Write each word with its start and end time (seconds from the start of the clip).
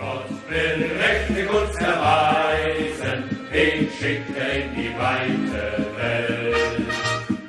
Gott 0.00 0.30
will 0.48 0.80
mächtig 1.02 1.46
uns 1.60 1.76
erweisen, 1.76 3.18
den 3.52 3.90
schickt 3.96 4.34
er 4.34 4.50
in 4.60 4.68
die 4.76 4.92
weite 4.96 5.64
Welt. 5.98 6.88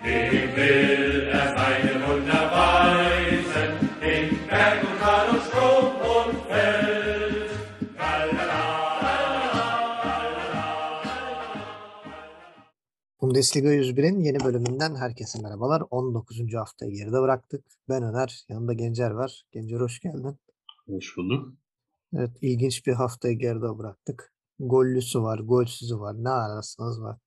Dem 0.03 0.55
will 0.57 1.29
er 1.31 1.47
seine 1.57 1.93
Wunder 2.05 2.43
weisen, 2.59 3.71
in 4.11 4.25
Berg 4.49 4.83
und 4.83 4.99
Tal 4.99 5.29
und 5.29 5.41
Strom 5.47 5.87
und 6.15 6.33
Feld. 6.49 7.51
Bundesliga 13.21 13.69
101'in 13.69 14.19
yeni 14.19 14.39
bölümünden 14.39 14.95
herkese 14.95 15.41
merhabalar. 15.41 15.83
19. 15.89 16.53
haftayı 16.53 16.91
geride 16.91 17.21
bıraktık. 17.21 17.65
Ben 17.89 18.03
Öner, 18.03 18.45
yanımda 18.49 18.73
Gencer 18.73 19.11
var. 19.11 19.43
Gencer 19.51 19.79
hoş 19.79 19.99
geldin. 19.99 20.39
Hoş 20.87 21.17
bulduk. 21.17 21.60
Evet, 22.17 22.31
ilginç 22.41 22.87
bir 22.87 22.93
haftayı 22.93 23.39
geride 23.39 23.77
bıraktık. 23.77 24.33
Gollüsü 24.59 25.21
var, 25.21 25.39
golsüzü 25.39 25.99
var. 25.99 26.15
Ne 26.23 26.29
ararsanız 26.29 27.01
var. 27.01 27.17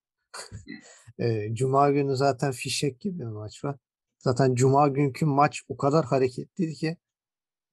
Cuma 1.53 1.91
günü 1.91 2.17
zaten 2.17 2.53
fişek 2.53 3.01
gibi 3.01 3.19
bir 3.19 3.25
maç 3.25 3.65
var. 3.65 3.77
Zaten 4.19 4.55
Cuma 4.55 4.89
günkü 4.89 5.27
maç 5.27 5.63
o 5.69 5.77
kadar 5.77 6.05
hareketliydi 6.05 6.75
ki 6.75 6.97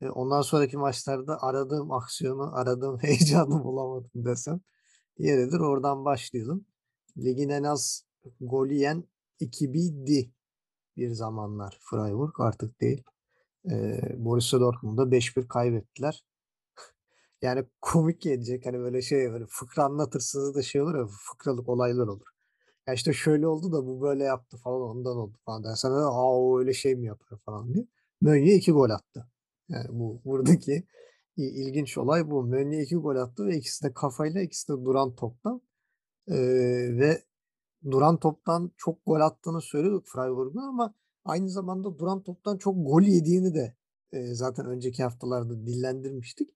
e, 0.01 0.09
ondan 0.09 0.41
sonraki 0.41 0.77
maçlarda 0.77 1.43
aradığım 1.43 1.91
aksiyonu, 1.91 2.55
aradığım 2.55 2.97
heyecanı 3.03 3.63
bulamadım 3.63 4.11
desem. 4.15 4.61
Yeridir. 5.17 5.59
Oradan 5.59 6.05
başlayalım. 6.05 6.65
Ligin 7.17 7.49
en 7.49 7.63
az 7.63 8.05
gol 8.41 8.67
yiyen 8.67 9.03
ekibiydi 9.39 10.31
bir 10.97 11.09
zamanlar 11.09 11.77
Freiburg 11.81 12.39
artık 12.39 12.81
değil. 12.81 13.03
Ee, 13.71 14.01
Borussia 14.17 14.59
Dortmund'da 14.59 15.11
5-1 15.11 15.47
kaybettiler. 15.47 16.23
Yani 17.41 17.65
komik 17.81 18.21
gelecek 18.21 18.65
hani 18.65 18.79
böyle 18.79 19.01
şey 19.01 19.31
böyle 19.31 19.45
fıkra 19.49 19.83
anlatırsınız 19.83 20.55
da 20.55 20.61
şey 20.63 20.81
olur 20.81 20.95
ya 20.95 21.07
fıkralık 21.07 21.69
olaylar 21.69 22.07
olur. 22.07 22.27
Ya 22.87 22.93
işte 22.93 23.13
şöyle 23.13 23.47
oldu 23.47 23.71
da 23.71 23.87
bu 23.87 24.01
böyle 24.01 24.23
yaptı 24.23 24.57
falan 24.57 24.81
ondan 24.81 25.17
oldu 25.17 25.37
falan 25.45 25.63
dersen 25.63 25.91
aa 25.91 26.39
o 26.39 26.59
öyle 26.59 26.73
şey 26.73 26.95
mi 26.95 27.05
yapar 27.05 27.39
falan 27.45 27.73
diye. 27.73 27.87
Mönye 28.21 28.55
iki 28.55 28.71
gol 28.71 28.89
attı. 28.89 29.27
Yani 29.69 29.87
bu 29.89 30.21
buradaki 30.25 30.83
ilginç 31.37 31.97
olay 31.97 32.31
bu. 32.31 32.43
Mönye 32.43 32.81
iki 32.83 32.95
gol 32.95 33.15
attı 33.15 33.47
ve 33.47 33.57
ikisi 33.57 33.83
de 33.83 33.93
kafayla 33.93 34.41
ikisi 34.41 34.73
de 34.73 34.85
duran 34.85 35.15
toptan. 35.15 35.61
Ee, 36.27 36.35
ve 36.99 37.23
duran 37.91 38.19
toptan 38.19 38.71
çok 38.77 39.05
gol 39.05 39.19
attığını 39.19 39.61
söylüyorduk 39.61 40.07
Freiburg'un 40.07 40.61
ama 40.61 40.93
aynı 41.25 41.49
zamanda 41.49 41.99
duran 41.99 42.23
toptan 42.23 42.57
çok 42.57 42.75
gol 42.87 43.01
yediğini 43.01 43.55
de 43.55 43.75
e, 44.11 44.33
zaten 44.35 44.65
önceki 44.65 45.03
haftalarda 45.03 45.67
dillendirmiştik. 45.67 46.49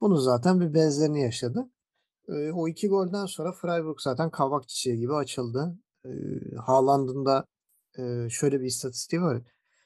Bunu 0.00 0.16
zaten 0.16 0.60
bir 0.60 0.74
benzerini 0.74 1.22
yaşadı. 1.22 1.70
O 2.54 2.68
iki 2.68 2.88
golden 2.88 3.26
sonra 3.26 3.52
Freiburg 3.52 4.00
zaten 4.00 4.30
kavak 4.30 4.68
çiçeği 4.68 4.98
gibi 4.98 5.14
açıldı. 5.14 5.78
Haaland'ın 6.56 7.26
da 7.26 7.44
şöyle 8.30 8.60
bir 8.60 8.66
istatistiği 8.66 9.22
var. 9.22 9.42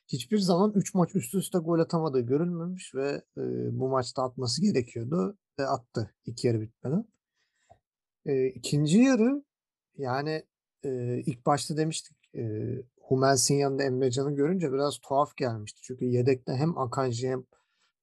Hiçbir 0.09 0.39
zaman 0.39 0.73
3 0.75 0.95
maç 0.95 1.15
üst 1.15 1.35
üste 1.35 1.59
gol 1.59 1.79
atamadığı 1.79 2.21
görülmemiş 2.21 2.95
ve 2.95 3.23
bu 3.73 3.89
maçta 3.89 4.23
atması 4.23 4.63
gerekiyordu 4.63 5.39
ve 5.59 5.67
attı 5.67 6.15
iki 6.25 6.47
yarı 6.47 6.61
bitmeden. 6.61 7.05
E, 8.27 8.47
ikinci 8.47 8.99
yarı 8.99 9.45
yani 9.97 10.43
ilk 11.27 11.47
başta 11.47 11.77
demiştik 11.77 12.17
Hummels'in 13.03 13.55
yanında 13.55 13.83
Emrecan'ı 13.83 14.37
görünce 14.37 14.73
biraz 14.73 14.99
tuhaf 14.99 15.37
gelmişti. 15.37 15.81
Çünkü 15.83 16.05
yedekte 16.05 16.53
hem 16.53 16.79
Akanji 16.79 17.29
hem 17.29 17.45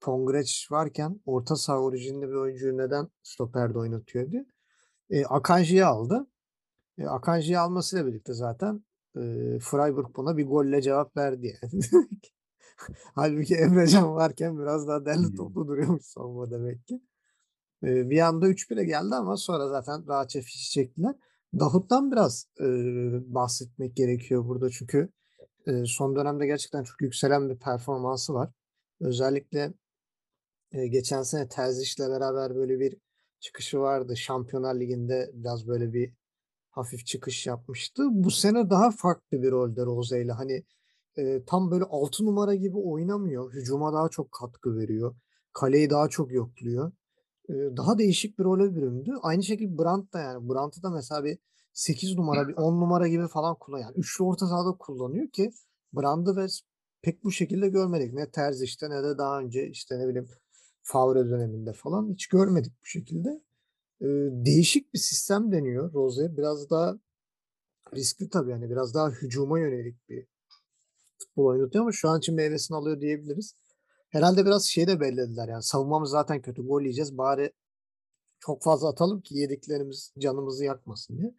Pongreç 0.01 0.67
varken 0.71 1.19
orta 1.25 1.55
saha 1.55 1.79
orijinli 1.79 2.29
bir 2.29 2.33
oyuncuyu 2.33 2.77
neden 2.77 3.07
stoperde 3.23 3.79
oynatıyor 3.79 4.31
diye. 4.31 4.45
E, 5.09 5.25
Akanji'yi 5.25 5.85
aldı. 5.85 6.27
E, 6.97 7.07
Akanji'yi 7.07 7.59
almasıyla 7.59 8.07
birlikte 8.07 8.33
zaten 8.33 8.83
e, 9.15 9.21
Freiburg 9.61 10.15
buna 10.15 10.37
bir 10.37 10.47
golle 10.47 10.81
cevap 10.81 11.17
verdi 11.17 11.57
yani. 11.63 11.83
Halbuki 13.15 13.55
Emrecan 13.55 14.15
varken 14.15 14.59
biraz 14.59 14.87
daha 14.87 15.05
derli 15.05 15.27
Hmm. 15.27 15.35
toplu 15.35 15.67
duruyormuş 15.67 16.05
savunma 16.05 16.51
demek 16.51 16.87
ki. 16.87 17.01
E, 17.83 18.09
bir 18.09 18.19
anda 18.19 18.47
3-1'e 18.49 18.83
geldi 18.83 19.15
ama 19.15 19.37
sonra 19.37 19.67
zaten 19.69 20.07
rahatça 20.07 20.41
fişi 20.41 20.71
çektiler. 20.71 21.15
Davut'tan 21.59 22.11
biraz 22.11 22.47
e, 22.59 22.65
bahsetmek 23.33 23.95
gerekiyor 23.95 24.45
burada 24.45 24.69
çünkü 24.69 25.09
e, 25.67 25.85
son 25.85 26.15
dönemde 26.15 26.45
gerçekten 26.45 26.83
çok 26.83 27.01
yükselen 27.01 27.49
bir 27.49 27.59
performansı 27.59 28.33
var. 28.33 28.49
Özellikle 29.01 29.73
e, 30.71 30.87
geçen 30.87 31.23
sene 31.23 31.47
Terzic'le 31.47 31.99
beraber 32.09 32.55
böyle 32.55 32.79
bir 32.79 32.97
çıkışı 33.39 33.79
vardı. 33.79 34.17
Şampiyonlar 34.17 34.79
Ligi'nde 34.79 35.31
biraz 35.33 35.67
böyle 35.67 35.93
bir 35.93 36.13
hafif 36.69 37.05
çıkış 37.05 37.47
yapmıştı. 37.47 38.03
Bu 38.11 38.31
sene 38.31 38.69
daha 38.69 38.91
farklı 38.91 39.41
bir 39.41 39.51
rolde 39.51 39.81
Rose 39.81 40.21
ile. 40.21 40.31
Hani 40.31 40.63
e, 41.17 41.43
tam 41.45 41.71
böyle 41.71 41.83
6 41.83 42.25
numara 42.25 42.55
gibi 42.55 42.77
oynamıyor. 42.77 43.53
Hücuma 43.53 43.93
daha 43.93 44.09
çok 44.09 44.31
katkı 44.31 44.77
veriyor. 44.77 45.15
Kaleyi 45.53 45.89
daha 45.89 46.09
çok 46.09 46.31
yokluyor. 46.31 46.91
E, 47.49 47.53
daha 47.53 47.97
değişik 47.97 48.39
bir 48.39 48.43
role 48.43 48.75
büründü. 48.75 49.11
Aynı 49.21 49.43
şekilde 49.43 49.77
Brandt 49.77 50.13
da 50.13 50.19
yani. 50.19 50.49
Brandt'ı 50.49 50.83
da 50.83 50.89
mesela 50.89 51.23
bir 51.23 51.37
8 51.73 52.17
numara, 52.17 52.47
bir 52.47 52.53
10 52.53 52.81
numara 52.81 53.07
gibi 53.07 53.27
falan 53.27 53.55
kullanıyor. 53.59 53.87
Yani 53.87 53.99
üçlü 53.99 54.23
orta 54.23 54.47
sahada 54.47 54.71
kullanıyor 54.77 55.29
ki 55.29 55.51
Brandt'ı 55.93 56.35
ve 56.35 56.47
pek 57.01 57.23
bu 57.23 57.31
şekilde 57.31 57.69
görmedik. 57.69 58.13
Ne 58.13 58.31
Terzic'te 58.31 58.89
ne 58.89 59.03
de 59.03 59.17
daha 59.17 59.39
önce 59.39 59.67
işte 59.67 59.99
ne 59.99 60.07
bileyim 60.07 60.27
Favre 60.81 61.29
döneminde 61.29 61.73
falan 61.73 62.09
hiç 62.13 62.27
görmedik 62.27 62.73
bu 62.81 62.85
şekilde. 62.85 63.29
Ee, 64.01 64.05
değişik 64.31 64.93
bir 64.93 64.99
sistem 64.99 65.51
deniyor 65.51 65.93
Rose. 65.93 66.37
Biraz 66.37 66.69
daha 66.69 66.99
riskli 67.95 68.29
tabii 68.29 68.51
yani 68.51 68.69
biraz 68.69 68.93
daha 68.93 69.09
hücuma 69.09 69.59
yönelik 69.59 70.09
bir 70.09 70.27
futbol 71.17 71.45
oynatıyor 71.45 71.81
ama 71.83 71.91
şu 71.91 72.09
an 72.09 72.19
için 72.19 72.35
meyvesini 72.35 72.77
alıyor 72.77 73.01
diyebiliriz. 73.01 73.55
Herhalde 74.09 74.45
biraz 74.45 74.65
şey 74.65 74.87
de 74.87 74.99
bellediler 74.99 75.47
yani 75.47 75.63
savunmamız 75.63 76.09
zaten 76.09 76.41
kötü 76.41 76.67
gol 76.67 76.81
yiyeceğiz 76.81 77.17
bari 77.17 77.53
çok 78.39 78.63
fazla 78.63 78.89
atalım 78.89 79.21
ki 79.21 79.37
yediklerimiz 79.37 80.13
canımızı 80.19 80.65
yakmasın 80.65 81.17
diye. 81.17 81.35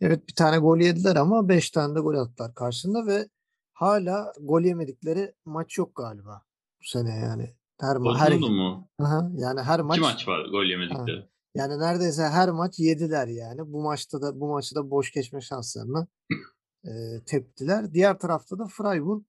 Evet 0.00 0.28
bir 0.28 0.34
tane 0.34 0.58
gol 0.58 0.78
yediler 0.78 1.16
ama 1.16 1.48
5 1.48 1.70
tane 1.70 1.94
de 1.94 2.00
gol 2.00 2.14
attılar 2.14 2.54
karşında 2.54 3.06
ve 3.06 3.28
hala 3.72 4.32
gol 4.40 4.62
yemedikleri 4.62 5.34
maç 5.44 5.78
yok 5.78 5.96
galiba 5.96 6.42
bu 6.80 6.84
sene 6.84 7.18
yani. 7.18 7.54
Her, 7.80 7.96
ma- 7.96 8.18
her 8.18 8.38
mu? 8.38 8.88
Aha, 8.98 9.30
yani 9.36 9.60
her 9.62 9.80
maç 9.80 9.98
İki 9.98 10.06
maç 10.06 10.28
var 10.28 10.44
gol 10.50 10.64
yemedikleri. 10.64 11.28
yani 11.54 11.78
neredeyse 11.78 12.22
her 12.22 12.48
maç 12.50 12.78
yediler 12.78 13.26
yani. 13.28 13.60
Bu 13.72 13.82
maçta 13.82 14.22
da 14.22 14.40
bu 14.40 14.48
maçı 14.48 14.74
da 14.74 14.90
boş 14.90 15.12
geçme 15.12 15.40
şanslarını 15.40 16.06
e, 16.84 16.90
teptiler. 17.26 17.92
Diğer 17.92 18.18
tarafta 18.18 18.58
da 18.58 18.66
Freiburg 18.66 19.22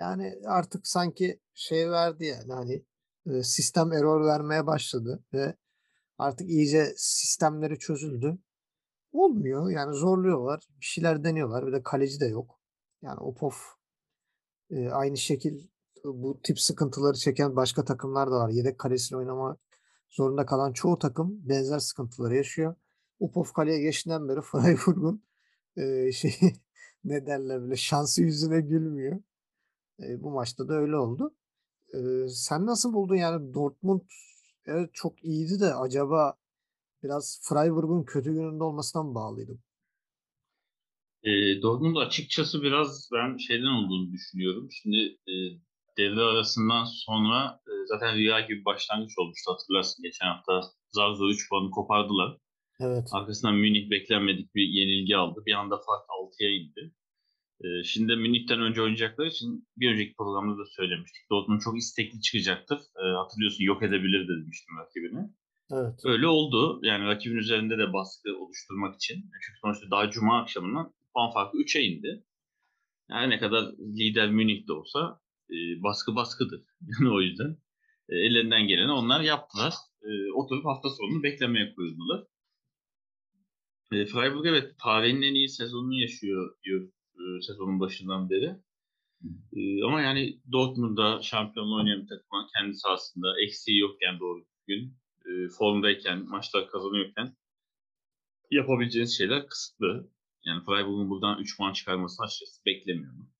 yani 0.00 0.34
artık 0.46 0.86
sanki 0.86 1.40
şey 1.54 1.90
verdi 1.90 2.24
yani 2.24 2.52
hani 2.52 2.84
e, 3.26 3.42
sistem 3.42 3.92
error 3.92 4.26
vermeye 4.26 4.66
başladı 4.66 5.24
ve 5.34 5.54
artık 6.18 6.48
iyice 6.50 6.92
sistemleri 6.96 7.78
çözüldü. 7.78 8.38
Olmuyor 9.12 9.70
yani 9.70 9.94
zorluyorlar. 9.94 10.68
Bir 10.80 10.84
şeyler 10.84 11.24
deniyorlar. 11.24 11.66
Bir 11.66 11.72
de 11.72 11.82
kaleci 11.82 12.20
de 12.20 12.26
yok. 12.26 12.60
Yani 13.02 13.20
Opov 13.20 13.50
e, 14.70 14.88
aynı 14.88 15.16
şekil 15.16 15.68
bu 16.04 16.40
tip 16.42 16.60
sıkıntıları 16.60 17.16
çeken 17.16 17.56
başka 17.56 17.84
takımlar 17.84 18.30
da 18.30 18.34
var. 18.34 18.48
Yedek 18.48 18.78
kalesiyle 18.78 19.18
oynama 19.18 19.56
zorunda 20.10 20.46
kalan 20.46 20.72
çoğu 20.72 20.98
takım 20.98 21.48
benzer 21.48 21.78
sıkıntıları 21.78 22.36
yaşıyor. 22.36 22.74
Upov 23.20 23.44
kaleye 23.44 23.80
geçtiğinden 23.80 24.28
beri 24.28 24.40
Freiburg'un 24.42 25.22
e, 25.76 26.12
şey 26.12 26.32
ne 27.04 27.26
derler 27.26 27.62
böyle 27.62 27.76
şansı 27.76 28.22
yüzüne 28.22 28.60
gülmüyor. 28.60 29.20
E, 30.02 30.22
bu 30.22 30.30
maçta 30.30 30.68
da 30.68 30.74
öyle 30.74 30.96
oldu. 30.96 31.34
E, 31.94 32.28
sen 32.28 32.66
nasıl 32.66 32.92
buldun 32.92 33.16
yani 33.16 33.54
Dortmund 33.54 34.00
evet 34.66 34.90
çok 34.92 35.24
iyiydi 35.24 35.60
de 35.60 35.74
acaba 35.74 36.34
biraz 37.02 37.40
Freiburg'un 37.42 38.04
kötü 38.04 38.32
gününde 38.32 38.64
olmasına 38.64 39.02
mı 39.02 39.14
bağlıydı? 39.14 39.58
E, 41.22 41.30
Dortmund 41.62 41.96
açıkçası 41.96 42.62
biraz 42.62 43.10
ben 43.12 43.36
şeyden 43.36 43.66
olduğunu 43.66 44.12
düşünüyorum. 44.12 44.68
Şimdi 44.70 44.96
e, 45.28 45.34
devre 45.98 46.20
arasından 46.20 46.84
sonra 46.84 47.60
e, 47.66 47.72
zaten 47.86 48.14
rüya 48.14 48.40
gibi 48.40 48.64
başlangıç 48.64 49.18
olmuştu 49.18 49.52
hatırlarsın. 49.52 50.02
Geçen 50.02 50.26
hafta 50.26 50.60
zar 50.90 51.12
zor 51.12 51.30
3 51.30 51.48
puanı 51.48 51.70
kopardılar. 51.70 52.36
Evet. 52.80 53.08
Arkasından 53.12 53.54
Münih 53.54 53.90
beklenmedik 53.90 54.54
bir 54.54 54.62
yenilgi 54.62 55.16
aldı. 55.16 55.42
Bir 55.46 55.52
anda 55.52 55.76
fark 55.76 56.08
6'ya 56.08 56.50
indi. 56.50 56.94
E, 57.64 57.84
şimdi 57.84 58.16
Münih'ten 58.16 58.60
önce 58.60 58.82
oynayacakları 58.82 59.28
için 59.28 59.68
bir 59.76 59.92
önceki 59.92 60.14
programda 60.14 60.58
da 60.58 60.66
söylemiştik. 60.66 61.30
Dortmund 61.30 61.60
çok 61.60 61.78
istekli 61.78 62.20
çıkacaktır. 62.20 62.78
E, 62.78 63.04
hatırlıyorsun 63.16 63.64
yok 63.64 63.82
edebilir 63.82 64.28
de 64.28 64.42
demiştim 64.42 64.76
rakibini. 64.78 65.30
Evet. 65.72 66.00
Öyle 66.04 66.26
oldu. 66.26 66.80
Yani 66.82 67.04
rakibin 67.04 67.36
üzerinde 67.36 67.78
de 67.78 67.92
baskı 67.92 68.36
oluşturmak 68.38 68.94
için. 68.94 69.14
Çünkü 69.16 69.58
sonuçta 69.62 69.90
daha 69.90 70.10
cuma 70.10 70.40
akşamından 70.40 70.92
puan 71.14 71.32
farkı 71.32 71.58
3'e 71.58 71.82
indi. 71.82 72.24
Yani 73.10 73.30
ne 73.30 73.38
kadar 73.38 73.72
lider 73.78 74.30
Münih 74.30 74.68
de 74.68 74.72
olsa 74.72 75.20
e, 75.50 75.82
baskı 75.82 76.14
baskıdır. 76.14 76.62
Yani 77.00 77.10
o 77.10 77.20
yüzden 77.20 77.56
e, 78.08 78.16
ellerinden 78.16 78.66
geleni 78.66 78.92
onlar 78.92 79.20
yaptılar. 79.20 79.74
E, 80.02 80.32
oturup 80.32 80.64
hafta 80.64 80.90
sonunu 80.90 81.22
beklemeye 81.22 81.74
koyuldular. 81.74 82.24
E, 83.92 84.06
Freiburg 84.06 84.46
evet 84.46 84.78
tarihin 84.78 85.22
en 85.22 85.34
iyi 85.34 85.48
sezonunu 85.48 86.00
yaşıyor 86.00 86.56
diyor 86.64 86.92
e, 87.14 87.42
sezonun 87.42 87.80
başından 87.80 88.30
beri. 88.30 88.56
E, 89.56 89.84
ama 89.84 90.00
yani 90.02 90.40
Dortmund'da 90.52 91.22
şampiyonluğu 91.22 91.76
oynayan 91.76 92.02
bir 92.02 92.08
takıma 92.08 92.46
kendi 92.56 92.74
sahasında 92.74 93.40
eksiği 93.42 93.78
yokken 93.78 94.20
doğru 94.20 94.44
düzgün 94.44 94.96
e, 95.26 95.48
formdayken, 95.48 96.28
maçlar 96.28 96.70
kazanıyorken 96.70 97.36
yapabileceğiniz 98.50 99.16
şeyler 99.18 99.46
kısıtlı. 99.46 100.10
Yani 100.44 100.64
Freiburg'un 100.64 101.10
buradan 101.10 101.38
3 101.38 101.56
puan 101.56 101.72
çıkarmasını 101.72 102.26
açıkçası 102.26 102.64
beklemiyorum. 102.66 103.30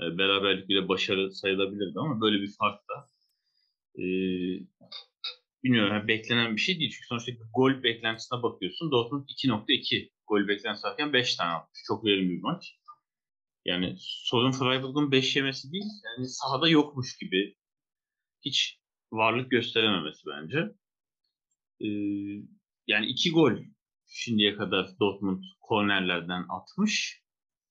E, 0.00 0.18
beraberlik 0.18 0.68
bile 0.68 0.88
başarı 0.88 1.32
sayılabilirdi 1.32 1.98
ama 1.98 2.20
böyle 2.20 2.42
bir 2.42 2.52
fark 2.58 2.80
da 2.88 3.08
e, 3.98 4.04
bilmiyorum 5.64 5.92
yani 5.92 6.08
beklenen 6.08 6.56
bir 6.56 6.60
şey 6.60 6.78
değil. 6.78 6.90
Çünkü 6.90 7.06
sonuçta 7.06 7.32
gol 7.54 7.82
beklentisine 7.82 8.42
bakıyorsun. 8.42 8.90
Dortmund 8.90 9.28
2.2 9.28 10.10
gol 10.26 10.48
beklentisi 10.48 10.86
varken 10.86 11.12
5 11.12 11.36
tane 11.36 11.52
atmış. 11.52 11.80
Çok 11.86 12.04
verimli 12.04 12.30
bir 12.30 12.42
maç. 12.42 12.76
Yani 13.64 13.94
sorun 13.98 14.52
Freiburg'un 14.52 15.12
5 15.12 15.36
yemesi 15.36 15.72
değil. 15.72 15.84
Yani 16.04 16.28
sahada 16.28 16.68
yokmuş 16.68 17.18
gibi 17.18 17.56
hiç 18.44 18.78
varlık 19.12 19.50
gösterememesi 19.50 20.22
bence. 20.26 20.58
Ee, 21.80 21.88
yani 22.86 23.06
2 23.06 23.30
gol 23.30 23.52
şimdiye 24.06 24.56
kadar 24.56 24.98
Dortmund 25.00 25.44
kornerlerden 25.60 26.46
atmış 26.48 27.22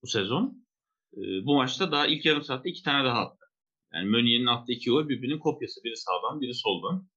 bu 0.03 0.07
sezon. 0.07 0.60
Ee, 1.17 1.45
bu 1.45 1.55
maçta 1.55 1.91
daha 1.91 2.07
ilk 2.07 2.25
yarım 2.25 2.43
saatte 2.43 2.69
2 2.69 2.83
tane 2.83 3.05
daha 3.05 3.19
attı. 3.19 3.45
Yani 3.93 4.09
Meunier'in 4.09 4.45
attığı 4.45 4.71
2 4.71 4.89
gol 4.89 5.09
birbirinin 5.09 5.39
kopyası. 5.39 5.83
Biri 5.83 5.95
sağdan 5.97 6.41
biri 6.41 6.53
soldan 6.53 7.07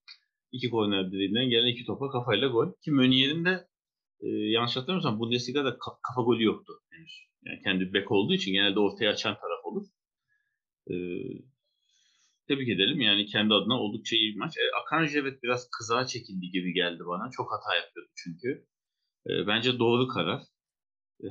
iki 0.52 0.70
korner 0.70 1.12
direğinden 1.12 1.50
gelen 1.50 1.66
iki 1.66 1.84
topa 1.84 2.10
kafayla 2.10 2.48
gol. 2.48 2.72
Ki 2.84 2.90
Meunier'in 2.90 3.44
de 3.44 3.68
e, 4.20 4.28
yanlış 4.28 4.76
hatırlamıyorsam 4.76 5.20
Bundesliga'da 5.20 5.68
ka- 5.70 5.98
kafa 6.08 6.22
golü 6.22 6.44
yoktu 6.44 6.72
henüz. 6.90 7.12
Yani 7.46 7.60
kendi 7.64 7.92
bek 7.92 8.12
olduğu 8.12 8.34
için 8.34 8.52
genelde 8.52 8.80
ortaya 8.80 9.10
açan 9.10 9.34
taraf 9.34 9.64
olur. 9.64 9.86
E, 10.90 10.94
tebrik 12.48 12.68
edelim. 12.68 13.00
Yani 13.00 13.26
kendi 13.26 13.54
adına 13.54 13.80
oldukça 13.80 14.16
iyi 14.16 14.32
bir 14.34 14.38
maç. 14.38 14.56
E, 14.58 14.62
Akanji 14.82 15.18
evet 15.18 15.42
biraz 15.42 15.68
kızağa 15.78 16.06
çekildi 16.06 16.50
gibi 16.50 16.72
geldi 16.72 17.02
bana. 17.06 17.30
Çok 17.30 17.52
hata 17.52 17.76
yapıyordu 17.76 18.10
çünkü. 18.16 18.66
E, 19.30 19.46
bence 19.46 19.78
doğru 19.78 20.08
karar. 20.08 20.42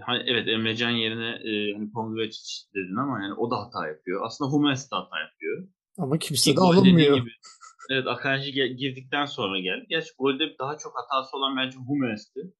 Hani 0.01 0.23
evet 0.27 0.47
Emrecan 0.47 0.89
yerine 0.89 1.29
e, 1.29 1.73
hani 1.73 1.91
Pongracic 1.91 2.67
dedin 2.75 2.95
ama 2.95 3.21
yani 3.23 3.33
o 3.33 3.51
da 3.51 3.57
hata 3.57 3.87
yapıyor. 3.87 4.21
Aslında 4.25 4.51
Hummels 4.51 4.91
de 4.91 4.95
hata 4.95 5.19
yapıyor. 5.19 5.67
Ama 5.97 6.17
kimse 6.17 6.51
Ki 6.51 6.57
de 6.57 6.61
alınmıyor. 6.61 7.17
gibi, 7.17 7.31
evet 7.91 8.07
Akanji 8.07 8.51
girdikten 8.51 9.25
sonra 9.25 9.59
geldi. 9.59 9.85
Gerçi 9.89 10.09
golde 10.19 10.57
daha 10.59 10.77
çok 10.77 10.93
hatası 10.95 11.37
olan 11.37 11.57
bence 11.57 11.77
Hummels'ti. 11.77 12.53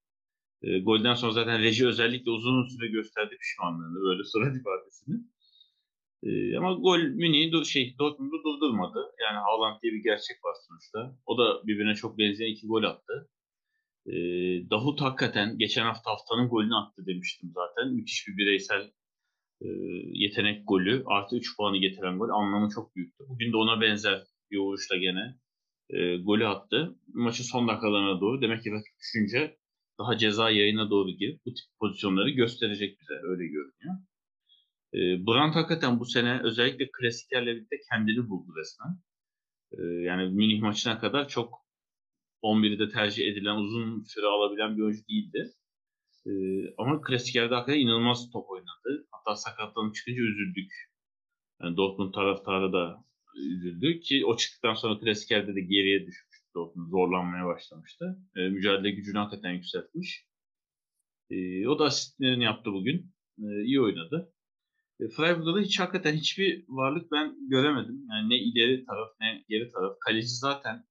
E, 0.62 0.80
golden 0.80 1.14
sonra 1.14 1.32
zaten 1.32 1.60
Reji 1.62 1.88
özellikle 1.88 2.32
uzun 2.32 2.68
süre 2.68 2.88
gösterdi 2.88 3.38
pişmanlığını 3.42 4.02
böyle 4.02 4.24
surat 4.24 4.56
ifadesini. 4.56 5.16
E, 6.24 6.58
ama 6.58 6.74
gol 6.74 7.00
Münih'i 7.00 7.66
şey, 7.66 7.96
Dortmund'u 8.00 8.44
durdurmadı. 8.44 9.00
Yani 9.22 9.38
Haaland 9.38 9.82
diye 9.82 9.94
bir 9.94 10.04
gerçek 10.04 10.46
var 10.46 10.56
sonuçta. 10.68 11.18
O 11.26 11.38
da 11.38 11.68
birbirine 11.68 11.96
çok 11.96 12.18
benzeyen 12.18 12.52
iki 12.52 12.68
gol 12.68 12.84
attı. 12.84 13.30
E, 14.08 14.14
Davut 14.70 15.02
hakikaten 15.02 15.58
geçen 15.58 15.84
hafta 15.84 16.12
haftanın 16.12 16.50
golünü 16.50 16.76
attı 16.76 17.06
demiştim 17.08 17.52
zaten. 17.54 17.94
Müthiş 17.94 18.28
bir 18.28 18.38
bireysel 18.38 18.92
e, 19.62 19.68
yetenek 20.14 20.68
golü 20.68 21.04
artı 21.06 21.36
3 21.36 21.58
puanı 21.58 21.78
getiren 21.78 22.18
gol 22.18 22.30
anlamı 22.30 22.70
çok 22.76 22.96
büyüktü. 22.96 23.24
Bugün 23.30 23.52
de 23.52 23.58
ona 23.58 23.82
benzer 23.82 24.24
bir 24.52 24.58
vuruşla 24.58 24.98
gene 24.98 25.38
e, 25.90 26.18
golü 26.18 26.48
attı. 26.48 26.96
Maçın 27.14 27.44
son 27.44 27.68
dakikalarına 27.68 28.22
doğru 28.22 28.42
demek 28.42 28.64
ki 28.64 28.72
rakip 28.72 28.94
düşünce 29.00 29.58
daha 30.00 30.18
ceza 30.18 30.50
yayına 30.50 30.90
doğru 30.90 31.10
girip 31.10 31.46
bu 31.46 31.54
tip 31.54 31.66
pozisyonları 31.80 32.30
gösterecek 32.30 33.00
bize 33.02 33.14
öyle 33.14 33.44
görünüyor. 33.48 33.96
E, 34.94 35.00
Brandt 35.28 35.56
hakikaten 35.56 36.00
bu 36.00 36.06
sene 36.06 36.42
özellikle 36.44 36.90
klasiklerle 36.92 37.56
birlikte 37.56 37.76
kendini 37.92 38.30
buldu 38.30 38.54
resmen. 38.58 39.00
E, 39.72 39.82
yani 40.04 40.30
Münih 40.30 40.62
maçına 40.62 41.00
kadar 41.00 41.28
çok 41.28 41.63
11'de 42.44 42.90
tercih 42.90 43.28
edilen 43.28 43.56
uzun 43.56 44.04
süre 44.04 44.26
alabilen 44.26 44.78
bir 44.78 44.82
oyuncu 44.82 45.08
değildi. 45.10 45.54
Ee, 46.28 46.32
ama 46.78 47.02
klasiklerde 47.02 47.56
hakikaten 47.56 47.80
inanılmaz 47.80 48.32
top 48.32 48.50
oynadı. 48.50 49.08
Hatta 49.12 49.36
sakatlanıp 49.36 49.96
çıkınca 49.96 50.22
üzüldük. 50.22 50.72
Yani 51.62 51.78
Dortmund 51.78 52.14
taraftarı 52.14 52.74
da 52.74 53.06
üzüldü 53.36 54.00
ki 54.00 54.26
o 54.26 54.38
çıktıktan 54.38 54.74
sonra 54.74 55.00
klasiklerde 55.00 55.56
de 55.56 55.62
geriye 55.62 56.00
düşmüştü. 56.00 56.54
Dortmund 56.56 56.90
zorlanmaya 56.90 57.46
başlamıştı. 57.46 58.18
Ee, 58.36 58.50
mücadele 58.50 58.92
gücünü 58.92 59.18
hakikaten 59.18 59.52
yükseltmiş. 59.52 60.26
Ee, 61.30 61.68
o 61.68 61.80
da 61.80 61.84
asistlerini 61.84 62.44
yaptı 62.44 62.72
bugün. 62.74 63.14
Ee, 63.40 63.64
iyi 63.64 63.82
oynadı. 63.82 64.34
E, 65.00 65.08
Freiburg'da 65.08 65.56
da 65.56 65.60
hiç 65.60 65.80
hakikaten 65.80 66.14
hiçbir 66.14 66.66
varlık 66.68 67.12
ben 67.12 67.50
göremedim. 67.50 68.06
Yani 68.12 68.30
ne 68.30 68.38
ileri 68.38 68.86
taraf 68.86 69.10
ne 69.20 69.46
geri 69.50 69.72
taraf. 69.72 69.98
Kaleci 70.00 70.28
zaten 70.28 70.86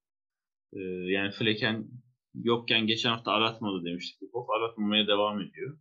e, 0.72 0.80
yani 1.12 1.30
Flecken 1.30 1.88
yokken 2.34 2.86
geçen 2.86 3.10
hafta 3.10 3.32
aratmadı 3.32 3.84
demiştik. 3.84 4.28
Hop 4.32 4.50
aratmamaya 4.50 5.06
devam 5.06 5.40
ediyor. 5.40 5.78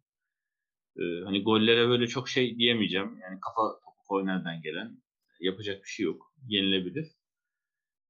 Ee, 0.97 1.23
hani 1.25 1.43
gollere 1.43 1.87
böyle 1.87 2.07
çok 2.07 2.29
şey 2.29 2.57
diyemeyeceğim. 2.57 3.19
Yani 3.21 3.39
kafa 3.39 3.61
topu 3.85 4.03
kornerden 4.07 4.61
gelen 4.61 4.97
yapacak 5.39 5.83
bir 5.83 5.89
şey 5.89 6.05
yok. 6.05 6.33
Yenilebilir. 6.47 7.07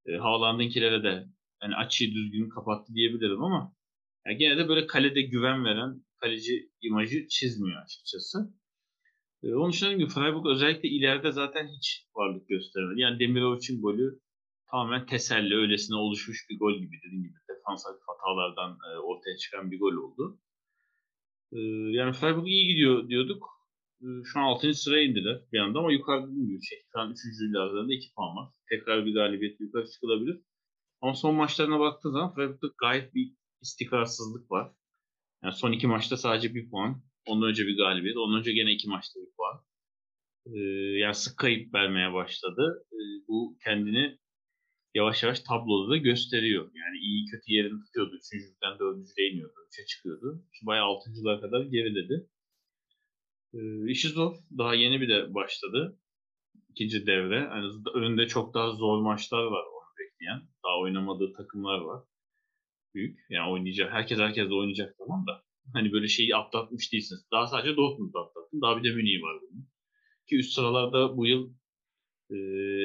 Ee, 0.06 0.18
Haaland'ınkilere 0.18 1.04
de 1.04 1.28
yani 1.64 1.76
açıyı 1.76 2.14
düzgün 2.14 2.50
kapattı 2.50 2.94
diyebilirim 2.94 3.44
ama 3.44 3.76
yani 4.26 4.38
gene 4.38 4.58
de 4.58 4.68
böyle 4.68 4.88
kalede 4.88 5.22
güven 5.22 5.66
veren 5.66 6.06
kaleci 6.18 6.70
imajı 6.82 7.28
çizmiyor 7.28 7.84
açıkçası. 7.84 8.54
Ee, 9.44 9.54
onun 9.54 9.70
için 9.70 9.86
dediğim 9.86 10.00
gibi 10.00 10.10
Freiburg 10.10 10.46
özellikle 10.46 10.90
ileride 10.90 11.32
zaten 11.32 11.68
hiç 11.78 12.08
varlık 12.16 12.48
göstermedi. 12.48 13.02
Yani 13.02 13.20
Demirovic'in 13.20 13.82
golü 13.82 14.20
tamamen 14.72 15.06
teselli 15.06 15.56
öylesine 15.56 15.98
oluşmuş 15.98 16.50
bir 16.50 16.60
gol 16.60 16.74
gibi 16.80 16.98
dediğim 17.06 17.24
gibi 17.24 17.38
defans 17.50 17.86
hatalardan 18.08 18.78
e, 18.94 18.98
ortaya 18.98 19.38
çıkan 19.38 19.72
bir 19.72 19.80
gol 19.80 19.94
oldu. 19.94 20.40
E, 21.52 21.60
yani 21.98 22.14
Freiburg 22.14 22.48
iyi 22.48 22.68
gidiyor 22.68 23.10
diyorduk. 23.10 23.46
E, 24.02 24.06
şu 24.24 24.40
an 24.40 24.44
6. 24.44 24.74
sıraya 24.74 25.04
indiler 25.04 25.42
bir 25.52 25.60
anda 25.60 25.80
ama 25.80 25.92
yukarıda 25.92 26.28
dediğim 26.28 26.48
gibi 26.48 26.64
şey, 26.64 26.80
şu 26.94 27.00
an 27.00 27.12
3. 27.12 27.18
aralarında 27.58 27.94
2 27.94 28.14
puan 28.14 28.36
var. 28.36 28.50
Tekrar 28.70 29.06
bir 29.06 29.14
galibiyet 29.14 29.60
yukarı 29.60 29.92
çıkılabilir. 29.92 30.42
Ama 31.02 31.14
son 31.16 31.36
maçlarına 31.36 31.80
baktığı 31.80 32.12
zaman 32.12 32.36
Freiburg'da 32.36 32.68
gayet 32.78 33.14
bir 33.16 33.34
istikrarsızlık 33.62 34.52
var. 34.52 34.72
Yani 35.44 35.54
son 35.54 35.72
iki 35.72 35.88
maçta 35.88 36.18
sadece 36.18 36.56
bir 36.56 36.70
puan. 36.70 37.04
Ondan 37.28 37.50
önce 37.50 37.68
bir 37.68 37.78
galibiyet. 37.78 38.18
Ondan 38.18 38.40
önce 38.40 38.54
gene 38.54 38.72
iki 38.72 38.90
maçta 38.90 39.20
bir 39.20 39.32
puan. 39.38 39.62
E, 40.46 40.60
yani 41.00 41.16
sık 41.16 41.38
kayıp 41.38 41.74
vermeye 41.74 42.14
başladı. 42.14 42.86
E, 42.94 43.00
bu 43.28 43.58
kendini 43.64 44.18
yavaş 44.96 45.24
yavaş 45.24 45.40
tabloda 45.40 45.92
da 45.92 45.98
gösteriyor. 45.98 46.64
Yani 46.64 46.98
iyi 46.98 47.26
kötü 47.26 47.54
yerini 47.54 47.84
tutuyordu. 47.86 48.16
Üçüncülükten 48.16 48.80
dördüncüye 48.80 49.30
iniyordu. 49.32 49.54
Üçe 49.68 49.86
çıkıyordu. 49.86 50.44
Şimdi 50.54 50.68
bayağı 50.68 50.86
altıncılara 50.86 51.42
kadar 51.42 51.62
geriledi. 51.62 52.30
Ee, 53.54 53.92
işi 53.92 54.10
zor. 54.10 54.36
Daha 54.58 54.76
yeni 54.76 55.02
bir 55.02 55.10
de 55.10 55.34
başladı. 55.34 56.00
İkinci 56.70 57.06
devre. 57.08 57.36
Yani 57.36 57.68
önünde 57.94 58.28
çok 58.28 58.54
daha 58.54 58.72
zor 58.72 59.02
maçlar 59.02 59.44
var 59.44 59.64
onu 59.64 59.90
bekleyen. 60.00 60.42
Daha 60.64 60.80
oynamadığı 60.80 61.34
takımlar 61.34 61.80
var. 61.80 62.04
Büyük. 62.94 63.20
Yani 63.30 63.52
oynayacak. 63.52 63.94
Herkes 63.94 64.20
herkes 64.20 64.50
de 64.50 64.54
oynayacak 64.54 64.96
tamam 64.98 65.26
da. 65.28 65.44
Hani 65.74 65.92
böyle 65.92 66.08
şeyi 66.08 66.36
atlatmış 66.36 66.94
değilsiniz. 66.94 67.28
Daha 67.32 67.48
sadece 67.48 67.76
Dortmund'da 67.78 68.20
atlattın. 68.20 68.62
Daha 68.62 68.78
bir 68.78 68.90
de 68.90 68.96
Münih'i 68.96 69.22
var 69.22 69.38
bunun. 69.42 69.68
Ki 70.30 70.38
üst 70.38 70.54
sıralarda 70.54 71.18
bu 71.18 71.28
yıl 71.28 71.54
e, 72.32 72.38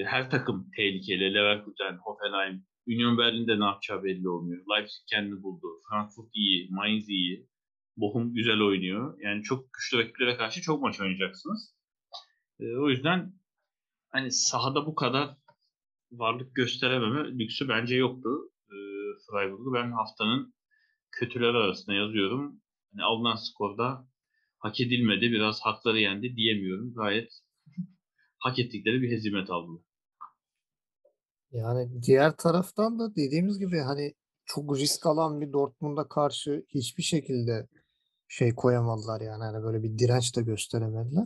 her 0.05 0.31
takım 0.31 0.71
tehlikeli. 0.77 1.35
Leverkusen, 1.35 1.99
Hoffenheim, 2.05 2.65
Union 2.89 3.19
Berlin'de 3.19 3.61
ne 3.61 3.65
yapacağı 3.65 4.05
belli 4.05 4.29
olmuyor. 4.29 4.65
Leipzig 4.71 5.03
kendini 5.07 5.43
buldu. 5.43 5.67
Frankfurt 5.91 6.29
iyi, 6.35 6.69
Mainz 6.71 7.09
iyi. 7.09 7.49
Bochum 7.97 8.35
güzel 8.35 8.61
oynuyor. 8.61 9.19
Yani 9.21 9.43
çok 9.43 9.73
güçlü 9.73 9.99
rakiplere 9.99 10.37
karşı 10.37 10.63
çok 10.63 10.83
maç 10.83 11.01
oynayacaksınız. 11.01 11.75
E, 12.61 12.65
o 12.77 12.89
yüzden 12.89 13.33
hani 14.09 14.31
sahada 14.31 14.87
bu 14.87 14.95
kadar 14.95 15.37
varlık 16.13 16.55
gösterememe 16.55 17.39
lüksü 17.39 17.69
bence 17.69 17.97
yoktu. 17.97 18.29
E, 18.69 18.77
Freiburg'u 19.31 19.75
ben 19.75 19.93
haftanın 19.93 20.55
kötüler 21.13 21.55
arasında 21.55 21.95
yazıyorum. 21.95 22.61
Hani 22.93 23.05
alınan 23.05 23.37
skorda 23.37 24.09
hak 24.59 24.81
edilmedi, 24.81 25.33
biraz 25.33 25.61
hakları 25.61 25.99
yendi 25.99 26.37
diyemiyorum. 26.37 26.95
Gayet 26.95 27.33
hak 28.39 28.59
ettikleri 28.59 29.03
bir 29.03 29.11
hezimet 29.13 29.51
aldılar. 29.51 29.83
Yani 31.53 32.03
diğer 32.03 32.37
taraftan 32.37 32.99
da 32.99 33.17
dediğimiz 33.17 33.59
gibi 33.59 33.79
hani 33.81 34.15
çok 34.45 34.79
risk 34.79 35.07
alan 35.07 35.41
bir 35.41 35.53
Dortmund'a 35.53 36.09
karşı 36.09 36.65
hiçbir 36.69 37.03
şekilde 37.03 37.69
şey 38.29 38.55
koyamadılar 38.55 39.21
yani 39.21 39.45
hani 39.45 39.63
böyle 39.65 39.83
bir 39.83 39.99
direnç 39.99 40.37
de 40.37 40.43
gösteremediler. 40.43 41.25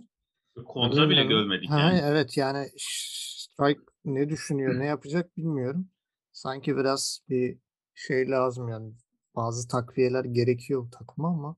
Kontra 0.67 1.11
bile 1.11 1.21
Bilmiyorum. 1.21 1.29
görmedik 1.29 1.71
Ha, 1.71 1.81
yani. 1.81 2.01
evet 2.05 2.37
yani 2.37 2.69
Strike 2.79 3.81
ne 4.05 4.29
düşünüyor, 4.29 4.79
ne 4.79 4.87
yapacak 4.87 5.37
bilmiyorum. 5.37 5.89
Sanki 6.33 6.77
biraz 6.77 7.21
bir 7.29 7.59
şey 7.95 8.31
lazım 8.31 8.69
yani. 8.69 8.93
Bazı 9.37 9.69
takviyeler 9.69 10.25
gerekiyor 10.25 10.83
bu 10.87 10.91
takıma 10.91 11.29
ama 11.29 11.57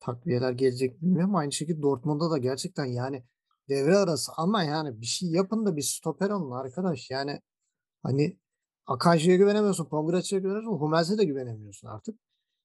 takviyeler 0.00 0.52
gelecek 0.52 1.02
bilmiyorum. 1.02 1.36
Aynı 1.36 1.52
şekilde 1.52 1.82
Dortmund'da 1.82 2.30
da 2.30 2.38
gerçekten 2.38 2.84
yani 2.86 3.24
devre 3.70 3.96
arası 3.96 4.32
ama 4.36 4.62
yani 4.62 5.00
bir 5.00 5.06
şey 5.06 5.28
yapın 5.28 5.66
da 5.66 5.76
bir 5.76 5.82
stoper 5.82 6.30
alın 6.30 6.50
arkadaş. 6.50 7.10
Yani 7.10 7.40
hani 8.02 8.38
Akanji'ye 8.86 9.36
güvenemiyorsun, 9.36 9.88
Pongraç'ya 9.88 10.38
güvenemiyorsun, 10.38 10.80
Hummels'e 10.80 11.18
de 11.18 11.24
güvenemiyorsun 11.24 11.88
artık. 11.88 12.18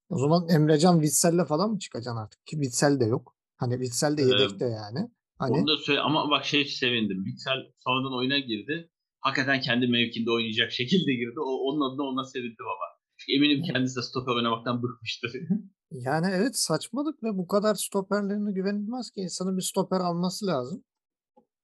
O 0.10 0.18
zaman 0.18 0.50
Emrecan 0.50 1.02
Witsel'le 1.02 1.46
falan 1.46 1.72
mı 1.72 1.80
çıkacaksın 1.80 2.22
artık? 2.22 2.46
Ki 2.46 2.56
Witsel 2.56 3.00
de 3.00 3.06
yok. 3.06 3.36
Hani 3.58 3.74
Witsel 3.74 4.18
de 4.18 4.22
Ee, 4.22 4.26
yedekte 4.26 4.66
yani. 4.66 5.10
Hani 5.40 5.58
Onu 5.58 5.68
da 5.68 5.78
söyle 5.78 6.00
ama 6.00 6.30
bak 6.30 6.46
şey 6.46 6.66
sevindim. 6.66 7.24
Witsel 7.26 7.58
sonradan 7.78 8.18
oyuna 8.18 8.40
girdi. 8.40 8.90
Hakikaten 9.20 9.62
kendi 9.62 9.88
mevkinde 9.88 10.32
oynayacak 10.32 10.72
şekilde 10.72 11.14
girdi. 11.14 11.40
O, 11.40 11.50
onun 11.68 11.82
adına 11.92 12.04
ona 12.04 12.24
sevindim 12.24 12.66
ama. 12.66 12.86
Çünkü 13.18 13.38
eminim 13.38 13.64
kendisi 13.74 13.96
de 13.96 14.02
stoper 14.02 14.36
oynamaktan 14.36 14.84
bıkmıştır. 14.84 15.32
yani 15.92 16.28
evet 16.32 16.58
saçmalık 16.60 17.24
ve 17.24 17.38
bu 17.38 17.48
kadar 17.48 17.76
stoperlerine 17.76 18.52
güvenilmez 18.52 19.12
ki 19.12 19.22
insanın 19.22 19.58
bir 19.58 19.62
stoper 19.62 20.00
alması 20.00 20.48
lazım. 20.48 20.84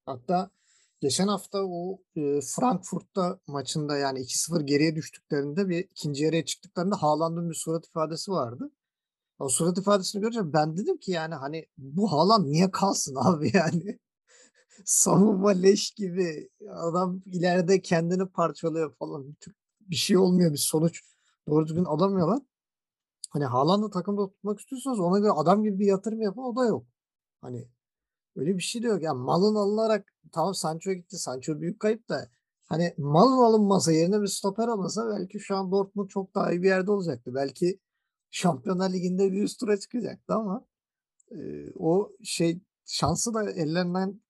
Hatta 0.05 0.51
geçen 1.01 1.27
hafta 1.27 1.60
o 1.63 2.01
e, 2.15 2.41
Frankfurt'ta 2.41 3.39
maçında 3.48 3.98
yani 3.98 4.20
2-0 4.20 4.62
geriye 4.65 4.96
düştüklerinde 4.96 5.70
bir 5.70 5.79
ikinci 5.79 6.24
yarıya 6.24 6.46
çıktıklarında 6.46 7.01
Haaland'ın 7.01 7.50
bir 7.50 7.55
surat 7.55 7.88
ifadesi 7.88 8.31
vardı. 8.31 8.72
O 9.39 9.50
surat 9.50 9.77
ifadesini 9.77 10.22
görünce 10.22 10.53
ben 10.53 10.77
dedim 10.77 10.98
ki 10.98 11.12
yani 11.12 11.36
hani 11.36 11.65
bu 11.77 12.12
Haaland 12.12 12.46
niye 12.46 12.72
kalsın 12.72 13.15
abi 13.15 13.51
yani. 13.58 14.00
Savunma 14.86 15.50
leş 15.50 15.91
gibi. 15.91 16.50
Adam 16.70 17.22
ileride 17.25 17.81
kendini 17.81 18.25
parçalıyor 18.25 18.96
falan. 19.00 19.36
Bir, 19.81 19.96
şey 19.96 20.17
olmuyor 20.17 20.51
bir 20.51 20.58
sonuç. 20.58 21.01
Doğru 21.48 21.67
düzgün 21.67 21.86
alamıyorlar. 21.86 22.39
Hani 23.29 23.46
Haaland'ı 23.46 23.89
takımda 23.91 24.29
tutmak 24.29 24.60
istiyorsanız 24.60 25.00
ona 25.00 25.20
göre 25.20 25.31
adam 25.31 25.63
gibi 25.63 25.79
bir 25.79 25.86
yatırım 25.86 26.22
yapın 26.22 26.41
o 26.41 26.55
da 26.55 26.65
yok. 26.65 26.86
Hani 27.41 27.67
öyle 28.36 28.58
bir 28.58 28.64
şey 28.64 28.84
de 28.84 28.88
yok. 28.88 29.04
Yani 29.04 29.20
malın 29.20 29.56
alınarak 29.56 30.14
tamam 30.32 30.56
Sancho 30.56 30.92
gitti. 30.92 31.18
Sancho 31.18 31.62
büyük 31.62 31.80
kayıp 31.80 32.10
da 32.10 32.30
hani 32.68 32.94
malın 32.98 33.44
alınmasa 33.44 33.92
yerine 33.92 34.22
bir 34.22 34.28
stoper 34.28 34.68
alınsa 34.68 35.10
belki 35.10 35.40
şu 35.40 35.56
an 35.56 35.72
Dortmund 35.72 36.10
çok 36.10 36.36
daha 36.36 36.52
iyi 36.52 36.62
bir 36.62 36.68
yerde 36.68 36.92
olacaktı. 36.92 37.36
Belki 37.36 37.80
Şampiyonlar 38.32 38.94
Ligi'nde 38.94 39.32
bir 39.32 39.44
üst 39.44 39.60
tura 39.60 39.80
çıkacaktı 39.80 40.34
ama 40.34 40.66
e, 41.32 41.38
o 41.76 42.12
şey 42.24 42.62
şansı 42.86 43.34
da 43.34 43.52
ellerinden 43.52 44.22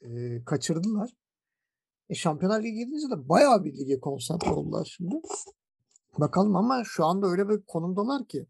e, 0.00 0.44
kaçırdılar. 0.44 1.16
E, 2.08 2.14
Şampiyonlar 2.14 2.62
Ligi 2.62 2.74
gidince 2.74 3.10
de 3.10 3.28
bayağı 3.28 3.64
bir 3.64 3.72
lige 3.72 4.00
konsantre 4.00 4.50
oldular 4.50 4.94
şimdi. 4.96 5.20
Bakalım 6.18 6.56
ama 6.56 6.82
şu 6.84 7.04
anda 7.04 7.26
öyle 7.26 7.48
bir 7.48 7.62
konumdalar 7.62 8.28
ki 8.28 8.46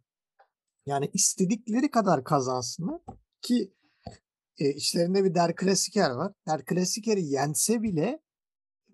yani 0.87 1.11
istedikleri 1.13 1.91
kadar 1.91 2.25
kazansınlar 2.25 3.01
ki 3.43 3.73
e, 4.59 4.71
içlerinde 4.71 5.25
bir 5.25 5.35
Der 5.35 5.57
Klasiker 5.57 6.11
var. 6.11 6.33
Der 6.49 6.65
Klasiker'i 6.65 7.25
yense 7.25 7.83
bile 7.83 8.23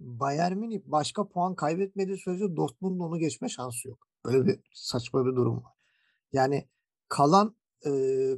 Bayern 0.00 0.56
Münih 0.56 0.80
başka 0.84 1.28
puan 1.28 1.54
kaybetmediği 1.54 2.18
sürece 2.18 2.56
Dortmund'un 2.56 3.00
onu 3.00 3.18
geçme 3.18 3.48
şansı 3.48 3.88
yok. 3.88 3.98
Böyle 4.24 4.46
bir 4.46 4.60
saçma 4.74 5.26
bir 5.26 5.36
durum 5.36 5.56
var. 5.56 5.72
Yani 6.32 6.68
kalan 7.08 7.56
e, 7.86 7.90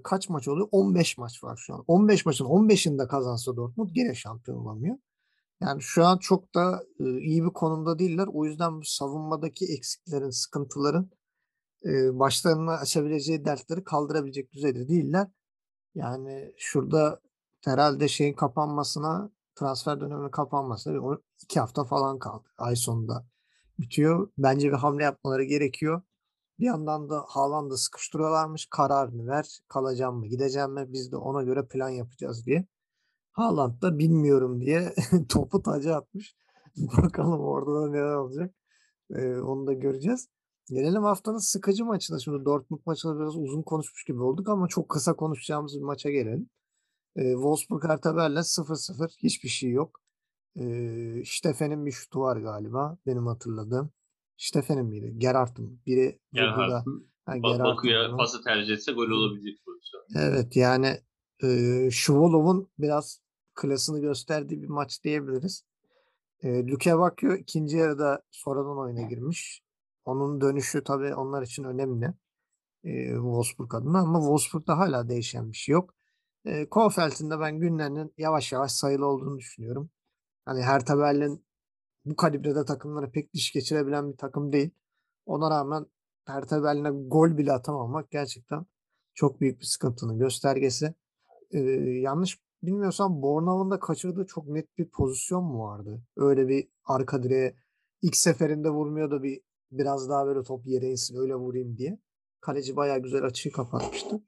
kaç 0.04 0.28
maç 0.28 0.48
oluyor? 0.48 0.68
15 0.72 1.18
maç 1.18 1.44
var 1.44 1.56
şu 1.56 1.74
an. 1.74 1.84
15 1.86 2.26
maçın 2.26 2.44
15'inde 2.44 3.08
kazansa 3.08 3.56
Dortmund 3.56 3.90
gene 3.92 4.14
şampiyon 4.14 4.58
olamıyor. 4.58 4.96
Yani 5.60 5.82
şu 5.82 6.04
an 6.04 6.18
çok 6.18 6.54
da 6.54 6.82
e, 7.00 7.04
iyi 7.04 7.44
bir 7.44 7.50
konumda 7.50 7.98
değiller. 7.98 8.26
O 8.32 8.44
yüzden 8.44 8.80
bu 8.80 8.84
savunmadaki 8.84 9.66
eksiklerin, 9.72 10.30
sıkıntıların 10.30 11.10
e, 11.84 12.18
başlarına 12.18 12.72
açabileceği 12.72 13.44
dertleri 13.44 13.84
kaldırabilecek 13.84 14.52
düzeyde 14.52 14.88
değiller. 14.88 15.28
Yani 15.94 16.52
şurada 16.56 17.20
herhalde 17.64 18.08
şeyin 18.08 18.34
kapanmasına, 18.34 19.30
transfer 19.54 20.00
döneminin 20.00 20.30
kapanmasına 20.30 21.18
iki 21.42 21.60
hafta 21.60 21.84
falan 21.84 22.18
kaldı. 22.18 22.48
Ay 22.58 22.76
sonunda 22.76 23.26
bitiyor. 23.78 24.30
Bence 24.38 24.68
bir 24.68 24.76
hamle 24.76 25.04
yapmaları 25.04 25.44
gerekiyor. 25.44 26.02
Bir 26.58 26.66
yandan 26.66 27.10
da 27.10 27.24
Haaland'ı 27.28 27.78
sıkıştırıyorlarmış. 27.78 28.66
Kararını 28.70 29.26
ver. 29.26 29.60
Kalacağım 29.68 30.16
mı, 30.16 30.26
gideceğim 30.26 30.72
mi? 30.72 30.86
Biz 30.92 31.12
de 31.12 31.16
ona 31.16 31.42
göre 31.42 31.66
plan 31.66 31.88
yapacağız 31.88 32.46
diye. 32.46 32.66
Haaland 33.32 33.82
da 33.82 33.98
bilmiyorum 33.98 34.60
diye 34.60 34.94
topu 35.28 35.62
taca 35.62 35.96
atmış. 35.96 36.36
Bakalım 36.76 37.40
orada 37.40 37.82
da 37.82 37.90
neler 37.90 38.14
olacak. 38.14 38.54
Ee, 39.10 39.36
onu 39.36 39.66
da 39.66 39.72
göreceğiz. 39.72 40.28
Gelelim 40.70 41.02
haftanın 41.02 41.38
sıkıcı 41.38 41.84
maçına. 41.84 42.18
Şimdi 42.18 42.44
Dortmund 42.44 42.80
maçını 42.86 43.20
biraz 43.20 43.36
uzun 43.36 43.62
konuşmuş 43.62 44.04
gibi 44.04 44.22
olduk 44.22 44.48
ama 44.48 44.68
çok 44.68 44.88
kısa 44.88 45.16
konuşacağımız 45.16 45.76
bir 45.78 45.84
maça 45.84 46.10
gelelim. 46.10 46.50
Ee, 47.16 47.32
Wolfsburg 47.32 47.84
Hertha 47.84 48.16
Berlin 48.16 48.36
0-0. 48.40 49.08
Hiçbir 49.22 49.48
şey 49.48 49.70
yok. 49.70 50.00
Ee, 50.56 51.22
Steffen'in 51.26 51.86
bir 51.86 51.90
şutu 51.92 52.20
var 52.20 52.36
galiba. 52.36 52.98
Benim 53.06 53.26
hatırladığım. 53.26 53.90
Steffen'in 54.36 54.86
miydi? 54.86 55.14
Gerard'ın. 55.16 55.80
Biri 55.86 56.06
vurdu 56.06 56.16
da. 56.34 56.40
Gerhardt'ın 56.40 57.10
Ha, 57.24 57.36
Ba- 57.36 57.42
Gerard'ın 57.52 57.64
Baku'ya 57.64 58.08
bunu. 58.08 58.16
pası 58.16 58.44
tercih 58.44 58.74
etse 58.74 58.92
gol 58.92 59.10
olabilecek 59.10 59.64
pozisyon. 59.64 60.02
Evet 60.16 60.56
yani 60.56 61.00
e, 61.42 61.88
Şuvalov'un 61.90 62.70
biraz 62.78 63.20
klasını 63.54 64.00
gösterdiği 64.00 64.62
bir 64.62 64.68
maç 64.68 65.04
diyebiliriz. 65.04 65.64
E, 66.42 66.66
Luke 66.66 66.98
Bakio 66.98 67.34
ikinci 67.34 67.76
yarıda 67.76 68.22
sonradan 68.30 68.78
oyuna 68.78 69.02
girmiş. 69.02 69.62
Onun 70.04 70.40
dönüşü 70.40 70.84
tabii 70.84 71.14
onlar 71.14 71.42
için 71.42 71.64
önemli. 71.64 72.14
E, 72.84 73.06
Wolfsburg 73.14 73.74
adına 73.74 73.98
ama 73.98 74.18
Wolfsburg'da 74.18 74.78
hala 74.78 75.08
değişen 75.08 75.52
bir 75.52 75.56
şey 75.56 75.72
yok. 75.72 75.94
E, 76.44 76.68
Kofeld'in 76.68 77.30
de 77.30 77.40
ben 77.40 77.58
günlerinin 77.60 78.14
yavaş 78.18 78.52
yavaş 78.52 78.72
sayılı 78.72 79.06
olduğunu 79.06 79.38
düşünüyorum. 79.38 79.90
Hani 80.44 80.62
Hertha 80.62 80.98
Berlin 80.98 81.44
bu 82.04 82.16
kalibrede 82.16 82.64
takımlara 82.64 83.10
pek 83.10 83.34
diş 83.34 83.52
geçirebilen 83.52 84.12
bir 84.12 84.16
takım 84.16 84.52
değil. 84.52 84.70
Ona 85.26 85.50
rağmen 85.50 85.86
Hertha 86.26 86.62
Berlin'e 86.62 86.90
gol 86.90 87.38
bile 87.38 87.52
atamamak 87.52 88.10
gerçekten 88.10 88.66
çok 89.14 89.40
büyük 89.40 89.60
bir 89.60 89.64
sıkıntının 89.64 90.18
göstergesi. 90.18 90.94
Ee, 91.50 91.58
yanlış 92.00 92.40
bilmiyorsam 92.62 93.22
Bornav'ın 93.22 93.70
da 93.70 93.80
kaçırdığı 93.80 94.26
çok 94.26 94.46
net 94.48 94.78
bir 94.78 94.90
pozisyon 94.90 95.44
mu 95.44 95.64
vardı? 95.64 96.02
Öyle 96.16 96.48
bir 96.48 96.68
arka 96.84 97.22
direğe 97.22 97.56
ilk 98.02 98.16
seferinde 98.16 98.70
vurmuyor 98.70 99.10
da 99.10 99.22
bir 99.22 99.40
biraz 99.72 100.08
daha 100.10 100.26
böyle 100.26 100.42
top 100.42 100.66
yere 100.66 100.86
insin 100.86 101.16
öyle 101.16 101.34
vurayım 101.34 101.76
diye. 101.78 101.98
Kaleci 102.40 102.76
bayağı 102.76 102.98
güzel 102.98 103.24
açıyı 103.24 103.52
kapatmıştı. 103.52 104.20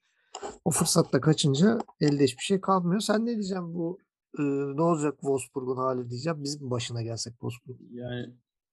O 0.65 0.71
fırsatta 0.71 1.21
kaçınca 1.21 1.79
elde 2.01 2.25
hiçbir 2.25 2.43
şey 2.43 2.61
kalmıyor. 2.61 3.01
Sen 3.01 3.23
ne 3.27 3.31
diyeceksin 3.31 3.75
bu 3.75 3.99
e, 4.39 4.43
ne 4.77 4.83
olacak 4.83 5.13
Wolfsburg'un 5.13 5.77
hali 5.77 6.11
diyeceğim. 6.11 6.43
Bizim 6.45 6.71
başına 6.71 7.03
gelsek 7.03 7.33
Wolfsburg. 7.33 7.77
Yani 7.91 8.27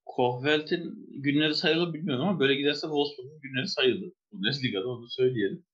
Kohvelt'in 0.06 1.08
günleri 1.22 1.56
sayılı 1.56 1.94
bilmiyorum 1.94 2.26
ama 2.28 2.40
böyle 2.40 2.56
giderse 2.56 2.82
Wolfsburg'un 2.82 3.40
günleri 3.42 3.68
sayılı. 3.68 4.12
Bundesliga'da 4.32 4.88
onu 4.88 5.10
söyleyelim. 5.10 5.66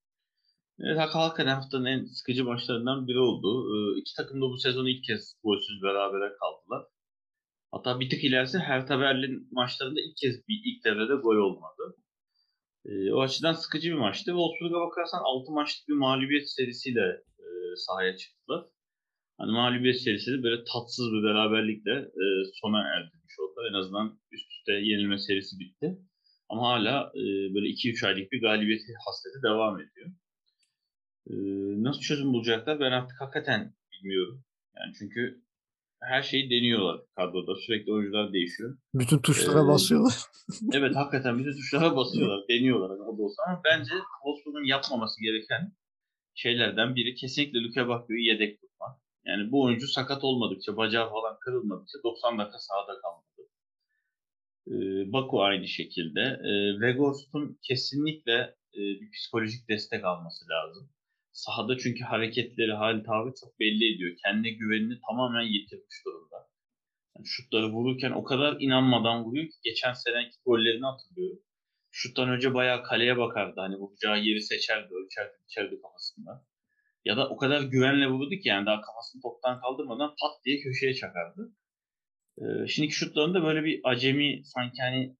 Evet, 0.79 0.97
hak- 0.99 1.15
hakikaten 1.15 1.51
haftanın 1.55 1.85
en 1.85 2.05
sıkıcı 2.05 2.45
maçlarından 2.45 3.07
biri 3.07 3.19
oldu. 3.19 3.65
Ee, 3.75 3.99
iki 3.99 4.15
takım 4.17 4.41
da 4.41 4.45
bu 4.45 4.57
sezon 4.57 4.85
ilk 4.85 5.03
kez 5.03 5.33
golsüz 5.43 5.81
berabere 5.83 6.33
kaldılar. 6.39 6.87
Hatta 7.75 7.99
bir 7.99 8.09
tık 8.09 8.23
ilerisi 8.23 8.57
Hertha 8.59 8.99
Berlin 8.99 9.47
maçlarında 9.51 9.99
ilk 10.01 10.17
kez 10.17 10.47
bir 10.47 10.61
ilk 10.65 10.85
devrede 10.85 11.15
gol 11.15 11.35
olmadı. 11.35 11.83
Ee, 12.85 13.11
o 13.13 13.21
açıdan 13.21 13.53
sıkıcı 13.53 13.89
bir 13.89 14.01
maçtı. 14.05 14.25
Wolfsburg'a 14.25 14.79
bakarsan 14.87 15.21
6 15.23 15.51
maçlık 15.51 15.87
bir 15.87 15.93
mağlubiyet 15.93 16.49
serisiyle 16.49 17.05
e, 17.39 17.45
sahaya 17.75 18.17
çıktılar. 18.17 18.65
Hani 19.37 19.51
mağlubiyet 19.51 20.01
serisi 20.01 20.31
de 20.31 20.43
böyle 20.43 20.63
tatsız 20.73 21.07
bir 21.13 21.23
beraberlikle 21.23 21.91
e, 21.91 22.25
sona 22.61 22.79
erdirmiş 22.95 23.39
oldular. 23.39 23.69
En 23.69 23.73
azından 23.73 24.19
üst 24.31 24.51
üste 24.51 24.73
yenilme 24.73 25.17
serisi 25.17 25.59
bitti. 25.59 25.97
Ama 26.49 26.61
hala 26.69 27.11
e, 27.15 27.23
böyle 27.53 27.67
2-3 27.67 28.07
aylık 28.07 28.31
bir 28.31 28.41
galibiyet 28.41 28.81
hasreti 29.05 29.43
devam 29.43 29.75
ediyor. 29.79 30.09
E, 31.29 31.33
nasıl 31.83 32.01
çözüm 32.01 32.33
bulacaklar 32.33 32.79
ben 32.79 32.91
artık 32.91 33.21
hakikaten 33.21 33.73
bilmiyorum. 33.91 34.43
Yani 34.77 34.93
çünkü 34.99 35.44
her 36.01 36.23
şeyi 36.23 36.49
deniyorlar 36.49 37.01
kadroda. 37.15 37.55
Sürekli 37.55 37.93
oyuncular 37.93 38.33
değişiyor. 38.33 38.77
Bütün 38.93 39.19
tuşlara 39.19 39.63
Ee, 39.63 39.67
basıyorlar. 39.67 40.13
Evet 40.73 40.95
hakikaten 40.95 41.39
bütün 41.39 41.51
tuşlara 41.51 41.95
basıyorlar, 41.95 42.47
deniyorlar 42.49 42.89
hani 42.89 43.01
o 43.01 43.17
da 43.17 43.21
olsa 43.21 43.43
ama 43.47 43.61
bence 43.65 43.93
Wolfsburg'un 44.23 44.63
yapmaması 44.65 45.21
gereken 45.21 45.71
şeylerden 46.35 46.95
biri 46.95 47.15
kesinlikle 47.15 47.59
Luke 47.63 47.87
Bakio'yu 47.87 48.23
yedek 48.23 48.61
tutmak. 48.61 48.99
Yani 49.25 49.51
bu 49.51 49.63
oyuncu 49.63 49.87
sakat 49.87 50.23
olmadıkça, 50.23 50.77
bacağı 50.77 51.09
falan 51.09 51.37
kırılmadıkça 51.39 51.97
90 52.03 52.39
dakika 52.39 52.57
sahada 52.59 53.01
kalmalı. 53.01 53.25
Ee, 54.67 55.13
Baku 55.13 55.43
aynı 55.43 55.67
şekilde. 55.67 56.21
Ee, 56.21 56.73
Weghorst'un 56.73 57.59
kesinlikle 57.61 58.55
e, 58.73 58.79
bir 58.79 59.11
psikolojik 59.11 59.69
destek 59.69 60.03
alması 60.05 60.45
lazım. 60.49 60.89
Sahada 61.35 61.77
çünkü 61.77 62.03
hareketleri, 62.03 62.73
hali 62.73 63.03
tavrı 63.03 63.33
çok 63.41 63.59
belli 63.59 63.95
ediyor. 63.95 64.15
Kendine 64.25 64.51
güvenini 64.51 64.99
tamamen 65.09 65.41
yitirmiş 65.41 66.05
durumda. 66.05 66.35
Yani 67.15 67.25
şutları 67.27 67.67
vururken 67.71 68.11
o 68.11 68.23
kadar 68.23 68.57
inanmadan 68.59 69.23
vuruyor 69.23 69.45
ki 69.45 69.57
geçen 69.63 69.93
seneki 69.93 70.35
gollerini 70.45 70.85
hatırlıyorum. 70.85 71.39
şuttan 71.91 72.29
önce 72.29 72.53
bayağı 72.53 72.83
kaleye 72.83 73.17
bakardı. 73.17 73.53
Hani 73.57 73.75
vuracağı 73.75 74.19
yeri 74.19 74.41
seçerdi, 74.41 74.93
ölçerdi, 74.93 75.33
biçerdi 75.43 75.81
kafasında. 75.81 76.45
Ya 77.05 77.17
da 77.17 77.29
o 77.29 77.37
kadar 77.37 77.61
güvenle 77.61 78.07
vurdu 78.07 78.35
ki 78.35 78.49
yani 78.49 78.65
daha 78.65 78.81
kafasını 78.81 79.21
toptan 79.21 79.61
kaldırmadan 79.61 80.09
pat 80.09 80.45
diye 80.45 80.59
köşeye 80.59 80.93
çakardı. 80.93 81.55
Ee, 82.37 82.67
şimdiki 82.67 82.93
şutlarında 82.93 83.43
böyle 83.43 83.63
bir 83.63 83.81
acemi 83.83 84.41
sanki 84.45 84.81
hani 84.81 85.17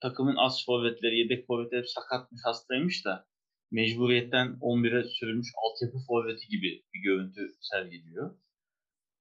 takımın 0.00 0.36
az 0.36 0.64
forvetleri, 0.66 1.18
yedek 1.18 1.46
forvetleri 1.46 1.80
hep 1.80 1.88
sakatmış, 1.88 2.40
hastaymış 2.44 3.04
da 3.04 3.26
mecburiyetten 3.74 4.46
11'e 4.60 5.04
sürülmüş 5.08 5.48
altyapı 5.64 5.98
forveti 6.06 6.48
gibi 6.48 6.82
bir 6.94 7.00
görüntü 7.00 7.40
sergiliyor. 7.60 8.36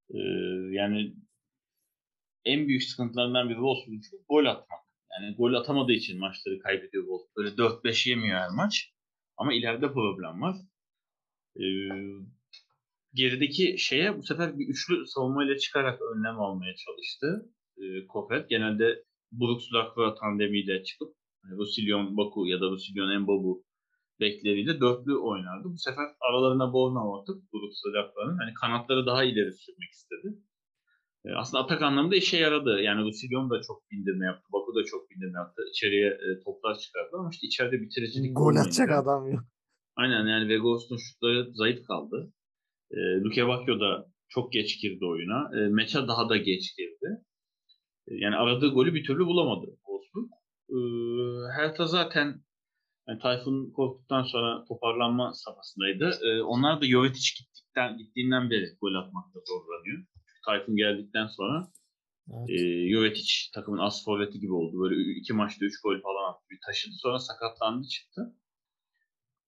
Ee, 0.10 0.20
yani 0.72 1.16
en 2.46 2.68
büyük 2.68 2.84
sıkıntılarından 2.84 3.50
biri 3.50 3.56
Wolfsburg 3.56 4.00
için 4.00 4.26
gol 4.30 4.46
atmak. 4.46 4.80
Yani 5.12 5.36
gol 5.36 5.54
atamadığı 5.54 5.92
için 5.92 6.20
maçları 6.20 6.60
kaybediyor 6.60 7.04
Wolfsburg. 7.04 7.36
Böyle 7.38 7.56
4-5 7.56 8.10
yemiyor 8.10 8.40
her 8.40 8.50
maç. 8.50 8.94
Ama 9.38 9.54
ileride 9.54 9.94
problem 9.94 10.42
var. 10.42 10.56
Ee, 11.60 11.64
gerideki 13.14 13.76
şeye 13.78 14.18
bu 14.18 14.24
sefer 14.24 14.60
bir 14.60 14.68
üçlü 14.68 15.08
savunmayla 15.08 15.58
çıkarak 15.58 16.00
önlem 16.02 16.40
almaya 16.40 16.76
çalıştı. 16.76 17.50
Ee, 17.78 18.08
Kofet 18.08 18.50
genelde 18.50 19.04
Brooks 19.32 19.74
Lacroix 19.74 20.20
tandemiyle 20.20 20.84
çıkıp 20.84 21.16
yani 21.44 21.58
Roussillon 21.58 22.18
Baku 22.18 22.48
ya 22.48 22.62
da 22.62 22.66
Roussillon 22.66 23.22
Mbabu 23.22 23.66
bekleriyle 24.24 24.74
dörtlü 24.84 25.14
oynardı. 25.30 25.66
Bu 25.74 25.78
sefer 25.78 26.06
aralarına 26.28 26.74
Bornau 26.74 27.10
atıp 27.20 27.38
Brooks 27.54 27.80
Lacroix'ın 27.86 28.38
hani 28.42 28.54
kanatları 28.62 29.06
daha 29.06 29.22
ileri 29.24 29.54
sürmek 29.54 29.92
istedi. 30.00 30.28
Ee, 31.26 31.30
aslında 31.42 31.64
atak 31.64 31.82
anlamında 31.82 32.16
işe 32.16 32.38
yaradı. 32.38 32.82
Yani 32.82 33.02
Roussillon 33.04 33.50
da 33.50 33.62
çok 33.68 33.92
bindirme 33.92 34.26
yaptı. 34.26 34.46
Baku 34.54 34.76
da 34.76 34.84
çok 34.84 35.10
bindirme 35.10 35.40
yaptı. 35.40 35.62
İçeriye 35.72 36.08
e, 36.08 36.28
toplar 36.46 36.78
çıkardı 36.80 37.10
ama 37.20 37.30
işte 37.34 37.48
içeride 37.48 37.82
bitiricilik 37.82 38.38
Gol 38.38 38.56
atacak 38.56 38.90
olmayınca- 38.90 39.02
adam 39.04 39.32
yok. 39.32 39.44
Aynen 39.96 40.28
yani 40.28 40.50
Vegos'un 40.50 40.98
şutları 40.98 41.54
zayıf 41.54 41.86
kaldı. 41.88 42.34
E, 42.92 42.98
Luke 43.24 43.48
Bacchio 43.48 43.80
da 43.80 44.06
çok 44.30 44.52
geç 44.54 44.82
girdi 44.82 45.06
oyuna. 45.06 45.40
E, 45.58 45.68
Meça 45.70 46.08
daha 46.08 46.30
da 46.30 46.38
geç 46.38 46.78
girdi. 46.78 47.08
E, 48.08 48.12
yani 48.16 48.36
aradığı 48.36 48.70
golü 48.70 48.94
bir 48.94 49.04
türlü 49.04 49.26
bulamadı 49.26 49.66
Wolfsburg. 49.86 50.30
E, 50.70 50.78
Hertha 51.58 51.88
zaten 51.88 52.42
yani 53.08 53.20
Tayfun 53.20 53.72
korktuktan 53.72 54.24
sonra 54.24 54.66
toparlanma 54.66 55.34
safhasındaydı. 55.34 56.20
E, 56.24 56.42
onlar 56.42 56.82
da 56.82 56.86
Jovetic 56.86 57.30
gittikten, 57.40 57.98
gittiğinden 57.98 58.50
beri 58.50 58.78
gol 58.82 58.96
atmakta 58.96 59.40
zorlanıyor. 59.48 60.06
Tayfun 60.46 60.76
geldikten 60.76 61.28
sonra 61.28 61.68
Evet. 62.32 62.50
e, 62.50 62.90
Jovetic 62.90 63.34
takımın 63.54 63.78
as 63.78 64.06
forveti 64.06 64.40
gibi 64.40 64.54
oldu. 64.54 64.80
Böyle 64.80 65.12
iki 65.12 65.34
maçta 65.34 65.66
üç 65.66 65.82
gol 65.82 66.02
falan 66.02 66.30
attı. 66.30 66.46
Bir 66.52 66.60
taşıdı. 66.66 66.96
Sonra 66.98 67.20
sakatlandı 67.20 67.88
çıktı. 67.88 68.36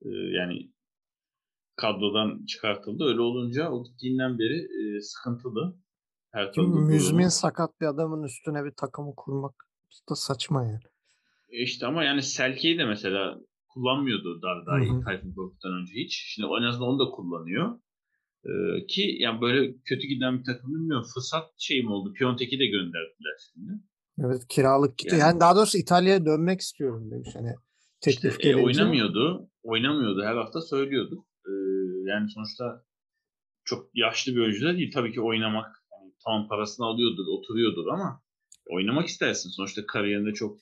E, 0.01 0.09
yani 0.09 0.71
kadrodan 1.75 2.45
çıkartıldı. 2.45 3.03
Öyle 3.03 3.21
olunca 3.21 3.71
o 3.71 3.83
gittiğinden 3.83 4.39
beri 4.39 4.57
e, 4.57 5.01
sıkıntılı. 5.01 5.75
Her 6.31 6.57
müzmin 6.57 7.17
durumu. 7.17 7.31
sakat 7.31 7.81
bir 7.81 7.85
adamın 7.85 8.23
üstüne 8.23 8.65
bir 8.65 8.71
takımı 8.71 9.15
kurmak 9.15 9.67
da 10.09 10.15
saçma 10.15 10.65
yani. 10.65 10.94
E 11.49 11.61
İşte 11.63 11.85
ama 11.87 12.03
yani 12.03 12.21
Selke'yi 12.23 12.77
de 12.77 12.85
mesela 12.85 13.39
kullanmıyordu 13.67 14.41
Dardai. 14.41 15.03
Tayfun 15.05 15.31
Korkut'tan 15.33 15.71
önce 15.81 15.93
hiç. 15.93 16.23
Şimdi 16.27 16.47
en 16.59 16.63
azından 16.63 16.87
onu 16.89 16.99
da 16.99 17.11
kullanıyor. 17.11 17.79
Ee, 18.45 18.85
ki 18.87 19.15
yani 19.19 19.41
böyle 19.41 19.75
kötü 19.85 20.07
giden 20.07 20.39
bir 20.39 20.43
takım 20.43 20.73
bilmiyorum. 20.75 21.05
Fırsat 21.13 21.51
şey 21.57 21.83
mi 21.83 21.91
oldu? 21.91 22.13
Piontek'i 22.13 22.59
de 22.59 22.65
gönderdiler 22.65 23.35
şimdi. 23.53 23.71
Evet 24.19 24.47
kiralık 24.49 24.97
gitti. 24.97 25.15
Yani- 25.15 25.21
Yani 25.21 25.39
daha 25.39 25.55
doğrusu 25.55 25.77
İtalya'ya 25.77 26.25
dönmek 26.25 26.59
istiyorum 26.61 27.11
demiş. 27.11 27.29
Hani 27.33 27.49
İşte 28.07 28.21
teklif 28.21 28.39
e, 28.39 28.43
gelince. 28.43 28.63
oynamıyordu. 28.65 29.49
Oynamıyordu. 29.63 30.23
Her 30.23 30.35
hafta 30.35 30.61
söylüyorduk. 30.61 31.25
Ee, 31.47 31.51
yani 32.09 32.29
sonuçta 32.29 32.83
çok 33.63 33.89
yaşlı 33.93 34.35
bir 34.35 34.39
oyuncu 34.41 34.65
da 34.65 34.73
değil. 34.77 34.91
Tabii 34.93 35.13
ki 35.13 35.21
oynamak 35.21 35.65
yani 35.91 36.13
tamam 36.25 36.47
parasını 36.47 36.85
alıyordur, 36.85 37.25
oturuyordur 37.27 37.87
ama 37.87 38.21
oynamak 38.69 39.07
istersin. 39.07 39.49
Sonuçta 39.49 39.85
kariyerinde 39.85 40.33
çok 40.33 40.59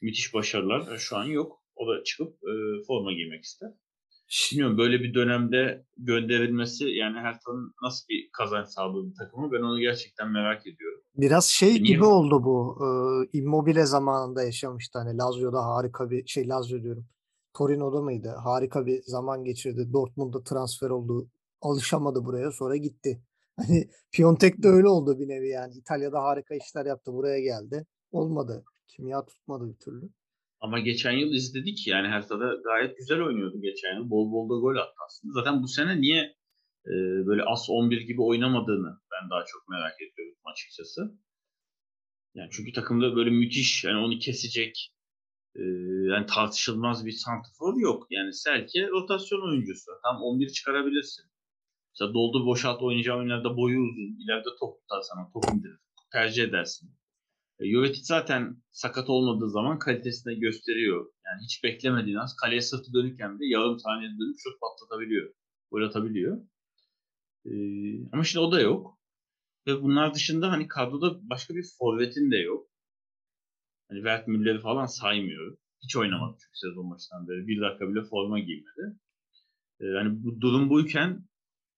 müthiş 0.00 0.34
başarılar 0.34 0.92
e, 0.92 0.98
şu 0.98 1.16
an 1.16 1.24
yok. 1.24 1.62
O 1.76 1.86
da 1.88 2.04
çıkıp 2.04 2.34
e, 2.34 2.52
forma 2.86 3.12
giymek 3.12 3.44
ister. 3.44 3.70
Bilmiyorum 4.52 4.78
böyle 4.78 5.00
bir 5.00 5.14
dönemde 5.14 5.86
gönderilmesi 5.96 6.84
yani 6.84 7.18
Hertha'nın 7.18 7.74
nasıl 7.82 8.08
bir 8.08 8.30
kazanç 8.32 8.68
sağladığı 8.68 9.14
takımı 9.18 9.52
ben 9.52 9.62
onu 9.62 9.80
gerçekten 9.80 10.30
merak 10.30 10.66
ediyorum. 10.66 11.00
Biraz 11.16 11.46
şey 11.46 11.68
Niye? 11.68 11.78
gibi 11.78 12.04
oldu 12.04 12.44
bu. 12.44 12.78
Ee, 12.80 13.38
Immobile 13.38 13.86
zamanında 13.86 14.42
yaşamıştı. 14.42 14.98
Hani 14.98 15.18
Lazio'da 15.18 15.64
harika 15.64 16.10
bir 16.10 16.26
şey 16.26 16.48
Lazio 16.48 16.82
diyorum. 16.82 17.06
Torino'da 17.54 18.00
mıydı? 18.02 18.28
Harika 18.44 18.86
bir 18.86 19.02
zaman 19.02 19.44
geçirdi. 19.44 19.92
Dortmund'a 19.92 20.42
transfer 20.42 20.90
oldu. 20.90 21.28
Alışamadı 21.60 22.24
buraya 22.24 22.50
sonra 22.50 22.76
gitti. 22.76 23.22
Hani 23.56 23.88
Piontek 24.12 24.62
de 24.62 24.68
öyle 24.68 24.88
oldu 24.88 25.18
bir 25.18 25.28
nevi 25.28 25.48
yani. 25.48 25.74
İtalya'da 25.74 26.22
harika 26.22 26.54
işler 26.54 26.86
yaptı. 26.86 27.12
Buraya 27.12 27.40
geldi. 27.40 27.86
Olmadı. 28.12 28.64
Kimya 28.88 29.26
tutmadı 29.26 29.72
bir 29.72 29.78
türlü. 29.84 30.10
Ama 30.60 30.78
geçen 30.78 31.12
yıl 31.12 31.32
izledik 31.32 31.86
yani 31.86 32.08
Hertha'da 32.08 32.54
gayet 32.64 32.98
güzel 32.98 33.22
oynuyordu 33.22 33.60
geçen 33.62 33.96
yıl. 33.96 34.10
Bol 34.10 34.32
bol 34.32 34.50
da 34.50 34.60
gol 34.60 34.76
attı 34.76 34.94
aslında. 35.06 35.32
Zaten 35.32 35.62
bu 35.62 35.68
sene 35.68 36.00
niye 36.00 36.20
e, 36.86 36.92
böyle 37.26 37.42
as 37.42 37.70
11 37.70 38.00
gibi 38.00 38.22
oynamadığını 38.22 39.00
ben 39.12 39.30
daha 39.30 39.44
çok 39.44 39.68
merak 39.68 40.02
ediyorum 40.02 40.38
açıkçası. 40.44 41.18
Yani 42.34 42.48
çünkü 42.52 42.72
takımda 42.72 43.16
böyle 43.16 43.30
müthiş 43.30 43.84
yani 43.84 44.04
onu 44.04 44.18
kesecek 44.18 44.94
e, 45.56 45.62
yani 46.12 46.26
tartışılmaz 46.26 47.06
bir 47.06 47.12
santrfor 47.12 47.80
yok. 47.80 48.06
Yani 48.10 48.32
Selke 48.32 48.88
rotasyon 48.88 49.48
oyuncusu. 49.48 49.90
Tam 50.02 50.22
11 50.22 50.48
çıkarabilirsin. 50.48 51.24
Mesela 51.92 52.14
doldur 52.14 52.46
boşalt 52.46 52.82
oynayacağı 52.82 53.16
oyunlarda 53.18 53.56
boyu 53.56 53.78
uzun. 53.80 54.24
ileride 54.24 54.48
top 54.60 54.80
tutar 54.80 55.02
sana. 55.02 55.30
Top 55.32 55.44
indirir. 55.54 55.78
Tercih 56.12 56.44
edersin. 56.44 56.90
E, 57.60 57.70
Jovetic 57.70 58.04
zaten 58.04 58.62
sakat 58.70 59.10
olmadığı 59.10 59.50
zaman 59.50 59.78
kalitesini 59.78 60.40
gösteriyor. 60.40 61.12
Yani 61.26 61.44
hiç 61.44 61.64
beklemediğin 61.64 62.16
az 62.16 62.36
kaleye 62.36 62.60
sırtı 62.60 62.92
dönükken 62.92 63.38
de 63.38 63.46
yarım 63.46 63.78
saniyede 63.78 64.14
dönüp 64.18 64.36
şut 64.38 64.60
patlatabiliyor. 64.60 65.34
Gol 65.70 65.82
atabiliyor. 65.82 66.38
E, 67.46 67.52
ama 68.12 68.24
şimdi 68.24 68.44
o 68.46 68.52
da 68.52 68.60
yok. 68.60 68.98
Ve 69.66 69.82
bunlar 69.82 70.14
dışında 70.14 70.50
hani 70.52 70.68
kadroda 70.68 71.30
başka 71.30 71.54
bir 71.54 71.64
forvetin 71.78 72.30
de 72.30 72.36
yok. 72.36 72.68
Hani 73.88 73.98
Wert 73.98 74.28
Müller'i 74.28 74.60
falan 74.60 74.86
saymıyorum. 74.86 75.58
Hiç 75.82 75.96
oynamadı 75.96 76.36
çünkü 76.40 76.58
sezon 76.58 76.90
başından 76.90 77.28
beri. 77.28 77.46
Bir 77.46 77.60
dakika 77.60 77.88
bile 77.88 78.02
forma 78.04 78.38
giymedi. 78.38 78.98
E, 79.80 79.84
hani 79.84 80.24
bu 80.24 80.40
durum 80.40 80.70
buyken 80.70 81.28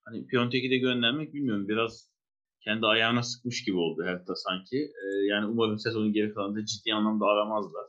hani 0.05 0.27
Piontek'i 0.27 0.71
de 0.71 0.79
göndermek 0.79 1.35
bilmiyorum. 1.35 1.69
Biraz 1.69 2.11
kendi 2.66 2.87
ayağına 2.87 3.22
sıkmış 3.22 3.64
gibi 3.64 3.76
oldu 3.76 4.05
Hertha 4.05 4.35
sanki. 4.35 4.76
Ee, 4.76 5.26
yani 5.26 5.46
umarım 5.46 5.79
sezonun 5.79 6.12
geri 6.12 6.35
kalanında 6.35 6.66
ciddi 6.66 6.94
anlamda 6.94 7.24
aramazlar. 7.26 7.87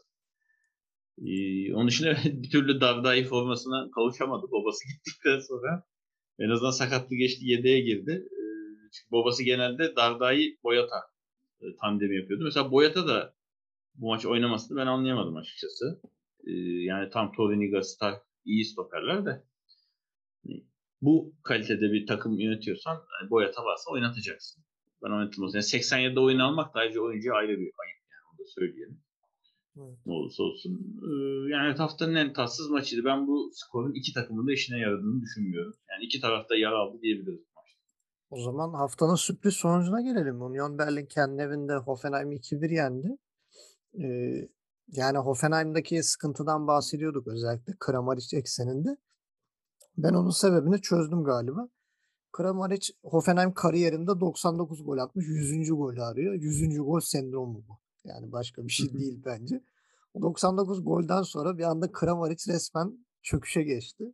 Ee, 1.17 1.73
onun 1.73 1.87
dışında 1.87 2.17
bir 2.25 2.49
türlü 2.49 2.81
Dardai 2.81 3.23
formasına 3.23 3.91
kavuşamadı 3.91 4.45
babası 4.51 4.87
gittikten 4.93 5.39
sonra. 5.39 5.83
En 6.39 6.49
azından 6.49 6.71
sakatlı 6.71 7.15
geçti 7.15 7.45
yedeğe 7.45 7.79
girdi. 7.79 8.11
Ee, 8.31 8.41
çünkü 8.93 9.11
babası 9.11 9.43
genelde 9.43 9.95
Dardai 9.95 10.57
Boyata 10.63 10.97
e, 11.61 11.65
tandemi 11.81 12.15
yapıyordu. 12.15 12.43
Mesela 12.43 12.71
Boyata 12.71 13.07
da 13.07 13.33
bu 13.95 14.07
maç 14.07 14.25
oynamasını 14.25 14.77
ben 14.77 14.87
anlayamadım 14.87 15.35
açıkçası. 15.37 16.01
Ee, 16.47 16.51
yani 16.61 17.09
tam 17.09 17.31
Toriniga, 17.31 17.83
Stark 17.83 18.21
iyi 18.45 18.65
stoperler 18.65 19.25
de. 19.25 19.43
Hani 20.43 20.65
bu 21.01 21.33
kalitede 21.43 21.91
bir 21.93 22.07
takım 22.07 22.39
yönetiyorsan 22.39 22.93
yani 22.93 23.29
Boyata 23.29 23.63
varsa 23.65 23.91
oynatacaksın. 23.91 24.66
Ben 25.03 25.11
oynatılmaz. 25.11 25.53
Yani 25.55 25.63
87'de 25.63 26.19
oyun 26.19 26.39
almak 26.39 26.75
da 26.75 26.79
ayrıca 26.79 27.01
oyuncuya 27.01 27.35
ayrı 27.35 27.51
bir 27.51 27.71
ayıp 27.83 28.01
yani 28.11 28.23
onu 28.31 28.39
da 28.39 28.43
söyleyelim. 28.55 29.01
Evet. 29.77 29.97
Ne 30.05 30.13
olursa 30.13 30.43
olsun. 30.43 30.71
Ee, 31.03 31.49
yani 31.49 31.77
haftanın 31.77 32.15
en 32.15 32.33
tatsız 32.33 32.69
maçıydı. 32.69 33.05
Ben 33.05 33.27
bu 33.27 33.49
skorun 33.53 33.93
iki 33.93 34.13
takımın 34.13 34.47
da 34.47 34.53
işine 34.53 34.79
yaradığını 34.79 35.21
düşünmüyorum. 35.21 35.73
Yani 35.89 36.05
iki 36.05 36.21
tarafta 36.21 36.55
yara 36.55 36.77
aldı 36.77 37.01
diyebiliriz. 37.01 37.47
O 38.29 38.41
zaman 38.41 38.73
haftanın 38.73 39.15
sürpriz 39.15 39.53
sonucuna 39.53 40.01
gelelim. 40.01 40.41
Union 40.41 40.77
Berlin 40.77 41.05
kendi 41.05 41.41
evinde 41.41 41.75
Hoffenheim 41.75 42.31
2-1 42.31 42.73
yendi. 42.73 43.17
Ee, 43.99 44.49
yani 44.87 45.17
Hoffenheim'daki 45.17 46.03
sıkıntıdan 46.03 46.67
bahsediyorduk 46.67 47.27
özellikle 47.27 47.73
Kramaric 47.79 48.37
ekseninde. 48.37 48.97
Ben 49.97 50.13
onun 50.13 50.29
sebebini 50.29 50.81
çözdüm 50.81 51.23
galiba. 51.23 51.69
Kramaric 52.37 52.93
Hoffenheim 53.03 53.53
kariyerinde 53.53 54.19
99 54.19 54.85
gol 54.85 54.97
atmış. 54.97 55.25
100. 55.27 55.69
golü 55.69 56.03
arıyor. 56.03 56.33
100. 56.33 56.77
gol 56.77 56.99
sendromu 56.99 57.63
bu. 57.67 57.77
Yani 58.03 58.31
başka 58.31 58.63
bir 58.63 58.71
şey 58.71 58.93
değil 58.93 59.21
bence. 59.25 59.63
O 60.13 60.21
99 60.21 60.83
golden 60.83 61.21
sonra 61.21 61.57
bir 61.57 61.63
anda 61.63 61.91
Kramaric 61.91 62.53
resmen 62.53 63.07
çöküşe 63.21 63.63
geçti. 63.63 64.13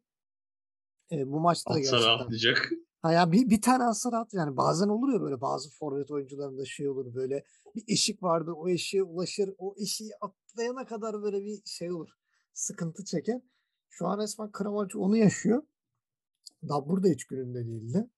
Ee, 1.12 1.32
bu 1.32 1.40
maçta 1.40 1.74
da 1.74 1.80
gerçekten 1.80 2.08
rahatlayacak. 2.08 2.72
Ha 3.02 3.12
ya 3.12 3.32
bir, 3.32 3.50
bir 3.50 3.62
tane 3.62 3.84
hasar 3.84 4.14
at 4.14 4.34
yani 4.34 4.58
bazen 4.58 4.88
olur 4.88 5.14
ya 5.14 5.22
böyle 5.22 5.42
bazı 5.42 5.70
forvet 5.70 6.12
oyuncularında 6.12 6.66
şey 6.66 6.90
olur 6.90 7.16
böyle 7.16 7.44
bir 7.76 7.84
eşik 7.88 8.24
vardır 8.24 8.54
o 8.58 8.70
eşiğe 8.70 9.04
ulaşır 9.04 9.54
o 9.58 9.76
eşiği 9.78 10.12
atlayana 10.22 10.86
kadar 10.86 11.24
böyle 11.24 11.46
bir 11.46 11.62
şey 11.66 11.92
olur. 11.92 12.10
sıkıntı 12.54 13.06
çeken. 13.06 13.44
Şu 13.90 14.08
an 14.08 14.18
resmen 14.18 14.52
Kramaric 14.52 14.98
onu 14.98 15.18
yaşıyor. 15.18 15.64
Dabur 16.70 17.04
da 17.04 17.08
hiç 17.08 17.26
gününde 17.26 17.66
değildi. 17.66 18.10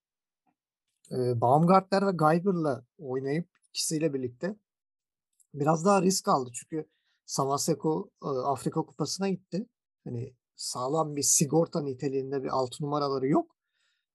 Ee, 1.12 1.41
Baumgartner 1.41 2.08
ve 2.08 2.12
Geiger'la 2.12 2.86
oynayıp 2.97 3.49
ikisiyle 3.69 4.13
birlikte 4.13 4.55
biraz 5.53 5.86
daha 5.86 6.01
risk 6.01 6.27
aldı. 6.27 6.49
Çünkü 6.53 6.89
Samaseko 7.25 8.10
e, 8.23 8.27
Afrika 8.27 8.81
Kupası'na 8.81 9.29
gitti. 9.29 9.67
Hani 10.03 10.36
sağlam 10.55 11.15
bir 11.15 11.21
sigorta 11.21 11.81
niteliğinde 11.81 12.43
bir 12.43 12.49
altı 12.49 12.84
numaraları 12.84 13.27
yok. 13.27 13.55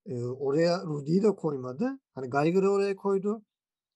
Ee, 0.07 0.25
oraya 0.25 0.83
Rudy'yi 0.85 1.23
de 1.23 1.35
koymadı. 1.35 2.01
Hani 2.15 2.31
Geiger'ı 2.31 2.71
oraya 2.71 2.97
koydu. 2.97 3.43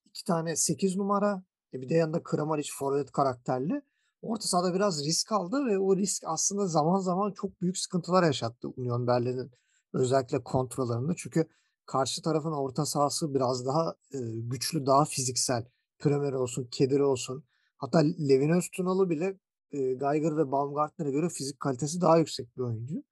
İki 0.04 0.24
tane 0.24 0.56
8 0.56 0.96
numara. 0.96 1.42
E 1.74 1.80
bir 1.80 1.88
de 1.88 1.94
yanında 1.94 2.22
Kramaric 2.22 2.70
forvet 2.78 3.12
karakterli. 3.12 3.82
Orta 4.22 4.48
sahada 4.48 4.74
biraz 4.74 5.04
risk 5.04 5.32
aldı 5.32 5.66
ve 5.66 5.78
o 5.78 5.96
risk 5.96 6.22
aslında 6.26 6.66
zaman 6.66 6.98
zaman 6.98 7.32
çok 7.32 7.60
büyük 7.60 7.78
sıkıntılar 7.78 8.22
yaşattı 8.22 8.68
Union 8.76 9.06
Berlin'in 9.06 9.50
özellikle 9.94 10.44
kontrollerinde. 10.44 11.12
Çünkü 11.16 11.46
karşı 11.86 12.22
tarafın 12.22 12.52
orta 12.52 12.86
sahası 12.86 13.34
biraz 13.34 13.66
daha 13.66 13.94
e, 14.12 14.18
güçlü, 14.40 14.86
daha 14.86 15.04
fiziksel. 15.04 15.64
Premier 15.98 16.32
olsun, 16.32 16.68
Kedir 16.70 17.00
olsun. 17.00 17.44
Hatta 17.76 17.98
Levin 17.98 18.50
Öztunalı 18.50 19.10
bile 19.10 19.38
e, 19.72 19.78
Geiger 19.78 20.36
ve 20.36 20.52
Baumgartner'e 20.52 21.10
göre 21.10 21.28
fizik 21.28 21.60
kalitesi 21.60 22.00
daha 22.00 22.18
yüksek 22.18 22.56
bir 22.56 22.62
oyuncu. 22.62 23.04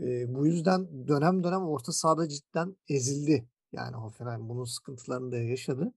E, 0.00 0.34
bu 0.34 0.46
yüzden 0.46 1.08
dönem 1.08 1.44
dönem 1.44 1.62
orta 1.62 1.92
sahada 1.92 2.28
cidden 2.28 2.76
ezildi. 2.88 3.48
Yani 3.72 3.96
Hoffenheim 3.96 4.48
bunun 4.48 4.64
sıkıntılarını 4.64 5.32
da 5.32 5.38
yaşadı. 5.38 5.92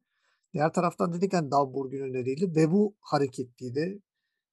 Diğer 0.53 0.73
taraftan 0.73 1.13
dedik 1.13 1.33
hani 1.33 1.51
Dalburg 1.51 1.91
gününde 1.91 2.25
değildi. 2.25 2.55
Ve 2.55 2.71
bu 2.71 2.95
hareketliydi. 2.99 4.01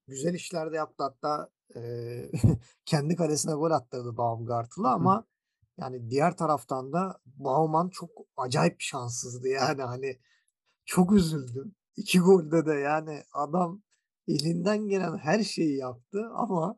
Güzel 0.08 0.34
işler 0.34 0.72
de 0.72 0.76
yaptı. 0.76 1.04
Hatta 1.04 1.50
e, 1.76 2.30
kendi 2.84 3.16
kalesine 3.16 3.54
gol 3.54 3.70
attırdı 3.70 4.16
Baumgart'la 4.16 4.92
ama 4.94 5.24
yani 5.78 6.10
diğer 6.10 6.36
taraftan 6.36 6.92
da 6.92 7.20
Bauman 7.26 7.88
çok 7.88 8.10
acayip 8.36 8.80
şanssızdı. 8.80 9.48
Yani 9.48 9.82
hani 9.82 10.18
çok 10.84 11.12
üzüldüm. 11.12 11.74
İki 11.96 12.20
golde 12.20 12.66
de 12.66 12.74
yani 12.74 13.22
adam 13.32 13.82
elinden 14.28 14.88
gelen 14.88 15.18
her 15.18 15.42
şeyi 15.42 15.76
yaptı 15.76 16.26
ama 16.34 16.76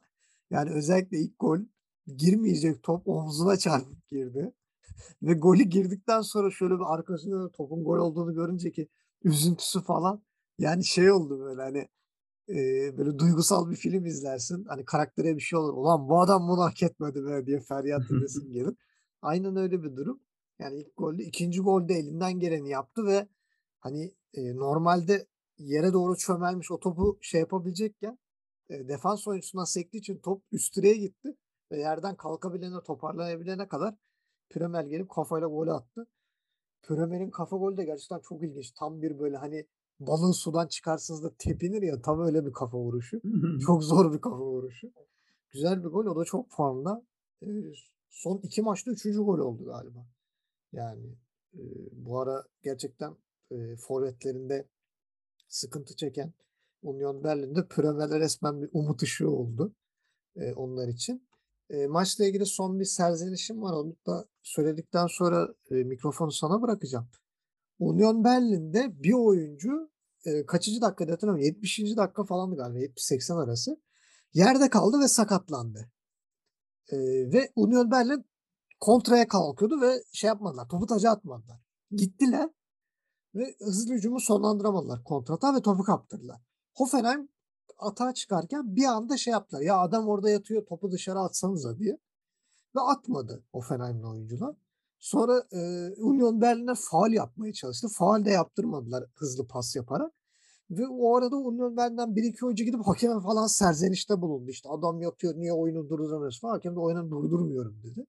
yani 0.50 0.70
özellikle 0.70 1.18
ilk 1.18 1.38
gol 1.38 1.58
girmeyecek 2.16 2.82
top 2.82 3.08
omzuna 3.08 3.56
çarpıp 3.56 4.08
girdi. 4.08 4.52
Ve 5.22 5.34
golü 5.34 5.62
girdikten 5.62 6.20
sonra 6.20 6.50
şöyle 6.50 6.74
bir 6.74 6.94
arkasında 6.94 7.50
topun 7.52 7.84
gol 7.84 7.98
olduğunu 7.98 8.34
görünce 8.34 8.72
ki 8.72 8.88
üzüntüsü 9.24 9.82
falan 9.82 10.22
yani 10.58 10.84
şey 10.84 11.10
oldu 11.10 11.40
böyle 11.40 11.62
hani 11.62 11.88
e, 12.48 12.54
böyle 12.98 13.18
duygusal 13.18 13.70
bir 13.70 13.76
film 13.76 14.06
izlersin. 14.06 14.64
Hani 14.64 14.84
karaktere 14.84 15.36
bir 15.36 15.40
şey 15.40 15.58
olur. 15.58 15.74
Ulan 15.74 16.08
bu 16.08 16.20
adam 16.20 16.48
bunu 16.48 16.60
hak 16.62 16.82
etmedi 16.82 17.26
be 17.26 17.46
diye 17.46 17.60
feryat 17.60 18.10
edesin 18.10 18.52
gelir. 18.52 18.74
Aynen 19.26 19.56
öyle 19.56 19.82
bir 19.82 19.96
durum. 19.96 20.20
Yani 20.58 20.80
ilk 20.80 20.96
golde, 20.96 21.24
ikinci 21.24 21.60
golde 21.60 21.94
elinden 21.94 22.32
geleni 22.40 22.70
yaptı 22.70 23.06
ve 23.06 23.28
hani 23.78 24.14
e, 24.34 24.56
normalde 24.56 25.26
yere 25.58 25.92
doğru 25.92 26.16
çömelmiş 26.16 26.70
o 26.70 26.80
topu 26.80 27.18
şey 27.20 27.40
yapabilecekken 27.40 28.18
e, 28.68 28.88
defans 28.88 29.28
oyuncusuna 29.28 29.66
sektiği 29.66 29.98
için 29.98 30.18
top 30.18 30.42
üst 30.52 30.76
direğe 30.76 30.96
gitti 30.96 31.36
ve 31.70 31.78
yerden 31.78 32.16
kalkabilene 32.16 32.82
toparlanabilene 32.86 33.68
kadar 33.68 33.94
Premel 34.50 34.88
gelip 34.88 35.10
kafayla 35.10 35.48
gol 35.48 35.68
attı. 35.68 36.06
Premel'in 36.82 37.30
kafa 37.30 37.56
golü 37.56 37.76
de 37.76 37.84
gerçekten 37.84 38.20
çok 38.20 38.42
ilginç. 38.42 38.70
Tam 38.70 39.02
bir 39.02 39.18
böyle 39.18 39.36
hani 39.36 39.66
balın 40.00 40.32
sudan 40.32 40.66
çıkarsınız 40.66 41.22
da 41.22 41.36
tepinir 41.38 41.82
ya 41.82 42.02
tam 42.02 42.20
öyle 42.20 42.46
bir 42.46 42.52
kafa 42.52 42.78
vuruşu. 42.78 43.20
çok 43.66 43.84
zor 43.84 44.12
bir 44.12 44.20
kafa 44.20 44.44
vuruşu. 44.44 44.92
Güzel 45.50 45.84
bir 45.84 45.88
gol. 45.88 46.06
O 46.06 46.16
da 46.16 46.24
çok 46.24 46.50
formda. 46.50 47.02
Son 48.16 48.40
iki 48.42 48.62
maçta 48.62 48.90
üçüncü 48.90 49.18
gol 49.18 49.38
oldu 49.38 49.64
galiba. 49.64 50.06
Yani 50.72 51.06
e, 51.54 51.60
bu 51.92 52.20
ara 52.20 52.44
gerçekten 52.62 53.16
e, 53.50 53.76
forvetlerinde 53.76 54.68
sıkıntı 55.48 55.96
çeken 55.96 56.32
Union 56.82 57.24
Berlin'de 57.24 57.68
Premel'e 57.68 58.20
resmen 58.20 58.62
bir 58.62 58.70
umut 58.72 59.02
ışığı 59.02 59.30
oldu 59.30 59.74
e, 60.36 60.52
onlar 60.52 60.88
için. 60.88 61.28
E, 61.70 61.86
maçla 61.86 62.24
ilgili 62.24 62.46
son 62.46 62.80
bir 62.80 62.84
serzenişim 62.84 63.62
var. 63.62 63.72
Onu 63.72 63.96
da 64.06 64.28
söyledikten 64.42 65.06
sonra 65.06 65.54
e, 65.70 65.74
mikrofonu 65.74 66.32
sana 66.32 66.62
bırakacağım. 66.62 67.08
Union 67.78 68.24
Berlin'de 68.24 69.02
bir 69.02 69.12
oyuncu 69.12 69.90
e, 70.24 70.46
kaçıncı 70.46 70.80
dakikada 70.80 71.12
hatırlamıyorum. 71.12 71.46
70. 71.46 71.96
dakika 71.96 72.24
falandı 72.24 72.56
galiba. 72.56 72.78
70-80 72.78 73.44
arası. 73.44 73.80
Yerde 74.34 74.70
kaldı 74.70 75.00
ve 75.00 75.08
sakatlandı. 75.08 75.90
E, 76.92 76.96
ve 77.32 77.52
Union 77.56 77.90
Berlin 77.90 78.24
kontraya 78.80 79.28
kalkıyordu 79.28 79.80
ve 79.80 80.02
şey 80.12 80.28
yapmadılar. 80.28 80.68
Topu 80.68 80.86
taca 80.86 81.10
atmadılar. 81.10 81.60
Gittiler 81.90 82.50
ve 83.34 83.54
hızlı 83.60 83.94
hücumu 83.94 84.20
sonlandıramadılar 84.20 85.04
kontrata 85.04 85.54
ve 85.54 85.62
topu 85.62 85.82
kaptırdılar. 85.82 86.40
Hoffenheim 86.74 87.28
atağa 87.78 88.14
çıkarken 88.14 88.76
bir 88.76 88.84
anda 88.84 89.16
şey 89.16 89.32
yaptılar. 89.32 89.60
Ya 89.60 89.78
adam 89.78 90.08
orada 90.08 90.30
yatıyor 90.30 90.66
topu 90.66 90.92
dışarı 90.92 91.18
atsanıza 91.18 91.78
diye. 91.78 91.98
Ve 92.76 92.80
atmadı 92.80 93.44
Hoffenheim'li 93.52 94.06
oyuncular. 94.06 94.56
Sonra 94.98 95.44
e, 95.52 95.58
Union 95.98 96.40
Berlin'e 96.40 96.74
faal 96.74 97.12
yapmaya 97.12 97.52
çalıştı. 97.52 97.88
Faal 97.98 98.24
de 98.24 98.30
yaptırmadılar 98.30 99.04
hızlı 99.14 99.46
pas 99.46 99.76
yaparak. 99.76 100.12
Ve 100.70 100.88
o 100.88 101.16
arada 101.16 101.36
Union 101.36 101.76
Berlin'den 101.76 102.16
bir 102.16 102.22
iki 102.22 102.46
oyuncu 102.46 102.64
gidip 102.64 102.80
hakeme 102.86 103.20
falan 103.20 103.46
serzenişte 103.46 104.20
bulundu. 104.20 104.50
İşte 104.50 104.68
adam 104.68 105.00
yatıyor 105.00 105.34
niye 105.36 105.52
oyunu 105.52 105.88
durduramıyorsun 105.88 106.40
falan. 106.40 106.52
Hakem 106.52 106.74
de 106.74 106.80
oyunu 106.80 107.10
durdurmuyorum 107.10 107.82
dedi. 107.82 108.06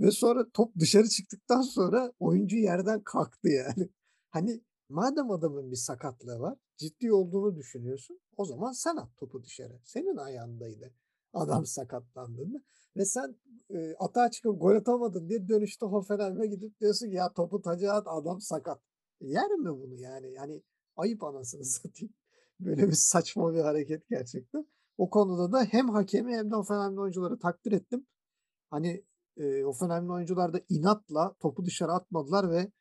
Ve 0.00 0.10
sonra 0.10 0.46
top 0.54 0.74
dışarı 0.78 1.08
çıktıktan 1.08 1.62
sonra 1.62 2.12
oyuncu 2.20 2.56
yerden 2.56 3.02
kalktı 3.02 3.48
yani. 3.48 3.88
Hani 4.30 4.60
madem 4.88 5.30
adamın 5.30 5.70
bir 5.70 5.76
sakatlığı 5.76 6.40
var, 6.40 6.58
ciddi 6.76 7.12
olduğunu 7.12 7.56
düşünüyorsun, 7.56 8.20
o 8.36 8.44
zaman 8.44 8.72
sen 8.72 8.96
at 8.96 9.16
topu 9.16 9.44
dışarı. 9.44 9.80
Senin 9.84 10.16
ayağındaydı 10.16 10.92
adam 11.32 11.66
sakatlandığında. 11.66 12.58
Ve 12.96 13.04
sen 13.04 13.36
e, 13.70 13.94
atağa 13.98 14.30
çıkıp 14.30 14.60
gol 14.60 14.76
atamadın 14.76 15.28
diye 15.28 15.48
dönüşte 15.48 15.86
Hoffenheim'e 15.86 16.46
gidip 16.46 16.80
diyorsun 16.80 17.06
ki 17.06 17.14
ya 17.14 17.32
topu 17.32 17.62
taca 17.62 17.92
at 17.92 18.06
adam 18.06 18.40
sakat. 18.40 18.80
Yer 19.20 19.50
mi 19.50 19.70
bunu 19.70 19.94
yani? 19.94 20.32
Yani 20.32 20.62
ayıp 20.98 21.24
anasını 21.24 21.64
satayım. 21.64 22.14
Böyle 22.60 22.88
bir 22.88 22.92
saçma 22.92 23.54
bir 23.54 23.60
hareket 23.60 24.08
gerçekten. 24.08 24.66
O 24.98 25.10
konuda 25.10 25.52
da 25.52 25.64
hem 25.64 25.88
hakemi 25.88 26.36
hem 26.36 26.50
de 26.50 26.54
Hoffenheim'li 26.54 27.00
oyuncuları 27.00 27.38
takdir 27.38 27.72
ettim. 27.72 28.06
Hani 28.70 29.04
e, 29.36 29.62
Hoffenheim'li 29.62 30.12
oyuncular 30.12 30.52
da 30.52 30.60
inatla 30.68 31.34
topu 31.40 31.64
dışarı 31.64 31.92
atmadılar 31.92 32.50
ve 32.50 32.72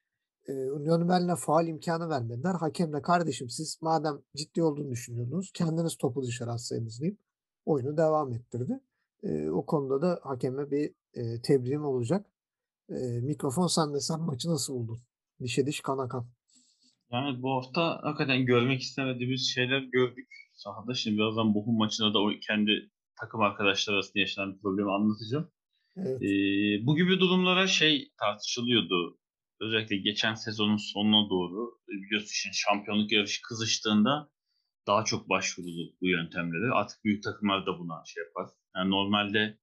e, 0.48 0.72
Union 0.72 1.10
Berlin'e 1.10 1.36
faal 1.36 1.68
imkanı 1.68 2.10
vermediler. 2.10 2.54
Hakem 2.54 2.94
de 2.94 3.02
kardeşim 3.02 3.50
siz 3.50 3.78
madem 3.82 4.22
ciddi 4.36 4.64
olduğunu 4.64 4.92
düşünüyordunuz 4.92 5.52
kendiniz 5.54 5.98
topu 5.98 6.24
dışarı 6.24 6.52
atsaydınız 6.52 7.02
deyip 7.02 7.20
oyunu 7.66 7.98
devam 7.98 8.34
ettirdi. 8.34 8.80
E, 9.24 9.50
o 9.50 9.66
konuda 9.66 10.02
da 10.02 10.20
hakeme 10.24 10.72
bir 10.72 10.94
e, 11.14 11.42
tebriğim 11.42 11.86
olacak. 11.86 12.26
E, 12.90 12.96
mikrofon 13.22 13.68
sende 13.68 14.00
sen 14.00 14.20
maçı 14.20 14.50
nasıl 14.50 14.74
buldun? 14.74 15.00
Dişe 15.42 15.66
diş 15.66 15.82
kana 15.82 16.08
kan. 16.08 16.28
Yani 17.12 17.42
bu 17.42 17.56
hafta 17.56 18.00
hakikaten 18.04 18.46
görmek 18.46 18.82
istemediğimiz 18.82 19.54
şeyler 19.54 19.80
gördük 19.80 20.28
sahada. 20.54 20.94
Şimdi 20.94 21.18
birazdan 21.18 21.56
Bochum 21.56 21.78
maçında 21.78 22.14
da 22.14 22.20
o 22.20 22.32
kendi 22.48 22.92
takım 23.22 23.42
arkadaşlar 23.42 23.94
arasında 23.94 24.20
yaşanan 24.20 24.56
bir 24.56 24.62
problemi 24.62 24.92
anlatacağım. 24.92 25.52
Evet. 25.98 26.22
Ee, 26.22 26.86
bu 26.86 26.96
gibi 26.96 27.20
durumlara 27.20 27.68
şey 27.68 28.12
tartışılıyordu. 28.20 29.20
Özellikle 29.60 29.98
geçen 29.98 30.34
sezonun 30.34 30.78
sonuna 30.78 31.30
doğru 31.30 31.80
biliyorsun 31.88 32.32
şimdi 32.34 32.56
şampiyonluk 32.56 33.12
yarışı 33.12 33.42
kızıştığında 33.42 34.30
daha 34.88 35.04
çok 35.06 35.30
başvuruldu 35.30 35.96
bu 36.02 36.08
yöntemlere. 36.08 36.74
Artık 36.74 37.04
büyük 37.06 37.24
takımlar 37.24 37.66
da 37.66 37.80
buna 37.80 38.04
şey 38.06 38.24
yapar. 38.24 38.50
Yani 38.76 38.90
normalde 38.92 39.58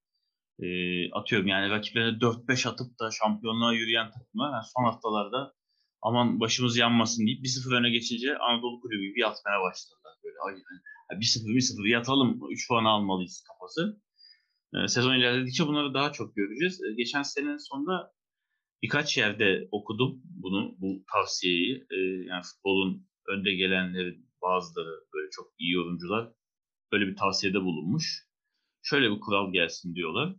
e, 0.58 0.66
atıyorum 1.10 1.48
yani 1.48 1.70
rakiplerine 1.70 2.18
4-5 2.18 2.68
atıp 2.68 2.98
da 3.00 3.10
şampiyonluğa 3.10 3.72
yürüyen 3.72 4.10
takımlar 4.10 4.52
yani 4.52 4.64
son 4.76 4.84
haftalarda 4.84 5.54
aman 6.04 6.40
başımız 6.40 6.76
yanmasın 6.76 7.26
deyip 7.26 7.44
1-0 7.44 7.76
öne 7.78 7.90
geçince 7.90 8.38
Anadolu 8.38 8.80
Kulübü 8.80 9.04
gibi 9.08 9.20
yatmaya 9.20 9.60
başladılar. 9.60 10.12
Böyle 10.24 10.36
ay, 10.46 10.52
yani 11.10 11.20
1-0 11.20 11.46
1-0 11.46 11.88
yatalım 11.88 12.40
3 12.50 12.68
puan 12.68 12.84
almalıyız 12.84 13.44
kafası. 13.48 14.02
Ee, 14.74 14.88
sezon 14.88 15.14
ilerledikçe 15.14 15.66
bunları 15.66 15.94
daha 15.94 16.12
çok 16.12 16.36
göreceğiz. 16.36 16.80
Ee, 16.82 16.94
geçen 16.94 17.22
senenin 17.22 17.68
sonunda 17.68 18.12
birkaç 18.82 19.18
yerde 19.18 19.68
okudum 19.70 20.22
bunu, 20.24 20.74
bu 20.78 21.04
tavsiyeyi. 21.12 21.86
Ee, 21.90 21.96
yani 22.28 22.42
futbolun 22.42 23.06
önde 23.28 23.54
gelenleri 23.54 24.18
bazıları 24.42 25.04
böyle 25.14 25.30
çok 25.30 25.52
iyi 25.58 25.72
yorumcular 25.72 26.32
böyle 26.92 27.06
bir 27.06 27.16
tavsiyede 27.16 27.60
bulunmuş. 27.60 28.28
Şöyle 28.82 29.10
bir 29.10 29.20
kural 29.20 29.52
gelsin 29.52 29.94
diyorlar. 29.94 30.36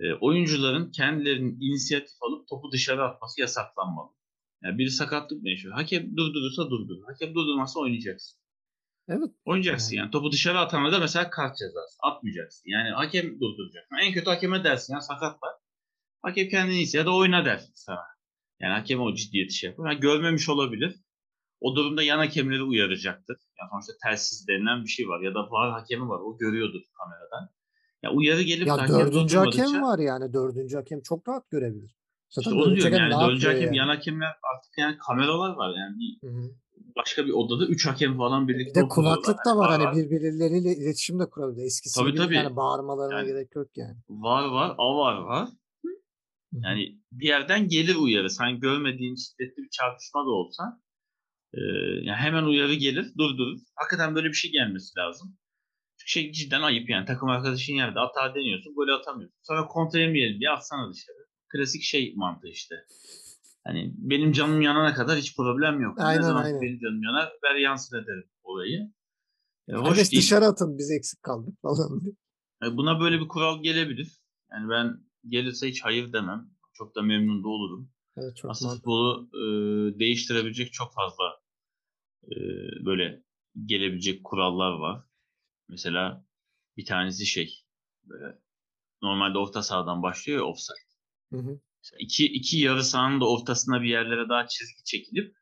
E, 0.00 0.12
oyuncuların 0.14 0.90
kendilerinin 0.90 1.60
inisiyatif 1.60 2.22
alıp 2.22 2.48
topu 2.48 2.72
dışarı 2.72 3.04
atması 3.04 3.40
yasaklanmalı. 3.40 4.17
Yani 4.64 4.78
biri 4.78 4.90
sakatlık 4.90 5.42
mı 5.42 5.50
yaşıyor? 5.50 5.74
Hakem 5.74 6.16
durdurursa 6.16 6.70
durdur. 6.70 6.96
Hakem 7.06 7.34
durdurmazsa 7.34 7.80
oynayacaksın. 7.80 8.38
Evet. 9.08 9.30
Oynayacaksın 9.44 9.96
Yani. 9.96 10.04
yani. 10.04 10.10
Topu 10.10 10.32
dışarı 10.32 10.58
atana 10.58 10.92
da 10.92 10.98
mesela 10.98 11.30
kart 11.30 11.56
cezası. 11.56 11.98
Atmayacaksın. 12.02 12.62
Yani 12.70 12.90
hakem 12.90 13.40
durduracak. 13.40 13.88
En 14.02 14.12
kötü 14.12 14.30
hakeme 14.30 14.64
dersin 14.64 14.94
ya 14.94 15.00
sakat 15.00 15.42
var. 15.42 15.54
Hakem 16.22 16.48
kendini 16.48 16.76
iyisi 16.76 16.96
ya 16.96 17.06
da 17.06 17.14
oyna 17.14 17.44
dersin 17.44 17.72
sana. 17.74 18.04
Yani 18.60 18.72
hakem 18.72 19.00
o 19.00 19.14
ciddiyeti 19.14 19.54
şey 19.54 19.70
yapıyor. 19.70 19.90
Yani 19.90 20.00
görmemiş 20.00 20.48
olabilir. 20.48 20.94
O 21.60 21.76
durumda 21.76 22.02
yan 22.02 22.18
hakemleri 22.18 22.62
uyaracaktır. 22.62 23.36
Yani 23.60 23.68
sonuçta 23.70 23.92
telsiz 24.02 24.48
denilen 24.48 24.84
bir 24.84 24.88
şey 24.88 25.08
var. 25.08 25.20
Ya 25.20 25.34
da 25.34 25.50
var 25.50 25.70
hakemi 25.70 26.08
var. 26.08 26.20
O 26.20 26.38
görüyordur 26.38 26.80
kameradan. 26.98 27.50
Ya 28.02 28.10
uyarı 28.10 28.42
gelip 28.42 28.66
Ya 28.66 28.88
dördüncü 28.88 29.36
hakem 29.36 29.82
var 29.82 29.98
yani. 29.98 30.32
Dördüncü 30.32 30.76
hakem 30.76 31.00
çok 31.00 31.28
rahat 31.28 31.50
görebilir. 31.50 31.96
Zaten 32.28 32.50
İşte 32.50 32.62
onu 32.62 32.76
diyorum 32.76 32.92
yani 32.92 33.12
yapıyor 33.12 33.52
hakem 33.54 33.60
yani? 33.66 33.76
yan 33.76 33.88
hakemler 33.88 34.28
artık 34.28 34.72
yani 34.78 34.98
kameralar 34.98 35.50
var 35.56 35.74
yani 35.78 35.96
bir, 35.98 36.18
başka 36.96 37.26
bir 37.26 37.30
odada 37.32 37.66
üç 37.66 37.86
hakem 37.86 38.16
falan 38.16 38.48
Bir 38.48 38.54
birlikte 38.54 38.80
de 38.80 38.84
oturuyorlar. 38.84 39.22
kulaklık 39.22 39.46
da 39.46 39.56
var 39.56 39.68
Var, 39.68 39.80
hani 39.80 39.96
birbirleriyle 39.96 40.72
iletişim 40.76 41.20
de 41.20 41.30
kurabilir. 41.30 41.62
Eskisi 41.64 42.00
Tabii, 42.00 42.10
gibi 42.10 42.18
tabii. 42.18 42.34
yani 42.34 42.56
bağırmalarına 42.56 43.18
Yani- 43.18 43.26
gerek 43.26 43.56
yok 43.56 43.68
yani. 43.76 43.96
var 44.08 44.44
var 44.48 44.74
avar 44.78 45.14
var. 45.16 45.48
Hı. 45.84 45.88
Yani 46.52 46.98
bir 47.12 47.26
yerden 47.26 47.68
gelir 47.68 47.96
uyarı. 47.96 48.30
Sen 48.30 48.60
görmediğin 48.60 49.14
şiddetli 49.14 49.62
bir 49.62 49.68
çarpışma 49.70 50.20
da 50.26 50.30
olsa 50.30 50.80
e, 51.54 51.60
yani 52.02 52.16
hemen 52.16 52.42
uyarı 52.44 52.74
gelir 52.74 53.06
durdurur. 53.18 53.58
Hakikaten 53.74 54.14
böyle 54.14 54.28
bir 54.28 54.34
şey 54.34 54.50
gelmesi 54.52 54.98
lazım. 54.98 55.36
Çünkü 55.98 56.10
şey 56.10 56.32
cidden 56.32 56.62
ayıp 56.62 56.90
yani. 56.90 57.06
Takım 57.06 57.28
arkadaşın 57.28 57.72
yerde 57.74 57.98
hata 57.98 58.34
deniyorsun. 58.34 58.74
Golü 58.74 58.92
atamıyorsun. 58.94 59.38
Sonra 59.42 59.66
kontra 59.66 59.98
yemeyelim 59.98 60.40
diye 60.40 60.50
atsana 60.50 60.92
dışarı. 60.92 61.17
Klasik 61.48 61.82
şey 61.82 62.14
mantığı 62.16 62.48
işte. 62.48 62.74
Hani 63.64 63.94
benim 63.96 64.32
canım 64.32 64.60
yanana 64.60 64.94
kadar 64.94 65.18
hiç 65.18 65.36
problem 65.36 65.80
yok. 65.80 65.96
Aynen, 66.00 66.22
ne 66.22 66.26
zaman 66.26 66.44
aynen. 66.44 66.62
benim 66.62 66.78
canım 66.78 67.02
yanar 67.02 67.32
ver 67.44 67.54
yansın 67.54 68.02
ederim 68.02 68.30
olayı. 68.42 68.92
E, 69.68 69.72
hoş 69.72 69.88
Kardeş 69.88 70.12
değil. 70.12 70.22
dışarı 70.22 70.44
atın 70.44 70.78
biz 70.78 70.90
eksik 70.90 71.22
kaldık 71.22 71.54
falan 71.62 72.00
diye. 72.00 72.12
E, 72.64 72.76
Buna 72.76 73.00
böyle 73.00 73.20
bir 73.20 73.28
kural 73.28 73.62
gelebilir. 73.62 74.20
Yani 74.52 74.70
ben 74.70 75.00
gelirse 75.28 75.68
hiç 75.68 75.84
hayır 75.84 76.12
demem. 76.12 76.50
Çok 76.72 76.94
da 76.94 77.02
memnun 77.02 77.44
da 77.44 77.48
olurum. 77.48 77.90
Evet 78.16 78.36
çok 78.36 78.50
Aslında 78.50 78.68
mantıklı. 78.68 78.78
futbolu 78.80 79.28
e, 79.34 79.98
değiştirebilecek 79.98 80.72
çok 80.72 80.94
fazla 80.94 81.24
e, 82.24 82.36
böyle 82.84 83.22
gelebilecek 83.64 84.24
kurallar 84.24 84.72
var. 84.72 85.04
Mesela 85.68 86.24
bir 86.76 86.84
tanesi 86.84 87.26
şey 87.26 87.64
böyle 88.04 88.38
normalde 89.02 89.38
orta 89.38 89.62
sahadan 89.62 90.02
başlıyor 90.02 90.38
ya 90.38 90.44
offside. 90.44 90.87
Hı 91.32 91.38
hı. 91.38 91.60
İki, 91.98 92.26
iki 92.26 92.58
yarı 92.58 92.84
sahanın 92.84 93.20
da 93.20 93.30
ortasına 93.30 93.82
bir 93.82 93.88
yerlere 93.88 94.28
daha 94.28 94.46
çizgi 94.46 94.84
çekilip 94.84 95.34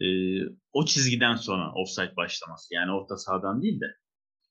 e, 0.00 0.06
o 0.72 0.84
çizgiden 0.84 1.36
sonra 1.36 1.72
offside 1.72 2.16
başlaması. 2.16 2.74
Yani 2.74 2.92
orta 2.92 3.16
sahadan 3.16 3.62
değil 3.62 3.80
de 3.80 3.86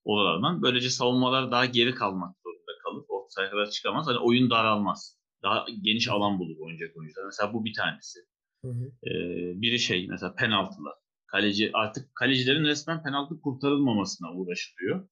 oralardan. 0.03 0.61
Böylece 0.61 0.89
savunmalar 0.89 1.51
daha 1.51 1.65
geri 1.65 1.95
kalmak 1.95 2.35
zorunda 2.43 2.71
kalıp 2.83 3.07
kadar 3.51 3.69
çıkamaz. 3.69 4.07
Hani 4.07 4.17
oyun 4.17 4.49
daralmaz. 4.49 5.17
Daha 5.43 5.65
geniş 5.81 6.07
alan 6.07 6.39
bulur 6.39 6.57
oynayacak 6.59 6.97
oyuncular. 6.97 7.25
Mesela 7.25 7.53
bu 7.53 7.65
bir 7.65 7.73
tanesi. 7.73 8.19
Hı 8.65 8.71
hı. 8.71 8.91
Ee, 9.07 9.61
biri 9.61 9.79
şey 9.79 10.07
mesela 10.07 10.35
penaltılar. 10.35 10.93
Kaleci 11.27 11.71
artık 11.73 12.15
kalecilerin 12.15 12.63
resmen 12.63 13.03
penaltı 13.03 13.41
kurtarılmamasına 13.41 14.33
uğraşılıyor. 14.33 15.07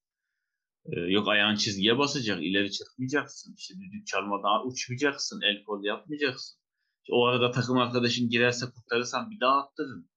Ee, 0.85 0.99
yok 0.99 1.27
ayağın 1.27 1.55
çizgiye 1.55 1.97
basacak, 1.97 2.43
ileri 2.43 2.71
çıkmayacaksın, 2.71 3.53
işte 3.57 3.73
düdük 3.75 4.07
çalmadan 4.07 4.67
uçmayacaksın, 4.67 5.41
el 5.41 5.63
kol 5.63 5.83
yapmayacaksın. 5.83 6.59
İşte 7.03 7.13
o 7.13 7.25
arada 7.25 7.51
takım 7.51 7.77
arkadaşın 7.77 8.29
girerse 8.29 8.65
kurtarırsan 8.75 9.29
bir 9.31 9.39
daha 9.39 9.57
attırın. 9.57 10.11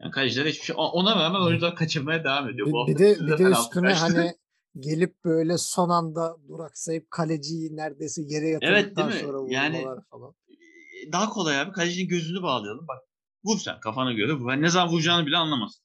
Yani 0.00 0.10
kaleciler 0.10 0.46
hiçbir 0.46 0.64
şey 0.64 0.76
ona 0.78 1.16
rağmen 1.16 1.40
oyuncular 1.40 1.74
kaçırmaya 1.74 2.24
devam 2.24 2.48
ediyor. 2.48 2.66
Bir, 2.66 2.94
bir 2.94 2.98
de 2.98 3.20
bir 3.20 3.38
de 3.38 3.50
üstüne 3.50 3.92
hani 3.92 4.34
gelip 4.78 5.24
böyle 5.24 5.58
son 5.58 5.88
anda 5.88 6.36
duraksayıp 6.48 7.10
kaleciyi 7.10 7.76
neredeyse 7.76 8.22
yere 8.22 8.48
Evet, 8.48 8.62
yatırdıktan 8.62 9.08
mi? 9.08 9.14
sonra 9.14 9.38
Yani- 9.48 9.84
falan. 10.10 10.34
Ee, 10.48 11.12
daha 11.12 11.28
kolay 11.28 11.60
abi. 11.60 11.72
Kalecinin 11.72 12.08
gözünü 12.08 12.42
bağlayalım. 12.42 12.86
Bak 12.88 12.98
vur 13.44 13.58
sen 13.58 13.80
kafana 13.80 14.12
göre. 14.12 14.32
vur. 14.32 14.48
Ben 14.48 14.62
ne 14.62 14.68
zaman 14.68 14.92
vuracağını 14.92 15.26
bile 15.26 15.36
anlamaz. 15.36 15.82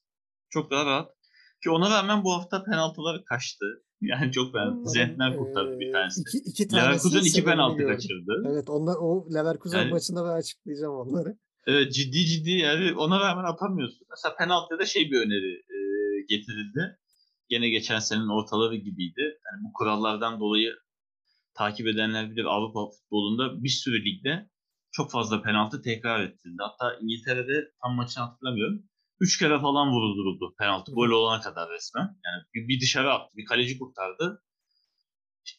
Çok 0.50 0.70
daha 0.70 0.86
rahat. 0.86 1.10
Ki 1.62 1.70
ona 1.70 1.90
rağmen 1.90 2.24
bu 2.24 2.32
hafta 2.32 2.64
penaltıları 2.64 3.24
kaçtı. 3.24 3.66
Yani 4.04 4.32
çok 4.32 4.54
ben 4.54 4.60
Onların, 4.60 4.84
Zentner 4.84 5.36
kurtardı 5.36 5.80
bir 5.80 5.86
eee, 5.86 5.92
tanesi. 5.92 6.20
iki, 6.20 6.38
iki 6.50 6.68
tanesi 6.68 6.88
Leverkusen 7.08 7.20
iki 7.30 7.44
penaltı 7.44 7.76
gördüm. 7.78 7.94
kaçırdı. 7.94 8.42
Evet 8.52 8.70
onlar 8.70 8.96
o 9.00 9.26
Leverkusen 9.34 9.78
Yani- 9.78 9.90
maçında 9.90 10.24
ben 10.24 10.36
açıklayacağım 10.38 10.94
onları. 10.94 11.36
Evet 11.66 11.92
ciddi 11.92 12.24
ciddi 12.26 12.50
yani 12.50 12.92
ona 12.94 13.20
rağmen 13.20 13.44
atamıyorsun. 13.44 14.06
Mesela 14.10 14.36
penaltıda 14.36 14.78
da 14.78 14.86
şey 14.86 15.10
bir 15.10 15.18
öneri 15.20 15.52
e, 15.54 15.78
getirildi. 16.28 16.98
Gene 17.48 17.68
geçen 17.68 17.98
senenin 17.98 18.28
ortaları 18.28 18.76
gibiydi. 18.76 19.20
Yani 19.20 19.64
bu 19.64 19.72
kurallardan 19.72 20.40
dolayı 20.40 20.72
takip 21.54 21.86
edenler 21.86 22.30
bilir 22.30 22.44
Avrupa 22.44 22.80
futbolunda 22.90 23.62
bir 23.64 23.68
sürü 23.68 24.04
ligde 24.04 24.50
çok 24.92 25.10
fazla 25.10 25.42
penaltı 25.42 25.82
tekrar 25.82 26.20
ettirildi. 26.24 26.62
Hatta 26.62 26.98
İngiltere'de 27.00 27.72
tam 27.82 27.94
maçını 27.94 28.24
hatırlamıyorum. 28.24 28.82
Üç 29.20 29.38
kere 29.38 29.60
falan 29.60 29.90
vurulduruldu 29.90 30.54
penaltı. 30.58 30.92
Gol 30.92 31.08
olana 31.08 31.40
kadar 31.40 31.70
resmen. 31.70 32.02
Yani 32.24 32.68
bir, 32.68 32.80
dışarı 32.80 33.12
attı. 33.12 33.36
Bir 33.36 33.44
kaleci 33.44 33.78
kurtardı. 33.78 34.42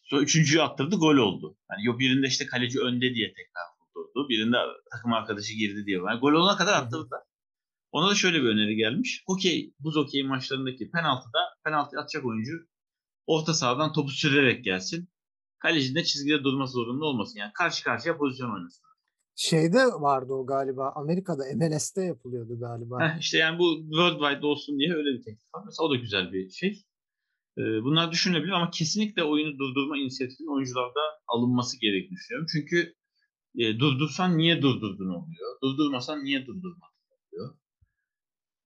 Sonra 0.04 0.22
üçüncüyü 0.22 0.62
attırdı 0.62 0.96
gol 0.96 1.18
oldu. 1.18 1.58
Yani 1.72 1.86
yok 1.86 2.00
birinde 2.00 2.28
işte 2.28 2.46
kaleci 2.46 2.80
önde 2.80 3.16
diye 3.16 3.28
tekrar 3.28 3.64
vurdurdu. 3.80 4.30
Birinde 4.30 4.58
takım 4.92 5.14
arkadaşı 5.14 5.54
girdi 5.54 5.86
diye. 5.86 5.98
Yani 5.98 6.20
gol 6.20 6.34
olana 6.34 6.58
kadar 6.58 6.74
attırdılar. 6.74 7.22
Ona 7.92 8.10
da 8.10 8.16
şöyle 8.16 8.42
bir 8.42 8.48
öneri 8.48 8.76
gelmiş. 8.76 9.24
Hokey, 9.28 9.74
buz 9.80 9.96
hokey 9.96 10.24
maçlarındaki 10.24 10.92
penaltıda 10.92 11.40
penaltı 11.64 12.00
atacak 12.00 12.26
oyuncu 12.26 12.68
orta 13.28 13.54
sahadan 13.54 13.94
topu 13.94 14.12
sürerek 14.12 14.64
gelsin. 14.64 15.10
Kalecinin 15.60 15.96
de 15.96 16.04
çizgide 16.04 16.44
durması 16.44 16.74
zorunda 16.74 17.06
olmasın. 17.06 17.40
Yani 17.40 17.52
karşı 17.54 17.84
karşıya 17.84 18.18
pozisyon 18.18 18.54
oynasın. 18.54 18.85
Şeyde 19.36 19.78
vardı 19.78 20.34
o 20.34 20.46
galiba. 20.46 20.92
Amerika'da 20.96 21.44
MLS'te 21.56 22.02
yapılıyordu 22.02 22.60
galiba. 22.60 23.10
Heh, 23.10 23.20
işte 23.20 23.38
yani 23.38 23.60
bu 23.60 23.82
worldwide 23.90 24.46
olsun 24.46 24.80
diye 24.80 24.94
öyle 24.94 25.10
bir 25.10 25.24
teklif 25.24 25.56
var. 25.56 25.64
Mesela 25.66 25.88
o 25.88 25.92
da 25.92 25.96
güzel 25.96 26.34
bir 26.34 26.50
şey. 26.50 26.86
Ee, 27.58 27.62
bunlar 27.62 28.12
düşünülebilir 28.12 28.52
ama 28.52 28.70
kesinlikle 28.70 29.24
oyunu 29.24 29.60
durdurma 29.60 29.98
inisiyatifinin 29.98 30.56
oyuncularda 30.56 31.00
alınması 31.28 31.80
gerektiğini 31.80 32.18
düşünüyorum. 32.18 32.48
Çünkü 32.52 32.94
e, 33.58 33.80
durdursan 33.80 34.38
niye 34.38 34.62
durdurdun 34.62 35.10
oluyor. 35.10 35.60
Durdurmasan 35.64 36.24
niye 36.24 36.46
durdurmadın 36.46 36.96
oluyor. 37.12 37.58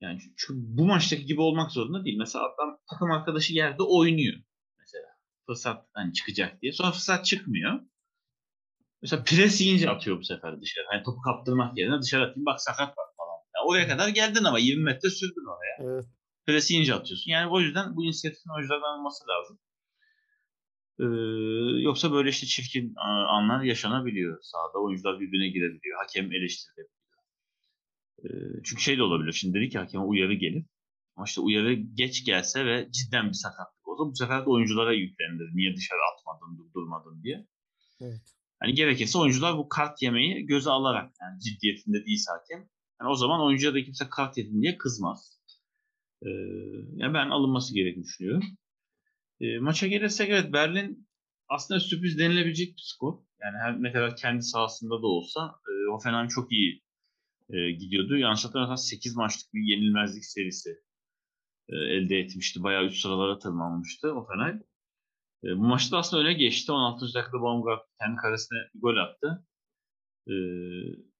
Yani 0.02 0.20
çünkü 0.38 0.54
bu 0.58 0.86
maçtaki 0.86 1.26
gibi 1.26 1.42
olmak 1.42 1.72
zorunda 1.72 2.06
değil. 2.06 2.18
Mesela 2.18 2.46
adam 2.46 2.78
takım 2.90 3.12
arkadaşı 3.12 3.54
yerde 3.54 3.84
oynuyor. 3.84 4.38
Mesela 4.80 5.08
fırsat 5.46 5.86
hani 5.94 6.14
çıkacak 6.14 6.62
diye. 6.62 6.72
Sonra 6.72 6.92
fırsat 6.92 7.26
çıkmıyor. 7.26 7.80
Mesela 9.02 9.24
pres 9.24 9.62
yiyince 9.62 9.90
atıyor 9.90 10.20
bu 10.20 10.24
sefer 10.24 10.62
dışarı. 10.62 10.86
Hani 10.90 11.04
topu 11.04 11.22
kaptırmak 11.22 11.78
yerine 11.78 12.02
dışarı 12.02 12.24
atayım 12.24 12.46
bak 12.46 12.62
sakat 12.62 12.98
var 12.98 13.08
falan. 13.18 13.38
Ya 13.56 13.62
oraya 13.66 13.88
kadar 13.88 14.10
geldin 14.10 14.44
ama 14.44 14.60
20 14.60 14.84
metre 14.84 15.10
sürdün 15.10 15.56
oraya. 15.56 15.94
Evet. 15.94 16.06
Pres 16.46 16.72
yiyince 16.72 16.94
atıyorsun. 16.94 17.32
Yani 17.32 17.52
o 17.52 17.60
yüzden 17.60 17.96
bu 17.96 18.06
inisiyatifin 18.06 18.56
oyunculardan 18.56 18.94
alınması 18.94 19.24
lazım. 19.28 19.60
Ee, 21.00 21.06
yoksa 21.82 22.12
böyle 22.12 22.30
işte 22.30 22.48
çirkin 22.48 22.94
anlar 23.28 23.64
yaşanabiliyor 23.64 24.38
sahada. 24.42 24.84
Oyuncular 24.84 25.20
birbirine 25.20 25.48
girebiliyor. 25.48 25.98
Hakem 25.98 26.32
eleştirilebiliyor. 26.32 27.00
Ee, 28.24 28.64
çünkü 28.64 28.82
şey 28.82 28.98
de 28.98 29.04
olabilir. 29.04 29.34
Şimdi 29.34 29.60
dedi 29.60 29.70
ki 29.70 29.78
hakeme 29.78 30.04
uyarı 30.04 30.34
gelir. 30.34 30.66
Ama 31.16 31.26
işte 31.26 31.42
uyarı 31.42 31.74
geç 31.74 32.26
gelse 32.26 32.66
ve 32.66 32.92
cidden 32.92 33.28
bir 33.28 33.34
sakatlık 33.34 33.88
olsa 33.88 34.12
bu 34.12 34.16
sefer 34.16 34.46
de 34.46 34.50
oyunculara 34.50 34.94
yüklenir. 34.94 35.50
Niye 35.56 35.76
dışarı 35.76 36.00
atmadın, 36.12 36.58
durdurmadın 36.58 37.24
diye. 37.24 37.48
Evet. 38.02 38.39
Hani 38.60 38.74
gerekirse 38.74 39.18
oyuncular 39.18 39.58
bu 39.58 39.70
kart 39.70 40.02
yemeyi 40.02 40.46
göze 40.46 40.70
alarak 40.70 41.14
yani 41.22 41.40
ciddiyetinde 41.40 42.06
değilse 42.06 42.32
hakem. 42.32 42.70
Yani 43.02 43.12
o 43.12 43.16
zaman 43.16 43.42
oyuncuya 43.42 43.74
da 43.74 43.84
kimse 43.84 44.10
kart 44.10 44.38
yedin 44.38 44.62
diye 44.62 44.78
kızmaz. 44.78 45.40
Ee, 46.22 46.30
yani 46.96 47.14
ben 47.14 47.30
alınması 47.30 47.74
gerektiğini 47.74 48.04
düşünüyorum. 48.04 48.44
Ee, 49.42 49.60
maça 49.60 49.88
gelirsek 49.88 50.30
evet 50.30 50.54
Berlin 50.54 51.08
aslında 51.50 51.80
sürpriz 51.80 52.20
denilebilecek 52.20 52.68
bir 52.78 52.82
skor. 52.82 53.14
Yani 53.42 53.58
her 53.58 53.84
ne 53.84 53.92
kadar 53.92 54.16
kendi 54.16 54.44
sahasında 54.44 55.02
da 55.02 55.08
olsa 55.08 55.56
e, 55.70 55.92
Hoffenheim 55.92 56.28
çok 56.28 56.52
iyi 56.52 56.84
e, 57.50 57.72
gidiyordu. 57.72 58.18
Yanlış 58.18 58.46
hatırlamıyorsam 58.46 58.78
8 58.78 59.16
maçlık 59.16 59.54
bir 59.54 59.62
yenilmezlik 59.62 60.26
serisi 60.26 60.70
e, 61.70 61.76
elde 61.76 62.20
etmişti. 62.20 62.64
Bayağı 62.64 62.86
üst 62.86 63.02
sıralara 63.02 63.40
tırmanmıştı 63.40 64.10
Hoffenheim. 64.10 64.64
E, 65.44 65.48
bu 65.48 65.64
maçta 65.64 65.98
aslında 65.98 66.24
öne 66.24 66.34
geçti. 66.34 66.72
16. 66.72 67.06
dakikada 67.14 67.42
Baumgart 67.42 67.82
kendi 68.02 68.16
karesine 68.16 68.58
gol 68.76 68.98
attı. 68.98 69.46
E, 70.28 70.34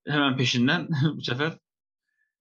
hemen 0.08 0.38
peşinden 0.38 0.90
bu 1.16 1.22
sefer 1.22 1.52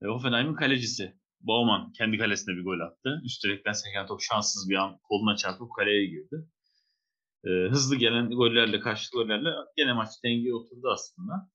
e, 0.02 0.06
Hoffenheim'in 0.06 0.54
kalecisi 0.54 1.18
Baumann 1.40 1.92
kendi 1.92 2.18
kalesine 2.18 2.56
bir 2.56 2.64
gol 2.64 2.80
attı. 2.80 3.20
Üst 3.24 3.44
direkten 3.44 3.72
seken 3.72 4.06
top 4.06 4.20
şanssız 4.22 4.70
bir 4.70 4.76
an 4.76 4.98
koluna 5.02 5.36
çarpıp 5.36 5.74
kaleye 5.76 6.06
girdi. 6.06 6.48
E, 7.44 7.50
hızlı 7.50 7.96
gelen 7.96 8.30
gollerle, 8.30 8.80
karşılıklı 8.80 9.22
gollerle 9.22 9.50
gene 9.76 9.92
maç 9.92 10.08
dengeye 10.24 10.54
oturdu 10.54 10.88
aslında. 10.92 11.50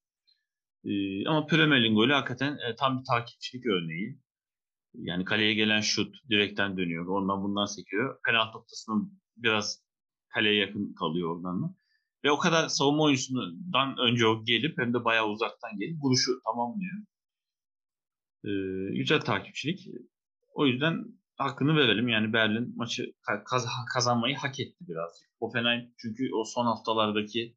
E, 0.85 0.91
ama 1.27 1.45
Premier 1.45 1.83
Lig'in 1.83 1.95
golü 1.95 2.13
hakikaten 2.13 2.57
e, 2.57 2.75
tam 2.75 2.99
bir 2.99 3.05
takipçilik 3.05 3.65
örneği. 3.65 4.19
Yani 4.93 5.25
kaleye 5.25 5.53
gelen 5.53 5.81
şut 5.81 6.15
direkten 6.29 6.77
dönüyor. 6.77 7.05
Ondan 7.07 7.43
bundan 7.43 7.65
sekiyor. 7.65 8.19
Penaltı 8.25 8.57
noktasının 8.57 9.21
biraz 9.37 9.82
kaleye 10.33 10.55
yakın 10.55 10.93
kalıyor 10.93 11.35
oradan 11.35 11.63
da. 11.63 11.75
Ve 12.23 12.31
o 12.31 12.37
kadar 12.37 12.67
savunma 12.67 13.03
oyuncusundan 13.03 13.97
önce 13.97 14.27
o 14.27 14.45
gelip 14.45 14.77
hem 14.77 14.93
de 14.93 15.05
bayağı 15.05 15.27
uzaktan 15.27 15.79
gelip 15.79 16.03
vuruşu 16.03 16.31
tamamlıyor. 16.45 16.93
Ee, 18.45 18.97
güzel 18.97 19.21
takipçilik. 19.21 19.87
O 20.53 20.65
yüzden 20.65 21.05
hakkını 21.37 21.75
verelim. 21.75 22.07
Yani 22.07 22.33
Berlin 22.33 22.73
maçı 22.77 23.13
kaz- 23.45 23.67
kazanmayı 23.93 24.35
hak 24.35 24.59
etti 24.59 24.77
birazcık. 24.87 25.29
Hoffenheim 25.39 25.93
çünkü 25.97 26.29
o 26.33 26.43
son 26.43 26.65
haftalardaki 26.65 27.55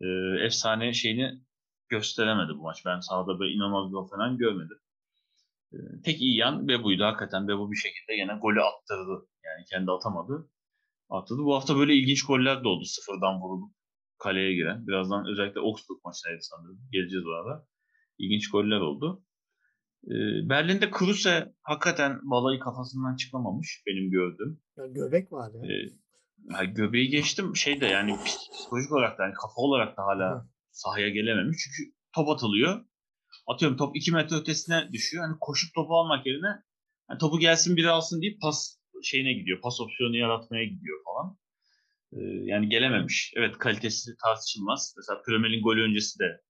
e, 0.00 0.06
efsane 0.46 0.92
şeyini 0.92 1.40
gösteremedi 1.88 2.52
bu 2.58 2.62
maç. 2.62 2.82
Ben 2.86 3.00
sahada 3.00 3.38
böyle 3.38 3.52
inanılmaz 3.52 3.90
bir 3.92 3.96
Hoffenheim 3.96 4.36
görmedim. 4.38 4.78
E, 5.72 5.76
tek 6.04 6.20
iyi 6.20 6.36
yan 6.36 6.68
Bebu'ydu 6.68 7.04
hakikaten. 7.04 7.48
Bebu 7.48 7.72
bir 7.72 7.76
şekilde 7.76 8.12
yine 8.12 8.38
golü 8.42 8.62
attırdı. 8.62 9.28
Yani 9.44 9.64
kendi 9.70 9.90
atamadı. 9.90 10.50
Attırdı. 11.08 11.38
Bu 11.38 11.54
hafta 11.54 11.76
böyle 11.76 11.94
ilginç 11.94 12.26
goller 12.26 12.64
de 12.64 12.68
oldu. 12.68 12.84
Sıfırdan 12.84 13.40
vurulup 13.40 13.72
kaleye 14.18 14.54
giren. 14.54 14.86
Birazdan 14.86 15.26
özellikle 15.32 15.60
Augsburg 15.60 15.98
maçındaydı 16.04 16.42
sanırım. 16.42 16.78
Geleceğiz 16.92 17.26
orada. 17.26 17.66
İlginç 18.18 18.50
goller 18.50 18.80
oldu. 18.80 19.22
Berlin'de 20.48 20.90
Kruse 20.90 21.54
hakikaten 21.62 22.18
balayı 22.22 22.60
kafasından 22.60 23.16
çıkamamış 23.16 23.82
benim 23.86 24.10
gördüğüm. 24.10 24.60
Ya 24.76 24.86
göbek 24.86 25.32
var 25.32 25.50
ya. 25.54 25.60
Ee, 25.60 25.92
yani 26.50 26.74
göbeği 26.74 27.08
geçtim 27.08 27.56
şey 27.56 27.80
de 27.80 27.86
yani 27.86 28.16
psikolojik 28.24 28.92
olarak 28.92 29.18
da 29.18 29.22
yani 29.22 29.34
kafa 29.34 29.60
olarak 29.60 29.96
da 29.96 30.02
hala 30.02 30.48
sahaya 30.70 31.08
gelememiş. 31.08 31.56
Çünkü 31.64 31.92
top 32.14 32.28
atılıyor. 32.28 32.84
Atıyorum 33.46 33.76
top 33.76 33.96
2 33.96 34.12
metre 34.12 34.36
ötesine 34.36 34.88
düşüyor. 34.92 35.24
Hani 35.24 35.36
koşup 35.40 35.74
topu 35.74 35.94
almak 35.94 36.26
yerine 36.26 36.62
yani 37.10 37.18
topu 37.20 37.38
gelsin 37.38 37.76
biri 37.76 37.90
alsın 37.90 38.22
deyip 38.22 38.40
pas 38.40 38.78
şeyine 39.06 39.32
gidiyor. 39.32 39.60
Pas 39.60 39.80
opsiyonu 39.80 40.16
yaratmaya 40.16 40.64
gidiyor 40.64 40.98
falan. 41.04 41.38
Ee, 42.12 42.18
yani 42.44 42.68
gelememiş. 42.68 43.32
Evet 43.36 43.58
kalitesi 43.58 44.10
tartışılmaz. 44.24 44.94
Mesela 44.96 45.22
Premier 45.22 45.60
gol 45.62 45.76
öncesi 45.76 46.18
de 46.18 46.42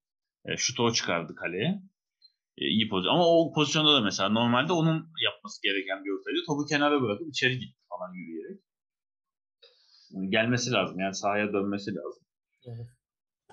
e, 0.44 0.56
şutu 0.56 0.82
o 0.82 0.92
çıkardı 0.92 1.34
kaleye. 1.34 1.82
E, 2.58 2.64
iyi 2.66 2.88
pozisyon. 2.88 3.14
Ama 3.14 3.26
o 3.26 3.52
pozisyonda 3.52 3.94
da 3.94 4.00
mesela 4.00 4.28
normalde 4.28 4.72
onun 4.72 5.12
yapması 5.24 5.62
gereken 5.62 6.04
bir 6.04 6.10
ortaydı. 6.10 6.38
Topu 6.46 6.66
kenara 6.66 7.02
bırakıp 7.02 7.28
içeri 7.28 7.58
gitti 7.58 7.78
falan 7.88 8.14
yürüyerek. 8.14 8.60
Yani 10.10 10.30
gelmesi 10.30 10.72
lazım. 10.72 11.00
Yani 11.00 11.14
sahaya 11.14 11.52
dönmesi 11.52 11.90
lazım. 11.94 12.22
Evet. 12.66 12.86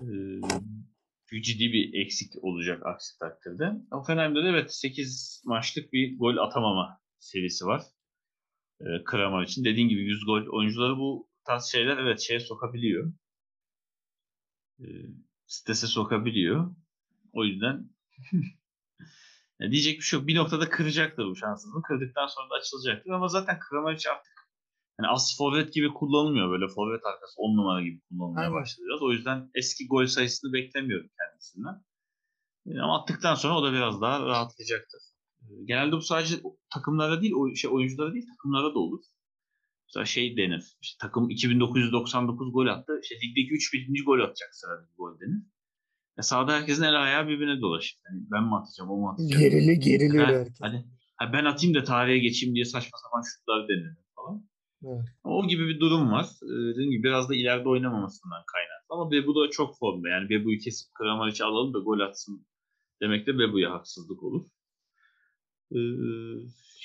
Ee, 0.02 1.42
ciddi 1.42 1.74
bir 1.74 2.06
eksik 2.06 2.44
olacak 2.44 2.86
aksi 2.86 3.20
takdirde. 3.20 3.72
Hoffenheim'de 3.92 4.44
de 4.44 4.48
evet 4.48 4.74
8 4.74 5.42
maçlık 5.46 5.94
bir 5.94 6.18
gol 6.18 6.38
atamama 6.38 7.00
serisi 7.20 7.66
var. 7.66 7.84
Ee, 8.82 9.04
Kramer 9.06 9.44
için. 9.44 9.66
Dediğin 9.66 9.90
gibi 9.90 10.02
100 10.02 10.26
gol 10.26 10.58
oyuncuları 10.58 10.98
bu 10.98 11.30
tarz 11.46 11.66
şeyler 11.66 11.98
evet 11.98 12.20
şeye 12.20 12.40
sokabiliyor. 12.40 13.14
Ee, 14.80 14.86
strese 15.48 15.88
sokabiliyor. 15.88 16.76
O 17.34 17.44
yüzden 17.44 17.90
Yani 19.60 19.72
diyecek 19.72 19.98
bir 19.98 20.04
şey 20.04 20.20
yok. 20.20 20.28
Bir 20.28 20.36
noktada 20.36 20.70
kıracaktır 20.70 21.26
bu 21.26 21.36
şansını. 21.36 21.82
Kırdıktan 21.82 22.28
sonra 22.28 22.50
da 22.50 22.56
açılacaktır. 22.56 23.12
Ama 23.12 23.28
zaten 23.28 23.60
Kramaric 23.60 24.10
artık 24.10 24.34
yani 25.00 25.10
as 25.10 25.38
forvet 25.38 25.74
gibi 25.74 25.94
kullanılmıyor. 25.94 26.52
Böyle 26.52 26.68
forvet 26.68 27.06
arkası 27.06 27.34
10 27.38 27.58
numara 27.58 27.82
gibi 27.82 28.02
kullanılmaya 28.10 28.48
Aynen. 28.48 28.62
başladı 28.62 28.86
biraz. 28.90 29.02
O 29.02 29.12
yüzden 29.12 29.52
eski 29.56 29.88
gol 29.88 30.06
sayısını 30.06 30.54
beklemiyorum 30.54 31.10
kendisinden. 31.20 31.84
Yani 32.66 32.82
ama 32.82 33.02
attıktan 33.02 33.36
sonra 33.36 33.58
o 33.58 33.64
da 33.64 33.74
biraz 33.74 34.02
daha 34.02 34.26
rahatlayacaktır. 34.26 35.02
Ee, 35.44 35.64
genelde 35.66 35.92
bu 35.92 36.02
sadece 36.02 36.36
takımlara 36.74 37.22
değil, 37.22 37.34
şey 37.56 37.72
oyunculara 37.72 38.14
değil 38.14 38.28
takımlara 38.28 38.74
da 38.74 38.80
olur. 38.80 39.04
Mesela 39.88 40.06
şey 40.06 40.38
denir. 40.38 40.78
İşte 40.82 40.98
takım 41.02 41.30
2999 41.30 42.54
gol 42.54 42.68
attı. 42.68 43.00
İşte 43.04 43.16
ligdeki 43.16 43.54
3000. 43.54 44.06
gol 44.06 44.20
atacak 44.20 44.50
sırada 44.52 44.88
gol 44.98 45.20
denir. 45.20 45.44
Ya 46.18 46.24
sahada 46.24 46.54
herkesin 46.54 46.84
el 46.84 47.04
ayağı 47.04 47.28
birbirine 47.28 47.62
dolaşır. 47.62 48.00
Yani 48.06 48.26
ben 48.32 48.44
mi 48.44 48.56
atacağım, 48.56 48.92
o 48.92 48.98
mu 48.98 49.10
atacak? 49.10 49.40
Gerili 49.40 49.80
geriliyor 49.80 50.26
ha, 50.26 50.32
herkes. 50.32 50.62
Hani, 50.62 50.86
ha 51.16 51.34
ben 51.34 51.46
atayım 51.46 51.76
da 51.76 51.84
tarihe 51.84 52.18
geçeyim 52.18 52.56
diye 52.56 52.66
saçma 52.66 52.98
sapan 52.98 53.22
şutlar 53.22 53.68
denir 53.68 53.98
falan. 54.16 54.50
Evet. 54.86 55.06
O 55.24 55.48
gibi 55.48 55.68
bir 55.68 55.80
durum 55.80 56.12
var. 56.12 56.26
Ee, 56.44 56.74
dediğim 56.74 56.92
gibi 56.92 57.04
biraz 57.04 57.30
da 57.30 57.36
ileride 57.36 57.70
oynamamasından 57.70 58.44
kaynaklı. 58.54 58.90
Ama 58.90 59.12
Bebu 59.12 59.36
da 59.36 59.50
çok 59.50 59.78
formda. 59.80 60.10
Yani 60.10 60.30
Bebu'yu 60.30 60.60
kesip 60.60 60.94
Kramaric'i 60.94 61.44
alalım 61.44 61.74
da 61.74 61.80
gol 61.80 62.00
atsın 62.00 62.48
demek 63.02 63.28
de 63.28 63.40
Bebu'ya 63.40 63.72
haksızlık 63.72 64.24
olur. 64.24 64.46
Ee, 65.74 65.80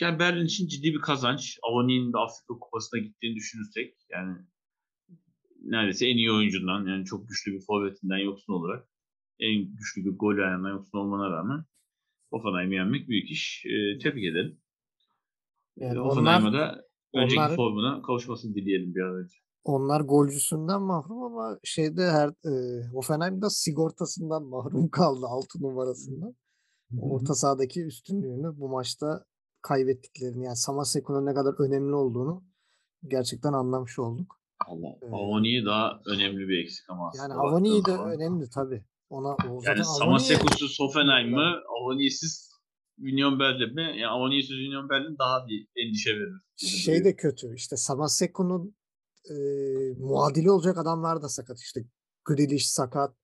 yani 0.00 0.18
Berlin 0.18 0.46
için 0.46 0.68
ciddi 0.68 0.94
bir 0.94 1.00
kazanç. 1.00 1.58
Avani'nin 1.62 2.12
de 2.12 2.18
Afrika 2.18 2.58
Kupası'na 2.60 3.00
gittiğini 3.00 3.36
düşünürsek 3.36 3.94
yani 4.10 4.36
neredeyse 5.62 6.06
en 6.06 6.16
iyi 6.16 6.32
oyuncundan 6.32 6.86
yani 6.86 7.04
çok 7.04 7.28
güçlü 7.28 7.52
bir 7.52 7.60
forvetinden 7.60 8.18
yoksun 8.18 8.52
olarak 8.52 8.88
en 9.40 9.76
güçlü 9.76 10.04
bir 10.04 10.18
gol 10.18 10.38
ayağına 10.38 10.68
yoksun 10.68 10.98
olmana 10.98 11.30
rağmen 11.30 11.64
Hoffenheim'i 12.30 12.74
yenmek 12.74 13.08
büyük 13.08 13.30
iş. 13.30 13.66
E, 13.66 13.98
tebrik 13.98 14.24
edelim. 14.24 14.60
Yani 15.76 15.98
Hoffenheim'a 15.98 16.52
da 16.52 16.84
önceki 17.14 17.40
onlar, 17.40 17.56
formuna 17.56 18.02
kavuşmasını 18.02 18.54
dileyelim 18.54 18.94
bir 18.94 19.00
an 19.00 19.14
önce. 19.14 19.34
Onlar 19.64 20.00
golcüsünden 20.00 20.82
mahrum 20.82 21.22
ama 21.22 21.58
şeyde 21.64 22.10
her 22.10 22.28
e, 22.28 22.84
Hoffenheim'da 22.92 23.50
sigortasından 23.50 24.42
mahrum 24.42 24.88
kaldı 24.90 25.26
6 25.26 25.62
numarasından. 25.62 26.34
Orta 27.00 27.34
sahadaki 27.34 27.84
üstünlüğünü 27.84 28.60
bu 28.60 28.68
maçta 28.68 29.24
kaybettiklerini 29.62 30.44
yani 30.44 30.56
Samaseko'nun 30.56 31.26
ne 31.26 31.34
kadar 31.34 31.54
önemli 31.68 31.94
olduğunu 31.94 32.44
gerçekten 33.06 33.52
anlamış 33.52 33.98
olduk. 33.98 34.40
Allah. 34.66 34.98
Ee, 35.02 35.66
daha 35.66 36.00
önemli 36.06 36.48
bir 36.48 36.64
eksik 36.64 36.90
ama 36.90 37.12
Yani 37.18 37.34
Avani 37.34 37.84
de 37.84 37.92
önemli 37.92 38.50
tabii. 38.50 38.84
Ona 39.10 39.28
o 39.28 39.62
yani 39.64 39.84
Samasekus'uz 39.84 40.80
Hoffenheim 40.80 41.30
mı? 41.34 41.54
Avani'siz 41.80 42.48
Union 42.98 43.38
Berlin 43.38 43.74
mi? 43.74 43.82
Yani 43.82 44.06
Avani'siz 44.06 44.56
Union 44.56 44.88
Berlin 44.88 45.16
daha 45.18 45.46
bir 45.46 45.68
endişe 45.76 46.10
verir. 46.10 46.42
Şey 46.56 47.04
de 47.04 47.16
kötü. 47.16 47.54
İşte 47.54 47.76
Samaseku'nun 47.76 48.76
e, 49.30 49.34
muadili 49.98 50.50
olacak 50.50 50.78
adamlar 50.78 51.22
da 51.22 51.28
sakat. 51.28 51.58
İşte 51.60 51.80
Grealish 52.24 52.66
sakat. 52.66 53.14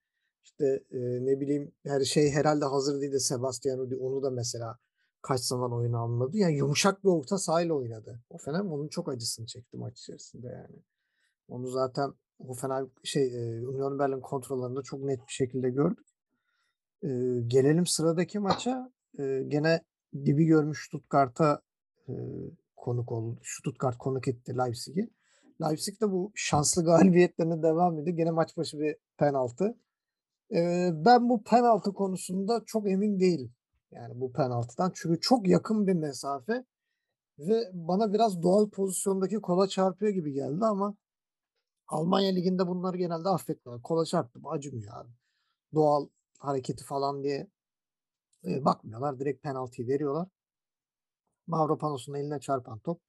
İşte 0.54 0.84
e, 0.90 0.98
ne 1.26 1.40
bileyim 1.40 1.72
her 1.84 2.04
şey 2.04 2.30
herhalde 2.30 2.64
hazır 2.64 3.00
değil 3.00 3.12
de 3.12 3.18
Sebastian 3.18 3.78
Rudi 3.78 3.96
onu 3.96 4.22
da 4.22 4.30
mesela 4.30 4.78
kaç 5.22 5.40
zaman 5.40 5.72
oyuna 5.72 5.98
almadı. 5.98 6.36
Yani 6.36 6.56
yumuşak 6.56 7.04
bir 7.04 7.08
orta 7.08 7.38
sahayla 7.38 7.74
oynadı. 7.74 8.20
O 8.30 8.38
Fener 8.38 8.60
onun 8.60 8.88
çok 8.88 9.08
acısını 9.08 9.46
çekti 9.46 9.76
maç 9.76 10.00
içerisinde 10.00 10.46
yani. 10.46 10.82
Onu 11.48 11.68
zaten 11.68 12.12
Hoffenheim 12.38 12.90
şey 13.04 13.26
e, 13.26 13.66
Union 13.66 13.98
Berlin 13.98 14.20
kontrollerinde 14.20 14.82
çok 14.82 15.00
net 15.00 15.18
bir 15.28 15.32
şekilde 15.32 15.70
gördük. 15.70 16.06
E, 17.02 17.08
gelelim 17.46 17.86
sıradaki 17.86 18.38
maça. 18.38 18.92
E, 19.18 19.42
gene 19.48 19.84
dibi 20.14 20.44
görmüş 20.44 20.86
Stuttgart'a 20.86 21.62
e, 22.08 22.12
konuk 22.76 23.12
oldu. 23.12 23.40
Stuttgart 23.42 23.98
konuk 23.98 24.28
etti 24.28 24.58
Leipzig'i. 24.58 25.10
Leipzig 25.62 26.00
de 26.00 26.10
bu 26.10 26.32
şanslı 26.34 26.84
galibiyetlerine 26.84 27.62
devam 27.62 27.98
ediyor. 27.98 28.16
Gene 28.16 28.30
maç 28.30 28.56
başı 28.56 28.78
bir 28.78 28.96
penaltı. 29.18 29.76
Ben 31.04 31.28
bu 31.28 31.42
penaltı 31.44 31.94
konusunda 31.94 32.62
çok 32.66 32.88
emin 32.90 33.20
değilim. 33.20 33.54
Yani 33.90 34.20
bu 34.20 34.32
penaltıdan. 34.32 34.92
Çünkü 34.94 35.20
çok 35.20 35.48
yakın 35.48 35.86
bir 35.86 35.92
mesafe 35.94 36.64
ve 37.38 37.70
bana 37.72 38.12
biraz 38.12 38.42
doğal 38.42 38.70
pozisyondaki 38.70 39.40
kola 39.40 39.68
çarpıyor 39.68 40.12
gibi 40.12 40.32
geldi 40.32 40.64
ama 40.64 40.94
Almanya 41.88 42.32
Ligi'nde 42.32 42.66
bunları 42.66 42.96
genelde 42.96 43.28
affetmiyorlar. 43.28 43.82
Kola 43.82 44.04
çarptı 44.04 44.40
mı 44.40 44.50
acımıyor 44.50 44.96
abi. 44.96 45.10
Doğal 45.74 46.08
hareketi 46.38 46.84
falan 46.84 47.22
diye 47.24 47.46
bakmıyorlar. 48.44 49.18
Direkt 49.20 49.42
penaltıyı 49.42 49.88
veriyorlar. 49.88 50.28
Mavropanos'un 51.46 52.14
eline 52.14 52.40
çarpan 52.40 52.78
top 52.78 53.00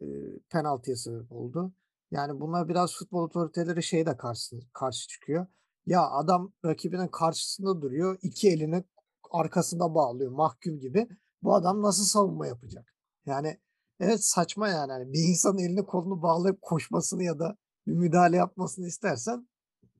e, 0.00 0.06
penaltıya 0.50 0.96
sebep 0.96 1.32
oldu. 1.32 1.72
Yani 2.10 2.40
bunlar 2.40 2.68
biraz 2.68 2.94
futbol 2.94 3.22
otoriteleri 3.22 3.82
şey 3.82 4.06
de 4.06 4.16
karşı, 4.16 4.56
karşı 4.72 5.08
çıkıyor. 5.08 5.46
Ya 5.86 6.10
adam 6.10 6.52
rakibinin 6.64 7.08
karşısında 7.08 7.82
duruyor. 7.82 8.18
iki 8.22 8.48
elini 8.50 8.84
arkasında 9.30 9.94
bağlıyor 9.94 10.32
mahkum 10.32 10.78
gibi. 10.80 11.08
Bu 11.42 11.54
adam 11.54 11.82
nasıl 11.82 12.04
savunma 12.04 12.46
yapacak? 12.46 12.94
Yani 13.26 13.60
evet 14.00 14.24
saçma 14.24 14.68
yani. 14.68 14.92
yani 14.92 15.12
bir 15.12 15.18
insanın 15.18 15.58
elini 15.58 15.86
kolunu 15.86 16.22
bağlayıp 16.22 16.62
koşmasını 16.62 17.22
ya 17.22 17.38
da 17.38 17.56
bir 17.86 17.92
müdahale 17.92 18.36
yapmasını 18.36 18.86
istersen 18.86 19.48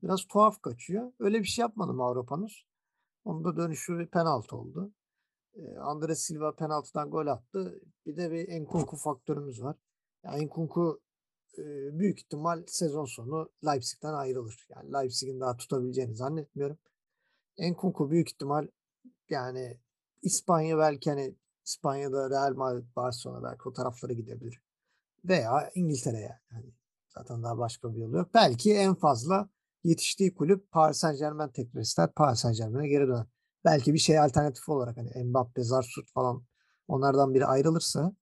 biraz 0.03 0.25
tuhaf 0.27 0.61
kaçıyor. 0.61 1.11
Öyle 1.19 1.39
bir 1.39 1.47
şey 1.47 1.61
yapmadı 1.61 1.93
Mavropanos. 1.93 2.53
Onun 3.25 3.43
da 3.43 3.57
dönüşü 3.57 3.99
bir 3.99 4.07
penaltı 4.07 4.55
oldu. 4.55 4.91
Ee, 5.55 5.77
Andres 5.77 6.19
Silva 6.19 6.55
penaltıdan 6.55 7.09
gol 7.09 7.27
attı. 7.27 7.81
Bir 8.05 8.17
de 8.17 8.31
bir 8.31 8.47
Enkunku 8.47 8.95
faktörümüz 8.95 9.63
var. 9.63 9.75
Yani 10.23 10.43
Enkunku 10.43 11.01
büyük 11.99 12.19
ihtimal 12.19 12.63
sezon 12.67 13.05
sonu 13.05 13.49
Leipzig'ten 13.65 14.13
ayrılır. 14.13 14.67
Yani 14.69 14.93
Leipzig'in 14.93 15.39
daha 15.39 15.57
tutabileceğini 15.57 16.15
zannetmiyorum. 16.15 16.77
Enkunku 17.57 18.11
büyük 18.11 18.29
ihtimal 18.29 18.67
yani 19.29 19.79
İspanya 20.21 20.77
belki 20.77 21.09
hani 21.09 21.35
İspanya'da 21.65 22.29
Real 22.29 22.53
Madrid, 22.53 22.95
Barcelona 22.95 23.43
belki 23.43 23.69
o 23.69 23.73
taraflara 23.73 24.13
gidebilir. 24.13 24.61
Veya 25.25 25.71
İngiltere'ye 25.75 26.21
yani. 26.21 26.39
Hani 26.49 26.73
zaten 27.07 27.43
daha 27.43 27.57
başka 27.57 27.93
bir 27.93 27.99
yolu 27.99 28.17
yok. 28.17 28.29
Belki 28.33 28.73
en 28.73 28.95
fazla 28.95 29.49
yetiştiği 29.83 30.35
kulüp 30.35 30.71
Paris 30.71 30.97
Saint 30.97 31.19
Germain 31.19 31.49
tekrar 31.49 31.81
ister. 31.81 32.13
Paris 32.13 32.39
Saint 32.39 32.57
Germain'e 32.57 32.87
geri 32.87 33.07
döner. 33.07 33.25
Belki 33.65 33.93
bir 33.93 33.99
şey 33.99 34.19
alternatif 34.19 34.69
olarak 34.69 34.97
hani 34.97 35.23
Mbappe, 35.23 35.63
Zarsut 35.63 36.11
falan 36.11 36.43
onlardan 36.87 37.33
biri 37.33 37.45
ayrılırsa 37.45 38.15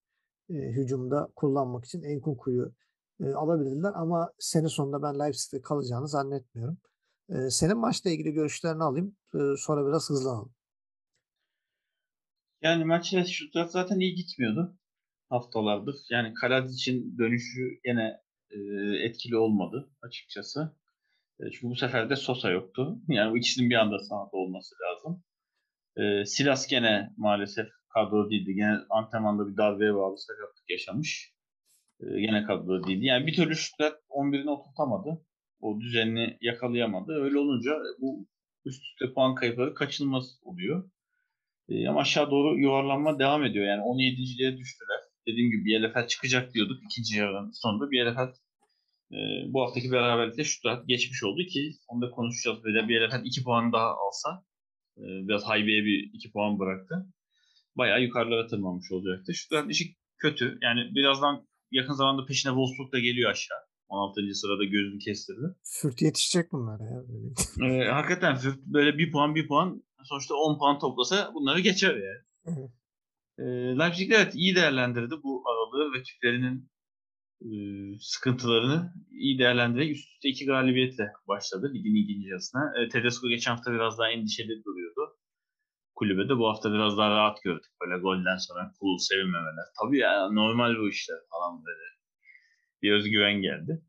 e, 0.48 0.54
hücumda 0.54 1.28
kullanmak 1.36 1.84
için 1.84 2.02
Enkunku'yu 2.02 2.72
e, 3.20 3.34
alabilirler 3.34 3.92
ama 3.94 4.32
sene 4.38 4.68
sonunda 4.68 5.02
ben 5.02 5.18
Leipzig'te 5.18 5.62
kalacağını 5.62 6.08
zannetmiyorum. 6.08 6.78
E, 7.28 7.50
senin 7.50 7.78
maçla 7.78 8.10
ilgili 8.10 8.32
görüşlerini 8.32 8.82
alayım. 8.82 9.16
E, 9.34 9.38
sonra 9.58 9.88
biraz 9.88 10.10
hızlanalım. 10.10 10.54
Yani 12.62 12.84
maçla 12.84 13.24
Stuttgart 13.24 13.70
zaten 13.70 14.00
iyi 14.00 14.14
gitmiyordu 14.14 14.76
haftalardır. 15.28 15.96
Yani 16.10 16.34
Karadis 16.34 16.74
için 16.74 17.18
dönüşü 17.18 17.80
yine 17.86 18.20
e, 18.50 18.56
etkili 19.06 19.36
olmadı 19.36 19.90
açıkçası. 20.02 20.76
E, 21.40 21.50
çünkü 21.50 21.68
bu 21.70 21.76
sefer 21.76 22.10
de 22.10 22.16
Sosa 22.16 22.50
yoktu. 22.50 22.98
Yani 23.08 23.32
bu 23.32 23.38
ikisinin 23.38 23.70
bir 23.70 23.74
anda 23.74 23.98
sahada 23.98 24.36
olması 24.36 24.74
lazım. 24.82 25.24
E, 25.96 26.24
Silas 26.26 26.66
gene 26.66 27.10
maalesef 27.16 27.66
kadro 27.88 28.30
değildi. 28.30 28.54
Gene 28.54 28.78
antrenmanda 28.90 29.48
bir 29.48 29.56
darbeye 29.56 29.94
bağlı 29.94 30.18
sakatlık 30.18 30.70
yaşamış. 30.70 31.35
E, 32.00 32.20
gene 32.20 32.44
kadro 32.44 32.84
değildi. 32.86 33.04
Yani 33.04 33.26
bir 33.26 33.34
türlü 33.34 33.56
Stuttgart 33.56 34.00
11'ini 34.10 34.50
oturtamadı. 34.50 35.24
O 35.60 35.80
düzenini 35.80 36.38
yakalayamadı. 36.40 37.12
Öyle 37.12 37.38
olunca 37.38 37.70
bu 38.00 38.26
üst 38.64 38.82
üste 38.84 39.14
puan 39.14 39.34
kayıpları 39.34 39.74
kaçınılmaz 39.74 40.40
oluyor. 40.42 40.90
E, 41.68 41.88
ama 41.88 42.00
aşağı 42.00 42.30
doğru 42.30 42.58
yuvarlanma 42.58 43.18
devam 43.18 43.44
ediyor. 43.44 43.66
Yani 43.66 43.80
17.liğe 43.80 44.58
düştüler. 44.58 45.00
Dediğim 45.26 45.50
gibi 45.50 45.64
Bielefeld 45.64 46.06
çıkacak 46.06 46.54
diyorduk 46.54 46.82
ikinci 46.84 47.18
yarının 47.18 47.50
sonunda. 47.52 47.90
Bielefeld 47.90 48.34
e, 49.12 49.16
bu 49.52 49.62
haftaki 49.62 49.92
beraberlikte 49.92 50.44
Stuttgart 50.44 50.88
geçmiş 50.88 51.24
oldu 51.24 51.42
ki 51.52 51.72
onu 51.88 52.02
da 52.02 52.10
konuşacağız. 52.10 52.64
Böyle 52.64 52.88
Bielefeld 52.88 53.24
2 53.24 53.44
puan 53.44 53.72
daha 53.72 53.88
alsa 53.88 54.44
e, 54.98 55.04
biraz 55.28 55.44
Haybe'ye 55.44 55.84
bir 55.84 56.10
2 56.12 56.32
puan 56.32 56.58
bıraktı. 56.58 57.06
Bayağı 57.76 58.02
yukarılara 58.02 58.46
tırmanmış 58.46 58.92
olacaktı. 58.92 59.34
Stuttgart 59.34 59.70
işi 59.70 59.84
kötü. 60.18 60.58
Yani 60.62 60.94
birazdan 60.94 61.46
yakın 61.70 61.92
zamanda 61.92 62.26
peşine 62.26 62.50
Wolfsburg 62.50 62.92
da 62.92 62.98
geliyor 62.98 63.30
aşağı. 63.30 63.58
16. 63.88 64.20
sırada 64.34 64.64
gözünü 64.64 64.98
kestirdi. 64.98 65.54
Fürt 65.64 66.02
yetişecek 66.02 66.52
bunlar 66.52 66.80
ya. 66.80 67.02
Böyle. 67.08 67.84
E, 67.84 67.88
hakikaten 67.88 68.36
Fürt 68.36 68.58
böyle 68.66 68.98
bir 68.98 69.12
puan 69.12 69.34
bir 69.34 69.48
puan 69.48 69.82
sonuçta 70.04 70.34
10 70.34 70.58
puan 70.58 70.78
toplasa 70.78 71.30
bunları 71.34 71.60
geçer 71.60 71.94
yani. 71.94 72.70
e, 73.38 73.44
Leipzig 73.78 74.12
evet 74.12 74.34
iyi 74.34 74.54
değerlendirdi 74.54 75.14
bu 75.22 75.44
aralığı 75.48 75.92
ve 75.92 75.98
rakiplerinin 75.98 76.70
e, 77.42 77.50
sıkıntılarını 78.00 78.92
iyi 79.10 79.38
değerlendirerek 79.38 79.96
üst 79.96 80.12
üste 80.12 80.28
iki 80.28 80.46
galibiyetle 80.46 81.12
başladı 81.28 81.72
ligin 81.74 81.94
ikinci 82.04 82.28
yarısına. 82.28 82.72
E, 82.80 82.88
Tedesco 82.88 83.28
geçen 83.28 83.50
hafta 83.50 83.72
biraz 83.72 83.98
daha 83.98 84.10
endişeli 84.10 84.64
duruyordu. 84.64 85.15
Kulübede 85.96 86.38
bu 86.38 86.48
hafta 86.48 86.72
biraz 86.72 86.98
daha 86.98 87.10
rahat 87.10 87.42
gördük. 87.42 87.72
Böyle 87.80 88.00
golden 88.00 88.36
sonra 88.36 88.72
cool 88.80 88.98
sevinmemeler. 88.98 89.64
Tabii 89.80 89.98
ya 89.98 90.30
normal 90.30 90.76
bu 90.78 90.88
işler 90.88 91.18
falan 91.30 91.64
böyle. 91.64 91.86
Bir 92.82 92.92
özgüven 92.92 93.42
geldi. 93.42 93.82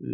E, 0.00 0.08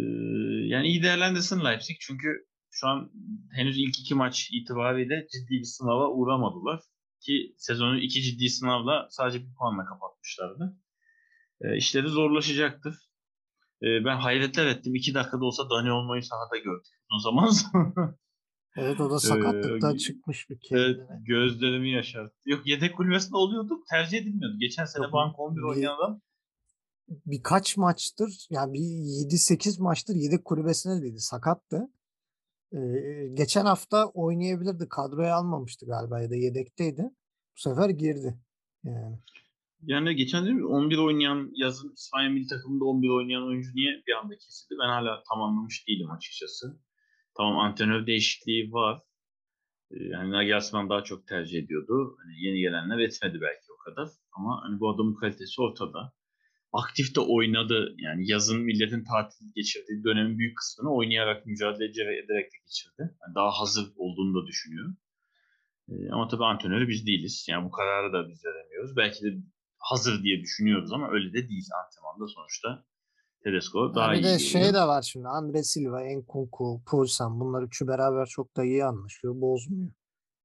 yani 0.67 0.87
iyi 0.87 1.03
değerlendirsin 1.03 1.65
Leipzig 1.65 1.97
çünkü 1.99 2.45
şu 2.71 2.87
an 2.87 3.11
henüz 3.55 3.77
ilk 3.77 3.99
iki 3.99 4.15
maç 4.15 4.49
itibariyle 4.51 5.27
ciddi 5.33 5.59
bir 5.59 5.63
sınava 5.63 6.07
uğramadılar. 6.09 6.81
Ki 7.19 7.53
sezonu 7.57 7.99
iki 7.99 8.21
ciddi 8.21 8.49
sınavla 8.49 9.07
sadece 9.09 9.39
bir 9.39 9.53
puanla 9.53 9.85
kapatmışlardı. 9.85 10.77
E, 11.61 11.77
işleri 11.77 12.07
zorlaşacaktır. 12.07 12.95
E, 13.83 14.05
ben 14.05 14.15
hayretler 14.15 14.65
ettim. 14.65 14.95
İki 14.95 15.13
dakikada 15.13 15.45
olsa 15.45 15.69
Dani 15.69 15.91
olmayı 15.91 16.23
sahada 16.23 16.57
gördük. 16.57 16.93
O 17.15 17.19
zaman 17.19 17.49
sonra. 17.49 18.17
evet 18.77 18.99
o 19.01 19.09
da 19.11 19.19
sakatlıktan 19.19 19.95
Ee, 19.95 19.97
çıkmış 19.97 20.49
bir 20.49 20.55
evet, 20.71 20.97
kendine. 20.97 21.23
gözlerimi 21.25 21.91
yaşarttı. 21.91 22.35
Yok 22.49 22.67
yedek 22.67 22.97
kulübesinde 22.97 23.37
oluyorduk. 23.37 23.87
Tercih 23.87 24.17
edilmiyordu. 24.17 24.57
Geçen 24.59 24.85
sene 24.85 25.03
Yok, 25.03 25.13
bank 25.13 25.39
11 25.39 25.57
bir- 25.61 25.63
oynayan 25.67 25.95
adam. 25.95 26.21
birkaç 27.25 27.77
maçtır 27.77 28.47
yani 28.49 28.73
bir 28.73 28.79
7-8 28.79 29.79
maçtır 29.81 30.15
yedek 30.15 30.45
kulübesine 30.45 31.01
değildi. 31.01 31.19
Sakattı. 31.19 31.87
Ee, 32.73 32.77
geçen 33.33 33.65
hafta 33.65 34.05
oynayabilirdi. 34.05 34.87
Kadroya 34.89 35.35
almamıştı 35.35 35.85
galiba 35.85 36.21
ya 36.21 36.29
da 36.29 36.35
yedekteydi. 36.35 37.01
Bu 37.57 37.59
sefer 37.61 37.89
girdi. 37.89 38.37
Yani. 38.83 39.17
Yani 39.83 40.15
geçen 40.15 40.45
dedim 40.45 40.65
11 40.67 40.97
oynayan 40.97 41.51
yazın 41.55 41.93
İspanya 41.93 42.29
milli 42.29 42.47
takımında 42.47 42.85
11 42.85 43.09
oynayan 43.09 43.43
oyuncu 43.47 43.69
niye 43.75 43.91
bir 44.07 44.13
anda 44.13 44.33
kesildi? 44.37 44.75
Ben 44.83 44.87
hala 44.89 45.23
tam 45.29 45.41
anlamış 45.41 45.87
değilim 45.87 46.11
açıkçası. 46.11 46.79
Tamam 47.37 47.59
antrenör 47.59 48.07
değişikliği 48.07 48.71
var. 48.71 48.99
Ee, 49.91 50.03
Yani 50.03 50.31
Nagelsmann 50.31 50.89
daha 50.89 51.03
çok 51.03 51.27
tercih 51.27 51.59
ediyordu. 51.63 52.17
Hani 52.23 52.45
yeni 52.45 52.59
gelenler 52.59 52.99
etmedi 52.99 53.39
belki 53.41 53.65
o 53.73 53.77
kadar. 53.77 54.09
Ama 54.31 54.61
hani 54.63 54.79
bu 54.79 54.89
adamın 54.89 55.15
kalitesi 55.15 55.61
ortada. 55.61 56.13
Aktif 56.73 57.15
de 57.15 57.19
oynadı. 57.19 57.95
Yani 57.97 58.31
yazın 58.31 58.61
milletin 58.61 59.03
tatil 59.03 59.45
geçirdiği 59.55 60.03
dönemin 60.03 60.37
büyük 60.39 60.57
kısmını 60.57 60.95
oynayarak, 60.95 61.45
mücadele 61.45 62.17
ederek 62.17 62.45
de 62.53 62.57
geçirdi. 62.65 63.01
Yani 63.21 63.35
daha 63.35 63.51
hazır 63.59 63.87
olduğunu 63.95 64.43
da 64.43 64.47
düşünüyor. 64.47 64.95
Ee, 65.89 66.09
ama 66.11 66.27
tabii 66.27 66.45
antrenörü 66.45 66.87
biz 66.87 67.05
değiliz. 67.07 67.45
Yani 67.49 67.65
bu 67.65 67.71
kararı 67.71 68.13
da 68.13 68.29
biz 68.29 68.45
veremiyoruz. 68.45 68.95
Belki 68.97 69.25
de 69.25 69.29
hazır 69.77 70.23
diye 70.23 70.41
düşünüyoruz 70.41 70.91
ama 70.93 71.11
öyle 71.11 71.29
de 71.33 71.49
değil 71.49 71.65
antrenmanda 71.85 72.27
sonuçta. 72.27 72.85
Tedesco 73.43 73.95
daha 73.95 74.11
bir 74.11 74.15
iyi 74.17 74.17
de 74.17 74.21
geliyor. 74.21 74.39
şey 74.39 74.73
de 74.73 74.81
var 74.81 75.01
şimdi. 75.01 75.27
Andre 75.27 75.63
Silva, 75.63 76.03
Enkunku, 76.03 76.81
Poulsen 76.87 77.39
bunlar 77.39 77.63
üçü 77.63 77.87
beraber 77.87 78.25
çok 78.25 78.57
da 78.57 78.63
iyi 78.63 78.85
anlaşıyor. 78.85 79.41
Bozmuyor. 79.41 79.91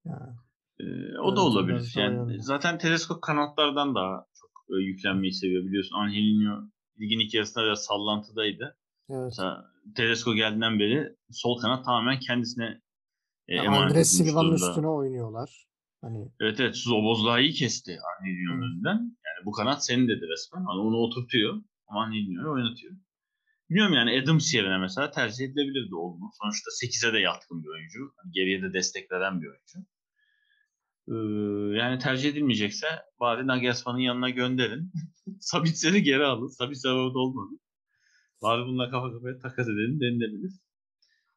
Yani. 0.04 0.32
Ee, 0.80 1.18
o 1.18 1.36
da 1.36 1.40
olabilir. 1.40 1.92
Yani 1.96 2.18
önemli. 2.18 2.42
zaten 2.42 2.78
Tedesco 2.78 3.20
kanatlardan 3.20 3.94
daha 3.94 4.26
çok 4.40 4.50
e, 4.78 4.82
yüklenmeyi 4.82 5.32
seviyor 5.32 5.64
biliyorsun. 5.64 5.96
Angelino 5.96 6.70
ligin 7.00 7.18
ilk 7.18 7.34
yarısında 7.34 7.64
biraz 7.64 7.84
sallantıdaydı. 7.84 8.76
Evet. 9.10 9.22
Mesela 9.24 9.64
Tedesco 9.96 10.34
geldiğinden 10.34 10.78
beri 10.78 11.16
sol 11.30 11.58
kanat 11.60 11.84
tamamen 11.84 12.20
kendisine 12.20 12.80
e, 13.48 13.54
Ya 13.56 13.64
emanet 13.64 13.90
Andre 13.90 14.04
Silva'nın 14.04 14.54
üstüne 14.54 14.88
oynuyorlar. 14.88 15.66
Hani 16.00 16.28
Evet 16.40 16.60
evet 16.60 16.76
Zobozla'yı 16.76 17.52
kesti 17.52 17.98
Angelino'nun 18.18 18.62
Hı. 18.62 18.64
önünden. 18.66 18.98
Yani 18.98 19.44
bu 19.44 19.50
kanat 19.52 19.86
senin 19.86 20.08
dedi 20.08 20.20
resmen. 20.32 20.64
Hani 20.64 20.80
onu 20.80 20.96
oturtuyor 20.96 21.54
ama 21.88 22.04
Angelino'yu 22.04 22.52
oynatıyor. 22.52 22.96
Bilmiyorum 23.70 23.94
yani 23.94 24.22
Adams 24.22 24.54
yerine 24.54 24.78
mesela 24.78 25.10
tercih 25.10 25.44
edilebilirdi 25.44 25.94
oğlunu. 25.94 26.30
Sonuçta 26.42 26.70
8'e 26.70 27.12
de 27.12 27.18
yatkın 27.18 27.62
bir 27.62 27.68
oyuncu. 27.68 28.12
Hani 28.16 28.32
geriye 28.32 28.62
de 28.62 28.72
destek 28.72 29.12
veren 29.12 29.42
bir 29.42 29.46
oyuncu. 29.46 29.78
Ee, 31.08 31.14
yani 31.78 31.98
tercih 31.98 32.30
edilmeyecekse 32.30 32.86
bari 33.20 33.46
Nagelsmann'ın 33.46 34.00
yanına 34.00 34.30
gönderin. 34.30 34.92
Sabitzer'i 35.40 36.02
geri 36.02 36.24
alın. 36.24 36.48
Sabitzer 36.48 36.90
orada 36.90 37.18
olmadı. 37.18 37.58
Bari 38.42 38.62
bununla 38.66 38.90
kafa 38.90 39.12
kafaya 39.12 39.38
takas 39.38 39.68
edelim 39.68 40.00
denilebilir. 40.00 40.52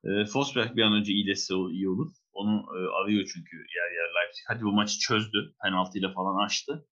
E, 0.04 0.26
Forsberg 0.26 0.76
bir 0.76 0.82
an 0.82 0.94
önce 0.94 1.14
iyileşse 1.14 1.54
iyi 1.72 1.90
olur. 1.90 2.12
Onu 2.32 2.66
e, 2.78 2.80
arıyor 3.04 3.30
çünkü 3.34 3.58
yer 3.58 3.92
yer 3.98 4.10
Leipzig. 4.16 4.44
Hadi 4.48 4.64
bu 4.64 4.72
maçı 4.72 5.00
çözdü. 5.00 5.54
Penaltıyla 5.64 6.14
falan 6.14 6.46
açtı. 6.46 6.88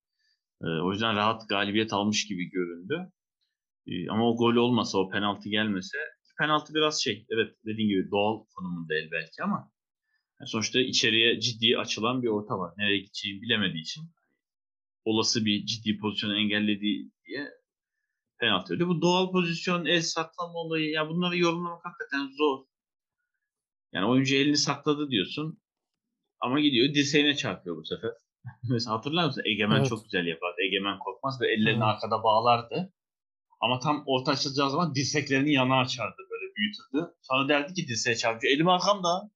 E, 0.63 0.67
o 0.67 0.91
yüzden 0.91 1.15
rahat 1.15 1.49
galibiyet 1.49 1.93
almış 1.93 2.27
gibi 2.27 2.49
göründü. 2.49 3.11
E, 3.87 4.09
ama 4.09 4.29
o 4.29 4.37
gol 4.37 4.55
olmasa, 4.55 4.97
o 4.97 5.09
penaltı 5.09 5.49
gelmese 5.49 5.97
penaltı 6.37 6.73
biraz 6.73 7.03
şey, 7.03 7.25
evet 7.29 7.55
dediğin 7.65 7.89
gibi 7.89 8.11
doğal 8.11 8.45
konumunda 8.55 8.95
el 8.95 9.11
belki 9.11 9.43
ama 9.43 9.71
yani 10.39 10.49
sonuçta 10.49 10.79
içeriye 10.79 11.39
ciddi 11.39 11.77
açılan 11.77 12.23
bir 12.23 12.27
orta 12.27 12.59
var. 12.59 12.73
Nereye 12.77 12.97
gideceğini 12.97 13.41
bilemediği 13.41 13.81
için 13.81 14.03
olası 15.05 15.45
bir 15.45 15.65
ciddi 15.65 15.97
pozisyonu 15.97 16.37
engellediği 16.37 17.11
diye 17.27 17.47
penaltı 18.39 18.73
ödüyor. 18.73 18.89
Bu 18.89 19.01
doğal 19.01 19.31
pozisyon, 19.31 19.85
el 19.85 20.01
saklama 20.01 20.53
olayı 20.53 20.89
ya 20.89 21.09
bunları 21.09 21.37
yorumlamak 21.37 21.85
hakikaten 21.85 22.27
zor. 22.37 22.65
Yani 23.93 24.05
oyuncu 24.05 24.35
elini 24.35 24.57
sakladı 24.57 25.09
diyorsun 25.09 25.61
ama 26.39 26.59
gidiyor 26.59 26.93
dirseğine 26.93 27.35
çarpıyor 27.35 27.77
bu 27.77 27.85
sefer. 27.85 28.11
Mesela 28.69 28.95
hatırlar 28.95 29.25
mısın? 29.25 29.43
Egemen 29.45 29.77
Evet. 29.77 29.89
çok 29.89 30.03
güzel 30.03 30.27
yapardı. 30.27 30.55
Egemen 30.67 30.99
korkmaz 30.99 31.41
ve 31.41 31.47
ellerini 31.53 31.83
Evet. 31.83 31.83
arkada 31.83 32.23
bağlardı. 32.23 32.93
Ama 33.59 33.79
tam 33.79 34.03
orta 34.05 34.31
açılacağı 34.31 34.69
zaman 34.71 34.95
dirseklerini 34.95 35.53
yana 35.53 35.79
açardı 35.79 36.17
böyle 36.31 36.55
büyütürdü. 36.55 37.15
Sonra 37.21 37.49
derdi 37.49 37.73
ki 37.73 37.87
dirseğe 37.87 38.15
çarpıyor. 38.15 38.53
Elim 38.53 38.67
arkamda. 38.67 39.31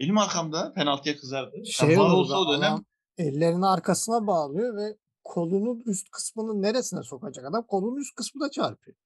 Elim 0.00 0.18
arkamda. 0.18 0.72
Penaltıya 0.74 1.16
kızardı. 1.16 1.56
şey 1.66 1.88
Yani 1.90 2.02
olsa 2.02 2.38
o 2.40 2.52
dönem 2.58 2.76
ellerini 3.18 3.66
arkasına 3.66 4.26
bağlıyor 4.26 4.76
ve 4.76 4.96
kolunun 5.24 5.82
üst 5.86 6.10
kısmının 6.10 6.62
neresine 6.62 7.02
sokacak 7.02 7.44
adam 7.44 7.66
kolunun 7.66 7.96
üst 8.00 8.14
kısmı 8.14 8.40
da 8.40 8.50
çarpıyor. 8.50 8.96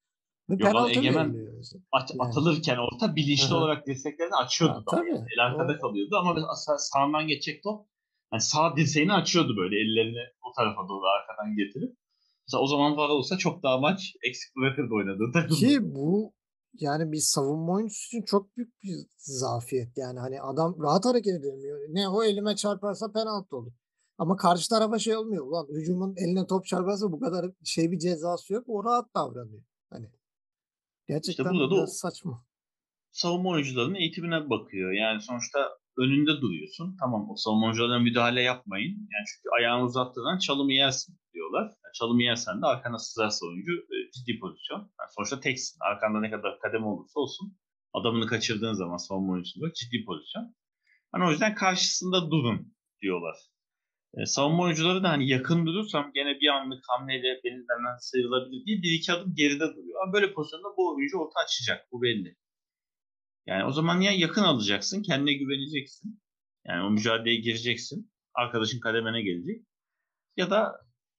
Ve 0.50 0.54
Yok 0.54 0.62
lan 0.62 0.72
penaltı 0.72 0.92
Egemen- 1.00 1.36
at- 1.92 2.10
Yani. 2.10 2.22
atılırken 2.22 2.76
orta 2.76 3.16
bilinçli 3.16 3.50
Hı 3.50 3.54
hı. 3.54 3.58
olarak 3.58 3.86
dirseklerini 3.86 4.34
açıyordu. 4.34 4.84
Ha, 4.86 4.96
tabii. 4.96 5.10
El 5.36 5.44
arkada 5.46 5.78
kalıyordu 5.78 6.16
ama 6.16 6.34
sağından 6.78 7.26
geçecek 7.26 7.62
top 7.62 7.86
Yani 8.32 8.40
sağ 8.42 8.76
dirseğini 8.76 9.12
açıyordu 9.12 9.56
böyle 9.56 9.76
ellerini 9.76 10.18
o 10.42 10.52
tarafa 10.56 10.88
doğru 10.88 11.04
arkadan 11.06 11.56
getirip. 11.56 11.96
Mesela 12.48 12.62
o 12.62 12.66
zaman 12.66 12.96
var 12.96 13.08
olsa 13.08 13.38
çok 13.38 13.62
daha 13.62 13.78
maç 13.78 14.16
eksik 14.28 14.56
bırakırdı 14.56 14.94
oynadığı 14.94 15.32
takım. 15.32 15.56
Ki 15.56 15.78
bu 15.94 16.34
yani 16.80 17.12
bir 17.12 17.20
savunma 17.20 17.72
oyuncusu 17.72 18.06
için 18.06 18.24
çok 18.24 18.56
büyük 18.56 18.82
bir 18.82 19.06
zafiyet. 19.16 19.96
Yani 19.96 20.18
hani 20.18 20.42
adam 20.42 20.76
rahat 20.82 21.04
hareket 21.04 21.34
edemiyor. 21.34 21.78
Ne 21.88 22.08
o 22.08 22.24
elime 22.24 22.56
çarparsa 22.56 23.12
penaltı 23.12 23.56
olur. 23.56 23.72
Ama 24.18 24.36
karşı 24.36 24.68
tarafa 24.68 24.98
şey 24.98 25.16
olmuyor. 25.16 25.46
Ulan 25.46 25.66
hücumun 25.70 26.14
eline 26.16 26.46
top 26.46 26.66
çarparsa 26.66 27.12
bu 27.12 27.20
kadar 27.20 27.50
şey 27.64 27.90
bir 27.90 27.98
cezası 27.98 28.52
yok. 28.52 28.64
O 28.68 28.84
rahat 28.84 29.14
davranıyor. 29.14 29.62
Hani 29.90 30.10
gerçekten 31.08 31.54
burada 31.54 31.76
da 31.76 31.86
saçma. 31.86 32.44
savunma 33.12 33.50
oyuncularının 33.50 33.94
eğitimine 33.94 34.50
bakıyor. 34.50 34.92
Yani 34.92 35.22
sonuçta 35.22 35.58
önünde 35.98 36.40
duruyorsun. 36.40 36.96
Tamam 37.00 37.30
o 37.30 37.36
savunma 37.36 37.66
oyuncularına 37.66 37.98
müdahale 37.98 38.42
yapmayın. 38.42 38.92
Yani 39.12 39.24
çünkü 39.26 39.48
ayağını 39.58 39.84
uzattığından 39.84 40.38
çalımı 40.38 40.72
yersin 40.72 41.18
diyorlar. 41.34 41.62
Yani 41.62 41.92
çalımı 41.94 42.22
yersen 42.22 42.62
de 42.62 42.66
arkana 42.66 42.98
sızarsa 42.98 43.46
oyuncu 43.46 43.72
e, 43.72 43.96
ciddi 44.14 44.38
pozisyon. 44.40 44.78
Yani 44.78 45.10
sonuçta 45.16 45.40
teksin. 45.40 45.78
Arkanda 45.80 46.20
ne 46.20 46.30
kadar 46.30 46.58
kademe 46.58 46.86
olursa 46.86 47.20
olsun 47.20 47.56
adamını 47.92 48.26
kaçırdığın 48.26 48.72
zaman 48.72 48.96
savunma 48.96 49.32
oyuncusunda 49.32 49.72
ciddi 49.72 50.04
pozisyon. 50.04 50.54
Hani 51.12 51.24
o 51.24 51.30
yüzden 51.30 51.54
karşısında 51.54 52.30
durun 52.30 52.74
diyorlar. 53.02 53.36
E, 54.14 54.26
savunma 54.26 54.62
oyuncuları 54.62 55.02
da 55.02 55.08
hani 55.08 55.28
yakın 55.28 55.66
durursam 55.66 56.10
gene 56.14 56.40
bir 56.40 56.48
anlık 56.48 56.84
hamleyle 56.88 57.40
benden 57.44 57.96
sıyrılabilir 57.98 58.66
diye 58.66 58.82
bir 58.82 58.92
iki 58.98 59.12
adım 59.12 59.34
geride 59.34 59.64
duruyor. 59.76 60.02
Ama 60.02 60.12
böyle 60.12 60.32
pozisyonda 60.32 60.68
bu 60.76 60.94
oyuncu 60.94 61.18
orta 61.18 61.40
açacak. 61.40 61.88
Bu 61.92 62.02
belli. 62.02 62.36
Yani 63.46 63.64
o 63.64 63.72
zaman 63.72 64.00
ya 64.00 64.12
yakın 64.12 64.42
alacaksın, 64.42 65.02
kendine 65.02 65.32
güveneceksin. 65.32 66.22
Yani 66.66 66.86
o 66.86 66.90
mücadeleye 66.90 67.36
gireceksin. 67.36 68.12
Arkadaşın 68.34 68.80
kademene 68.80 69.22
gelecek. 69.22 69.66
Ya 70.36 70.50
da 70.50 70.72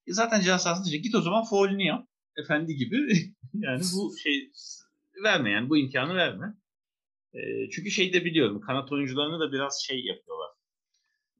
zaten 0.07 0.41
ceza 0.41 0.83
git 0.91 1.15
o 1.15 1.21
zaman 1.21 1.43
faulünü 1.43 1.83
yap. 1.83 2.07
Efendi 2.37 2.75
gibi. 2.75 2.97
yani 3.53 3.81
bu 3.95 4.17
şey 4.23 4.51
verme 5.23 5.51
yani 5.51 5.69
bu 5.69 5.77
imkanı 5.77 6.15
verme. 6.15 6.53
E, 7.33 7.69
çünkü 7.69 7.91
şey 7.91 8.13
de 8.13 8.25
biliyorum 8.25 8.61
kanat 8.61 8.91
oyuncularını 8.91 9.39
da 9.39 9.51
biraz 9.51 9.83
şey 9.87 10.05
yapıyorlar. 10.05 10.49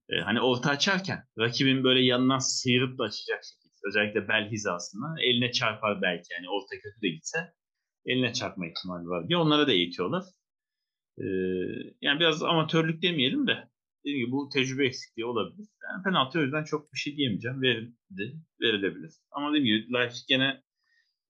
E, 0.09 0.15
hani 0.21 0.41
orta 0.41 0.69
açarken 0.69 1.23
rakibin 1.39 1.83
böyle 1.83 2.01
yanından 2.01 2.39
sıyırıp 2.39 2.99
da 2.99 3.03
açacak 3.03 3.43
şekilde. 3.43 3.73
Özellikle 3.87 4.27
bel 4.27 4.49
hizasında 4.51 5.07
eline 5.21 5.51
çarpar 5.51 6.01
belki. 6.01 6.33
Yani 6.33 6.49
orta 6.49 6.75
kötü 6.75 7.01
de 7.01 7.09
gitse 7.09 7.53
eline 8.05 8.33
çarpma 8.33 8.67
ihtimali 8.67 9.07
var 9.07 9.27
diye 9.27 9.37
onlara 9.37 9.67
da 9.67 9.71
eğitiyorlar. 9.71 10.23
Yani 12.01 12.19
biraz 12.19 12.43
amatörlük 12.43 13.01
demeyelim 13.01 13.47
de 13.47 13.69
dediğim 14.05 14.25
gibi 14.25 14.31
bu 14.31 14.49
tecrübe 14.53 14.85
eksikliği 14.85 15.25
olabilir. 15.25 15.67
Yani 15.89 16.03
penaltı 16.03 16.39
o 16.39 16.41
yüzden 16.41 16.63
çok 16.63 16.93
bir 16.93 16.97
şey 16.97 17.17
diyemeyeceğim. 17.17 17.61
Verildi, 17.61 18.35
verilebilir. 18.61 19.11
Ama 19.31 19.49
dediğim 19.49 19.65
gibi 19.65 19.93
Leipzig 19.93 20.27
gene 20.27 20.47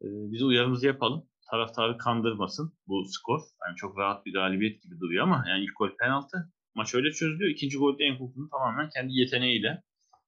e, 0.01 0.05
biz 0.05 0.43
uyarımızı 0.43 0.87
yapalım. 0.87 1.23
Taraftarı 1.51 1.97
kandırmasın 1.97 2.73
bu 2.87 3.05
skor. 3.05 3.39
Yani 3.39 3.75
çok 3.75 3.97
rahat 3.97 4.25
bir 4.25 4.33
galibiyet 4.33 4.83
gibi 4.83 4.99
duruyor 4.99 5.23
ama 5.23 5.43
yani 5.49 5.63
ilk 5.63 5.77
gol 5.77 5.89
penaltı. 5.99 6.51
Maç 6.75 6.95
öyle 6.95 7.11
çözülüyor. 7.11 7.51
İkinci 7.51 7.77
golde 7.77 8.03
Enkuku'nun 8.03 8.49
tamamen 8.49 8.89
kendi 8.89 9.13
yeteneğiyle 9.13 9.83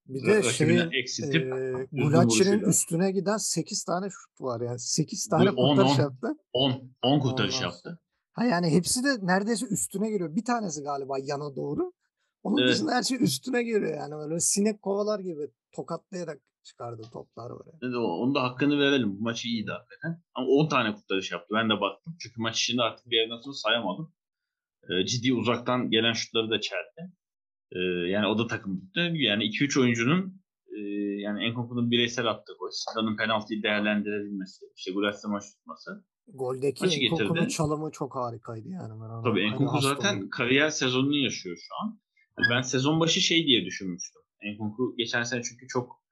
Bir 0.08 0.26
de 0.28 0.44
şeyin 0.44 0.92
eksiltip 0.92 1.44
e, 1.44 1.74
vuruşuyla. 1.92 2.68
üstüne 2.68 3.12
giden 3.12 3.38
8 3.38 3.84
tane 3.84 4.10
şut 4.10 4.42
var 4.42 4.62
yani. 4.62 4.80
8 4.80 5.28
tane 5.28 5.50
kurtarış 5.56 5.98
yaptı. 6.00 6.28
10 6.54 6.92
10 7.02 7.20
kurtarış 7.20 7.56
Ondan 7.56 7.68
yaptı. 7.68 8.00
Ha 8.36 8.46
yani 8.46 8.70
hepsi 8.72 9.04
de 9.04 9.08
neredeyse 9.22 9.66
üstüne 9.66 10.10
giriyor. 10.12 10.36
Bir 10.36 10.46
tanesi 10.46 10.84
galiba 10.84 11.18
yana 11.24 11.56
doğru. 11.56 11.94
Onun 12.44 12.62
Evet. 12.62 12.74
dışında 12.74 12.92
her 12.96 13.04
şey 13.04 13.24
üstüne 13.24 13.64
giriyor 13.64 13.98
yani. 13.98 14.12
Böyle 14.16 14.40
sinek 14.40 14.82
kovalar 14.82 15.20
gibi 15.20 15.48
tokatlayarak 15.76 16.42
çıkardı 16.64 17.02
toplar 17.14 17.52
böyle. 17.52 17.82
Dedi, 17.82 17.98
o- 17.98 18.18
Onun 18.22 18.36
da 18.36 18.44
hakkını 18.44 18.80
verelim. 18.80 19.18
Bu 19.20 19.24
maçı 19.24 19.48
iyiydi 19.48 19.72
hakikaten. 19.72 20.22
Ama 20.34 20.48
10 20.48 20.68
tane 20.70 20.96
kurtarış 20.96 21.32
yaptı. 21.32 21.48
Ben 21.56 21.70
de 21.70 21.82
baktım. 21.82 22.16
Çünkü 22.20 22.42
maç 22.42 22.62
içinde 22.62 22.82
artık 22.82 23.06
bir 23.10 23.16
yerden 23.18 23.38
sonra 23.42 23.54
sayamadım. 23.56 24.14
Ee, 24.90 25.06
ciddi 25.06 25.34
uzaktan 25.34 25.90
gelen 25.90 26.14
şutları 26.14 26.50
da 26.50 26.62
çeldi. 26.62 27.12
Ee, 27.72 27.80
yani 28.10 28.28
o 28.28 28.38
da 28.38 28.48
takım 28.48 28.80
tuttu. 28.80 29.00
Yani 29.14 29.44
2-3 29.44 29.78
oyuncunun 29.82 30.42
e, 30.68 30.80
yani 31.22 31.46
Enkunku'nun 31.46 31.92
bireysel 31.92 32.28
attığı 32.30 32.54
gol. 32.60 32.70
Sidan'ın 32.72 33.18
penaltıyı 33.18 33.64
değerlendirebilmesi. 33.64 34.66
işte 34.76 34.92
Gulac'la 34.92 35.30
maç 35.30 35.44
tutması. 35.54 36.06
Goldeki 36.28 36.84
Maçı 36.84 37.00
getirdi. 37.00 37.50
Çalımı 37.50 37.92
çok 37.92 38.16
harikaydı 38.16 38.70
yani. 38.70 39.02
Ben 39.02 39.24
Tabii 39.24 39.44
hani 39.44 39.54
Enkunku 39.54 39.74
hasta 39.74 39.90
zaten 39.90 40.18
oldum. 40.18 40.30
kariyer 40.30 40.70
sezonunu 40.70 41.16
yaşıyor 41.16 41.58
şu 41.58 41.76
an. 41.84 42.00
Ben 42.52 42.62
sezon 42.62 43.00
başı 43.00 43.22
şey 43.22 43.46
diye 43.48 43.66
düşünmüştüm. 43.66 44.22
Enkunku 44.42 44.96
geçen 44.98 45.24
sene 45.24 45.42
çünkü 45.44 45.68
çok 45.68 46.04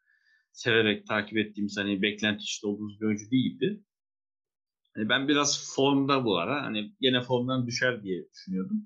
severek 0.51 1.07
takip 1.07 1.37
ettiğimiz 1.37 1.77
hani 1.77 2.01
beklenti 2.01 2.43
içinde 2.43 2.71
olduğumuz 2.71 3.01
bir 3.01 3.05
oyuncu 3.05 3.31
değildi. 3.31 3.83
Hani 4.95 5.09
ben 5.09 5.27
biraz 5.27 5.73
formda 5.75 6.25
bu 6.25 6.37
ara. 6.37 6.63
Hani 6.63 6.93
gene 7.01 7.21
formdan 7.21 7.67
düşer 7.67 8.03
diye 8.03 8.29
düşünüyordum. 8.33 8.77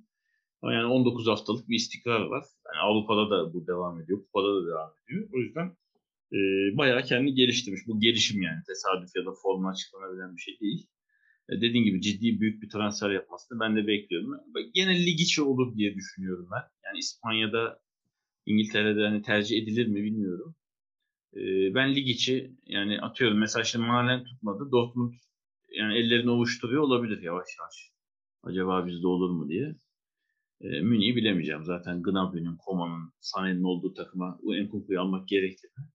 Ama 0.62 0.74
yani 0.74 0.86
19 0.86 1.28
haftalık 1.28 1.70
bir 1.70 1.76
istikrar 1.76 2.22
var. 2.22 2.46
Yani 2.66 2.82
Avrupa'da 2.82 3.30
da 3.30 3.54
bu 3.54 3.68
devam 3.68 4.02
ediyor. 4.02 4.20
Kupada 4.20 4.56
da 4.56 4.68
devam 4.68 4.92
ediyor. 5.04 5.30
O 5.34 5.38
yüzden 5.38 5.78
e, 6.34 6.38
bayağı 6.78 7.04
kendini 7.04 7.34
geliştirmiş. 7.34 7.82
Bu 7.88 8.00
gelişim 8.00 8.42
yani. 8.42 8.64
Tesadüf 8.68 9.16
ya 9.16 9.26
da 9.26 9.32
formla 9.44 9.70
açıklanabilen 9.70 10.36
bir 10.36 10.42
şey 10.42 10.60
değil. 10.60 10.88
E, 11.50 11.56
dediğim 11.56 11.86
gibi 11.86 12.02
ciddi 12.02 12.40
büyük 12.40 12.62
bir 12.64 12.70
transfer 12.70 13.10
yapmasını 13.10 13.60
ben 13.60 13.76
de 13.76 13.88
bekliyorum. 13.88 14.40
Gene 14.74 15.06
lig 15.06 15.22
içi 15.22 15.42
olur 15.42 15.76
diye 15.76 15.96
düşünüyorum 15.96 16.48
ben. 16.52 16.64
Yani 16.86 16.98
İspanya'da 17.00 17.80
İngiltere'de 18.46 19.02
hani 19.08 19.22
tercih 19.22 19.64
edilir 19.64 19.88
mi 19.88 20.04
bilmiyorum. 20.04 20.56
E, 21.36 21.40
ben 21.76 21.96
lig 21.96 22.10
içi 22.10 22.52
yani 22.66 23.02
atıyorum 23.02 23.38
mesela 23.40 23.64
şimdi 23.64 23.86
Malen 23.86 24.24
tutmadı. 24.24 24.72
Dortmund 24.72 25.14
yani 25.72 25.98
ellerini 25.98 26.30
ovuşturuyor 26.32 26.82
olabilir 26.82 27.22
yavaş 27.22 27.48
yavaş. 27.60 27.92
Acaba 28.44 28.86
bizde 28.86 29.08
olur 29.08 29.30
mu 29.30 29.50
diye. 29.50 29.76
E, 30.62 30.82
Münih'i 30.82 31.16
bilemeyeceğim. 31.16 31.66
Zaten 31.66 32.04
Gnabry'nin, 32.04 32.58
Koman'ın, 32.58 33.14
Sané'nin 33.22 33.64
olduğu 33.64 33.94
takıma 33.94 34.40
bu 34.44 34.56
Enkunku'yu 34.56 35.02
almak 35.02 35.28
gerekli 35.28 35.68
mi? 35.78 35.86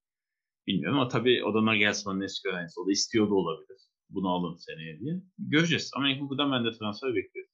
Bilmiyorum 0.66 0.98
ama 0.98 1.08
tabii 1.08 1.44
o 1.44 1.54
da 1.54 1.64
Nagelsmann'ın 1.64 2.20
eski 2.20 2.48
öğrencisi. 2.48 2.80
O 2.80 2.86
da 2.86 2.92
istiyor 2.92 3.30
da 3.30 3.34
olabilir. 3.34 3.91
Bunu 4.14 4.28
alın 4.28 4.56
seneye 4.56 5.00
diye. 5.00 5.22
Göreceğiz. 5.38 5.90
Ama 5.96 6.08
Enkunku'dan 6.08 6.52
ben 6.52 6.64
de 6.64 6.78
transfer 6.78 7.14
bekliyorum. 7.14 7.52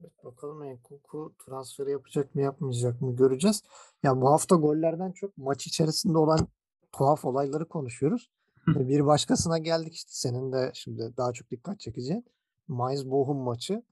Evet, 0.00 0.24
Bakalım 0.24 0.62
Enkuku 0.62 1.34
transferi 1.46 1.90
yapacak 1.90 2.34
mı 2.34 2.42
yapmayacak 2.42 3.00
mı 3.00 3.16
göreceğiz. 3.16 3.62
Ya 4.02 4.20
bu 4.20 4.30
hafta 4.30 4.56
gollerden 4.56 5.12
çok 5.12 5.38
maç 5.38 5.66
içerisinde 5.66 6.18
olan 6.18 6.48
tuhaf 6.92 7.24
olayları 7.24 7.68
konuşuyoruz. 7.68 8.30
E, 8.68 8.88
bir 8.88 9.06
başkasına 9.06 9.58
geldik 9.58 9.94
işte 9.94 10.10
senin 10.12 10.52
de 10.52 10.70
şimdi 10.74 11.16
daha 11.16 11.32
çok 11.32 11.50
dikkat 11.50 11.80
çekeceğin. 11.80 12.24
Mainz 12.68 13.10
Bochum 13.10 13.36
maçı 13.36 13.82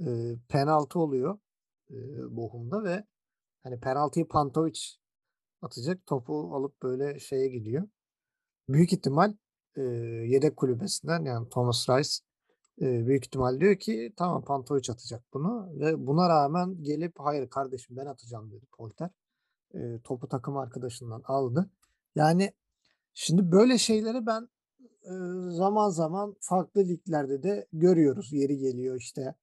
e, 0.00 0.06
penaltı 0.48 0.98
oluyor 0.98 1.38
e, 1.90 1.96
Bochum'da 2.36 2.84
ve 2.84 3.04
hani 3.62 3.80
penaltıyı 3.80 4.28
Pantovic 4.28 4.80
atacak 5.62 6.06
topu 6.06 6.56
alıp 6.56 6.82
böyle 6.82 7.18
şeye 7.18 7.48
gidiyor. 7.48 7.88
Büyük 8.68 8.92
ihtimal 8.92 9.34
e, 9.76 9.82
yedek 10.26 10.56
kulübesinden 10.56 11.24
yani 11.24 11.48
Thomas 11.48 11.88
Rice 11.88 12.10
e, 12.80 13.06
büyük 13.06 13.26
ihtimal 13.26 13.60
diyor 13.60 13.76
ki 13.76 14.12
tamam 14.16 14.44
Pantovic 14.44 14.92
atacak 14.92 15.24
bunu 15.34 15.68
ve 15.80 16.06
buna 16.06 16.28
rağmen 16.28 16.82
gelip 16.82 17.12
hayır 17.18 17.50
kardeşim 17.50 17.96
ben 17.96 18.06
atacağım 18.06 18.50
dedi 18.50 18.66
Polter. 18.72 19.10
E, 19.74 20.00
topu 20.04 20.28
takım 20.28 20.56
arkadaşından 20.56 21.22
aldı. 21.24 21.70
Yani 22.14 22.52
şimdi 23.14 23.52
böyle 23.52 23.78
şeyleri 23.78 24.26
ben 24.26 24.48
e, 25.04 25.12
zaman 25.50 25.90
zaman 25.90 26.36
farklı 26.40 26.80
liglerde 26.80 27.42
de 27.42 27.66
görüyoruz. 27.72 28.32
Yeri 28.32 28.58
geliyor 28.58 28.96
işte 28.96 29.34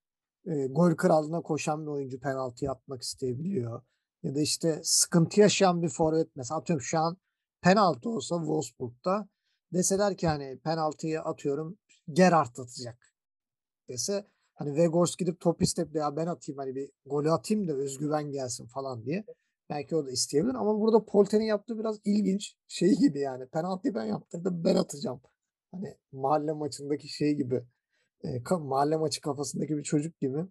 e, 0.45 0.67
gol 0.67 0.95
kralına 0.95 1.41
koşan 1.41 1.81
bir 1.85 1.91
oyuncu 1.91 2.19
penaltı 2.19 2.71
atmak 2.71 3.01
isteyebiliyor. 3.01 3.81
Ya 4.23 4.35
da 4.35 4.39
işte 4.39 4.81
sıkıntı 4.83 5.39
yaşayan 5.39 5.81
bir 5.81 5.89
forvet 5.89 6.35
mesela 6.35 6.59
atıyorum 6.59 6.81
şu 6.81 6.99
an 6.99 7.17
penaltı 7.61 8.09
olsa 8.09 8.35
Wolfsburg'da 8.37 9.29
deseler 9.73 10.17
ki 10.17 10.27
hani 10.27 10.59
penaltıyı 10.59 11.21
atıyorum 11.21 11.77
Gerrard 12.11 12.57
atacak 12.57 13.13
dese 13.89 14.27
hani 14.53 14.75
Vegors 14.75 15.15
gidip 15.15 15.39
top 15.39 15.61
isteyip 15.61 15.93
de 15.93 15.99
ya 15.99 16.15
ben 16.15 16.27
atayım 16.27 16.57
hani 16.57 16.75
bir 16.75 16.91
golü 17.05 17.31
atayım 17.31 17.67
da 17.67 17.73
özgüven 17.73 18.31
gelsin 18.31 18.67
falan 18.67 19.05
diye. 19.05 19.25
Belki 19.69 19.95
o 19.95 20.05
da 20.05 20.11
isteyebilir 20.11 20.55
ama 20.55 20.79
burada 20.79 21.05
Polter'in 21.05 21.43
yaptığı 21.43 21.79
biraz 21.79 21.99
ilginç 22.05 22.55
şey 22.67 22.95
gibi 22.95 23.19
yani 23.19 23.47
penaltıyı 23.47 23.95
ben 23.95 24.05
yaptırdım 24.05 24.63
ben 24.63 24.75
atacağım. 24.75 25.21
Hani 25.71 25.97
mahalle 26.11 26.51
maçındaki 26.51 27.07
şey 27.07 27.33
gibi 27.35 27.63
e, 28.23 28.29
mahalle 28.59 28.97
maçı 28.97 29.21
kafasındaki 29.21 29.77
bir 29.77 29.83
çocuk 29.83 30.19
gibi 30.19 30.45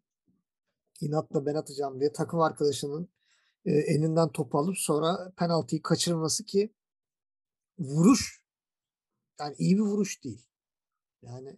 inatla 1.00 1.46
ben 1.46 1.54
atacağım 1.54 2.00
diye 2.00 2.12
takım 2.12 2.40
arkadaşının 2.40 3.08
e, 3.64 3.70
elinden 3.72 4.28
topu 4.32 4.58
alıp 4.58 4.78
sonra 4.78 5.32
penaltıyı 5.36 5.82
kaçırması 5.82 6.44
ki 6.44 6.74
vuruş 7.78 8.44
yani 9.40 9.54
iyi 9.58 9.76
bir 9.76 9.82
vuruş 9.82 10.24
değil. 10.24 10.46
Yani 11.22 11.56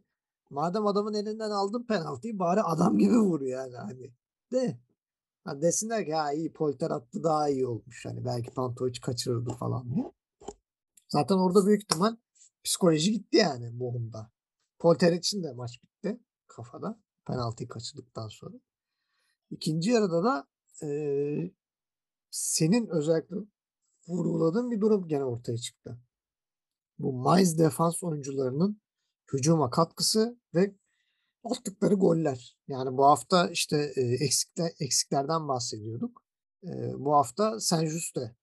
madem 0.51 0.87
adamın 0.87 1.15
elinden 1.15 1.51
aldın 1.51 1.83
penaltıyı 1.83 2.39
bari 2.39 2.63
adam 2.63 2.99
gibi 2.99 3.19
vur 3.19 3.41
yani 3.41 3.77
hani. 3.77 4.13
De 4.53 4.79
Ha 5.45 5.63
desinler 5.63 6.05
ki 6.07 6.15
ha 6.15 6.33
iyi 6.33 6.53
Polter 6.53 6.91
attı 6.91 7.23
daha 7.25 7.49
iyi 7.49 7.67
olmuş. 7.67 8.07
Hani 8.07 8.25
belki 8.25 8.51
Pantovic 8.51 9.01
kaçırırdı 9.01 9.51
falan 9.51 9.95
diye. 9.95 10.13
Zaten 11.09 11.35
orada 11.35 11.67
büyük 11.67 11.83
ihtimal 11.83 12.17
psikoloji 12.65 13.13
gitti 13.13 13.37
yani 13.37 13.81
Bochum'da. 13.81 14.31
Polter 14.79 15.13
için 15.13 15.43
de 15.43 15.53
maç 15.53 15.83
bitti 15.83 16.21
kafada. 16.47 17.01
Penaltıyı 17.27 17.69
kaçırdıktan 17.69 18.29
sonra. 18.29 18.57
İkinci 19.51 19.91
yarıda 19.91 20.25
da 20.25 20.49
eee, 20.83 21.53
senin 22.31 22.89
özellikle 22.89 23.37
vurguladığın 24.09 24.71
bir 24.71 24.81
durum 24.81 25.09
gene 25.09 25.25
ortaya 25.25 25.59
çıktı. 25.59 25.99
Bu 27.01 27.13
Mainz 27.13 27.59
defans 27.59 28.03
oyuncularının 28.03 28.81
hücuma 29.33 29.71
katkısı 29.71 30.39
ve 30.55 30.75
attıkları 31.45 31.95
goller. 31.95 32.57
Yani 32.69 32.97
bu 32.97 33.05
hafta 33.05 33.49
işte 33.49 33.93
e, 33.97 34.01
eksikler, 34.01 34.73
eksiklerden 34.81 35.49
bahsediyorduk. 35.49 36.23
E, 36.65 36.69
bu 36.99 37.15
hafta 37.15 37.61
Senjus'te 37.61 38.37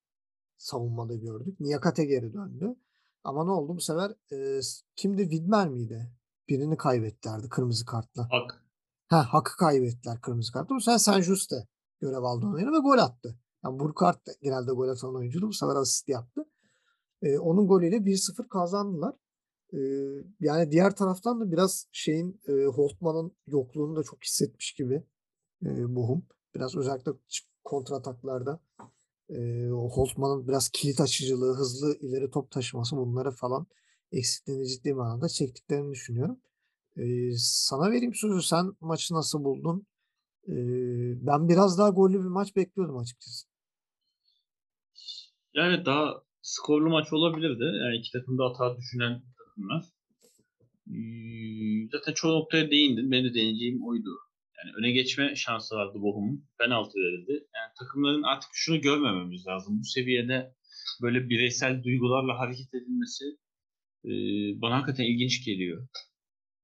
savunmada 0.58 1.16
gördük. 1.16 1.60
Niyakate 1.60 2.06
geri 2.06 2.34
döndü. 2.34 2.76
Ama 3.24 3.46
ne 3.46 3.52
oldu 3.52 3.76
bu 3.76 3.82
sefer? 3.82 4.12
E, 4.32 4.60
kimdi? 4.96 5.22
Widmer 5.22 5.70
miydi? 5.70 6.12
Birini 6.50 6.78
kaybettilerdi 6.78 7.50
kırmızı 7.50 7.86
kartla. 7.86 8.28
Hak. 8.32 8.64
Ha, 9.08 9.34
hakkı 9.34 9.58
kaybettiler 9.58 10.22
kırmızı 10.22 10.52
kartla. 10.52 10.76
Bu 10.76 10.82
sefer 10.82 10.98
Senjus'te 10.98 11.68
görev 12.00 12.24
aldı 12.24 12.46
onun 12.46 12.60
yerine 12.60 12.76
ve 12.76 12.80
gol 12.80 12.98
attı. 12.98 13.40
Yani 13.64 13.80
Burkhardt 13.80 14.28
da 14.28 14.32
genelde 14.42 14.72
gol 14.72 14.90
atan 14.90 15.16
oyuncuydu. 15.16 15.48
Bu 15.48 15.54
sefer 15.54 15.76
asist 15.76 16.10
yaptı. 16.10 16.46
E, 17.22 17.40
onun 17.40 17.68
golüyle 17.68 18.06
1-0 18.06 18.48
kazandılar. 18.48 19.16
E, 19.74 19.80
yani 20.40 20.72
diğer 20.72 20.96
taraftan 20.96 21.42
da 21.42 21.52
biraz 21.52 21.88
şeyin 21.92 22.42
e, 22.48 22.52
Holtman'ın 22.66 23.32
yokluğunu 23.48 23.96
da 23.96 24.04
çok 24.04 24.24
hissetmiş 24.24 24.74
gibi 24.74 25.04
e, 25.66 25.96
Bochum. 25.96 26.26
Biraz 26.56 26.76
özellikle 26.76 27.12
kontrataklarda 27.64 28.60
e, 29.30 29.68
Holtman'ın 29.70 30.48
biraz 30.48 30.70
kilit 30.70 31.02
açıcılığı, 31.02 31.54
hızlı 31.54 31.98
ileri 31.98 32.32
top 32.32 32.52
taşıması 32.52 32.98
bunları 32.98 33.32
falan 33.32 33.68
eksikliğini 34.12 34.68
ciddi 34.68 34.94
manada 34.94 35.30
çektiklerini 35.30 35.92
düşünüyorum. 35.92 36.40
E, 36.98 37.32
sana 37.38 37.92
vereyim 37.92 38.14
sözü. 38.14 38.42
Sen 38.42 38.74
maçı 38.82 39.14
nasıl 39.14 39.44
buldun? 39.44 39.88
E, 40.48 40.56
ben 41.28 41.50
biraz 41.50 41.78
daha 41.78 41.90
gollü 41.90 42.20
bir 42.20 42.30
maç 42.30 42.56
bekliyordum 42.56 42.98
açıkçası. 42.98 43.48
Yani 45.54 45.86
daha 45.86 46.27
skorlu 46.48 46.90
maç 46.90 47.14
olabilirdi. 47.14 47.64
Yani 47.84 47.98
iki 47.98 48.12
takım 48.12 48.38
da 48.38 48.44
hata 48.46 48.78
düşünen 48.78 49.22
takımlar. 49.38 49.84
Ee, 50.88 51.88
Zaten 51.92 52.14
çoğu 52.14 52.32
noktaya 52.40 52.72
değindin. 52.72 53.12
Benim 53.12 53.30
de 53.30 53.34
değineceğim 53.34 53.88
oydu. 53.88 54.10
Yani 54.58 54.72
öne 54.80 54.92
geçme 54.92 55.36
şansı 55.36 55.76
vardı 55.76 55.98
Bochum'un. 56.02 56.46
Penaltı 56.60 57.00
verildi. 57.00 57.32
Yani 57.32 57.72
takımların 57.80 58.24
artık 58.24 58.50
şunu 58.54 58.82
görmememiz 58.82 59.48
lazım. 59.48 59.80
Bu 59.80 59.84
seviyede 59.84 60.54
böyle 61.02 61.30
bireysel 61.30 61.84
duygularla 61.84 62.40
hareket 62.40 62.74
edilmesi 62.74 63.26
e, 64.06 64.12
bana 64.62 64.76
hakikaten 64.76 65.04
ilginç 65.04 65.46
geliyor. 65.46 65.88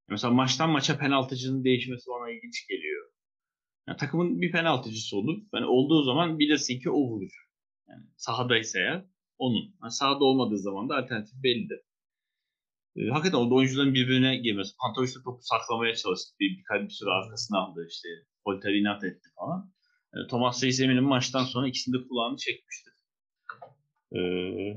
Mesela 0.09 0.33
maçtan 0.33 0.69
maça 0.69 0.97
penaltıcının 0.97 1.63
değişmesi 1.63 2.05
bana 2.09 2.31
ilginç 2.31 2.67
geliyor. 2.69 3.11
Yani 3.87 3.97
takımın 3.97 4.41
bir 4.41 4.51
penaltıcısı 4.51 5.17
olur. 5.17 5.37
Yani 5.53 5.65
olduğu 5.65 6.03
zaman 6.03 6.39
bilirsin 6.39 6.79
ki 6.79 6.89
o 6.89 6.99
vurur. 7.09 7.33
Yani 7.89 8.03
sahadaysa 8.17 8.79
eğer 8.79 9.12
onun. 9.45 9.75
Yani 9.81 9.91
sahada 9.91 10.23
olmadığı 10.23 10.59
zaman 10.59 10.89
da 10.89 10.95
alternatif 10.95 11.43
bellidir. 11.43 11.79
E, 12.95 13.01
hakikaten 13.09 13.37
orada 13.37 13.55
oyuncuların 13.55 13.93
birbirine 13.93 14.37
girmesi. 14.37 14.73
Pantovic 14.81 15.13
topu 15.25 15.39
saklamaya 15.41 15.95
çalıştı. 15.95 16.35
Bir, 16.39 16.57
birkaç 16.57 16.81
bir 16.81 16.93
süre 16.99 17.09
arkasına 17.09 17.59
aldı 17.59 17.87
işte. 17.89 18.09
Polter 18.45 18.73
inat 18.73 19.03
etti 19.03 19.29
falan. 19.39 19.71
E, 20.13 20.17
Thomas 20.29 20.63
Reis 20.63 20.79
eminim 20.79 21.03
maçtan 21.03 21.43
sonra 21.43 21.67
ikisini 21.67 21.93
de 21.95 22.07
kulağını 22.07 22.37
çekmişti. 22.37 22.89
E, 24.11 24.19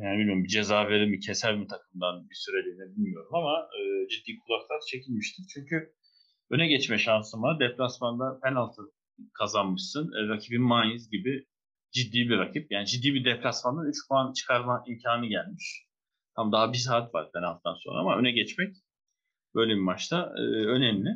yani 0.05 0.19
bilmiyorum 0.19 0.45
bir 0.45 0.49
ceza 0.49 0.89
verir 0.89 1.07
mi 1.07 1.21
keser 1.21 1.59
mi 1.59 1.67
takımdan 1.67 2.31
bir 2.31 2.35
süreliğine 2.35 2.97
bilmiyorum 2.97 3.35
ama 3.35 3.69
e, 3.79 4.09
ciddi 4.09 4.39
kulaklar 4.39 4.81
çekilmiştir. 4.91 5.45
Çünkü 5.55 5.93
öne 6.51 6.67
geçme 6.69 6.99
şansın 6.99 7.43
var. 7.43 7.61
Deplasmanda 7.61 8.41
penaltı 8.41 8.83
kazanmışsın. 9.39 10.13
E, 10.13 10.29
rakibin 10.29 10.63
Mainz 10.63 11.11
gibi 11.11 11.47
ciddi 11.97 12.19
bir 12.29 12.39
rakip. 12.39 12.73
Yani 12.73 12.87
ciddi 12.87 13.15
bir 13.15 13.25
deplasmandan 13.25 13.89
3 13.89 13.97
puan 14.09 14.33
çıkarma 14.33 14.85
imkanı 14.87 15.27
gelmiş. 15.27 15.87
Tam 16.37 16.53
daha 16.53 16.73
bir 16.73 16.79
saat 16.79 17.15
var 17.15 17.33
penaltıdan 17.33 17.75
sonra 17.85 18.01
ama 18.01 18.19
öne 18.19 18.31
geçmek 18.31 18.75
böyle 19.55 19.73
bir 19.75 19.81
maçta 19.81 20.33
e, 20.39 20.43
önemli. 20.67 21.11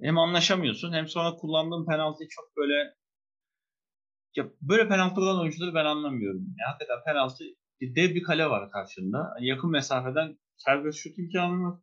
Hem 0.00 0.18
anlaşamıyorsun 0.18 0.92
hem 0.92 1.08
sonra 1.08 1.36
kullandığın 1.36 1.86
penaltıyı 1.86 2.28
çok 2.28 2.56
böyle 2.56 2.94
ya 4.36 4.48
böyle 4.62 4.88
penaltı 4.88 5.20
olan 5.20 5.40
oyuncuları 5.40 5.74
ben 5.74 5.84
anlamıyorum. 5.84 6.46
Ya, 6.58 6.72
hakikaten 6.72 7.04
penaltı 7.04 7.44
dev 7.80 8.14
bir 8.14 8.22
kale 8.22 8.46
var 8.46 8.70
karşında. 8.70 9.18
Yani 9.36 9.46
yakın 9.48 9.70
mesafeden 9.70 10.38
serbest 10.56 10.98
şut 10.98 11.18
imkanı 11.18 11.62
var. 11.64 11.78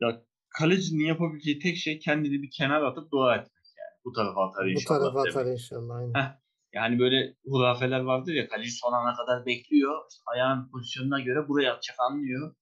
Ya 0.00 0.22
kalecinin 0.58 1.04
yapabileceği 1.04 1.58
tek 1.58 1.76
şey 1.76 1.98
kendini 1.98 2.42
bir 2.42 2.50
kenar 2.50 2.82
atıp 2.82 3.12
dua 3.12 3.34
etmek 3.36 3.66
yani. 3.78 3.94
Bu 4.04 4.12
tarafa 4.12 4.48
atar 4.48 4.64
Bu 4.64 4.70
inşallah. 4.70 4.98
tarafa 4.98 5.18
demek. 5.24 5.36
atar 5.36 5.46
inşallah. 5.52 5.96
Aynen. 5.96 6.14
Heh. 6.14 6.40
Yani 6.72 6.98
böyle 6.98 7.36
hurafeler 7.44 8.00
vardır 8.00 8.32
ya 8.32 8.48
kaleci 8.48 8.70
son 8.70 8.92
ana 8.92 9.16
kadar 9.16 9.46
bekliyor. 9.46 10.02
İşte 10.10 10.22
ayağın 10.26 10.70
pozisyonuna 10.70 11.20
göre 11.20 11.48
buraya 11.48 11.74
atacak 11.74 11.96
anlıyor. 12.00 12.54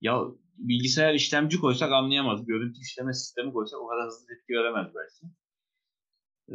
Ya 0.00 0.20
bilgisayar 0.58 1.14
işlemci 1.14 1.60
koysak 1.60 1.92
anlayamaz. 1.92 2.46
Görüntü 2.46 2.80
işleme 2.80 3.12
sistemi 3.12 3.52
koysak 3.52 3.80
o 3.80 3.86
kadar 3.86 4.06
hızlı 4.06 4.26
tepki 4.26 4.52
veremez 4.52 4.86
belki. 4.94 5.34
Ee, 6.48 6.54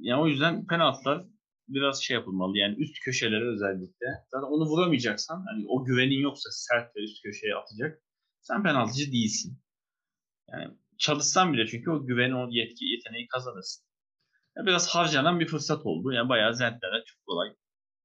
yani 0.00 0.22
o 0.22 0.26
yüzden 0.26 0.66
penaltılar 0.66 1.24
biraz 1.68 2.02
şey 2.02 2.14
yapılmalı. 2.14 2.58
Yani 2.58 2.76
üst 2.78 3.00
köşelere 3.00 3.48
özellikle. 3.48 4.06
Zaten 4.28 4.46
onu 4.46 4.64
vuramayacaksan 4.64 5.44
hani 5.48 5.64
o 5.68 5.84
güvenin 5.84 6.20
yoksa 6.22 6.50
sert 6.50 6.96
ve 6.96 7.00
üst 7.00 7.22
köşeye 7.22 7.54
atacak. 7.54 8.02
Sen 8.40 8.62
penaltıcı 8.62 9.12
değilsin. 9.12 9.58
Yani 10.48 10.76
çalışsan 10.98 11.52
bile 11.52 11.66
çünkü 11.66 11.90
o 11.90 12.06
güveni, 12.06 12.36
o 12.36 12.48
yetki, 12.50 12.84
yeteneği 12.84 13.26
kazanırsın. 13.28 13.91
Yani 14.56 14.66
biraz 14.66 14.88
harcanan 14.88 15.40
bir 15.40 15.46
fırsat 15.46 15.86
oldu. 15.86 16.12
Yani 16.12 16.28
bayağı 16.28 16.54
zentlere 16.54 17.04
çok 17.06 17.26
kolay. 17.26 17.48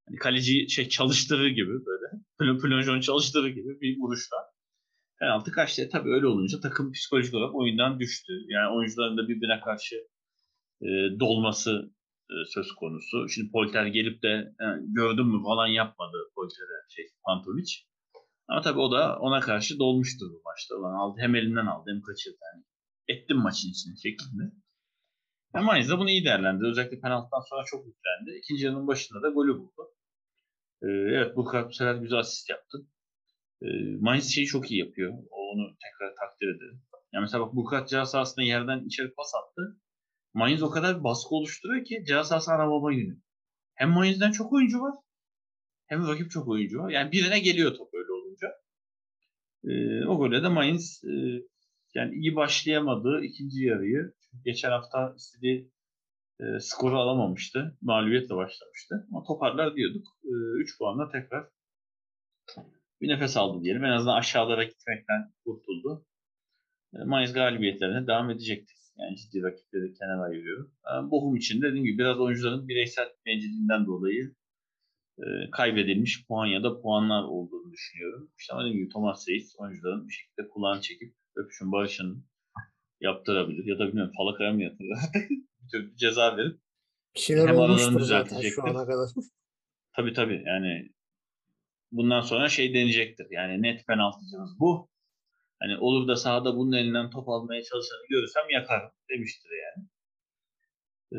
Hani 0.07 0.17
kaleci 0.17 0.69
şey 0.69 0.89
çalıştırır 0.89 1.47
gibi 1.47 1.85
böyle. 1.85 2.23
Plon 2.39 2.59
plonjon 2.59 2.99
çalıştırır 2.99 3.47
gibi 3.47 3.81
bir 3.81 3.99
vuruşla. 3.99 4.37
Penaltı 5.19 5.51
kaçtı. 5.51 5.81
E, 5.81 5.89
tabii 5.89 6.09
öyle 6.09 6.27
olunca 6.27 6.59
takım 6.59 6.91
psikolojik 6.91 7.33
olarak 7.33 7.55
oyundan 7.55 7.99
düştü. 7.99 8.33
Yani 8.47 8.77
oyuncuların 8.77 9.17
da 9.17 9.27
birbirine 9.27 9.59
karşı 9.59 9.95
e, 10.81 10.87
dolması 11.19 11.91
e, 12.29 12.35
söz 12.53 12.71
konusu. 12.71 13.29
Şimdi 13.29 13.51
Polter 13.51 13.85
gelip 13.85 14.23
de 14.23 14.53
e, 14.61 14.65
gördün 14.87 15.25
mü 15.25 15.43
falan 15.43 15.67
yapmadı 15.67 16.17
Polter'e 16.35 16.95
şey 16.95 17.05
Pantovic. 17.25 17.71
Ama 18.47 18.61
tabii 18.61 18.79
o 18.79 18.91
da 18.91 19.19
ona 19.19 19.39
karşı 19.39 19.79
dolmuştu 19.79 20.25
bu 20.33 20.41
maçta. 20.45 20.75
Ulan 20.75 20.93
aldı, 20.93 21.17
hem 21.19 21.35
elinden 21.35 21.65
aldı 21.65 21.91
hem 21.93 22.01
kaçırdı. 22.01 22.37
Yani 22.53 22.63
ettim 23.07 23.37
maçın 23.37 23.69
içine 23.69 23.95
şeklinde. 23.95 24.43
Ama 25.53 25.65
Mainz 25.65 25.89
de 25.89 25.97
bunu 25.97 26.09
iyi 26.09 26.25
değerlendirdi. 26.25 26.67
Özellikle 26.67 26.99
penaltıdan 26.99 27.39
sonra 27.49 27.63
çok 27.65 27.85
yüklendi. 27.85 28.37
İkinci 28.37 28.65
yarının 28.65 28.87
başında 28.87 29.21
da 29.21 29.29
golü 29.29 29.57
buldu. 29.57 29.91
Ee, 30.83 30.87
evet 30.87 31.35
Burkhardt 31.35 31.69
bu 31.69 31.73
sefer 31.73 31.95
güzel 31.95 32.19
asist 32.19 32.49
yaptı. 32.49 32.77
Ee, 33.61 33.67
Mainz 33.99 34.33
şeyi 34.33 34.47
çok 34.47 34.71
iyi 34.71 34.79
yapıyor. 34.79 35.13
Onu 35.31 35.77
tekrar 35.83 36.15
takdir 36.15 36.47
ederim. 36.47 36.81
Yani 37.13 37.21
mesela 37.21 37.45
bak 37.45 37.55
Burkhardt 37.55 37.89
ceza 37.89 38.05
sahasında 38.05 38.45
yerden 38.45 38.85
içeri 38.85 39.13
pas 39.13 39.31
attı. 39.35 39.81
Mainz 40.33 40.63
o 40.63 40.69
kadar 40.69 41.03
baskı 41.03 41.35
oluşturuyor 41.35 41.85
ki 41.85 42.03
ceza 42.07 42.23
sahası 42.23 42.51
ana 42.51 42.71
baba 42.71 42.93
günü. 42.93 43.21
Hem 43.75 43.89
Mainz'den 43.89 44.31
çok 44.31 44.53
oyuncu 44.53 44.81
var 44.81 44.93
hem 45.87 46.07
rakip 46.07 46.31
çok 46.31 46.47
oyuncu 46.47 46.79
var. 46.79 46.89
Yani 46.89 47.11
birine 47.11 47.39
geliyor 47.39 47.75
top 47.75 47.93
öyle 47.93 48.11
olunca. 48.11 48.47
Ee, 49.63 50.05
o 50.07 50.17
golle 50.17 50.43
de 50.43 50.47
Mainz 50.47 51.03
e, 51.03 51.13
yani 51.95 52.15
iyi 52.15 52.35
başlayamadığı 52.35 53.21
ikinci 53.23 53.63
yarıyı 53.63 54.13
geçen 54.45 54.71
hafta 54.71 55.13
istediği 55.17 55.71
e, 56.39 56.59
skoru 56.59 56.97
alamamıştı. 56.99 57.77
Mağlubiyetle 57.81 58.35
başlamıştı. 58.35 59.07
Ama 59.11 59.23
toparlar 59.23 59.75
diyorduk. 59.75 60.07
3 60.23 60.73
e, 60.73 60.77
puanla 60.77 61.09
tekrar 61.09 61.49
bir 63.01 63.07
nefes 63.07 63.37
aldı 63.37 63.63
diyelim. 63.63 63.85
En 63.85 63.91
azından 63.91 64.17
aşağılara 64.17 64.63
gitmekten 64.63 65.33
kurtuldu. 65.45 66.05
E, 66.93 66.97
Mayıs 67.03 67.33
galibiyetlerine 67.33 68.07
devam 68.07 68.29
edecektir. 68.29 68.77
Yani 68.97 69.17
ciddi 69.17 69.43
rakipleri 69.43 69.93
kenara 69.93 70.21
ayırıyor. 70.21 70.69
E, 70.69 71.11
Bochum 71.11 71.35
için 71.35 71.61
de 71.61 71.67
dediğim 71.67 71.85
gibi 71.85 71.97
biraz 71.97 72.19
oyuncuların 72.19 72.67
bireysel 72.67 73.09
bencilliğinden 73.25 73.85
dolayı 73.85 74.35
e, 75.19 75.25
kaybedilmiş 75.51 76.27
puan 76.27 76.45
ya 76.45 76.63
da 76.63 76.81
puanlar 76.81 77.23
olduğunu 77.23 77.71
düşünüyorum. 77.71 78.31
İşte 78.37 78.53
dediğim 78.59 78.77
gibi 78.77 78.89
Thomas 78.89 79.27
Reis 79.29 79.55
oyuncuların 79.57 80.07
bir 80.07 80.13
şekilde 80.13 80.49
kulağını 80.49 80.81
çekip 80.81 81.13
öpüşün 81.35 81.71
barışın 81.71 82.25
yaptırabilir 83.01 83.65
ya 83.65 83.79
da 83.79 83.87
bilmiyorum 83.87 84.13
falakaya 84.17 84.53
mı 84.53 84.63
yatırır 84.63 84.97
bir 85.73 85.95
ceza 85.95 86.37
verip 86.37 86.59
Bir 87.15 87.19
şeyler 87.19 87.47
Hem 87.47 87.59
aralarını 87.59 87.77
zaten 87.77 87.93
şu 87.93 87.99
düzeltecektir. 87.99 88.63
ana 88.63 88.85
kadar. 88.85 89.09
tabii 89.95 90.13
tabii 90.13 90.43
yani 90.45 90.89
bundan 91.91 92.21
sonra 92.21 92.49
şey 92.49 92.73
deneyecektir. 92.73 93.27
Yani 93.31 93.61
net 93.61 93.87
penaltıcımız 93.87 94.59
bu. 94.59 94.89
Hani 95.59 95.77
olur 95.77 96.07
da 96.07 96.15
sahada 96.15 96.55
bunun 96.55 96.71
elinden 96.71 97.09
top 97.09 97.29
almaya 97.29 97.63
çalışanı 97.63 97.99
görürsem 98.09 98.43
yakarım 98.49 98.91
demiştir 99.09 99.49
yani. 99.49 99.87
Ee, 101.11 101.17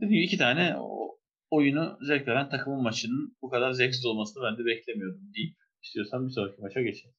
dediğim 0.00 0.22
iki 0.22 0.38
tane 0.38 0.76
o, 0.78 1.18
oyunu 1.50 1.98
zevk 2.02 2.28
veren 2.28 2.48
takımın 2.48 2.82
maçının 2.82 3.36
bu 3.42 3.50
kadar 3.50 3.72
zevksiz 3.72 4.06
olmasını 4.06 4.42
ben 4.44 4.58
de 4.58 4.66
beklemiyordum 4.66 5.32
deyip 5.34 5.56
istiyorsan 5.82 6.26
bir 6.26 6.32
sonraki 6.32 6.60
maça 6.60 6.82
geçelim. 6.82 7.14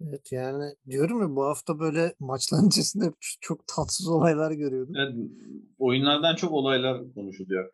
Evet 0.00 0.32
yani 0.32 0.74
diyorum 0.90 1.22
ya 1.22 1.36
bu 1.36 1.44
hafta 1.44 1.78
böyle 1.78 2.14
maçların 2.20 2.68
içerisinde 2.68 3.04
hep 3.04 3.14
çok 3.40 3.66
tatsız 3.66 4.08
olaylar 4.08 4.50
görüyordum. 4.50 4.94
Evet, 4.96 5.14
oyunlardan 5.78 6.36
çok 6.36 6.52
olaylar 6.52 7.14
konuşuluyor. 7.14 7.70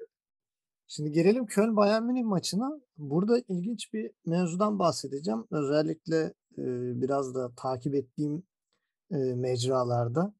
Şimdi 0.88 1.12
gelelim 1.12 1.46
Köln 1.46 1.76
Bayern 1.76 2.02
Münih 2.02 2.24
maçına. 2.24 2.80
Burada 2.98 3.38
ilginç 3.48 3.92
bir 3.92 4.10
mevzudan 4.26 4.78
bahsedeceğim. 4.78 5.44
Özellikle 5.50 6.34
e, 6.58 6.64
biraz 7.00 7.34
da 7.34 7.50
takip 7.56 7.94
ettiğim 7.94 8.42
e, 9.10 9.16
mecralarda 9.16 10.34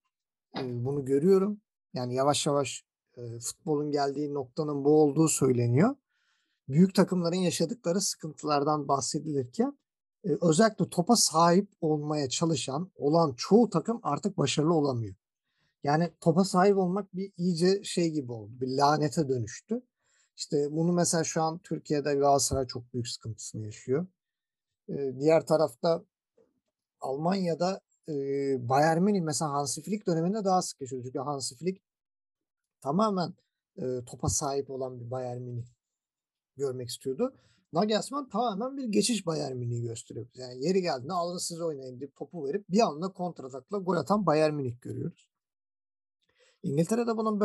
e, 0.58 0.84
bunu 0.84 1.04
görüyorum. 1.04 1.60
Yani 1.94 2.14
yavaş 2.14 2.46
yavaş 2.46 2.84
e, 3.16 3.38
futbolun 3.38 3.90
geldiği 3.90 4.34
noktanın 4.34 4.84
bu 4.84 5.02
olduğu 5.02 5.28
söyleniyor. 5.28 5.96
Büyük 6.68 6.94
takımların 6.94 7.36
yaşadıkları 7.36 8.00
sıkıntılardan 8.00 8.88
bahsedilirken 8.88 9.78
özellikle 10.40 10.88
topa 10.88 11.16
sahip 11.16 11.68
olmaya 11.80 12.28
çalışan 12.28 12.90
olan 12.96 13.34
çoğu 13.36 13.70
takım 13.70 14.00
artık 14.02 14.38
başarılı 14.38 14.74
olamıyor. 14.74 15.14
Yani 15.84 16.10
topa 16.20 16.44
sahip 16.44 16.76
olmak 16.76 17.16
bir 17.16 17.32
iyice 17.36 17.84
şey 17.84 18.10
gibi 18.10 18.32
oldu. 18.32 18.52
Bir 18.60 18.68
lanete 18.68 19.28
dönüştü. 19.28 19.82
İşte 20.36 20.68
bunu 20.70 20.92
mesela 20.92 21.24
şu 21.24 21.42
an 21.42 21.58
Türkiye'de 21.58 22.14
Galatasaray 22.14 22.66
çok 22.66 22.94
büyük 22.94 23.08
sıkıntısını 23.08 23.64
yaşıyor. 23.64 24.06
Ee, 24.88 25.14
diğer 25.20 25.46
tarafta 25.46 26.04
Almanya'da 27.00 27.80
e, 28.08 28.12
Bayern 28.68 29.02
Münih 29.02 29.20
mesela 29.20 29.52
Hansi 29.52 29.82
Flick 29.82 30.06
döneminde 30.06 30.44
daha 30.44 30.62
sık 30.62 30.80
yaşıyor. 30.80 31.02
Çünkü 31.04 31.18
Hansi 31.18 31.56
Flick 31.56 31.82
tamamen 32.80 33.34
e, 33.76 34.04
topa 34.06 34.28
sahip 34.28 34.70
olan 34.70 35.00
bir 35.00 35.10
Bayern 35.10 35.42
Münih 35.42 35.66
görmek 36.56 36.88
istiyordu. 36.88 37.34
Nagelsmann 37.72 38.28
tamamen 38.28 38.76
bir 38.76 38.84
geçiş 38.84 39.26
Bayern 39.26 39.56
Münih'i 39.56 39.82
gösteriyor. 39.82 40.26
Yani 40.34 40.64
yeri 40.64 40.82
geldiğinde 40.82 41.12
alın 41.12 41.38
siz 41.38 41.60
oynayın 41.60 42.00
deyip 42.00 42.16
topu 42.16 42.46
verip 42.46 42.70
bir 42.70 42.80
anda 42.80 43.08
kontratakla 43.08 43.78
gol 43.78 43.96
atan 43.96 44.26
Bayern 44.26 44.54
Münih 44.54 44.80
görüyoruz. 44.80 45.30
İngiltere'de 46.62 47.16
bunun 47.16 47.40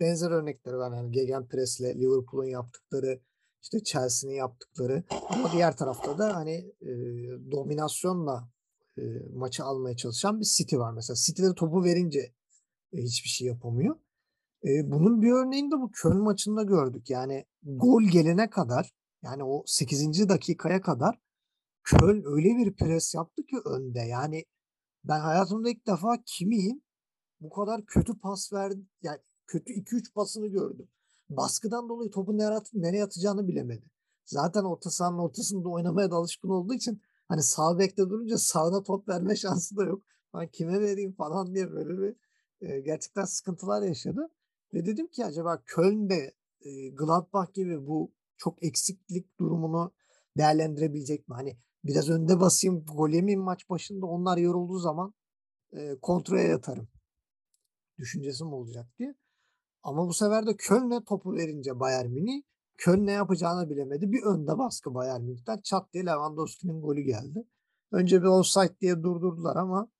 benzer 0.00 0.30
örnekleri 0.30 0.76
var. 0.76 0.96
Yani 0.96 1.10
Gegenpress'le 1.10 1.80
Liverpool'un 1.80 2.44
yaptıkları, 2.44 3.20
işte 3.62 3.84
Chelsea'nin 3.84 4.34
yaptıkları 4.34 5.04
ama 5.28 5.52
diğer 5.52 5.76
tarafta 5.76 6.18
da 6.18 6.36
hani 6.36 6.72
e, 6.80 6.90
dominasyonla 7.50 8.48
e, 8.98 9.02
maçı 9.34 9.64
almaya 9.64 9.96
çalışan 9.96 10.40
bir 10.40 10.44
City 10.44 10.76
var 10.76 10.92
mesela. 10.92 11.16
City'de 11.16 11.54
topu 11.54 11.84
verince 11.84 12.32
e, 12.92 13.02
hiçbir 13.02 13.28
şey 13.28 13.46
yapamıyor. 13.46 13.96
E, 14.64 14.90
bunun 14.90 15.22
bir 15.22 15.32
örneğini 15.32 15.70
de 15.70 15.74
bu 15.80 15.90
Köln 15.90 16.22
maçında 16.22 16.62
gördük. 16.62 17.10
Yani 17.10 17.44
gol 17.62 18.02
gelene 18.02 18.50
kadar 18.50 18.92
yani 19.26 19.44
o 19.44 19.62
8. 19.66 20.28
dakikaya 20.28 20.80
kadar 20.80 21.18
Köln 21.84 22.22
öyle 22.26 22.56
bir 22.56 22.76
pres 22.76 23.14
yaptı 23.14 23.42
ki 23.46 23.56
önde. 23.64 24.00
Yani 24.00 24.44
ben 25.04 25.20
hayatımda 25.20 25.70
ilk 25.70 25.86
defa 25.86 26.22
Kimi'nin 26.26 26.84
bu 27.40 27.50
kadar 27.50 27.86
kötü 27.86 28.18
pas 28.18 28.52
verdi. 28.52 28.80
Yani 29.02 29.18
kötü 29.46 29.72
2-3 29.72 30.12
pasını 30.12 30.46
gördüm. 30.46 30.88
Baskıdan 31.30 31.88
dolayı 31.88 32.10
topu 32.10 32.38
nereye, 32.38 32.60
nereye 32.74 33.04
atacağını 33.04 33.48
bilemedi. 33.48 33.90
Zaten 34.24 34.64
orta 34.64 34.90
sahanın 34.90 35.18
ortasında 35.18 35.68
oynamaya 35.68 36.10
da 36.10 36.16
alışkın 36.16 36.48
olduğu 36.48 36.74
için 36.74 37.02
hani 37.28 37.42
sağ 37.42 37.78
bekte 37.78 38.02
durunca 38.02 38.38
sağına 38.38 38.82
top 38.82 39.08
verme 39.08 39.36
şansı 39.42 39.76
da 39.76 39.84
yok. 39.84 40.02
Ben 40.34 40.48
kime 40.48 40.80
vereyim 40.80 41.12
falan 41.12 41.54
diye 41.54 41.72
böyle 41.72 41.98
bir 41.98 42.16
e, 42.68 42.80
gerçekten 42.80 43.24
sıkıntılar 43.24 43.82
yaşadı. 43.82 44.28
Ve 44.74 44.86
dedim 44.86 45.06
ki 45.06 45.24
acaba 45.24 45.62
Köln'de 45.66 46.34
e, 46.60 46.88
Gladbach 46.88 47.54
gibi 47.54 47.86
bu 47.86 48.15
çok 48.36 48.62
eksiklik 48.64 49.40
durumunu 49.40 49.92
değerlendirebilecek 50.38 51.28
mi? 51.28 51.34
Hani 51.34 51.56
biraz 51.84 52.10
önde 52.10 52.40
basayım, 52.40 52.84
gol 52.84 53.10
yemeyeyim 53.10 53.40
maç 53.40 53.70
başında 53.70 54.06
onlar 54.06 54.38
yorulduğu 54.38 54.78
zaman 54.78 55.14
e, 55.72 55.98
kontraya 56.02 56.48
yatarım 56.48 56.88
düşüncesi 57.98 58.44
mi 58.44 58.54
olacak 58.54 58.86
diye. 58.98 59.14
Ama 59.82 60.08
bu 60.08 60.12
sefer 60.14 60.46
de 60.46 60.56
Köln'e 60.56 61.04
topu 61.04 61.34
verince 61.34 61.80
Bayern 61.80 62.10
Münih 62.10 62.42
Köln 62.78 63.06
ne 63.06 63.12
yapacağını 63.12 63.70
bilemedi. 63.70 64.12
Bir 64.12 64.22
önde 64.22 64.58
baskı 64.58 64.94
Bayern 64.94 65.22
Münih'ten 65.22 65.60
çat 65.60 65.92
diye 65.92 66.06
Lewandowski'nin 66.06 66.80
golü 66.80 67.00
geldi. 67.00 67.44
Önce 67.92 68.22
bir 68.22 68.26
offside 68.26 68.80
diye 68.80 69.02
durdurdular 69.02 69.56
ama 69.56 69.90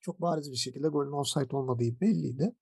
çok 0.00 0.20
bariz 0.20 0.50
bir 0.50 0.56
şekilde 0.56 0.88
golün 0.88 1.12
offside 1.12 1.56
olmadığı 1.56 2.00
belliydi. 2.00 2.54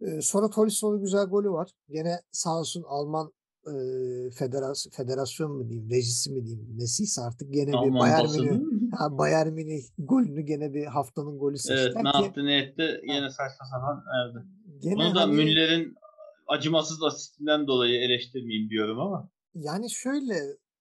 Ee, 0.00 0.20
sonra 0.22 0.50
Tolisso'nun 0.50 1.00
güzel 1.00 1.26
golü 1.26 1.50
var. 1.50 1.70
Gene 1.88 2.20
sağ 2.32 2.58
olsun 2.58 2.84
Alman 2.86 3.32
e, 3.74 4.30
federasyon, 4.30 4.90
federasyon 4.90 5.52
mu 5.52 5.68
diyeyim, 5.68 5.90
rejisi 5.90 6.32
mi 6.32 6.46
diyeyim, 6.46 6.78
nesiyse 6.78 7.22
artık 7.22 7.54
gene 7.54 7.72
Alman 7.72 7.94
bir 7.94 8.00
Bayern 8.00 8.30
Münih, 8.30 8.92
ha, 8.98 9.18
Bayern 9.18 9.52
Münih 9.52 9.82
golünü 9.98 10.40
gene 10.40 10.74
bir 10.74 10.84
haftanın 10.84 11.38
golü 11.38 11.58
seçtiler 11.58 11.92
evet, 11.94 11.96
ne 12.02 12.22
yaptı 12.22 12.44
ne 12.44 12.58
etti 12.58 13.00
gene 13.06 13.30
saçma 13.30 13.66
sapan 13.70 14.04
erdi. 14.20 14.44
Gene 14.78 14.94
Bunu 14.94 15.14
da 15.14 15.20
hani, 15.20 15.34
Müller'in 15.34 15.94
acımasız 16.48 17.02
asistinden 17.02 17.66
dolayı 17.66 18.00
eleştirmeyeyim 18.00 18.70
diyorum 18.70 19.00
ama. 19.00 19.28
Yani 19.54 19.90
şöyle 19.90 20.34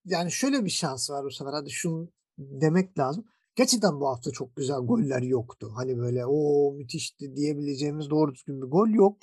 yani 0.05 0.31
şöyle 0.31 0.65
bir 0.65 0.69
şans 0.69 1.09
var 1.09 1.25
bu 1.25 1.31
sefer. 1.31 1.53
Hadi 1.53 1.71
şunu 1.71 2.09
demek 2.37 2.99
lazım. 2.99 3.25
Gerçekten 3.55 3.99
bu 3.99 4.07
hafta 4.07 4.31
çok 4.31 4.55
güzel 4.55 4.77
goller 4.77 5.21
yoktu. 5.21 5.71
Hani 5.75 5.97
böyle 5.97 6.25
o 6.25 6.71
müthişti 6.73 7.35
diyebileceğimiz 7.35 8.09
doğru 8.09 8.35
düzgün 8.35 8.61
bir 8.61 8.67
gol 8.67 8.89
yok. 8.89 9.17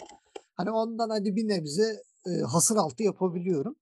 Hani 0.54 0.70
ondan 0.70 1.10
hadi 1.10 1.36
bir 1.36 1.48
nebze 1.48 2.02
e, 2.26 2.30
hasır 2.40 2.76
altı 2.76 3.02
yapabiliyorum. 3.02 3.76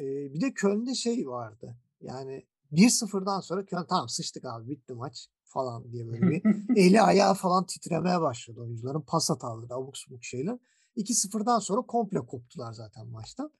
E, 0.00 0.04
bir 0.34 0.40
de 0.40 0.54
Köln'de 0.54 0.94
şey 0.94 1.28
vardı. 1.28 1.76
Yani 2.00 2.46
1-0'dan 2.72 3.40
sonra 3.40 3.64
Köln 3.64 3.86
tamam 3.88 4.08
sıçtık 4.08 4.44
abi 4.44 4.68
bitti 4.68 4.94
maç 4.94 5.28
falan 5.44 5.92
diye 5.92 6.06
böyle 6.06 6.22
bir 6.22 6.42
eli 6.76 7.02
ayağı 7.02 7.34
falan 7.34 7.66
titremeye 7.66 8.20
başladı 8.20 8.60
oyuncuların. 8.60 9.00
Pas 9.00 9.30
hataları, 9.30 9.74
abuk 9.74 9.96
subuk 9.96 10.24
şeyler. 10.24 10.58
2-0'dan 10.96 11.58
sonra 11.58 11.82
komple 11.82 12.20
koptular 12.20 12.72
zaten 12.72 13.06
maçtan. 13.06 13.50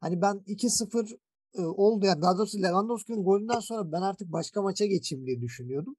Hani 0.00 0.22
ben 0.22 0.36
2-0 0.36 1.18
e, 1.54 1.62
oldu 1.62 2.06
ya 2.06 2.22
daha 2.22 2.38
doğrusu 2.38 2.62
Lewandowski'nin 2.62 3.24
golünden 3.24 3.60
sonra 3.60 3.92
ben 3.92 4.02
artık 4.02 4.32
başka 4.32 4.62
maça 4.62 4.86
geçeyim 4.86 5.26
diye 5.26 5.40
düşünüyordum. 5.40 5.96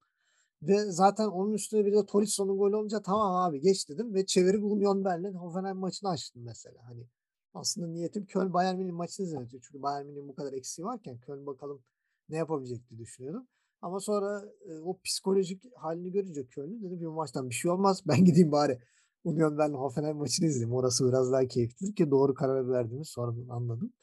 Ve 0.62 0.92
zaten 0.92 1.26
onun 1.28 1.54
üstüne 1.54 1.86
bir 1.86 1.94
de 1.94 2.06
Tolisso'nun 2.06 2.58
golü 2.58 2.76
olunca 2.76 3.02
tamam 3.02 3.36
abi 3.36 3.62
geç 3.62 3.90
dedim 3.90 4.14
ve 4.14 4.26
çevirip 4.26 4.64
Union 4.64 5.06
Berlin 5.06 5.34
Hoffenheim 5.34 5.78
maçını 5.78 6.10
açtım 6.10 6.44
mesela. 6.46 6.78
Hani 6.88 7.08
aslında 7.56 7.88
niyetim 7.88 8.26
Köln 8.26 8.54
Bayern 8.54 8.78
Münih 8.78 8.92
maçını 8.92 9.26
izlemek. 9.26 9.50
Çünkü 9.50 9.82
Bayern 9.82 10.06
Münih'in 10.06 10.28
bu 10.28 10.36
kadar 10.36 10.54
eksiği 10.54 10.86
varken 10.86 11.18
Köln 11.18 11.46
bakalım 11.46 11.84
ne 12.30 12.38
yapabilecek 12.38 12.90
diye 12.90 13.00
düşünüyordum. 13.00 13.48
Ama 13.82 14.00
sonra 14.00 14.46
e, 14.70 14.80
o 14.80 15.00
psikolojik 15.02 15.64
halini 15.76 16.12
görünce 16.12 16.48
Köln'ün 16.48 16.84
dedim 16.84 17.00
bir 17.00 17.06
maçtan 17.06 17.50
bir 17.50 17.56
şey 17.56 17.72
olmaz. 17.72 18.04
Ben 18.08 18.26
gideyim 18.26 18.52
bari 18.52 18.80
Union 19.24 19.58
Berlin 19.58 19.74
Hoffenheim 19.74 20.18
maçını 20.18 20.48
izleyeyim. 20.48 20.74
Orası 20.74 21.08
biraz 21.08 21.32
daha 21.32 21.48
keyiflidir 21.48 21.96
ki 21.96 22.12
doğru 22.12 22.34
karar 22.34 22.70
verdiğimi 22.70 23.06
sonra 23.06 23.36
anladım. 23.50 23.94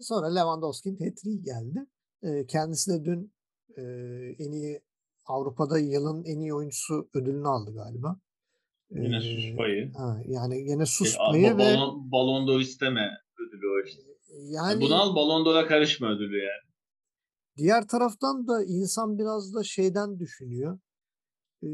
Sonra 0.00 0.26
Lewandowski'nin 0.26 1.10
hat 1.10 1.44
geldi. 1.44 1.86
E, 2.22 2.46
kendisi 2.46 2.90
de 2.90 3.04
dün 3.04 3.32
e, 3.76 3.82
en 4.38 4.52
iyi 4.52 4.80
Avrupa'da 5.26 5.78
yılın 5.78 6.24
en 6.24 6.40
iyi 6.40 6.54
oyuncusu 6.54 7.08
ödülünü 7.14 7.48
aldı 7.48 7.74
galiba. 7.74 8.20
Yine 8.90 9.16
ee, 9.16 9.20
sus 9.20 9.56
payı. 9.56 9.92
Ha, 9.92 10.22
yani 10.26 10.58
yine 10.70 10.86
sus 10.86 11.16
payı 11.18 11.54
ve 11.54 11.58
balon, 11.58 12.12
balon 12.12 12.48
d'Or 12.48 12.60
isteme 12.60 13.10
ödülü 13.38 13.66
o 13.68 13.86
işte. 13.86 14.02
Yani, 14.30 14.80
Bunu 14.80 14.94
al 14.94 15.16
balon 15.16 15.44
d'Or'a 15.44 15.66
karışma 15.66 16.08
ödülü 16.08 16.38
yani. 16.38 16.70
Diğer 17.56 17.88
taraftan 17.88 18.48
da 18.48 18.64
insan 18.64 19.18
biraz 19.18 19.54
da 19.54 19.62
şeyden 19.62 20.18
düşünüyor. 20.18 20.78
Ee, 21.62 21.68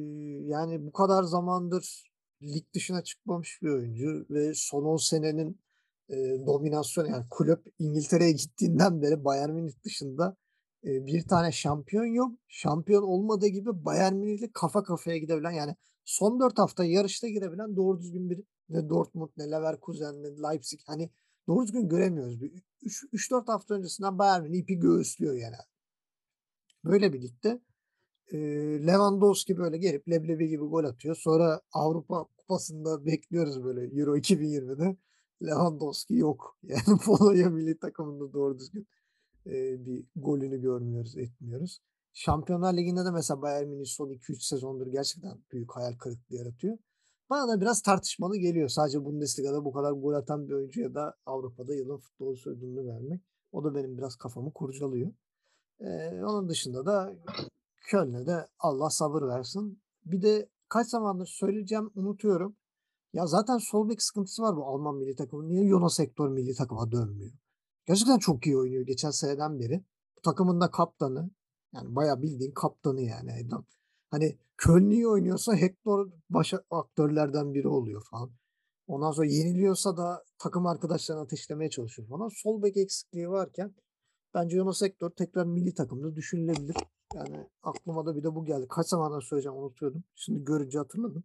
yani 0.46 0.86
bu 0.86 0.92
kadar 0.92 1.22
zamandır 1.22 2.04
lig 2.42 2.64
dışına 2.74 3.04
çıkmamış 3.04 3.58
bir 3.62 3.68
oyuncu 3.68 4.26
ve 4.30 4.54
son 4.54 4.84
10 4.84 4.96
senenin 4.96 5.60
e, 6.08 6.16
dominasyon 6.46 7.06
yani 7.06 7.24
kulüp 7.30 7.66
İngiltere'ye 7.78 8.32
gittiğinden 8.32 9.02
beri 9.02 9.24
Bayern 9.24 9.50
Münih 9.50 9.84
dışında 9.84 10.28
e, 10.28 10.45
bir 10.86 11.22
tane 11.22 11.52
şampiyon 11.52 12.04
yok. 12.04 12.32
Şampiyon 12.48 13.02
olmadığı 13.02 13.46
gibi 13.46 13.84
Bayern 13.84 14.14
Münih'le 14.14 14.52
kafa 14.52 14.82
kafaya 14.82 15.18
gidebilen 15.18 15.50
yani 15.50 15.76
son 16.04 16.40
4 16.40 16.58
hafta 16.58 16.84
yarışta 16.84 17.28
girebilen 17.28 17.76
doğru 17.76 18.00
düzgün 18.00 18.30
bir 18.30 18.42
ne 18.68 18.88
Dortmund 18.88 19.30
ne 19.36 19.50
Leverkusen 19.50 20.22
ne 20.22 20.28
Leipzig 20.42 20.80
hani 20.86 21.10
doğru 21.48 21.62
düzgün 21.66 21.88
göremiyoruz. 21.88 22.38
3-4 23.12 23.46
hafta 23.52 23.74
öncesinden 23.74 24.18
Bayern 24.18 24.42
Münih 24.42 24.58
ipi 24.58 24.78
göğüslüyor 24.78 25.34
yani. 25.34 25.56
Böyle 26.84 27.12
bir 27.12 27.22
ligde 27.22 27.60
e, 28.32 28.38
Lewandowski 28.86 29.58
böyle 29.58 29.78
gelip 29.78 30.08
leblebi 30.08 30.48
gibi 30.48 30.64
gol 30.64 30.84
atıyor. 30.84 31.16
Sonra 31.16 31.60
Avrupa 31.72 32.24
Kupası'nda 32.36 33.06
bekliyoruz 33.06 33.64
böyle 33.64 34.00
Euro 34.00 34.16
2020'de. 34.16 34.96
Lewandowski 35.42 36.14
yok. 36.14 36.58
Yani 36.62 36.98
Polonya 37.04 37.50
milli 37.50 37.78
takımında 37.78 38.32
doğru 38.32 38.58
düzgün 38.58 38.86
e, 39.46 39.86
bir 39.86 40.04
golünü 40.16 40.60
görmüyoruz, 40.60 41.16
etmiyoruz. 41.16 41.80
Şampiyonlar 42.12 42.76
Ligi'nde 42.76 43.04
de 43.04 43.10
mesela 43.10 43.42
Bayern 43.42 43.68
Münih 43.68 43.86
son 43.86 44.08
2-3 44.08 44.48
sezondur 44.48 44.86
gerçekten 44.86 45.38
büyük 45.52 45.76
hayal 45.76 45.92
kırıklığı 45.92 46.36
yaratıyor. 46.36 46.78
bana 47.30 47.48
da 47.48 47.60
biraz 47.60 47.82
tartışmalı 47.82 48.36
geliyor. 48.36 48.68
Sadece 48.68 49.04
Bundesliga'da 49.04 49.64
bu 49.64 49.72
kadar 49.72 49.92
gol 49.92 50.12
atan 50.14 50.48
bir 50.48 50.52
oyuncuya 50.52 50.94
da 50.94 51.14
Avrupa'da 51.26 51.74
yılın 51.74 51.98
futbolcusu 51.98 52.50
ödülünü 52.50 52.86
vermek. 52.86 53.22
O 53.52 53.64
da 53.64 53.74
benim 53.74 53.98
biraz 53.98 54.16
kafamı 54.16 54.52
kurcalıyor. 54.52 55.12
Ee, 55.80 56.24
onun 56.24 56.48
dışında 56.48 56.86
da 56.86 57.16
Köln'e 57.86 58.26
de 58.26 58.46
Allah 58.58 58.90
sabır 58.90 59.22
versin. 59.22 59.82
Bir 60.04 60.22
de 60.22 60.48
kaç 60.68 60.88
zamandır 60.88 61.26
söyleyeceğim 61.26 61.90
unutuyorum. 61.94 62.56
Ya 63.12 63.26
zaten 63.26 63.58
sol 63.58 63.88
bek 63.88 64.02
sıkıntısı 64.02 64.42
var 64.42 64.56
bu 64.56 64.66
Alman 64.66 64.96
milli 64.96 65.16
takımın. 65.16 65.48
Niye 65.48 65.68
Jonas 65.68 65.98
Hector 65.98 66.28
milli 66.28 66.54
takıma 66.54 66.92
dönmüyor? 66.92 67.32
Gerçekten 67.86 68.18
çok 68.18 68.46
iyi 68.46 68.58
oynuyor 68.58 68.86
geçen 68.86 69.10
seneden 69.10 69.60
beri. 69.60 69.84
Bu 70.16 70.20
takımın 70.20 70.60
da 70.60 70.70
kaptanı. 70.70 71.30
Yani 71.74 71.96
bayağı 71.96 72.22
bildiğin 72.22 72.52
kaptanı 72.52 73.02
yani 73.02 73.32
adam. 73.46 73.66
Hani 74.10 74.38
Köln 74.56 74.90
iyi 74.90 75.08
oynuyorsa 75.08 75.56
Hector 75.56 76.10
baş 76.30 76.54
aktörlerden 76.70 77.54
biri 77.54 77.68
oluyor 77.68 78.02
falan. 78.10 78.30
Ondan 78.86 79.10
sonra 79.10 79.26
yeniliyorsa 79.26 79.96
da 79.96 80.24
takım 80.38 80.66
arkadaşlarını 80.66 81.22
ateşlemeye 81.22 81.70
çalışıyor 81.70 82.08
falan. 82.08 82.28
Sol 82.28 82.62
bek 82.62 82.76
eksikliği 82.76 83.30
varken 83.30 83.74
bence 84.34 84.56
Jonas 84.56 84.82
Hector 84.82 85.10
tekrar 85.10 85.46
milli 85.46 85.74
takımda 85.74 86.14
düşünülebilir. 86.14 86.76
Yani 87.14 87.48
aklıma 87.62 88.06
da 88.06 88.16
bir 88.16 88.22
de 88.22 88.34
bu 88.34 88.44
geldi. 88.44 88.66
Kaç 88.68 88.86
zamandır 88.86 89.22
söyleyeceğim 89.22 89.58
unutuyordum. 89.58 90.04
Şimdi 90.14 90.44
görünce 90.44 90.78
hatırladım. 90.78 91.24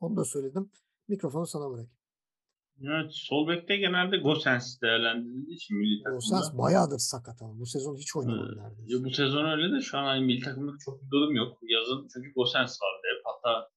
Onu 0.00 0.16
da 0.16 0.24
söyledim. 0.24 0.70
Mikrofonu 1.08 1.46
sana 1.46 1.70
bırakayım. 1.70 1.99
Evet, 2.84 3.10
sol 3.14 3.48
bekte 3.48 3.76
genelde 3.76 4.16
Gosens 4.16 4.80
değerlendirildiği 4.82 5.56
için 5.56 5.76
milli 5.78 6.02
takımda. 6.02 6.14
Gosens 6.16 6.58
bayağıdır 6.58 6.98
sakat 6.98 7.42
ama 7.42 7.58
bu 7.58 7.66
sezon 7.66 7.96
hiç 7.96 8.16
oynamadı 8.16 8.56
Ee, 8.58 8.62
neredeyse. 8.64 9.04
bu 9.04 9.10
sezon 9.10 9.44
öyle 9.50 9.76
de 9.76 9.80
şu 9.80 9.98
an 9.98 10.04
hani 10.04 10.24
milli 10.24 10.40
takımda 10.42 10.72
çok 10.84 11.02
bir 11.04 11.10
durum 11.10 11.34
yok. 11.36 11.58
Yazın 11.62 12.08
çünkü 12.14 12.32
Gosens 12.32 12.78
vardı 12.82 13.02
hep. 13.14 13.22
Hatta 13.24 13.68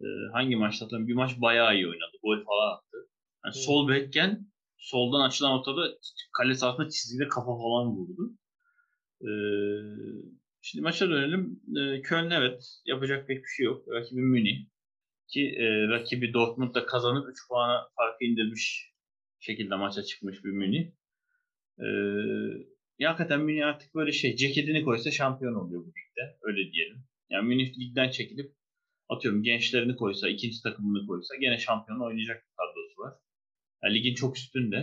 e, 0.00 0.06
hangi 0.32 0.56
maçta 0.56 0.84
hatırlamıyorum. 0.84 1.08
Bir 1.08 1.22
maç 1.22 1.40
bayağı 1.40 1.74
iyi 1.74 1.86
oynadı. 1.86 2.16
Gol 2.22 2.44
falan 2.44 2.74
attı. 2.76 2.96
Yani 3.44 3.54
Hmm. 3.54 3.62
sol 3.62 3.88
bekken 3.88 4.46
soldan 4.78 5.20
açılan 5.28 5.58
ortada 5.58 5.98
kale 6.38 6.54
sahasında 6.54 6.88
çizgide 6.88 7.28
kafa 7.28 7.46
falan 7.58 7.86
vurdu. 7.96 8.32
Ee, 9.22 9.28
şimdi 10.60 10.82
maça 10.82 11.08
dönelim. 11.10 11.60
Ee, 11.78 12.02
Köln 12.02 12.30
evet 12.30 12.80
yapacak 12.86 13.26
pek 13.28 13.38
bir 13.38 13.48
şey 13.56 13.66
yok. 13.66 13.84
Rakibi 13.88 14.20
Münih. 14.20 14.66
Ki 15.28 15.54
e, 15.58 15.88
rakibi 15.88 16.32
Dortmund'da 16.32 16.86
kazanıp 16.86 17.28
3 17.30 17.48
puana 17.48 17.88
farkı 17.96 18.24
indirmiş 18.24 18.92
şekilde 19.40 19.74
maça 19.76 20.02
çıkmış 20.02 20.44
bir 20.44 20.50
Münih. 20.50 20.86
Ee, 21.80 21.84
ya 22.98 23.10
hakikaten 23.10 23.40
Münih 23.40 23.66
artık 23.66 23.94
böyle 23.94 24.12
şey 24.12 24.36
ceketini 24.36 24.84
koysa 24.84 25.10
şampiyon 25.10 25.54
oluyor 25.54 25.80
bu 25.82 25.86
ligde. 25.88 26.38
Öyle 26.42 26.72
diyelim. 26.72 27.04
Yani 27.30 27.48
Münih 27.48 27.78
ligden 27.78 28.10
çekilip 28.10 28.54
atıyorum 29.08 29.42
gençlerini 29.42 29.96
koysa, 29.96 30.28
ikinci 30.28 30.62
takımını 30.62 31.06
koysa 31.06 31.36
gene 31.36 31.58
şampiyon 31.58 32.00
oynayacak 32.00 32.36
bir 32.36 32.56
kadrosu 32.56 33.02
var. 33.02 33.14
Yani 33.84 33.94
ligin 33.94 34.14
çok 34.14 34.36
üstünde. 34.36 34.76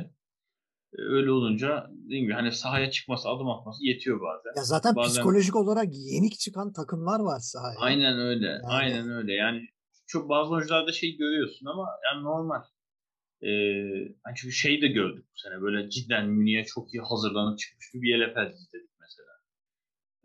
Ee, 0.93 1.01
Öyle 1.01 1.31
olunca 1.31 1.89
dediğim 2.05 2.23
gibi 2.25 2.33
hani 2.33 2.51
sahaya 2.51 2.91
çıkması, 2.91 3.29
adım 3.29 3.49
atması 3.49 3.85
yetiyor 3.85 4.21
bazen. 4.21 4.51
Ya 4.59 4.63
zaten 4.63 4.95
Bazen- 4.95 5.09
psikolojik 5.13 5.55
olarak 5.55 5.87
yenik 5.93 6.39
çıkan 6.39 6.73
takımlar 6.73 7.19
var 7.19 7.39
sahaya. 7.39 7.79
Aynen 7.79 8.19
öyle. 8.19 8.59
Aynen 8.63 9.09
öyle. 9.09 9.33
Yani 9.33 9.67
çok 10.07 10.29
bazı 10.29 10.51
oyuncularda 10.51 10.91
şey 10.91 11.17
görüyorsun 11.17 11.65
ama 11.65 11.87
yani 12.05 12.23
normal. 12.23 12.61
Ee, 13.43 14.15
çünkü 14.35 14.55
şey 14.55 14.81
de 14.81 14.87
gördük 14.87 15.25
bu 15.33 15.39
sene. 15.39 15.61
Böyle 15.61 15.89
cidden 15.89 16.29
Münih'e 16.29 16.63
çok 16.65 16.93
iyi 16.93 17.01
hazırlanıp 17.01 17.59
çıkmış 17.59 17.85
bir 17.93 18.01
Bielefeld 18.01 18.53
izledik 18.53 18.89
mesela. 18.99 19.31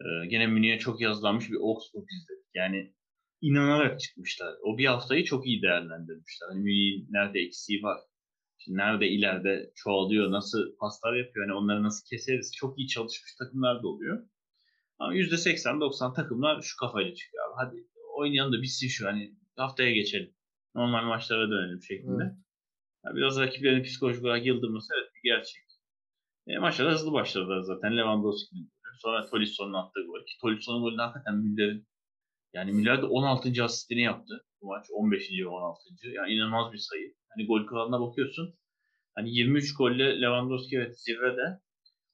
Ee, 0.00 0.26
gene 0.26 0.46
Münih'e 0.46 0.78
çok 0.78 1.00
iyi 1.00 1.06
hazırlanmış 1.06 1.50
bir 1.50 1.56
Augsburg 1.56 2.06
izledik. 2.12 2.50
Yani 2.54 2.94
inanarak 3.40 4.00
çıkmışlar. 4.00 4.54
O 4.62 4.78
bir 4.78 4.86
haftayı 4.86 5.24
çok 5.24 5.46
iyi 5.46 5.62
değerlendirmişler. 5.62 6.48
Hani 6.48 6.60
Münih'in 6.60 7.06
nerede 7.10 7.40
eksiği 7.40 7.82
var. 7.82 8.00
Şimdi 8.58 8.78
nerede 8.78 9.08
ileride 9.08 9.72
çoğalıyor, 9.74 10.30
nasıl 10.30 10.76
paslar 10.76 11.16
yapıyor, 11.16 11.46
hani 11.46 11.56
onları 11.58 11.82
nasıl 11.82 12.08
keseriz. 12.08 12.52
Çok 12.56 12.78
iyi 12.78 12.88
çalışmış 12.88 13.34
takımlar 13.38 13.82
da 13.82 13.88
oluyor. 13.88 14.28
Ama 14.98 15.14
%80-90 15.14 16.14
takımlar 16.14 16.62
şu 16.62 16.76
kafayla 16.76 17.14
çıkıyor 17.14 17.44
abi. 17.44 17.54
Hadi 17.56 17.86
oynayalım 18.16 18.52
da 18.52 18.62
bitsin 18.62 18.88
şu 18.88 19.06
hani 19.06 19.39
haftaya 19.61 19.92
geçelim. 19.92 20.34
Normal 20.74 21.04
maçlara 21.04 21.50
dönelim 21.50 21.82
şeklinde. 21.82 22.22
Evet. 22.22 22.34
Ya 23.04 23.14
biraz 23.14 23.40
rakiplerin 23.40 23.82
psikolojik 23.82 24.24
olarak 24.24 24.46
yıldırması 24.46 24.94
evet 24.98 25.11
bir 25.14 25.30
gerçek. 25.30 25.62
E, 26.46 26.58
maçlara 26.58 26.92
hızlı 26.92 27.12
başladılar 27.12 27.61
zaten. 27.61 27.96
Lewandowski'nin 27.96 28.62
golü. 28.62 28.98
Sonra 28.98 29.26
Tolisson'un 29.26 29.72
attığı 29.72 30.06
gol. 30.06 30.20
Ki 30.20 30.38
Tolisson'un 30.40 30.82
golü 30.82 30.98
de 30.98 31.02
hakikaten 31.02 31.36
Müller'in 31.36 31.86
yani 32.54 32.72
Müller 32.72 33.02
de 33.02 33.06
16. 33.06 33.64
asistini 33.64 34.02
yaptı 34.02 34.44
bu 34.62 34.66
maç. 34.66 34.86
15. 34.92 35.30
ve 35.42 35.48
16. 35.48 35.80
Yani 36.12 36.32
inanılmaz 36.32 36.72
bir 36.72 36.78
sayı. 36.78 37.14
Hani 37.28 37.46
gol 37.46 37.66
kralına 37.66 38.00
bakıyorsun. 38.00 38.54
Hani 39.14 39.30
23 39.30 39.76
golle 39.76 40.20
Lewandowski 40.22 40.76
evet 40.76 41.00
zirvede. 41.00 41.61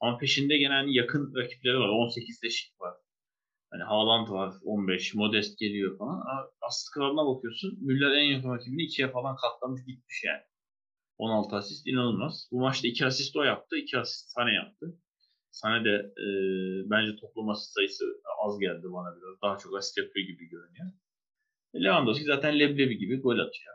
Ama 0.00 0.18
peşinde 0.18 0.58
gene 0.58 0.72
hani 0.72 0.96
yakın 0.96 1.34
rakipleri 1.36 1.78
var. 1.78 1.88
18'de 1.88 2.50
şık 2.50 2.80
var. 2.80 2.94
Hani 3.70 3.82
Haaland 3.82 4.28
var 4.28 4.54
15, 4.64 5.14
Modest 5.14 5.58
geliyor 5.58 5.98
falan. 5.98 6.22
Asist 6.60 6.90
kralına 6.94 7.26
bakıyorsun. 7.26 7.78
Müller 7.80 8.10
en 8.10 8.24
yakın 8.34 8.54
rakibini 8.54 8.82
ikiye 8.82 9.10
falan 9.10 9.36
katlamış 9.36 9.84
gitmiş 9.86 10.24
yani. 10.24 10.42
16 11.18 11.56
asist 11.56 11.86
inanılmaz. 11.86 12.48
Bu 12.52 12.60
maçta 12.60 12.88
2 12.88 13.06
asist 13.06 13.36
o 13.36 13.42
yaptı. 13.42 13.76
2 13.76 13.98
asist 13.98 14.30
Sane 14.30 14.52
yaptı. 14.54 14.86
Sane 15.50 15.84
de 15.84 15.94
e, 16.24 16.26
bence 16.90 17.16
toplam 17.16 17.48
asist 17.48 17.72
sayısı 17.74 18.04
az 18.44 18.58
geldi 18.58 18.82
bana 18.84 19.16
biraz. 19.16 19.42
Daha 19.42 19.58
çok 19.58 19.76
asist 19.76 19.98
yapıyor 19.98 20.26
gibi 20.26 20.48
görünüyor. 20.48 20.92
E, 21.74 21.84
Lewandowski 21.84 22.24
zaten 22.24 22.58
leblebi 22.58 22.98
gibi 22.98 23.20
gol 23.20 23.38
atıyor. 23.38 23.74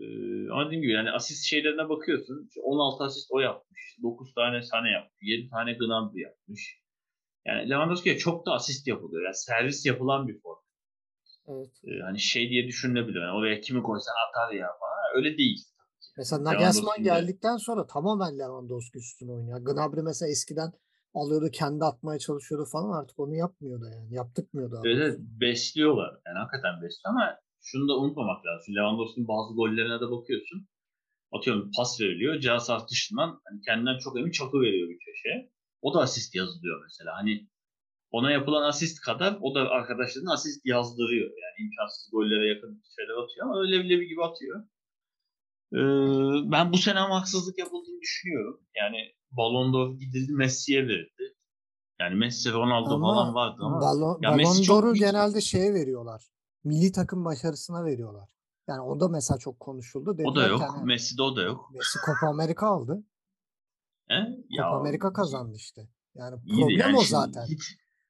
E, 0.00 0.06
ama 0.50 0.66
dediğim 0.66 0.82
gibi 0.82 0.92
yani 0.92 1.10
asist 1.10 1.44
şeylerine 1.44 1.88
bakıyorsun. 1.88 2.46
İşte 2.48 2.60
16 2.60 3.04
asist 3.04 3.28
o 3.30 3.40
yapmış. 3.40 3.96
9 4.02 4.34
tane 4.34 4.62
Sane 4.62 4.90
yapmış. 4.90 5.22
7 5.22 5.50
tane 5.50 5.72
Gnabry 5.72 6.20
yapmış. 6.20 6.79
Yani 7.46 7.70
Lewandowski'ye 7.70 8.18
çok 8.18 8.46
da 8.46 8.52
asist 8.52 8.86
yapılıyor. 8.86 9.24
Yani 9.24 9.34
servis 9.34 9.86
yapılan 9.86 10.28
bir 10.28 10.40
form. 10.40 10.58
Evet. 11.48 11.70
E, 11.84 11.90
hani 12.04 12.20
şey 12.20 12.50
diye 12.50 12.66
düşünülebilir. 12.66 13.20
Yani 13.20 13.38
oraya 13.38 13.60
kimi 13.60 13.82
koysan 13.82 14.14
atar 14.28 14.54
ya 14.54 14.66
falan. 14.66 15.16
Öyle 15.16 15.38
değil. 15.38 15.58
Mesela 16.16 16.44
Nagelsmann 16.44 17.02
geldikten 17.02 17.56
sonra 17.56 17.86
tamamen 17.86 18.38
Lewandowski 18.38 18.98
üstüne 18.98 19.32
oynuyor. 19.32 19.60
Gnabry 19.60 20.02
mesela 20.02 20.30
eskiden 20.30 20.72
alıyordu 21.14 21.50
kendi 21.52 21.84
atmaya 21.84 22.18
çalışıyordu 22.18 22.68
falan 22.72 23.00
artık 23.00 23.18
onu 23.18 23.34
yapmıyor 23.34 23.80
da 23.80 23.90
yani. 23.90 24.14
Yaptırmıyor 24.14 24.70
da. 24.72 24.80
Evet, 24.84 25.18
besliyorlar. 25.20 26.20
Yani 26.26 26.38
hakikaten 26.38 26.82
besliyor 26.82 27.14
ama 27.14 27.38
şunu 27.62 27.88
da 27.88 27.98
unutmamak 27.98 28.46
lazım. 28.46 28.74
Lewandowski'nin 28.76 29.28
bazı 29.28 29.54
gollerine 29.54 30.00
de 30.00 30.10
bakıyorsun. 30.10 30.68
Atıyorum 31.32 31.70
pas 31.76 32.00
veriliyor. 32.00 32.58
Sahası 32.58 32.88
dışından 32.88 33.40
hani 33.44 33.60
kendinden 33.66 33.98
çok 33.98 34.18
emin 34.18 34.30
çakı 34.30 34.60
veriyor 34.60 34.88
bir 34.88 34.98
köşeye. 34.98 35.50
O 35.82 35.94
da 35.94 36.00
asist 36.00 36.34
yazılıyor 36.34 36.82
mesela. 36.82 37.16
Hani 37.16 37.48
ona 38.10 38.30
yapılan 38.30 38.68
asist 38.68 39.00
kadar 39.00 39.38
o 39.40 39.54
da 39.54 39.60
arkadaşlarına 39.60 40.32
asist 40.32 40.66
yazdırıyor. 40.66 41.30
Yani 41.30 41.66
imkansız 41.66 42.10
gollere 42.12 42.48
yakın 42.48 42.82
şeyler 42.96 43.22
atıyor 43.22 43.46
ama 43.46 43.60
öyle 43.60 43.84
bile 43.84 44.00
bir 44.00 44.08
gibi 44.08 44.24
atıyor. 44.24 44.64
Ee, 45.72 46.50
ben 46.52 46.72
bu 46.72 46.78
sene 46.78 46.98
ama 46.98 47.20
haksızlık 47.20 47.58
yapıldığını 47.58 48.00
düşünüyorum. 48.00 48.60
Yani 48.76 48.96
Ballon 49.30 49.72
d'Or 49.72 49.98
gidildi 49.98 50.32
Messi'ye 50.32 50.88
verildi. 50.88 51.34
Yani 52.00 52.14
Messi, 52.14 52.52
Ronaldo 52.52 52.94
Ama 52.94 53.14
falan 53.14 53.34
vardı 53.34 53.56
ama 53.60 53.80
Ballon, 53.80 54.18
Ya 54.22 54.30
Messi 54.30 54.62
çok 54.62 54.84
büyük- 54.84 54.98
genelde 54.98 55.40
şeye 55.40 55.74
veriyorlar. 55.74 56.22
Milli 56.64 56.92
takım 56.92 57.24
başarısına 57.24 57.84
veriyorlar. 57.84 58.28
Yani 58.68 58.80
o 58.80 59.00
da 59.00 59.08
mesela 59.08 59.38
çok 59.38 59.60
konuşuldu. 59.60 60.10
o 60.10 60.14
da 60.14 60.18
Dediler 60.18 60.48
yok. 60.50 60.60
hani 60.60 60.84
Messi'de 60.86 61.22
o 61.22 61.36
da 61.36 61.42
yok. 61.42 61.70
Messi 61.74 61.98
Copa 62.06 62.26
Amerika 62.26 62.66
aldı. 62.66 63.04
He? 64.10 64.16
Ya, 64.50 64.62
Copa 64.64 64.76
Amerika 64.80 65.12
kazandı 65.12 65.56
işte. 65.56 65.80
Yani 66.14 66.36
iyiydi 66.46 66.60
problem 66.60 66.78
yani 66.78 66.96
o 66.96 67.02
zaten. 67.04 67.46
Hiç, 67.46 67.62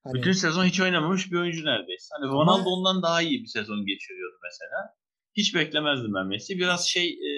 Hani 0.04 0.14
bütün 0.14 0.32
sezon 0.32 0.64
hiç 0.64 0.80
oynamamış 0.80 1.32
bir 1.32 1.38
oyuncu 1.40 1.64
neredeyse. 1.64 2.08
Hani 2.16 2.30
Ama- 2.30 2.42
Ronaldo 2.42 2.68
ondan 2.70 3.02
daha 3.02 3.22
iyi 3.22 3.40
bir 3.42 3.46
sezon 3.46 3.86
geçiriyordu 3.86 4.36
mesela. 4.44 4.94
Hiç 5.36 5.54
beklemezdim 5.54 6.14
ben 6.14 6.26
Messi. 6.26 6.56
Biraz 6.56 6.88
şey 6.88 7.08
e, 7.08 7.30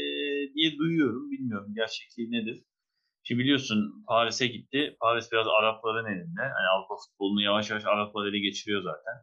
diye 0.54 0.78
duyuyorum. 0.78 1.30
Bilmiyorum 1.30 1.72
gerçekliği 1.74 2.30
nedir. 2.30 2.64
Şimdi 3.22 3.38
biliyorsun 3.42 4.04
Paris'e 4.08 4.46
gitti. 4.46 4.96
Paris 5.00 5.32
biraz 5.32 5.46
Arapların 5.60 6.06
elinde. 6.12 6.40
Hani 6.40 6.68
Avrupa 6.76 6.94
futbolunu 7.04 7.42
yavaş 7.42 7.70
yavaş 7.70 7.84
Araplar 7.86 8.26
ele 8.26 8.38
geçiriyor 8.38 8.82
zaten. 8.82 9.14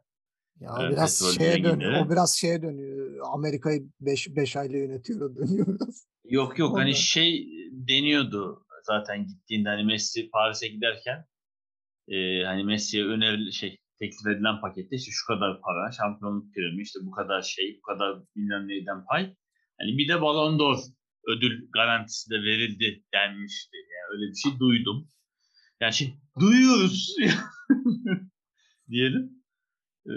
ya 0.60 0.78
Evet, 0.82 0.92
biraz 0.92 1.36
şeye 1.38 1.64
dönüyor. 1.64 2.06
O 2.06 2.10
biraz 2.10 2.36
şeye 2.36 2.62
dönüyor. 2.62 3.20
Amerika'yı 3.34 3.90
5 4.00 4.36
5 4.36 4.56
ayla 4.56 4.78
yönetiyor 4.78 5.36
dönüyor 5.36 5.68
biraz. 5.68 6.08
Yok 6.26 6.60
yok 6.60 6.72
Orada- 6.72 6.82
hani 6.84 6.96
şey 6.96 7.48
deniyordu 7.72 8.66
zaten 8.90 9.28
gittiğinde 9.28 9.70
hani 9.70 9.84
Messi 9.84 10.30
Paris'e 10.30 10.68
giderken 10.68 11.26
e, 12.08 12.44
hani 12.44 12.64
Messi'ye 12.64 13.06
önerili 13.06 13.54
şey 13.54 13.78
teklif 14.00 14.28
edilen 14.28 14.62
pakette 14.62 14.96
işte 14.96 15.12
şu 15.12 15.26
kadar 15.28 15.62
para, 15.62 15.92
şampiyonluk 15.92 16.54
primi, 16.54 16.82
işte 16.82 17.00
bu 17.04 17.12
kadar 17.12 17.42
şey, 17.42 17.78
bu 17.78 17.82
kadar 17.82 18.20
bilmem 18.36 18.68
neyden 18.68 19.06
pay. 19.06 19.24
Hani 19.80 19.98
bir 19.98 20.08
de 20.08 20.22
Ballon 20.22 20.60
d'Or 20.60 20.78
ödül 21.28 21.70
garantisi 21.74 22.30
de 22.30 22.36
verildi 22.36 23.04
denmişti. 23.14 23.78
Yani 23.78 24.08
öyle 24.14 24.32
bir 24.32 24.36
şey 24.36 24.60
duydum. 24.60 25.08
Yani 25.82 25.94
şimdi 25.94 26.14
duyuyoruz 26.40 27.16
diyelim. 28.90 29.40
Ee, 30.06 30.12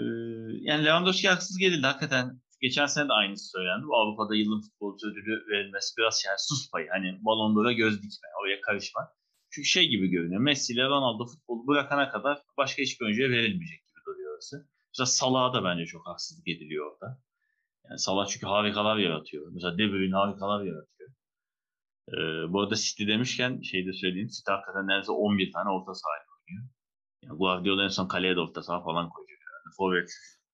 yani 0.61 0.85
Lewandowski 0.85 1.29
haksız 1.29 1.57
gelildi 1.57 1.87
hakikaten. 1.87 2.41
Geçen 2.63 2.85
sene 2.85 3.07
de 3.09 3.13
aynısı 3.13 3.49
söylendi. 3.49 3.83
Bu 3.87 3.95
Avrupa'da 3.97 4.35
yılın 4.35 4.61
futbolcu 4.61 5.07
ödülü 5.07 5.33
verilmesi 5.51 5.97
biraz 5.97 6.23
yani 6.27 6.39
sus 6.39 6.71
payı. 6.71 6.87
Hani 6.95 7.19
Ballon 7.25 7.55
d'Or'a 7.55 7.71
göz 7.71 7.95
dikme, 8.03 8.27
oraya 8.41 8.61
karışma. 8.61 9.01
Çünkü 9.51 9.67
şey 9.67 9.87
gibi 9.87 10.07
görünüyor. 10.07 10.41
Messi 10.41 10.73
ile 10.73 10.83
Ronaldo 10.83 11.25
futbolu 11.25 11.67
bırakana 11.67 12.09
kadar 12.09 12.41
başka 12.57 12.81
hiçbir 12.81 13.05
oyuncuya 13.05 13.29
verilmeyecek 13.29 13.79
gibi 13.87 13.99
duruyor 14.07 14.33
orası. 14.33 14.67
Mesela 14.91 15.05
Salah'a 15.05 15.53
da 15.53 15.63
bence 15.63 15.85
çok 15.85 16.07
haksızlık 16.07 16.47
ediliyor 16.47 16.91
orada. 16.91 17.21
Yani 17.89 17.99
Salah 17.99 18.27
çünkü 18.27 18.45
harikalar 18.45 18.97
yaratıyor. 18.97 19.51
Mesela 19.53 19.77
De 19.77 19.91
Bruyne 19.91 20.15
harikalar 20.15 20.63
yaratıyor. 20.63 21.09
Ee, 22.09 22.53
bu 22.53 22.61
arada 22.61 22.75
City 22.75 23.07
demişken 23.07 23.61
şey 23.61 23.85
de 23.85 23.93
söyleyeyim. 23.93 24.27
City 24.27 24.51
hakikaten 24.51 24.87
neredeyse 24.87 25.11
11 25.11 25.51
tane 25.51 25.69
orta 25.69 25.93
saha 25.93 26.13
oynuyor. 26.13 26.69
Yani 27.23 27.37
Guardiola 27.37 27.83
en 27.83 27.87
son 27.87 28.07
kaleye 28.07 28.35
de 28.35 28.39
orta 28.39 28.63
saha 28.63 28.83
falan 28.83 29.09
koyuyor. 29.09 29.39
Yani 29.39 29.73
forvet. 29.77 30.09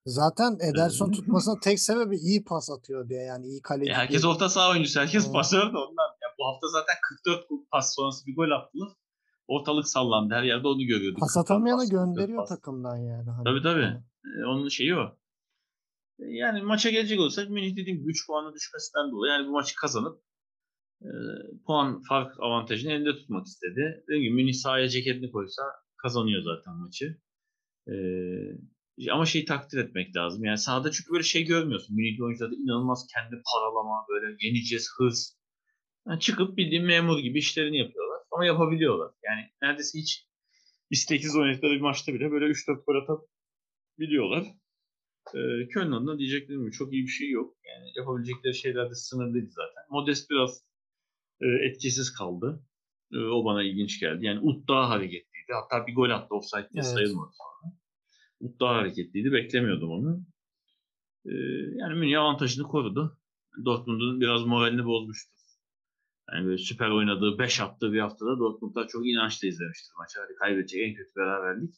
Zaten 0.06 0.58
Ederson 0.74 1.12
tutmasına 1.12 1.60
tek 1.60 1.80
sebebi 1.80 2.16
iyi 2.18 2.44
pas 2.44 2.70
atıyor 2.70 3.10
diye 3.10 3.22
yani 3.22 3.46
iyi 3.48 3.62
kaleci. 3.62 3.92
E, 3.92 3.94
herkes 3.94 4.24
değil. 4.24 4.34
orta 4.34 4.50
saha 4.50 4.72
oyuncusu. 4.72 5.00
Herkes 5.00 5.24
Evet. 5.24 5.34
pasör 5.34 5.62
de 5.74 5.78
ondan. 5.78 6.10
Ya 6.22 6.28
bu 6.40 6.48
hafta 6.54 6.68
zaten 6.68 6.96
44 7.26 7.46
pas 7.72 7.96
sonrası 7.96 8.26
bir 8.28 8.36
gol 8.36 8.52
attılar. 8.52 8.90
Ortalık 9.48 9.88
sallandı. 9.88 10.34
Her 10.34 10.44
yerde 10.44 10.68
onu 10.68 10.84
görüyorduk. 10.86 11.20
Pas 11.20 11.34
44 11.34 11.46
atamayanı 11.52 11.80
pas, 11.80 11.90
44 11.90 12.06
gönderiyor 12.06 12.40
pas. 12.40 12.50
takımdan 12.50 12.98
yani. 12.98 13.30
Hani. 13.30 13.44
Tabii 13.44 13.62
tabii. 13.64 14.02
E, 14.26 14.46
onun 14.46 14.70
şeyi 14.70 14.96
o. 14.96 15.04
E, 16.20 16.26
Yani 16.26 16.62
maça 16.62 16.90
gelecek 16.90 17.20
olsak 17.20 17.50
Münih 17.50 17.72
dediğim 17.76 18.00
gibi 18.00 18.10
3 18.12 18.28
puanı 18.28 18.54
düşmesinden 18.54 19.12
dolayı 19.12 19.34
yani 19.34 19.48
bu 19.48 19.52
maçı 19.52 19.76
kazanıp 19.76 20.22
e, 21.02 21.10
puan 21.68 22.02
fark 22.02 22.40
avantajını 22.40 22.92
elinde 22.92 23.16
tutmak 23.16 23.46
istedi. 23.48 24.04
Dediğim 24.08 24.24
gibi 24.24 24.34
Münih 24.34 24.54
sahaya 24.54 24.90
ceketini 24.90 25.32
koysa 25.32 25.64
kazanıyor 25.98 26.42
zaten 26.44 26.76
maçı. 26.78 27.22
E, 27.88 27.94
ama 29.12 29.26
şeyi 29.26 29.46
takdir 29.46 29.78
etmek 29.78 30.16
lazım. 30.16 30.44
Yani 30.44 30.58
sahada 30.58 30.92
çünkü 30.92 31.12
böyle 31.12 31.24
şey 31.24 31.44
görmüyorsun. 31.46 31.96
Münihli 31.96 32.24
oyuncularda 32.24 32.56
inanılmaz 32.56 33.08
kendi 33.14 33.42
paralama, 33.54 34.06
böyle 34.10 34.36
yeneceğiz 34.48 34.90
hız. 34.98 35.40
Yani 36.08 36.20
çıkıp 36.20 36.58
bildiğin 36.58 36.86
memur 36.86 37.20
gibi 37.20 37.40
işlerini 37.40 37.78
yapıyorlar. 37.78 38.20
Ama 38.32 38.46
yapabiliyorlar. 38.46 39.12
Yani 39.24 39.42
neredeyse 39.62 40.00
hiç 40.00 40.28
isteksiz 40.90 41.36
oynadıkları 41.36 41.74
bir 41.74 41.82
maçta 41.82 42.14
bile 42.14 42.32
böyle 42.32 42.46
3-4 42.46 42.84
gol 42.86 42.96
atabiliyorlar. 43.98 44.44
Ee, 45.36 45.68
Köln 45.68 45.92
adına 45.92 46.18
diyeceklerim 46.20 46.62
gibi 46.62 46.72
çok 46.72 46.94
iyi 46.94 47.04
bir 47.04 47.12
şey 47.12 47.30
yok. 47.30 47.58
Yani 47.68 47.92
yapabilecekleri 47.96 48.56
şeyler 48.56 48.90
de 48.90 48.96
sınırlıydı 48.96 49.50
zaten. 49.50 49.84
Modest 49.90 50.30
biraz 50.30 50.64
e, 51.42 51.48
etkisiz 51.48 52.14
kaldı. 52.14 52.64
E, 53.14 53.18
o 53.18 53.46
bana 53.46 53.64
ilginç 53.64 54.00
geldi. 54.00 54.26
Yani 54.26 54.40
Ut 54.40 54.68
daha 54.68 54.90
hareketliydi. 54.90 55.52
Hatta 55.54 55.88
bir 55.88 55.96
gol 55.96 56.10
attı 56.10 56.36
offside 56.36 56.70
diye 56.74 56.84
Evet. 56.84 56.86
sayılmadı 56.86 57.32
sonra. 57.34 57.74
Ut 58.40 58.60
daha 58.60 58.76
hareketliydi. 58.76 59.32
Beklemiyordum 59.32 59.92
onu. 59.92 60.22
E, 61.26 61.34
yani 61.76 61.96
Münih 61.96 62.20
avantajını 62.20 62.68
korudu. 62.68 63.18
Dortmund'un 63.66 64.22
biraz 64.22 64.46
moralini 64.46 64.86
bozmuştu. 64.86 65.32
Yani 66.34 66.46
böyle 66.46 66.58
süper 66.58 66.90
oynadığı, 66.90 67.40
5 67.40 67.60
attığı 67.62 67.94
bir 67.94 68.00
haftada 68.00 68.40
Dortmund'da 68.40 68.88
çok 68.88 69.08
inançlı 69.08 69.48
izlemiştir 69.48 69.94
maçı. 70.00 70.20
Hadi 70.20 70.36
kaybedecek 70.36 70.82
en 70.88 70.94
kötü 70.96 71.16
beraberlik. 71.16 71.76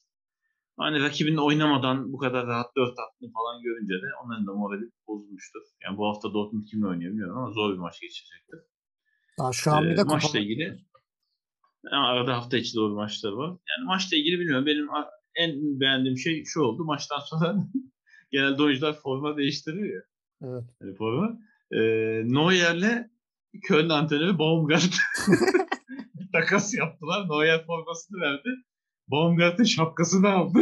Hani 0.78 1.02
rakibinin 1.02 1.38
oynamadan 1.38 2.14
bu 2.14 2.18
kadar 2.18 2.48
rahat 2.48 2.76
4 2.76 2.90
attığını 3.00 3.32
falan 3.32 3.62
görünce 3.62 3.94
de 3.94 4.06
onların 4.24 4.48
da 4.48 4.54
morali 4.54 4.92
bozulmuştur. 5.08 5.62
Yani 5.84 5.98
bu 5.98 6.08
hafta 6.08 6.34
Dortmund 6.34 6.66
kimle 6.66 6.88
oynuyor 6.88 7.12
bilmiyorum 7.12 7.38
ama 7.38 7.52
zor 7.52 7.74
bir 7.74 7.78
maç 7.78 8.02
geçecektir. 8.02 8.60
Daha 9.40 9.54
şu 9.54 9.72
an 9.72 9.84
bir 9.84 9.90
Ee, 9.90 9.98
de 9.98 10.04
maçla 10.04 10.40
kupa- 10.40 10.42
ilgili 10.42 10.80
ama 11.92 12.08
arada 12.08 12.38
hafta 12.38 12.58
içi 12.58 12.76
doğru 12.76 12.96
maçlar 12.96 13.32
var. 13.32 13.48
Yani 13.50 13.86
maçla 13.86 14.18
ilgili 14.18 14.40
bilmiyorum. 14.40 14.66
Benim 14.66 14.88
en 15.36 15.80
beğendiğim 15.80 16.18
şey 16.18 16.44
şu 16.46 16.62
oldu. 16.62 16.84
Maçtan 16.86 17.20
sonra 17.20 17.56
genelde 18.32 18.64
oyuncular 18.64 18.94
forma 18.94 19.38
değiştiriyor 19.38 19.96
ya. 19.96 20.02
Evet. 20.44 20.64
Hani 20.82 20.96
forma. 20.96 21.40
Ee, 21.72 21.80
Neuer'le 22.26 23.12
Köln 23.68 23.90
antrenörü 23.90 24.40
Baumgart 24.40 24.98
takas 26.34 26.74
yaptılar. 26.74 27.30
Neuer 27.30 27.66
formasını 27.66 28.22
verdi. 28.22 28.50
Baumgart'ın 29.08 29.64
şapkasını 29.64 30.30
aldı. 30.30 30.60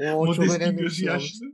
O 0.00 0.26
Modest'in 0.26 0.76
gözü 0.76 0.96
şey 0.96 1.06
yaşlı. 1.06 1.46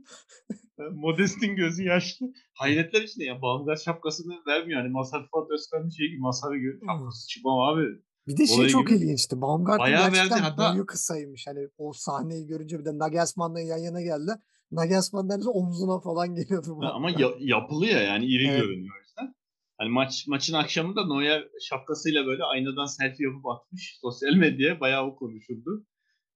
Modest'in 0.91 1.55
gözü 1.55 1.83
yaşlı. 1.83 2.33
Hayretler 2.53 3.01
içinde 3.01 3.25
ya 3.25 3.41
Baumgart 3.41 3.81
şapkasını 3.81 4.33
vermiyor. 4.47 4.81
Hani 4.81 4.91
Mazhar 4.91 5.27
Fuat 5.31 5.51
Özkan'ın 5.51 5.89
şey 5.89 6.07
gibi 6.07 6.19
Mazhar'ı 6.19 6.57
görüyor. 6.57 6.81
Hmm. 6.81 6.89
Şapkası 6.89 7.27
çıkmam 7.27 7.59
abi. 7.59 7.81
Bir 8.27 8.37
de 8.37 8.47
şey 8.47 8.55
Olayı 8.57 8.69
çok 8.69 8.87
gibi. 8.87 8.97
ilginçti. 8.97 9.41
Baumgart'ın 9.41 9.79
Bayağı 9.79 10.03
verdi, 10.05 10.13
gerçekten 10.15 10.37
hatta- 10.37 10.73
boyu 10.73 10.85
kısaymış. 10.85 11.47
Hani 11.47 11.67
o 11.77 11.93
sahneyi 11.93 12.47
görünce 12.47 12.79
bir 12.79 12.85
de 12.85 12.97
Nagelsmann'la 12.99 13.59
yan 13.59 13.77
yana 13.77 14.01
geldi. 14.01 14.31
Nagelsmann 14.71 15.29
neredeyse 15.29 15.49
omzuna 15.49 15.99
falan 15.99 16.35
geliyordu. 16.35 16.77
Ha, 16.81 16.91
Ama 16.93 17.09
ya- 17.11 17.35
yapılı 17.39 17.85
ya 17.85 18.01
yani 18.01 18.25
iri 18.25 18.47
Evet. 18.47 18.61
görünüyor 18.61 18.95
yüzden. 19.01 19.35
Hani 19.77 19.89
maç 19.89 20.27
maçın 20.27 20.53
akşamında 20.53 21.07
Neuer 21.07 21.47
şapkasıyla 21.61 22.25
böyle 22.25 22.43
aynadan 22.43 22.85
selfie 22.85 23.27
yapıp 23.27 23.45
atmış. 23.47 23.97
Sosyal 24.01 24.33
medyaya 24.33 24.79
bayağı 24.79 25.05
o 25.05 25.15
konuşuldu. 25.15 25.85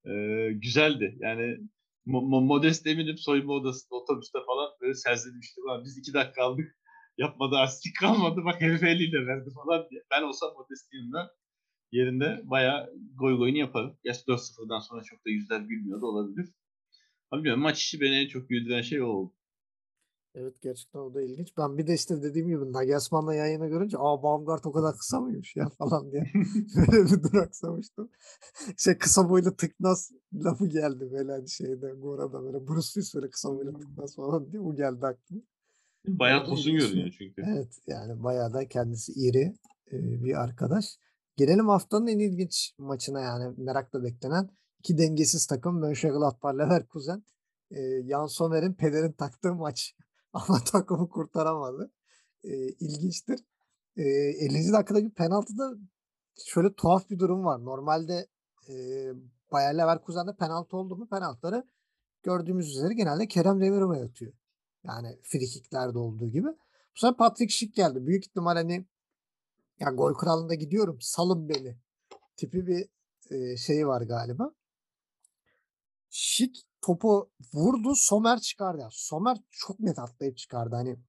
Ee, 0.05 0.49
güzeldi. 0.53 1.17
Yani 1.19 1.41
Mo- 2.07 2.25
Mo- 2.31 2.45
Modest 2.45 2.87
eminim 2.87 3.17
soyunma 3.17 3.53
odasında 3.53 3.95
otobüste 3.95 4.39
falan 4.47 4.69
böyle 4.81 4.93
serzlemişti. 4.93 5.61
Ulan 5.61 5.83
biz 5.85 5.97
iki 5.97 6.13
dakika 6.13 6.43
aldık. 6.43 6.75
Yapmadı 7.17 7.55
astik 7.57 7.95
kalmadı. 7.99 8.41
Bak 8.45 8.61
herif 8.61 8.83
eliyle 8.83 9.25
verdi 9.27 9.49
falan 9.55 9.87
diye. 9.89 10.01
Ben 10.11 10.21
olsam 10.23 10.49
Modest'in 10.57 10.97
yanında 10.97 11.31
yerinde 11.91 12.41
bayağı 12.43 12.93
goy 13.19 13.37
goyunu 13.37 13.57
yaparım. 13.57 13.97
Gerçi 14.03 14.21
4-0'dan 14.21 14.79
sonra 14.79 15.03
çok 15.03 15.25
da 15.25 15.29
yüzler 15.29 15.59
gülmüyor 15.59 16.01
da 16.01 16.05
olabilir. 16.05 16.49
Ama 17.31 17.39
bilmiyorum 17.39 17.63
maç 17.63 17.83
içi 17.83 18.01
beni 18.01 18.15
en 18.15 18.27
çok 18.27 18.49
güldüren 18.49 18.81
şey 18.81 19.01
o 19.01 19.07
oldu. 19.07 19.33
Evet 20.35 20.61
gerçekten 20.61 20.99
o 20.99 21.13
da 21.13 21.21
ilginç. 21.21 21.57
Ben 21.57 21.77
bir 21.77 21.87
de 21.87 21.93
işte 21.93 22.23
dediğim 22.23 22.47
gibi 22.47 22.73
Nagelsmann'la 22.73 23.35
yan 23.35 23.45
yana 23.47 23.67
görünce 23.67 23.97
aa 23.99 24.23
Baumgart 24.23 24.65
o 24.65 24.71
kadar 24.71 24.97
kısa 24.97 25.21
mıymış 25.21 25.55
ya 25.55 25.69
falan 25.77 26.11
diye 26.11 26.23
böyle 26.77 27.05
bir 27.05 27.23
duraksamıştım. 27.23 28.09
Şey 28.77 28.97
kısa 28.97 29.29
boylu 29.29 29.55
tıknaz 29.55 30.11
lafı 30.33 30.67
geldi 30.67 31.11
böyle 31.11 31.31
hani 31.31 31.49
şeyde 31.49 31.91
Gora'da 31.91 32.43
böyle 32.43 32.67
Bruce 32.67 32.87
Willis 32.87 33.15
böyle 33.15 33.29
kısa 33.29 33.49
boylu 33.49 33.79
tıknaz 33.79 34.15
falan 34.15 34.51
diye 34.51 34.63
bu 34.63 34.75
geldi 34.75 35.05
aklıma. 35.05 35.41
Bayağı 36.07 36.45
tosun 36.45 36.73
görünüyor 36.73 37.15
çünkü. 37.17 37.43
Evet 37.47 37.79
yani 37.87 38.23
bayağı 38.23 38.53
da 38.53 38.67
kendisi 38.67 39.11
iri 39.11 39.53
e, 39.91 40.23
bir 40.23 40.43
arkadaş. 40.43 40.85
Gelelim 41.39 41.67
haftanın 41.67 42.07
en 42.07 42.19
ilginç 42.19 42.73
maçına 42.77 43.21
yani 43.21 43.53
merakla 43.57 44.03
beklenen 44.03 44.49
iki 44.79 44.97
dengesiz 44.97 45.47
takım 45.47 45.79
Mönchengladbach 45.79 46.53
Leverkusen. 46.53 47.23
E, 47.71 48.03
Jan 48.09 48.25
Sommer'in 48.25 48.73
pelerin 48.73 49.11
taktığı 49.11 49.53
maç 49.53 49.95
ama 50.33 50.59
takımı 50.63 51.09
kurtaramadı. 51.09 51.91
E, 52.43 52.49
ilginçtir. 52.67 53.39
E, 53.97 54.03
50. 54.03 54.73
dakikadaki 54.73 55.13
penaltıda 55.13 55.73
şöyle 56.45 56.73
tuhaf 56.73 57.09
bir 57.09 57.19
durum 57.19 57.45
var. 57.45 57.65
Normalde 57.65 58.27
e, 58.69 58.73
Bayer 59.51 59.77
Leverkusen'de 59.77 60.35
penaltı 60.35 60.77
oldu 60.77 60.95
mu 60.95 61.07
penaltıları 61.09 61.63
gördüğümüz 62.23 62.69
üzere 62.69 62.93
genelde 62.93 63.27
Kerem 63.27 63.61
Demirören'e 63.61 64.03
atıyor. 64.03 64.33
Yani 64.83 65.19
frikiklerde 65.23 65.97
olduğu 65.97 66.27
gibi. 66.27 66.47
Bu 66.95 66.99
sefer 66.99 67.17
Patrick 67.17 67.53
Schick 67.53 67.75
geldi. 67.75 68.07
Büyük 68.07 68.25
ihtimal 68.25 68.55
hani 68.55 68.85
ya 69.79 69.91
gol 69.91 70.13
kralında 70.13 70.53
gidiyorum 70.55 70.97
salın 71.01 71.49
beni 71.49 71.77
tipi 72.37 72.67
bir 72.67 72.89
e, 73.31 73.57
şeyi 73.57 73.87
var 73.87 74.01
galiba. 74.01 74.51
Schick 76.09 76.61
topu 76.81 77.31
vurdu 77.53 77.95
Somer 77.95 78.39
çıkardı. 78.39 78.87
Somer 78.91 79.37
çok 79.49 79.79
net 79.79 79.99
atlayıp 79.99 80.37
çıkardı. 80.37 80.75
Hani 80.75 80.99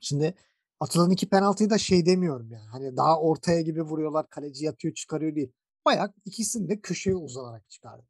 şimdi 0.00 0.34
atılan 0.80 1.10
iki 1.10 1.28
penaltıyı 1.28 1.70
da 1.70 1.78
şey 1.78 2.06
demiyorum 2.06 2.50
yani. 2.50 2.68
Hani 2.68 2.96
daha 2.96 3.20
ortaya 3.20 3.60
gibi 3.60 3.82
vuruyorlar 3.82 4.30
kaleci 4.30 4.64
yatıyor 4.64 4.94
çıkarıyor 4.94 5.34
değil. 5.36 5.52
Bayağı 5.84 6.12
ikisini 6.24 6.68
de 6.68 6.80
köşeye 6.80 7.16
uzanarak 7.16 7.70
çıkardı. 7.70 8.06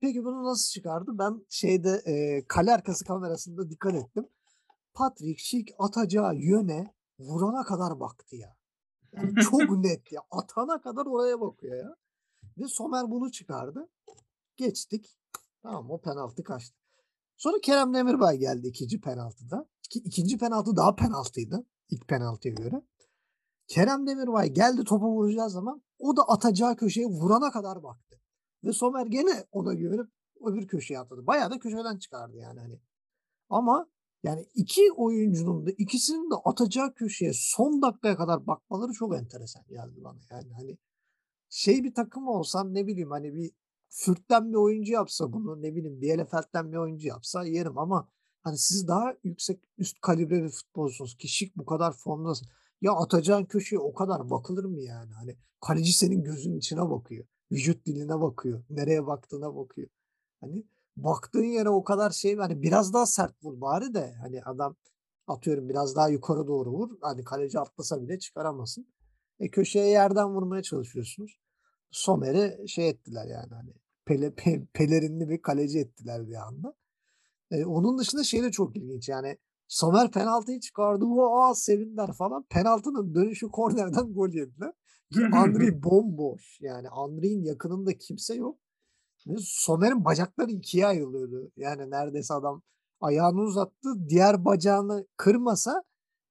Peki 0.00 0.24
bunu 0.24 0.44
nasıl 0.44 0.70
çıkardı? 0.70 1.10
Ben 1.18 1.46
şeyde 1.50 2.02
e, 2.06 2.44
kale 2.48 2.72
arkası 2.72 3.04
kamerasında 3.04 3.70
dikkat 3.70 3.94
ettim. 3.94 4.28
Patrick 4.94 5.42
Schick 5.42 5.74
atacağı 5.78 6.34
yöne 6.34 6.94
vurana 7.18 7.64
kadar 7.64 8.00
baktı 8.00 8.36
ya. 8.36 8.56
Yani 9.16 9.34
çok 9.50 9.70
net 9.70 10.12
ya. 10.12 10.20
Atana 10.30 10.80
kadar 10.80 11.06
oraya 11.06 11.40
bakıyor 11.40 11.76
ya. 11.76 11.96
Ve 12.58 12.68
Somer 12.68 13.10
bunu 13.10 13.30
çıkardı. 13.30 13.88
Geçtik. 14.56 15.18
Tamam 15.62 15.90
o 15.90 16.00
penaltı 16.00 16.44
kaçtı. 16.44 16.76
Sonra 17.36 17.56
Kerem 17.62 17.94
Demirbay 17.94 18.38
geldi 18.38 18.66
ikinci 18.66 19.00
penaltıda. 19.00 19.68
İki, 19.84 19.98
ikinci 19.98 20.38
penaltı 20.38 20.76
daha 20.76 20.94
penaltıydı. 20.94 21.66
ilk 21.90 22.08
penaltıya 22.08 22.54
göre. 22.54 22.82
Kerem 23.66 24.06
Demirbay 24.06 24.52
geldi 24.52 24.84
topu 24.84 25.06
vuracağı 25.06 25.50
zaman 25.50 25.82
o 25.98 26.16
da 26.16 26.22
atacağı 26.22 26.76
köşeye 26.76 27.06
vurana 27.06 27.50
kadar 27.50 27.82
baktı. 27.82 28.20
Ve 28.64 28.72
Somer 28.72 29.06
gene 29.06 29.44
ona 29.52 29.74
güvenip 29.74 30.10
öbür 30.40 30.66
köşeye 30.66 30.98
atladı. 30.98 31.26
Bayağı 31.26 31.50
da 31.50 31.58
köşeden 31.58 31.98
çıkardı 31.98 32.36
yani 32.36 32.60
hani. 32.60 32.80
Ama 33.48 33.88
yani 34.24 34.46
iki 34.54 34.92
oyuncunun 34.92 35.66
da 35.66 35.70
ikisinin 35.70 36.30
de 36.30 36.34
atacağı 36.44 36.94
köşeye 36.94 37.32
son 37.34 37.82
dakikaya 37.82 38.16
kadar 38.16 38.46
bakmaları 38.46 38.92
çok 38.92 39.16
enteresan 39.16 39.62
geldi 39.68 40.04
bana. 40.04 40.20
Yani 40.30 40.52
hani 40.52 40.78
şey 41.48 41.84
bir 41.84 41.94
takım 41.94 42.28
olsam 42.28 42.74
ne 42.74 42.86
bileyim 42.86 43.10
hani 43.10 43.34
bir 43.34 43.50
Fürt'ten 43.88 44.52
bir 44.52 44.56
oyuncu 44.56 44.92
yapsa 44.92 45.32
bunu 45.32 45.62
ne 45.62 45.74
bileyim 45.74 46.00
Bielefeld'den 46.00 46.72
bir 46.72 46.76
oyuncu 46.76 47.08
yapsa 47.08 47.44
yerim 47.44 47.78
ama 47.78 48.08
Hani 48.44 48.58
siz 48.58 48.88
daha 48.88 49.14
yüksek 49.24 49.60
üst 49.78 50.00
kalibre 50.00 50.44
bir 50.44 50.48
futbolcusunuz 50.48 51.16
ki 51.16 51.28
Şik 51.28 51.56
bu 51.56 51.66
kadar 51.66 51.92
formdasın. 51.92 52.48
Ya 52.80 52.92
atacağın 52.92 53.44
köşeye 53.44 53.78
o 53.78 53.94
kadar 53.94 54.30
bakılır 54.30 54.64
mı 54.64 54.80
yani? 54.80 55.12
Hani 55.12 55.36
kaleci 55.60 55.92
senin 55.92 56.22
gözünün 56.22 56.58
içine 56.58 56.90
bakıyor. 56.90 57.26
Vücut 57.52 57.86
diline 57.86 58.20
bakıyor. 58.20 58.64
Nereye 58.70 59.06
baktığına 59.06 59.56
bakıyor. 59.56 59.88
Hani 60.40 60.64
baktığın 60.96 61.44
yere 61.44 61.68
o 61.68 61.84
kadar 61.84 62.10
şey 62.10 62.36
hani 62.36 62.62
biraz 62.62 62.92
daha 62.92 63.06
sert 63.06 63.44
vur 63.44 63.60
bari 63.60 63.94
de 63.94 64.14
hani 64.22 64.42
adam 64.42 64.76
atıyorum 65.26 65.68
biraz 65.68 65.96
daha 65.96 66.08
yukarı 66.08 66.46
doğru 66.46 66.70
vur. 66.70 66.90
Hani 67.00 67.24
kaleci 67.24 67.58
atlasa 67.58 68.02
bile 68.02 68.18
çıkaramasın. 68.18 68.86
E 69.38 69.50
köşeye 69.50 69.88
yerden 69.88 70.34
vurmaya 70.34 70.62
çalışıyorsunuz. 70.62 71.38
Somer'i 71.90 72.68
şey 72.68 72.88
ettiler 72.88 73.26
yani 73.26 73.54
hani 73.54 73.72
pele, 74.04 74.34
pe, 74.34 74.66
pelerinli 74.72 75.28
bir 75.28 75.42
kaleci 75.42 75.78
ettiler 75.78 76.28
bir 76.28 76.46
anda. 76.46 76.74
E, 77.50 77.64
onun 77.64 77.98
dışında 77.98 78.24
şey 78.24 78.42
de 78.42 78.50
çok 78.50 78.76
ilginç 78.76 79.08
yani 79.08 79.38
Somer 79.68 80.10
penaltıyı 80.10 80.60
çıkardı. 80.60 81.04
Aa 81.30 81.54
sevindiler 81.54 82.12
falan. 82.12 82.46
Penaltının 82.50 83.14
dönüşü 83.14 83.48
kornerden 83.48 84.12
gol 84.12 84.28
yediler. 84.28 84.72
Andri 85.32 85.82
bomboş. 85.82 86.58
Yani 86.60 86.88
Andri'nin 86.88 87.44
yakınında 87.44 87.98
kimse 87.98 88.34
yok. 88.34 88.58
Ve 89.26 89.36
Somer'in 89.40 90.04
bacakları 90.04 90.50
ikiye 90.50 90.86
ayrılıyordu. 90.86 91.52
Yani 91.56 91.90
neredeyse 91.90 92.34
adam 92.34 92.62
ayağını 93.00 93.40
uzattı. 93.40 94.08
Diğer 94.08 94.44
bacağını 94.44 95.06
kırmasa 95.16 95.82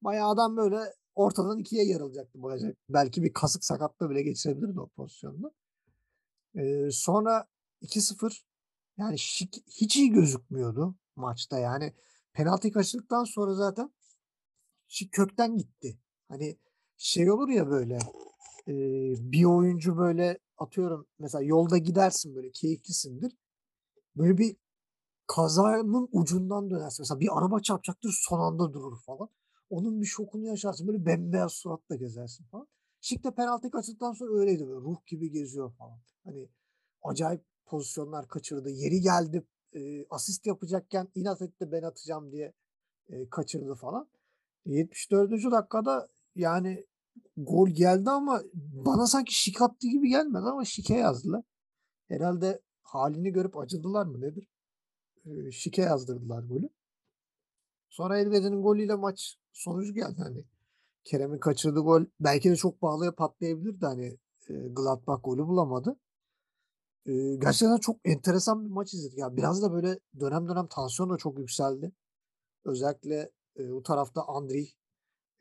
bayağı 0.01 0.29
adam 0.29 0.57
böyle 0.57 0.79
ortadan 1.15 1.59
ikiye 1.59 1.85
yarılacaktı 1.85 2.43
bacak. 2.43 2.77
Belki 2.89 3.23
bir 3.23 3.33
kasık 3.33 3.65
sakatlığı 3.65 4.09
bile 4.09 4.21
geçirebilirdi 4.21 4.79
o 4.79 4.87
pozisyonda. 4.87 5.51
Ee, 6.55 6.91
sonra 6.91 7.47
2-0 7.81 8.43
yani 8.97 9.19
şik, 9.19 9.63
hiç 9.67 9.95
iyi 9.97 10.11
gözükmüyordu 10.11 10.95
maçta. 11.15 11.59
Yani 11.59 11.93
penaltı 12.33 12.71
kaçırdıktan 12.71 13.23
sonra 13.23 13.53
zaten 13.53 13.93
şik 14.87 15.11
kökten 15.11 15.57
gitti. 15.57 15.97
Hani 16.27 16.57
şey 16.97 17.31
olur 17.31 17.49
ya 17.49 17.69
böyle 17.69 17.99
e, 18.67 18.73
bir 19.31 19.45
oyuncu 19.45 19.97
böyle 19.97 20.39
atıyorum 20.57 21.07
mesela 21.19 21.41
yolda 21.43 21.77
gidersin 21.77 22.35
böyle 22.35 22.51
keyiflisindir. 22.51 23.37
Böyle 24.15 24.37
bir 24.37 24.55
kazanın 25.27 26.09
ucundan 26.11 26.69
dönersin. 26.69 27.03
Mesela 27.03 27.19
bir 27.19 27.37
araba 27.37 27.59
çarpacaktır 27.59 28.19
son 28.27 28.39
anda 28.39 28.73
durur 28.73 28.97
falan. 28.99 29.29
Onun 29.69 30.01
bir 30.01 30.05
şokunu 30.05 30.47
yaşarsın. 30.47 30.87
Böyle 30.87 31.05
bembeyaz 31.05 31.53
suratla 31.53 31.95
gezersin 31.95 32.45
falan. 32.45 32.67
Şik 33.01 33.23
de 33.23 33.31
penaltı 33.31 33.71
kaçırdıktan 33.71 34.13
sonra 34.13 34.39
öyleydi 34.39 34.67
böyle. 34.67 34.79
Ruh 34.81 35.05
gibi 35.05 35.31
geziyor 35.31 35.71
falan. 35.71 35.99
Hani 36.23 36.49
acayip 37.03 37.41
pozisyonlar 37.65 38.27
kaçırdı. 38.27 38.69
Yeri 38.69 39.01
geldi 39.01 39.43
e, 39.75 40.05
asist 40.09 40.45
yapacakken 40.45 41.07
inat 41.15 41.41
etti 41.41 41.71
ben 41.71 41.83
atacağım 41.83 42.31
diye 42.31 42.53
e, 43.09 43.29
kaçırdı 43.29 43.75
falan. 43.75 44.07
74. 44.65 45.51
dakikada 45.51 46.09
yani 46.35 46.85
gol 47.37 47.69
geldi 47.69 48.09
ama 48.09 48.41
bana 48.53 49.07
sanki 49.07 49.33
şik 49.33 49.61
attı 49.61 49.87
gibi 49.87 50.09
gelmedi 50.09 50.45
ama 50.45 50.65
şike 50.65 50.95
yazdılar. 50.95 51.43
Herhalde 52.07 52.61
halini 52.81 53.31
görüp 53.31 53.57
acıdılar 53.57 54.05
mı 54.05 54.21
nedir? 54.21 54.47
E, 55.25 55.51
şike 55.51 55.81
yazdırdılar 55.81 56.43
golü. 56.43 56.69
Sonra 57.89 58.19
Elvedi'nin 58.19 58.61
golüyle 58.61 58.95
maç 58.95 59.37
sonucu 59.51 59.93
geldi. 59.93 60.15
Hani 60.17 60.45
Kerem'in 61.03 61.39
kaçırdığı 61.39 61.79
gol 61.79 62.05
belki 62.19 62.49
de 62.49 62.55
çok 62.55 62.81
pahalıya 62.81 63.15
patlayabilirdi. 63.15 63.85
Hani 63.85 64.17
e, 64.49 64.53
Gladbach 64.53 65.23
golü 65.23 65.47
bulamadı. 65.47 65.99
E, 67.05 67.35
gerçekten 67.35 67.77
çok 67.77 67.97
enteresan 68.05 68.65
bir 68.65 68.69
maç 68.69 68.93
izledik. 68.93 69.17
Yani 69.17 69.37
biraz 69.37 69.61
da 69.61 69.73
böyle 69.73 69.99
dönem 70.19 70.47
dönem 70.47 70.67
tansiyon 70.67 71.09
da 71.09 71.17
çok 71.17 71.39
yükseldi. 71.39 71.91
Özellikle 72.65 73.31
e, 73.59 73.71
bu 73.71 73.83
tarafta 73.83 74.21
Andri, 74.27 74.67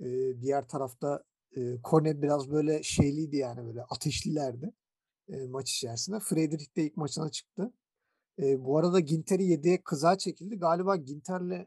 e, 0.00 0.06
diğer 0.40 0.68
tarafta 0.68 1.24
e, 1.56 1.80
Kone 1.82 2.22
biraz 2.22 2.50
böyle 2.50 2.82
şeyliydi 2.82 3.36
yani 3.36 3.66
böyle 3.66 3.82
ateşlilerdi 3.82 4.72
e, 5.28 5.46
maç 5.46 5.72
içerisinde. 5.72 6.20
Friedrich 6.20 6.76
de 6.76 6.84
ilk 6.84 6.96
maçına 6.96 7.28
çıktı. 7.30 7.72
E, 8.38 8.64
bu 8.64 8.78
arada 8.78 9.00
Ginter'i 9.00 9.42
7'ye 9.42 9.82
kıza 9.82 10.18
çekildi. 10.18 10.58
Galiba 10.58 10.96
Ginter'le 10.96 11.66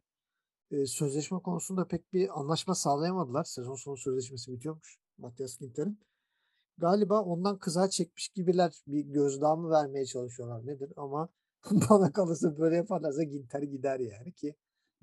e, 0.72 0.86
sözleşme 0.86 1.40
konusunda 1.40 1.88
pek 1.88 2.14
bir 2.14 2.40
anlaşma 2.40 2.76
sağlayamadılar. 2.76 3.44
Sezon 3.44 3.76
sonu 3.76 3.98
sözleşmesi 3.98 4.52
bitiyormuş 4.52 4.98
Matias 5.18 5.58
Ginter'in. 5.58 6.00
Galiba 6.78 7.22
ondan 7.22 7.60
kıza 7.60 7.90
çekmiş 7.90 8.30
gibiler 8.30 8.74
bir 8.88 9.02
gözdağı 9.06 9.58
mı 9.58 9.70
vermeye 9.70 10.06
çalışıyorlar 10.06 10.68
nedir 10.68 10.94
ama 10.96 11.30
bana 11.90 12.12
kalırsa 12.12 12.58
böyle 12.58 12.76
yaparlarsa 12.76 13.24
Ginter 13.24 13.62
gider 13.62 14.00
yani 14.00 14.34
ki 14.34 14.56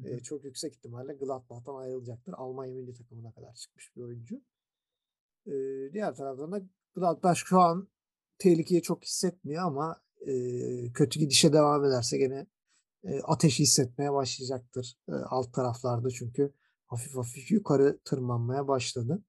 e, 0.04 0.18
çok 0.18 0.44
yüksek 0.44 0.74
ihtimalle 0.74 1.14
Gladbach'tan 1.14 1.74
ayrılacaktır. 1.74 2.34
Almanya 2.36 2.74
milli 2.74 2.94
takımına 2.94 3.32
kadar 3.32 3.54
çıkmış 3.54 3.96
bir 3.96 4.02
oyuncu. 4.02 4.42
E, 5.46 5.52
diğer 5.92 6.14
taraftan 6.14 6.52
da 6.52 6.62
Gladbach 6.94 7.36
şu 7.36 7.60
an 7.60 7.88
tehlikeyi 8.38 8.82
çok 8.82 9.04
hissetmiyor 9.04 9.64
ama 9.64 10.02
e, 10.26 10.32
kötü 10.92 11.20
gidişe 11.20 11.52
devam 11.52 11.84
ederse 11.84 12.18
gene 12.18 12.46
e, 13.04 13.20
ateşi 13.20 13.62
hissetmeye 13.62 14.12
başlayacaktır 14.12 14.94
e, 15.08 15.12
alt 15.12 15.54
taraflarda 15.54 16.10
çünkü 16.10 16.52
hafif 16.86 17.16
hafif 17.16 17.50
yukarı 17.50 17.98
tırmanmaya 18.04 18.68
başladı. 18.68 19.24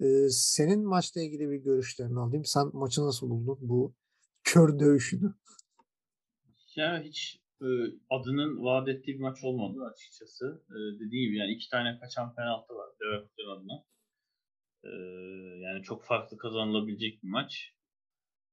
E, 0.00 0.28
senin 0.30 0.86
maçla 0.88 1.20
ilgili 1.20 1.50
bir 1.50 1.56
görüşlerini 1.56 2.20
alayım. 2.20 2.44
Sen 2.44 2.70
maçı 2.72 3.02
nasıl 3.02 3.30
buldun 3.30 3.58
bu 3.60 3.94
kör 4.44 4.78
dövüşünü? 4.78 5.34
Ya 6.76 7.02
hiç 7.02 7.42
e, 7.62 7.68
adının 8.10 8.64
vaat 8.64 8.88
ettiği 8.88 9.14
bir 9.14 9.20
maç 9.20 9.44
olmadı 9.44 9.84
açıkçası. 9.92 10.64
E, 10.70 10.76
dediğim 10.94 11.30
gibi 11.30 11.38
yani 11.38 11.52
iki 11.52 11.70
tane 11.70 11.98
kaçan 12.00 12.34
penaltı 12.34 12.74
var 12.74 12.88
Leverkusen 13.02 13.48
adına. 13.56 13.84
E, 14.84 14.90
yani 15.60 15.82
çok 15.82 16.04
farklı 16.04 16.38
kazanılabilecek 16.38 17.22
bir 17.22 17.28
maç 17.28 17.74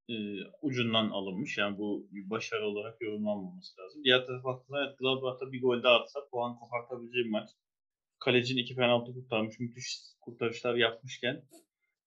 e, 0.08 0.14
ucundan 0.62 1.10
alınmış. 1.10 1.58
Yani 1.58 1.78
bu 1.78 2.08
bir 2.10 2.30
başarı 2.30 2.66
olarak 2.66 3.00
yorumlanmaması 3.02 3.80
lazım. 3.80 4.04
Diğer 4.04 4.26
tarafa 4.26 4.48
baktığında 4.48 4.96
Gladbach'ta 4.98 5.52
bir 5.52 5.62
gol 5.62 5.82
daha 5.82 6.00
atsa 6.00 6.20
puan 6.30 6.58
kopartabileceği 6.58 7.24
bir 7.24 7.30
maç. 7.30 7.50
Kalecinin 8.18 8.62
iki 8.62 8.74
penaltı 8.76 9.14
kurtarmış, 9.14 9.60
müthiş 9.60 9.98
kurtarışlar 10.20 10.74
yapmışken 10.74 11.42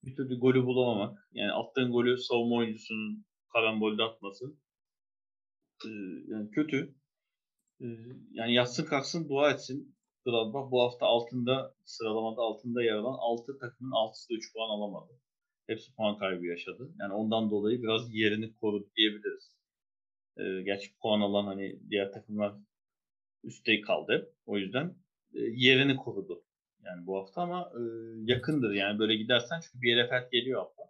bir 0.03 0.15
türlü 0.15 0.39
golü 0.39 0.65
bulamamak. 0.65 1.29
Yani 1.31 1.51
attığın 1.51 1.91
golü 1.91 2.17
savunma 2.17 2.55
oyuncusunun 2.55 3.25
karambolde 3.53 4.03
atması. 4.03 4.45
Ee, 5.85 5.89
yani 6.27 6.51
kötü. 6.51 6.95
Ee, 7.81 7.85
yani 8.31 8.53
yatsın 8.53 8.85
kalksın 8.85 9.29
dua 9.29 9.51
etsin. 9.51 9.94
Gladbach 10.25 10.71
bu 10.71 10.81
hafta 10.81 11.05
altında 11.05 11.75
sıralamada 11.85 12.41
altında 12.41 12.83
yer 12.83 12.93
alan 12.93 13.17
6 13.19 13.57
takımın 13.57 13.91
6'sı 13.91 14.29
da 14.29 14.33
3 14.33 14.53
puan 14.53 14.69
alamadı. 14.69 15.13
Hepsi 15.67 15.95
puan 15.95 16.17
kaybı 16.17 16.45
yaşadı. 16.45 16.93
Yani 16.99 17.13
ondan 17.13 17.51
dolayı 17.51 17.81
biraz 17.83 18.13
yerini 18.13 18.53
korudu 18.53 18.89
diyebiliriz. 18.97 19.55
Ee, 20.37 20.61
gerçi 20.61 20.97
puan 20.97 21.21
alan 21.21 21.45
hani 21.45 21.79
diğer 21.89 22.11
takımlar 22.11 22.53
üstte 23.43 23.81
kaldı. 23.81 24.33
O 24.45 24.57
yüzden 24.57 24.95
e, 25.33 25.39
yerini 25.39 25.95
korudu. 25.95 26.43
Yani 26.83 27.07
bu 27.07 27.17
hafta 27.17 27.41
ama 27.41 27.71
e, 27.75 27.81
yakındır 28.31 28.73
yani 28.73 28.99
böyle 28.99 29.15
gidersen 29.15 29.59
çünkü 29.61 29.81
bir 29.81 29.87
Bielefeld 29.87 30.31
geliyor 30.31 30.61
hafta. 30.61 30.83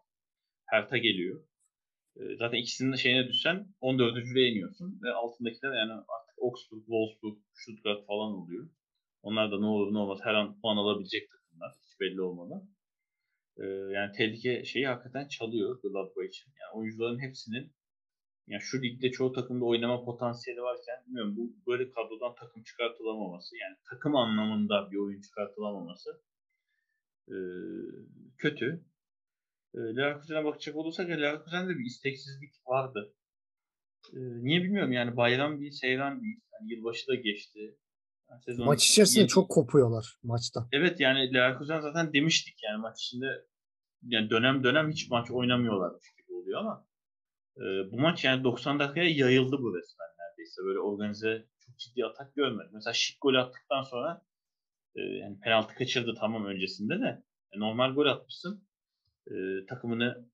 Hertha 0.66 0.98
geliyor. 0.98 1.44
E, 2.18 2.36
zaten 2.36 2.58
ikisinin 2.58 2.94
de 2.94 2.98
şeyine 2.98 3.28
düşsen 3.28 3.68
14. 3.82 4.18
iniyorsun 4.36 5.00
ve 5.04 5.14
altındakiler 5.14 5.74
yani 5.74 5.92
artık 5.94 6.36
Augsburg, 6.42 6.82
Wolfsburg, 6.82 7.38
Stuttgart 7.54 8.06
falan 8.08 8.34
oluyor. 8.34 8.70
Onlar 9.26 9.52
da 9.52 9.60
ne 9.60 9.66
olur 9.66 9.94
ne 9.94 9.98
olmaz 9.98 10.20
her 10.24 10.34
an 10.34 10.62
puan 10.62 10.78
alabilecek 10.78 11.30
takımlar. 11.32 11.72
Hiç 11.86 12.00
belli 12.00 12.22
olmadan. 12.22 12.70
E, 13.58 13.66
yani 13.66 14.12
tehlike 14.12 14.66
şeyi 14.66 14.88
hakikaten 14.88 15.28
çalıyor 15.28 15.82
Gladbach 15.82 16.30
için. 16.30 16.54
Yani 16.62 16.80
oyuncuların 16.80 17.20
hepsinin 17.20 17.74
yani 18.48 18.62
şu 18.62 18.82
ligde 18.82 19.12
çoğu 19.12 19.32
takımda 19.34 19.66
oynama 19.66 20.06
potansiyeli 20.06 20.62
varken 20.62 21.06
bilmiyorum 21.06 21.36
bu 21.38 21.72
böyle 21.72 21.92
kadrodan 21.92 22.36
takım 22.36 22.64
çıkartılamaması 22.64 23.58
yani 23.58 23.76
takım 23.90 24.16
anlamında 24.16 24.92
bir 24.92 24.98
oyun 24.98 25.22
çıkartılamaması 25.22 26.22
e, 27.28 27.36
kötü. 28.38 28.86
E, 29.74 29.78
Leverkusen'e 29.78 30.46
bakacak 30.46 30.76
olursak 30.76 31.10
Leverkusen'de 31.10 31.78
bir 31.80 31.86
isteksizlik 31.86 32.54
vardı. 32.68 33.14
E, 34.14 34.20
niye 34.20 34.64
bilmiyorum 34.64 34.92
yani 34.92 35.18
bayram 35.18 35.62
bir 35.62 35.72
seyran 35.72 36.24
değil. 36.24 36.42
Yani 36.54 36.74
yılbaşı 36.74 37.08
da 37.08 37.16
geçti. 37.16 37.78
Sezon 38.46 38.66
Maç 38.66 38.88
içerisinde 38.90 39.20
yedi. 39.20 39.30
çok 39.30 39.50
kopuyorlar 39.52 40.20
maçta. 40.24 40.68
Evet 40.72 41.00
yani 41.00 41.34
Leverkusen 41.34 41.82
zaten 41.82 42.14
demiştik 42.14 42.64
yani 42.64 42.82
maç 42.82 43.02
içinde 43.02 43.46
yani 44.04 44.30
dönem 44.30 44.64
dönem 44.64 44.92
hiç 44.92 45.10
maç 45.10 45.32
oynamıyorlarmış 45.32 46.06
gibi 46.18 46.38
oluyor 46.38 46.60
ama 46.60 46.88
e, 47.58 47.92
bu 47.92 48.00
maç 48.00 48.24
yani 48.26 48.44
90 48.44 48.80
dakikaya 48.80 49.10
yayıldı 49.10 49.58
bu 49.60 49.76
resmen 49.78 50.08
neredeyse. 50.20 50.62
Böyle 50.66 50.80
organize 50.80 51.46
çok 51.66 51.80
ciddi 51.80 52.06
atak 52.06 52.36
görmedim. 52.36 52.72
Mesela 52.74 52.94
şık 52.94 53.22
gol 53.22 53.36
attıktan 53.36 53.82
sonra 53.84 54.26
e, 54.96 55.02
yani 55.02 55.40
penaltı 55.40 55.76
kaçırdı 55.76 56.14
tamam 56.20 56.46
öncesinde 56.46 57.00
de 57.00 57.24
e, 57.52 57.60
normal 57.60 57.94
gol 57.94 58.06
atmışsın. 58.06 58.68
E, 59.28 59.34
takımını 59.70 60.30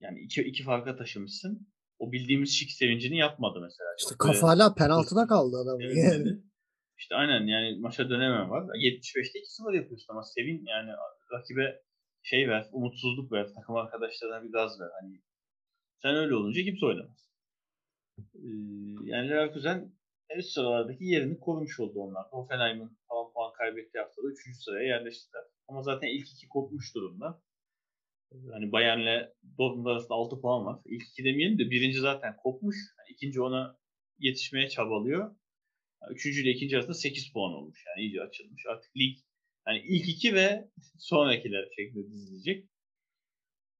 yani 0.00 0.20
iki, 0.20 0.42
iki 0.42 0.62
farka 0.62 0.96
taşımışsın. 0.96 1.71
O 2.02 2.12
bildiğimiz 2.12 2.58
şık 2.58 2.70
sevincini 2.70 3.16
yapmadı 3.16 3.60
mesela. 3.62 3.88
İşte 3.98 4.14
kafa 4.18 4.48
hala 4.48 4.74
penaltıda 4.74 5.26
kaldı 5.26 5.56
adam. 5.62 5.80
Yani. 5.80 6.28
İşte 6.98 7.14
aynen 7.14 7.46
yani 7.46 7.78
maça 7.80 8.10
dönemem 8.10 8.50
var. 8.50 8.62
75'te 8.62 9.38
2-0 9.38 9.76
yapıyorsun 9.76 10.12
ama 10.12 10.22
sevin 10.22 10.64
yani 10.66 10.90
rakibe 11.32 11.82
şey 12.22 12.48
ver, 12.48 12.68
umutsuzluk 12.72 13.32
ver, 13.32 13.46
takım 13.54 13.76
arkadaşlarına 13.76 14.42
bir 14.42 14.52
gaz 14.52 14.80
ver. 14.80 14.88
Hani 15.00 15.22
sen 16.02 16.14
öyle 16.14 16.34
olunca 16.34 16.62
kimse 16.62 16.86
oynamaz. 16.86 17.28
Ee, 18.18 18.48
yani 19.04 19.30
Leverkusen 19.30 19.92
üst 20.36 20.50
sıralardaki 20.50 21.04
yerini 21.04 21.40
korumuş 21.40 21.80
oldu 21.80 22.00
onlar. 22.00 22.26
Hoffenheim'in 22.30 22.98
falan 23.08 23.32
puan 23.32 23.52
kaybettiği 23.52 24.02
haftada 24.02 24.26
3. 24.28 24.64
sıraya 24.64 24.88
yerleştiler. 24.88 25.42
Ama 25.68 25.82
zaten 25.82 26.08
ilk 26.08 26.28
iki 26.28 26.48
kopmuş 26.48 26.94
durumda. 26.94 27.42
Hani 28.52 28.72
Bayern'le 28.72 29.28
Dortmund 29.58 29.86
arasında 29.86 30.14
6 30.14 30.40
puan 30.40 30.66
var. 30.66 30.80
İlk 30.84 31.02
iki 31.02 31.24
demeyelim 31.24 31.58
de 31.58 31.70
birinci 31.70 31.98
zaten 31.98 32.36
kopmuş. 32.36 32.76
Yani 32.98 33.14
ikinci 33.14 33.40
ona 33.40 33.78
yetişmeye 34.18 34.68
çabalıyor. 34.68 35.36
Üçüncü 36.10 36.42
ile 36.42 36.50
ikinci 36.50 36.76
arasında 36.76 36.94
8 36.94 37.32
puan 37.32 37.52
olmuş. 37.52 37.84
Yani 37.86 38.04
iyice 38.04 38.22
açılmış. 38.22 38.66
Artık 38.66 38.96
lig 38.96 39.16
yani 39.66 39.82
ilk 39.88 40.08
iki 40.08 40.34
ve 40.34 40.70
sonrakiler 40.98 41.68
şeklinde 41.76 42.10
dizilecek. 42.10 42.68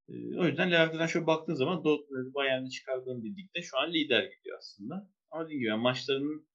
Ee, 0.09 0.39
o 0.39 0.47
yüzden 0.47 0.71
Leverkusen 0.71 1.07
şöyle 1.07 1.27
baktığın 1.27 1.55
zaman 1.55 1.85
Dortmund'u 1.85 2.35
Bayern'i 2.35 2.71
çıkardığın 2.71 3.25
bir 3.25 3.37
ligde 3.37 3.63
şu 3.63 3.79
an 3.79 3.93
lider 3.93 4.23
gidiyor 4.23 4.59
aslında. 4.59 5.11
Ama 5.31 5.45
dediğim 5.45 5.61
gibi 5.61 5.69
yani 5.69 5.83
maçlarının 5.83 6.49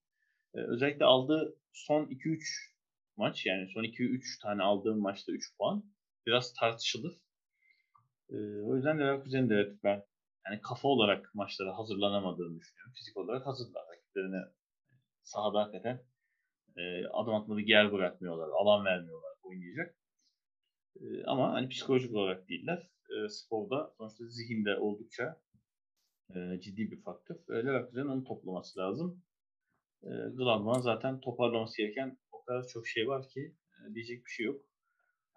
e, 0.55 0.59
özellikle 0.59 1.05
aldığı 1.05 1.57
son 1.73 2.05
2-3 2.05 2.39
maç 3.17 3.45
yani 3.45 3.69
son 3.73 3.83
2-3 3.83 4.41
tane 4.41 4.63
aldığım 4.63 4.99
maçta 4.99 5.31
3 5.31 5.57
puan 5.57 5.83
biraz 6.25 6.53
tartışılır. 6.53 7.13
E, 8.29 8.35
o 8.61 8.75
yüzden 8.75 8.99
Leverkusen'in 8.99 9.49
de 9.49 9.55
evet 9.55 9.83
ben 9.83 10.03
yani 10.47 10.61
kafa 10.61 10.87
olarak 10.87 11.35
maçlara 11.35 11.77
hazırlanamadığını 11.77 12.59
düşünüyorum. 12.59 12.93
Fizik 12.95 13.17
olarak 13.17 13.45
hazırlar. 13.47 13.83
Rakiplerine 13.91 14.41
sahada 15.23 15.59
hakikaten 15.59 16.03
e, 16.77 17.07
adım 17.07 17.35
atmadık 17.35 17.69
yer 17.69 17.91
bırakmıyorlar. 17.91 18.49
Alan 18.49 18.85
vermiyorlar 18.85 19.31
oynayacak. 19.43 19.95
E, 20.95 21.23
ama 21.25 21.53
hani 21.53 21.69
psikolojik 21.69 22.15
olarak 22.15 22.49
değiller. 22.49 22.89
E, 23.09 23.29
sporda 23.29 23.93
sonuçta 23.97 24.25
zihinde 24.27 24.77
oldukça 24.77 25.41
e, 26.35 26.59
ciddi 26.61 26.91
bir 26.91 27.01
faktör. 27.01 27.35
E, 27.49 27.65
Leverkusen'in 27.65 28.07
onu 28.07 28.23
toplaması 28.23 28.79
lazım. 28.79 29.23
E, 30.03 30.09
Gladbach'ın 30.09 30.81
zaten 30.81 31.19
toparlaması 31.19 31.77
gereken 31.77 32.17
o 32.31 32.43
kadar 32.43 32.67
çok 32.67 32.87
şey 32.87 33.07
var 33.07 33.27
ki 33.29 33.55
e, 33.71 33.93
diyecek 33.93 34.25
bir 34.25 34.29
şey 34.29 34.45
yok. 34.45 34.61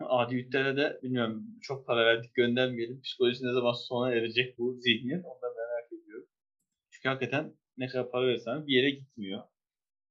Adi 0.00 0.36
Ütler'e 0.36 0.76
de 0.76 1.00
bilmiyorum 1.02 1.46
çok 1.60 1.86
para 1.86 2.06
verdik 2.06 2.34
göndermeyelim. 2.34 3.00
Psikolojisi 3.00 3.46
ne 3.46 3.52
zaman 3.52 3.72
sona 3.72 4.12
erecek 4.12 4.58
bu 4.58 4.74
zihniyet 4.74 5.24
onu 5.24 5.42
da 5.42 5.46
merak 5.46 5.92
ediyorum. 5.92 6.26
Çünkü 6.90 7.08
hakikaten 7.08 7.54
ne 7.78 7.88
kadar 7.88 8.10
para 8.10 8.26
verirsen 8.26 8.66
bir 8.66 8.72
yere 8.72 8.90
gitmiyor. 8.90 9.42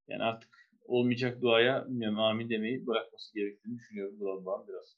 Yani 0.07 0.23
artık 0.23 0.49
olmayacak 0.85 1.41
duaya 1.41 1.85
bilmiyorum 1.87 2.19
amin 2.19 2.49
demeyi 2.49 2.87
bırakması 2.87 3.33
gerektiğini 3.33 3.77
düşünüyorum 3.77 4.19
Gladbach'ın 4.19 4.67
biraz. 4.67 4.97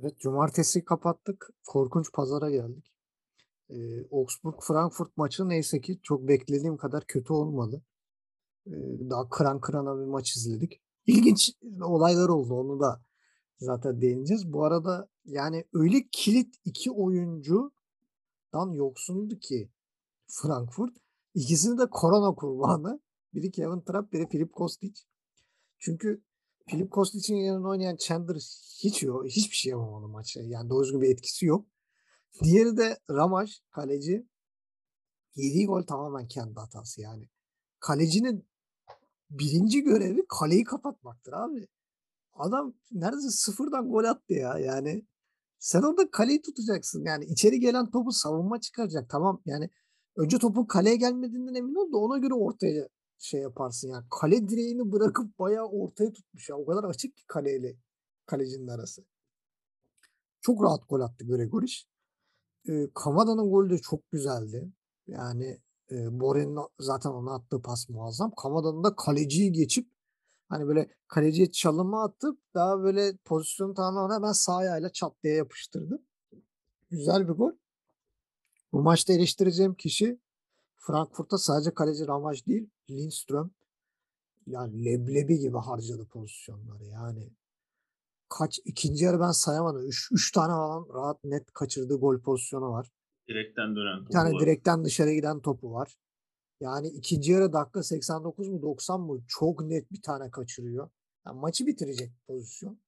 Evet 0.00 0.18
cumartesi 0.18 0.84
kapattık. 0.84 1.50
Korkunç 1.66 2.12
pazara 2.12 2.50
geldik. 2.50 2.92
Ee, 3.70 3.74
Augsburg-Frankfurt 4.10 5.16
maçı 5.16 5.48
neyse 5.48 5.80
ki 5.80 6.00
çok 6.02 6.28
beklediğim 6.28 6.76
kadar 6.76 7.04
kötü 7.06 7.32
olmadı. 7.32 7.82
Ee, 8.66 8.70
daha 9.10 9.28
kıran 9.28 9.60
kırana 9.60 10.00
bir 10.00 10.04
maç 10.04 10.36
izledik. 10.36 10.80
İlginç 11.06 11.52
olaylar 11.82 12.28
oldu 12.28 12.54
onu 12.54 12.80
da 12.80 13.00
zaten 13.60 14.00
değineceğiz. 14.00 14.52
Bu 14.52 14.64
arada 14.64 15.08
yani 15.24 15.64
öyle 15.72 16.08
kilit 16.12 16.56
iki 16.64 16.90
oyuncudan 16.90 18.72
yoksundu 18.72 19.38
ki 19.38 19.70
Frankfurt. 20.26 20.96
İkisini 21.34 21.78
de 21.78 21.86
korona 21.90 22.34
kurbanı. 22.34 23.00
Biri 23.34 23.50
Kevin 23.50 23.80
Trapp, 23.80 24.12
biri 24.12 24.28
Filip 24.28 24.52
Kostic. 24.52 25.00
Çünkü 25.78 26.22
Filip 26.68 26.90
Kostic'in 26.90 27.36
yanında 27.36 27.68
oynayan 27.68 27.96
Chandler 27.96 28.36
hiç 28.82 29.02
yok. 29.02 29.24
Hiçbir 29.26 29.56
şey 29.56 29.70
yapamadı 29.70 30.08
maçta. 30.08 30.40
Yani 30.42 30.70
doğru 30.70 30.84
düzgün 30.84 31.00
bir 31.00 31.10
etkisi 31.10 31.46
yok. 31.46 31.66
Diğeri 32.44 32.76
de 32.76 32.98
Ramaj, 33.10 33.60
kaleci. 33.70 34.26
Yediği 35.34 35.66
gol 35.66 35.82
tamamen 35.82 36.28
kendi 36.28 36.54
hatası 36.54 37.00
yani. 37.00 37.28
Kalecinin 37.80 38.48
birinci 39.30 39.82
görevi 39.82 40.26
kaleyi 40.28 40.64
kapatmaktır 40.64 41.32
abi. 41.32 41.68
Adam 42.40 42.74
neredeyse 42.92 43.30
sıfırdan 43.30 43.90
gol 43.90 44.04
attı 44.04 44.34
ya. 44.34 44.58
Yani 44.58 45.06
sen 45.58 45.82
orada 45.82 46.10
kaleyi 46.10 46.42
tutacaksın. 46.42 47.04
Yani 47.04 47.24
içeri 47.24 47.60
gelen 47.60 47.90
topu 47.90 48.12
savunma 48.12 48.60
çıkaracak. 48.60 49.10
Tamam 49.10 49.42
yani 49.46 49.70
önce 50.16 50.38
topun 50.38 50.64
kaleye 50.64 50.96
gelmediğinden 50.96 51.54
emin 51.54 51.74
ol 51.74 51.92
da 51.92 51.96
ona 51.96 52.18
göre 52.18 52.34
ortaya 52.34 52.88
şey 53.18 53.40
yaparsın. 53.40 53.88
Yani 53.88 54.04
kale 54.20 54.48
direğini 54.48 54.92
bırakıp 54.92 55.38
bayağı 55.38 55.66
ortaya 55.66 56.12
tutmuş 56.12 56.48
ya. 56.48 56.56
O 56.56 56.66
kadar 56.66 56.84
açık 56.84 57.16
ki 57.16 57.24
kaleyle 57.26 57.76
kalecinin 58.26 58.68
arası. 58.68 59.04
Çok 60.40 60.62
rahat 60.62 60.88
gol 60.88 61.00
attı 61.00 61.26
Gregoriş. 61.26 61.86
E, 62.68 62.90
Kamada'nın 62.94 63.50
golü 63.50 63.70
de 63.70 63.78
çok 63.78 64.10
güzeldi. 64.10 64.72
Yani 65.06 65.60
e, 65.90 66.20
Bore'nin 66.20 66.58
zaten 66.78 67.10
ona 67.10 67.34
attığı 67.34 67.62
pas 67.62 67.88
muazzam. 67.88 68.32
Kamada'nın 68.42 68.84
da 68.84 68.96
kaleciyi 68.96 69.52
geçip 69.52 69.90
hani 70.50 70.66
böyle 70.66 70.90
kaleciye 71.08 71.50
çalımı 71.50 72.02
atıp 72.02 72.40
daha 72.54 72.82
böyle 72.82 73.16
pozisyonu 73.16 73.74
tamamen 73.74 74.14
hemen 74.14 74.32
sağ 74.32 74.56
ayağıyla 74.56 74.88
çat 74.92 75.12
diye 75.22 75.34
yapıştırdı. 75.34 76.02
Güzel 76.90 77.28
bir 77.28 77.32
gol. 77.32 77.52
Bu 78.72 78.82
maçta 78.82 79.12
eleştireceğim 79.12 79.74
kişi 79.74 80.20
Frankfurt'ta 80.76 81.38
sadece 81.38 81.74
kaleci 81.74 82.06
Ramaj 82.06 82.46
değil 82.46 82.70
Lindström 82.90 83.50
yani 84.46 84.84
leblebi 84.84 85.38
gibi 85.38 85.58
harcadı 85.58 86.06
pozisyonları 86.06 86.84
yani. 86.84 87.30
Kaç 88.28 88.60
ikinci 88.64 89.04
yarı 89.04 89.20
ben 89.20 89.30
sayamadım. 89.30 89.86
Üç, 89.86 90.08
üç 90.12 90.32
tane 90.32 90.52
falan 90.52 90.86
rahat 90.94 91.24
net 91.24 91.52
kaçırdığı 91.52 91.96
gol 91.96 92.20
pozisyonu 92.20 92.70
var. 92.70 92.90
Direkten 93.28 93.76
dönen 93.76 94.06
Bir 94.06 94.10
tane 94.10 94.38
direkten 94.40 94.84
dışarı 94.84 95.12
giden 95.12 95.40
topu 95.40 95.72
var. 95.72 95.96
Yani 96.60 96.88
ikinci 96.88 97.32
yarı 97.32 97.52
dakika 97.52 97.82
89 97.82 98.48
mu 98.48 98.62
90 98.62 99.00
mı 99.00 99.24
çok 99.28 99.62
net 99.62 99.92
bir 99.92 100.02
tane 100.02 100.30
kaçırıyor. 100.30 100.90
Yani 101.26 101.40
maçı 101.40 101.66
bitirecek 101.66 102.12
pozisyon. 102.26 102.80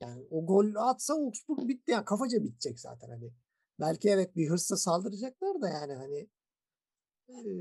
Yani 0.00 0.26
o 0.30 0.46
gol 0.46 0.74
atsa 0.76 1.14
Augsburg 1.14 1.68
bitti 1.68 1.92
yani 1.92 2.04
kafaca 2.04 2.44
bitecek 2.44 2.80
zaten 2.80 3.08
hani. 3.08 3.32
Belki 3.80 4.10
evet 4.10 4.36
bir 4.36 4.50
hırsla 4.50 4.76
saldıracaklar 4.76 5.60
da 5.60 5.68
yani 5.68 5.94
hani 5.94 6.28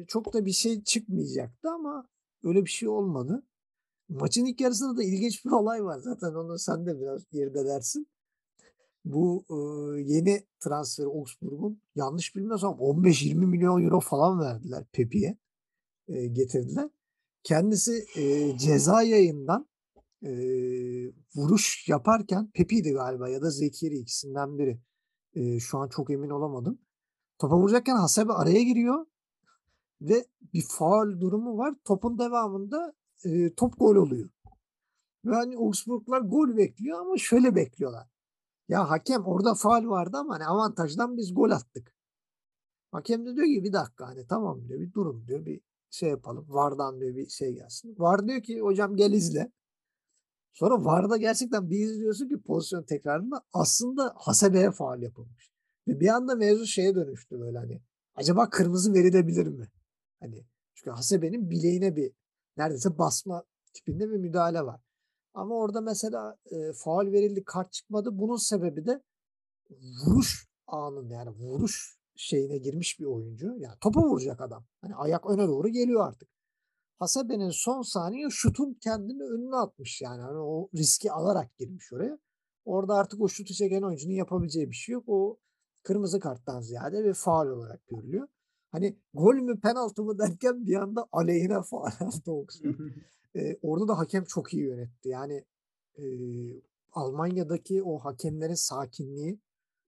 çok 0.08 0.34
da 0.34 0.46
bir 0.46 0.52
şey 0.52 0.84
çıkmayacaktı 0.84 1.70
ama 1.70 2.10
öyle 2.44 2.66
bir 2.66 2.70
şey 2.70 2.90
olmadı. 2.90 3.44
Maçın 4.10 4.46
ilk 4.46 4.62
yarısında 4.62 4.98
da 4.98 5.04
ilginç 5.04 5.46
bir 5.46 5.52
olay 5.52 5.84
var. 5.84 6.00
Zaten 6.00 6.34
onu 6.34 6.60
sen 6.60 6.86
de 6.86 7.00
biraz 7.00 7.30
geride 7.32 7.66
dersin. 7.66 8.08
Bu 9.06 9.46
e, 9.50 9.56
yeni 10.02 10.44
transfer 10.60 11.06
Augsburg'un 11.06 11.82
yanlış 11.96 12.36
bilmiyorsam 12.36 12.74
15-20 12.74 13.36
milyon 13.36 13.84
euro 13.84 14.00
falan 14.00 14.40
verdiler 14.40 14.86
Pepi'ye. 14.92 15.38
E, 16.08 16.28
getirdiler. 16.28 16.90
Kendisi 17.44 18.06
e, 18.16 18.58
ceza 18.58 19.02
yayından 19.02 19.68
e, 20.24 20.32
vuruş 21.36 21.90
yaparken 21.90 22.52
Pepi'ydi 22.54 22.92
galiba 22.94 23.30
ya 23.30 23.42
da 23.42 23.50
Zekiri 23.50 23.96
ikisinden 23.96 24.58
biri. 24.58 24.80
E, 25.34 25.60
şu 25.60 25.78
an 25.78 25.90
çok 25.90 26.10
emin 26.10 26.30
olamadım. 26.30 26.80
Topa 27.40 27.58
vuracakken 27.58 27.96
Hasebe 27.96 28.34
araya 28.34 28.64
giriyor 28.64 29.06
ve 30.02 30.26
bir 30.54 30.66
faal 30.70 31.20
durumu 31.20 31.58
var. 31.58 31.76
Topun 31.86 32.20
devamında 32.20 32.94
e, 33.26 33.54
top 33.54 33.80
gol 33.80 33.96
oluyor. 33.96 34.30
Ve 35.26 35.36
hani 35.36 35.58
Augsburglar 35.58 36.22
gol 36.22 36.58
bekliyor 36.58 37.00
ama 37.00 37.18
şöyle 37.18 37.56
bekliyorlar. 37.56 38.08
Ya 38.68 38.90
hakem 38.90 39.26
orada 39.26 39.56
faal 39.56 39.88
vardı 39.88 40.18
ama 40.18 40.36
hani 40.36 40.46
avantajdan 40.46 41.18
biz 41.18 41.34
gol 41.34 41.52
attık. 41.52 41.96
Hakem 42.92 43.26
de 43.26 43.36
diyor 43.36 43.48
ki 43.48 43.64
bir 43.64 43.74
dakika 43.74 44.08
hani 44.08 44.28
tamam 44.28 44.68
diyor 44.68 44.80
bir 44.80 44.94
durun 44.94 45.28
diyor 45.28 45.46
bir 45.46 45.62
şey 45.96 46.10
yapalım. 46.10 46.46
Vardan 46.50 47.00
diyor 47.00 47.16
bir 47.16 47.30
şey 47.30 47.54
gelsin. 47.54 47.96
Var 47.98 48.28
diyor 48.28 48.44
ki 48.44 48.60
hocam 48.62 48.96
gel 48.96 49.12
izle. 49.12 49.52
Sonra 50.54 50.86
Varda 50.86 51.18
gerçekten 51.18 51.70
bir 51.70 51.80
izliyorsun 51.80 52.28
ki 52.28 52.42
pozisyon 52.42 52.84
tekrarında 52.84 53.42
aslında 53.54 54.14
Hasebe'ye 54.16 54.72
faal 54.72 55.02
yapılmış. 55.02 55.52
Ve 55.88 56.00
bir 56.00 56.08
anda 56.08 56.36
mevzu 56.36 56.66
şeye 56.66 56.96
dönüştü 56.96 57.40
böyle 57.40 57.58
hani. 57.58 57.82
Acaba 58.16 58.50
kırmızı 58.50 58.94
verilebilir 58.94 59.48
mi? 59.48 59.68
Hani 60.20 60.46
çünkü 60.76 60.92
Hasebe'nin 60.92 61.50
bileğine 61.50 61.96
bir 61.96 62.12
neredeyse 62.58 62.98
basma 62.98 63.44
tipinde 63.74 64.10
bir 64.10 64.18
müdahale 64.18 64.62
var. 64.62 64.82
Ama 65.34 65.56
orada 65.56 65.82
mesela 65.82 66.38
e, 66.46 66.74
faal 66.74 67.12
verildi, 67.12 67.44
kart 67.44 67.74
çıkmadı. 67.74 68.10
Bunun 68.14 68.38
sebebi 68.38 68.86
de 68.86 69.02
vuruş 70.06 70.48
anında 70.68 71.14
yani 71.14 71.30
vuruş 71.30 71.98
şeyine 72.16 72.58
girmiş 72.58 73.00
bir 73.00 73.06
oyuncu. 73.06 73.56
Yani 73.58 73.76
topu 73.82 74.02
vuracak 74.02 74.42
adam. 74.42 74.66
Hani 74.82 74.96
ayak 74.96 75.30
öne 75.30 75.48
doğru 75.48 75.68
geliyor 75.68 76.08
artık. 76.08 76.30
Hasebe'nin 77.00 77.50
son 77.50 77.82
saniye 77.82 78.28
şutun 78.30 78.74
kendini 78.74 79.24
önüne 79.24 79.56
atmış 79.56 80.02
yani. 80.02 80.22
Hani 80.22 80.38
o 80.38 80.70
riski 80.76 81.12
alarak 81.12 81.58
girmiş 81.58 81.94
oraya. 81.94 82.20
Orada 82.66 82.96
artık 82.96 83.22
o 83.22 83.28
şutu 83.28 83.54
çeken 83.54 83.82
oyuncunun 83.82 84.14
yapabileceği 84.14 84.72
bir 84.72 84.76
şey 84.76 84.94
yok. 84.94 85.04
O 85.08 85.38
kırmızı 85.84 86.20
karttan 86.20 86.62
ziyade 86.62 87.04
bir 87.04 87.14
faal 87.14 87.48
olarak 87.48 87.88
görülüyor. 87.88 88.28
Hani 88.72 88.98
gol 89.14 89.36
mü 89.36 89.60
penaltı 89.60 90.04
mı 90.04 90.18
derken 90.18 90.66
bir 90.66 90.76
anda 90.76 91.08
aleyhine 91.12 91.62
faal 91.62 91.92
aldı 92.00 92.32
Oxford. 92.32 92.76
e, 93.36 93.58
orada 93.62 93.88
da 93.88 93.98
hakem 93.98 94.24
çok 94.24 94.54
iyi 94.54 94.64
yönetti. 94.64 95.10
Yani 95.10 95.46
e, 95.98 96.04
Almanya'daki 96.92 97.84
o 97.84 98.00
hakemlerin 98.00 98.54
sakinliği 98.54 99.40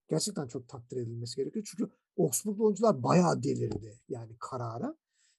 gerçekten 0.09 0.47
çok 0.47 0.67
takdir 0.67 0.97
edilmesi 0.97 1.35
gerekiyor. 1.35 1.65
Çünkü 1.69 1.91
Augsburglu 2.17 2.65
oyuncular 2.65 3.03
bayağı 3.03 3.43
delirdi 3.43 3.99
yani 4.09 4.35
karara. 4.39 4.95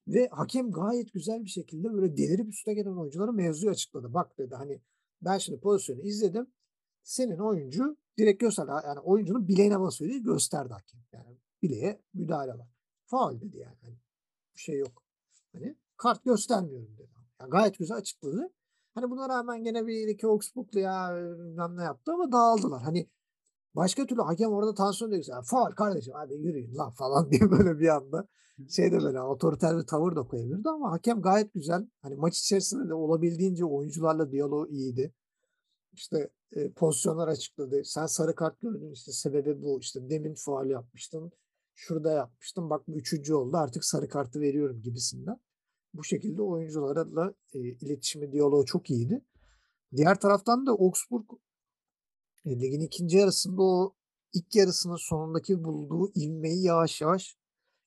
Ve 0.08 0.28
hakem 0.28 0.70
gayet 0.70 1.12
güzel 1.12 1.44
bir 1.44 1.50
şekilde 1.50 1.92
böyle 1.92 2.16
delirip 2.16 2.48
üstüne 2.48 2.74
gelen 2.74 2.96
oyunculara 2.96 3.32
mevzuyu 3.32 3.70
açıkladı. 3.70 4.14
Bak 4.14 4.38
dedi 4.38 4.54
hani 4.54 4.80
ben 5.22 5.38
şimdi 5.38 5.60
pozisyonu 5.60 6.00
izledim. 6.00 6.46
Senin 7.02 7.38
oyuncu 7.38 7.96
direkt 8.18 8.40
gösterdi. 8.40 8.70
Yani 8.84 9.00
oyuncunun 9.00 9.48
bileğine 9.48 9.80
basıyor 9.80 10.10
diye 10.10 10.20
gösterdi 10.20 10.72
hakem. 10.72 11.00
Yani 11.12 11.38
bileğe 11.62 12.02
müdahale 12.14 12.52
var. 12.52 12.68
Faul 13.06 13.40
dedi 13.40 13.58
yani. 13.58 13.76
Hani 13.80 13.94
bir 14.54 14.60
şey 14.60 14.78
yok. 14.78 15.02
Hani 15.52 15.76
kart 15.96 16.24
göstermiyorum 16.24 16.98
dedi. 16.98 17.10
Yani 17.40 17.50
gayet 17.50 17.78
güzel 17.78 17.96
açıkladı. 17.96 18.50
Hani 18.94 19.10
buna 19.10 19.28
rağmen 19.28 19.64
gene 19.64 19.86
bir 19.86 20.08
iki 20.08 20.26
Augsburglu 20.26 20.80
ya 20.80 21.16
ne 21.68 21.82
yaptı 21.82 22.12
ama 22.12 22.32
dağıldılar. 22.32 22.82
Hani 22.82 23.08
başka 23.78 24.06
türlü 24.06 24.22
hakem 24.22 24.52
orada 24.52 24.74
tansiyon 24.74 25.12
diyor. 25.12 25.24
Yani, 25.28 25.44
Faul 25.44 25.70
kardeşim 25.70 26.14
hadi 26.16 26.34
yürüyün 26.34 26.76
lan 26.76 26.90
falan 26.90 27.30
diye 27.30 27.50
böyle 27.50 27.78
bir 27.78 27.88
anda 27.88 28.28
şey 28.68 28.92
de 28.92 29.02
böyle 29.02 29.20
otoriter 29.20 29.78
bir 29.78 29.86
tavır 29.86 30.16
da 30.16 30.22
koyabilirdi 30.22 30.68
ama 30.68 30.92
hakem 30.92 31.22
gayet 31.22 31.54
güzel. 31.54 31.88
Hani 32.02 32.14
maç 32.16 32.38
içerisinde 32.38 32.88
de 32.88 32.94
olabildiğince 32.94 33.64
oyuncularla 33.64 34.32
diyaloğu 34.32 34.68
iyiydi. 34.68 35.14
İşte 35.92 36.30
e, 36.52 36.72
pozisyonlar 36.72 37.28
açıkladı. 37.28 37.84
Sen 37.84 38.06
sarı 38.06 38.34
kart 38.34 38.60
gördün 38.60 38.92
işte 38.92 39.12
sebebi 39.12 39.62
bu. 39.62 39.80
İşte 39.80 40.10
demin 40.10 40.34
faal 40.34 40.70
yapmıştın. 40.70 41.32
Şurada 41.74 42.12
yapmıştım. 42.12 42.70
Bak 42.70 42.88
bu 42.88 42.98
üçüncü 42.98 43.34
oldu. 43.34 43.56
Artık 43.56 43.84
sarı 43.84 44.08
kartı 44.08 44.40
veriyorum 44.40 44.82
gibisinden. 44.82 45.40
Bu 45.94 46.04
şekilde 46.04 46.42
oyuncularla 46.42 47.34
e, 47.54 47.58
iletişimi, 47.58 48.32
diyaloğu 48.32 48.64
çok 48.64 48.90
iyiydi. 48.90 49.24
Diğer 49.96 50.20
taraftan 50.20 50.66
da 50.66 50.70
Augsburg 50.70 51.24
ligin 52.56 52.80
ikinci 52.80 53.16
yarısında 53.16 53.62
o 53.62 53.94
ilk 54.32 54.54
yarısının 54.54 54.96
sonundaki 54.96 55.64
bulduğu 55.64 56.12
ivmeyi 56.16 56.62
yavaş 56.62 57.00
yavaş 57.00 57.36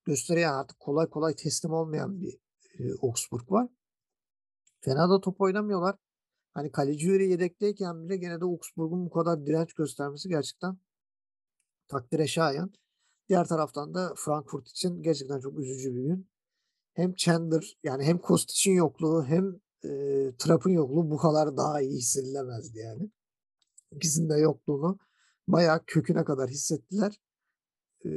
gösteriyor. 0.06 0.52
artık 0.52 0.80
kolay 0.80 1.10
kolay 1.10 1.36
teslim 1.36 1.74
olmayan 1.74 2.22
bir 2.22 2.38
e, 2.80 2.94
Augsburg 3.02 3.52
var. 3.52 3.70
Fena 4.82 5.10
da 5.10 5.22
top 5.22 5.42
oynamıyorlar. 5.42 5.96
Hani 6.54 6.72
kaleci 6.72 7.08
Yuri 7.08 7.30
yedekteyken 7.30 8.06
bile 8.06 8.18
gene 8.18 8.42
de 8.42 8.46
Augsburg'un 8.46 9.06
bu 9.06 9.10
kadar 9.10 9.46
direnç 9.46 9.74
göstermesi 9.74 10.30
gerçekten 10.30 10.78
takdire 11.88 12.28
şayan. 12.28 12.74
Diğer 13.30 13.48
taraftan 13.48 13.94
da 13.94 14.14
Frankfurt 14.18 14.70
için 14.70 15.04
gerçekten 15.04 15.40
çok 15.40 15.60
üzücü 15.60 15.96
bir 15.96 16.04
gün. 16.04 16.30
Hem 16.94 17.14
Chandler 17.16 17.78
yani 17.84 18.04
hem 18.04 18.18
Kostic'in 18.18 18.74
yokluğu 18.74 19.26
hem 19.26 19.60
e, 19.84 19.90
Trapp'ın 20.38 20.72
yokluğu 20.72 21.12
bu 21.12 21.18
kadar 21.18 21.58
daha 21.58 21.82
iyi 21.82 21.98
hissedilemezdi 21.98 22.80
yani. 22.80 23.10
İkisinin 23.92 24.30
de 24.30 24.38
yokluğunu 24.38 24.98
bayağı 25.48 25.86
köküne 25.86 26.24
kadar 26.24 26.50
hissettiler. 26.50 27.20
E, 28.06 28.10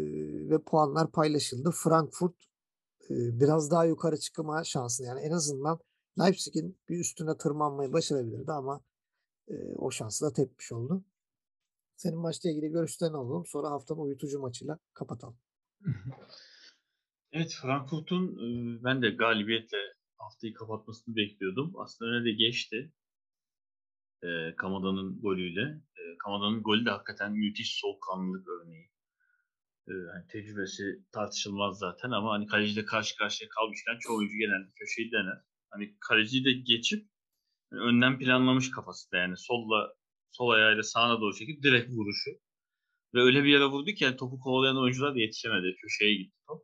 ve 0.50 0.62
puanlar 0.62 1.12
paylaşıldı. 1.12 1.70
Frankfurt 1.70 2.36
e, 3.10 3.14
biraz 3.40 3.70
daha 3.70 3.84
yukarı 3.84 4.16
çıkma 4.16 4.64
şansını 4.64 5.06
yani 5.06 5.20
en 5.20 5.30
azından 5.30 5.78
Leipzig'in 6.20 6.78
bir 6.88 6.98
üstüne 6.98 7.36
tırmanmayı 7.36 7.92
başarabilirdi 7.92 8.52
ama 8.52 8.80
e, 9.48 9.54
o 9.76 9.90
şansı 9.90 10.26
da 10.26 10.32
tepmiş 10.32 10.72
oldu. 10.72 11.04
Senin 11.96 12.18
maçla 12.18 12.50
ilgili 12.50 12.68
görüşlerini 12.68 13.16
alalım. 13.16 13.46
Sonra 13.46 13.70
haftanın 13.70 14.00
uyutucu 14.00 14.40
maçıyla 14.40 14.78
kapatalım. 14.94 15.38
Evet 17.32 17.52
Frankfurt'un 17.62 18.36
ben 18.84 19.02
de 19.02 19.10
galibiyetle 19.10 19.78
haftayı 20.16 20.54
kapatmasını 20.54 21.16
bekliyordum. 21.16 21.72
Aslında 21.78 22.10
öne 22.10 22.24
de 22.24 22.32
geçti. 22.32 22.92
E, 24.22 24.56
Kamada'nın 24.56 25.20
golüyle. 25.20 25.60
E, 25.96 26.02
Kamada'nın 26.18 26.62
golü 26.62 26.86
de 26.86 26.90
hakikaten 26.90 27.32
müthiş 27.32 27.80
soğukkanlılık 27.80 28.48
örneği. 28.48 28.90
E, 29.88 29.92
hani 30.12 30.26
tecrübesi 30.28 30.82
tartışılmaz 31.12 31.78
zaten 31.78 32.10
ama 32.10 32.32
hani 32.32 32.46
kaleciyle 32.46 32.84
karşı 32.84 33.16
karşıya 33.16 33.48
kalmışken 33.50 33.98
çoğu 34.00 34.16
oyuncu 34.18 34.36
genelde 34.38 34.70
köşeyi 34.76 35.12
dener. 35.12 35.38
Hani 35.70 35.96
kaleciyi 36.00 36.44
de 36.44 36.52
geçip 36.52 37.08
yani 37.72 37.82
önden 37.82 38.18
planlamış 38.18 38.70
kafasında 38.70 39.16
yani 39.16 39.36
solla 39.36 39.94
sol 40.30 40.50
ayağıyla 40.50 40.82
sağına 40.82 41.20
doğru 41.20 41.34
çekip 41.34 41.62
direkt 41.62 41.90
vuruşu. 41.90 42.30
Ve 43.14 43.20
öyle 43.20 43.44
bir 43.44 43.48
yere 43.48 43.64
vurdu 43.66 43.90
ki 43.90 44.04
yani 44.04 44.16
topu 44.16 44.40
kovalayan 44.40 44.78
oyuncular 44.78 45.14
da 45.14 45.20
yetişemedi. 45.20 45.76
Köşeye 45.82 46.14
gitti 46.14 46.36
top. 46.48 46.62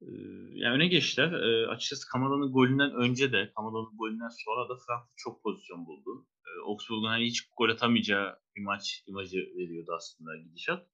Yani 0.00 0.74
öne 0.74 0.86
geçtiler. 0.86 1.32
Ee, 1.32 1.66
açıkçası 1.66 2.08
Kamala'nın 2.08 2.52
golünden 2.52 2.92
önce 2.94 3.32
de 3.32 3.52
Kamala'nın 3.56 3.96
golünden 3.98 4.28
sonra 4.28 4.68
da 4.68 4.74
Frankfurt 4.86 5.16
çok 5.16 5.42
pozisyon 5.42 5.86
buldu. 5.86 6.26
Ee, 6.46 6.70
Augsburg'un 6.70 7.08
hani 7.08 7.24
hiç 7.24 7.48
gol 7.56 7.68
atamayacağı 7.68 8.38
bir 8.56 8.62
maç 8.62 9.04
imajı 9.06 9.38
veriyordu 9.38 9.92
aslında 9.96 10.36
gidişat. 10.36 10.86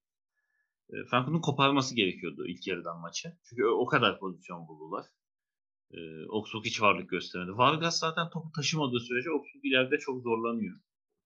Ee, 0.91 0.95
Frankfurt'un 1.11 1.41
koparması 1.41 1.95
gerekiyordu 1.95 2.47
ilk 2.47 2.67
yarıdan 2.67 3.01
maçı. 3.01 3.33
Çünkü 3.49 3.65
o 3.65 3.87
kadar 3.87 4.19
pozisyon 4.19 4.69
buldular. 4.69 5.07
Ee, 5.91 6.27
Augsburg 6.31 6.65
hiç 6.65 6.83
varlık 6.83 7.11
göstermedi. 7.11 7.59
Vargas 7.59 7.99
zaten 7.99 8.31
topu 8.31 8.53
taşımadığı 8.53 9.01
sürece 9.01 9.31
Augsburg 9.31 9.65
ileride 9.65 9.99
çok 9.99 10.23
zorlanıyor. 10.23 10.77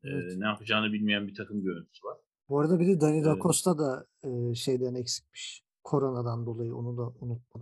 Evet. 0.05 0.37
ne 0.37 0.47
yapacağını 0.47 0.93
bilmeyen 0.93 1.29
bir 1.29 1.35
takım 1.35 1.63
görüntüsü 1.63 2.07
var. 2.07 2.19
Bu 2.49 2.61
arada 2.61 2.81
bir 2.81 2.87
de 2.87 3.01
Dani 3.01 3.25
da 3.25 3.39
Costa 3.43 3.79
da 3.79 4.07
e, 4.23 4.55
şeyden 4.55 4.95
eksikmiş. 4.95 5.68
Koronadan 5.91 6.47
dolayı 6.47 6.75
onu 6.77 6.97
da 6.97 7.07
unutma, 7.21 7.61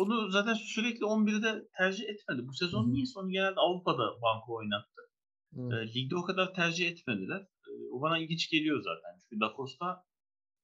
Onu 0.00 0.30
zaten 0.30 0.54
sürekli 0.54 1.04
11'de 1.04 1.68
tercih 1.78 2.04
etmedi. 2.08 2.48
Bu 2.48 2.52
sezon 2.52 2.84
Hı-hı. 2.84 2.92
niyeyse 2.92 3.18
onu 3.20 3.30
genelde 3.30 3.60
Avrupa'da 3.60 4.06
banko 4.22 4.54
oynattı. 4.54 5.02
E, 5.56 5.94
ligde 5.94 6.16
o 6.16 6.22
kadar 6.22 6.54
tercih 6.54 6.90
etmediler. 6.90 7.40
E, 7.40 7.72
o 7.92 8.00
bana 8.02 8.18
ilginç 8.18 8.50
geliyor 8.50 8.82
zaten. 8.82 9.18
Çünkü 9.20 9.40
Da 9.40 9.52
Costa 9.56 10.04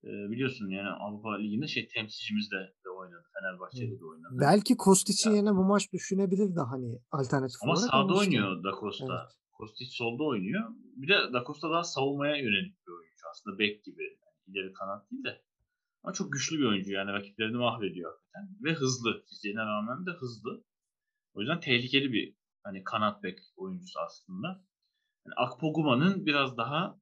e, 0.04 0.10
biliyorsun 0.30 0.68
yani 0.68 0.88
Avrupa 0.88 1.36
Ligi'nde 1.36 1.66
şey 1.66 1.88
temsilcimiz 1.88 2.50
de, 2.50 2.60
de 2.84 2.90
oynadı. 2.90 3.26
Fenerbahçe'de 3.34 4.00
de 4.00 4.04
oynadı. 4.04 4.32
Belki 4.40 4.76
Kostic'in 4.76 5.30
yani. 5.30 5.36
yerine 5.36 5.54
bu 5.58 5.64
maç 5.64 5.92
düşünebilir 5.92 6.56
de 6.56 6.60
hani 6.60 6.98
alternatif 7.10 7.62
Ama 7.62 7.72
olarak. 7.72 7.94
Ama 7.94 8.02
sağda 8.02 8.18
oynuyor 8.20 8.64
Da 8.64 8.70
Costa. 8.80 9.18
Evet. 9.20 9.32
Kostic 9.52 9.90
solda 9.90 10.24
oynuyor. 10.24 10.64
Bir 11.00 11.08
de 11.08 11.32
Da 11.32 11.44
Costa 11.46 11.70
daha 11.70 11.84
savunmaya 11.84 12.36
yönelik 12.36 12.74
bir 12.86 12.92
oyuncu. 12.92 13.24
Aslında 13.30 13.58
bek 13.58 13.84
gibi. 13.84 14.02
Yani 14.02 14.38
ileri 14.46 14.72
kanat 14.72 15.10
değil 15.10 15.24
de. 15.24 15.42
Ama 16.02 16.12
çok 16.12 16.32
güçlü 16.32 16.58
bir 16.58 16.64
oyuncu 16.64 16.92
yani 16.92 17.12
rakiplerini 17.12 17.56
mahvediyor 17.56 18.12
hakikaten. 18.12 18.48
Ve 18.64 18.72
hızlı. 18.74 19.24
Fiziğine 19.28 19.60
rağmen 19.60 20.06
de 20.06 20.10
hızlı. 20.10 20.64
O 21.34 21.40
yüzden 21.40 21.60
tehlikeli 21.60 22.12
bir 22.12 22.34
hani 22.62 22.84
kanat 22.84 23.22
bek 23.22 23.38
oyuncusu 23.56 24.00
aslında. 24.00 24.48
Yani 25.26 25.34
Akpoguma'nın 25.36 26.26
biraz 26.26 26.56
daha 26.56 27.00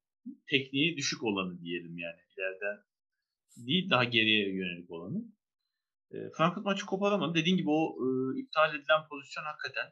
tekniği 0.49 0.97
düşük 0.97 1.23
olanı 1.23 1.61
diyelim 1.61 1.97
yani 1.97 2.19
ileriden 2.37 2.83
değil 3.57 3.89
daha 3.89 4.03
geriye 4.03 4.55
yönelik 4.55 4.91
olanı. 4.91 5.23
E, 6.11 6.17
Frankfurt 6.37 6.65
maçı 6.65 6.85
koparamadı. 6.85 7.33
Dediğim 7.35 7.57
gibi 7.57 7.69
o 7.69 7.95
e, 8.05 8.39
iptal 8.39 8.75
edilen 8.75 9.07
pozisyon 9.09 9.43
hakikaten 9.43 9.91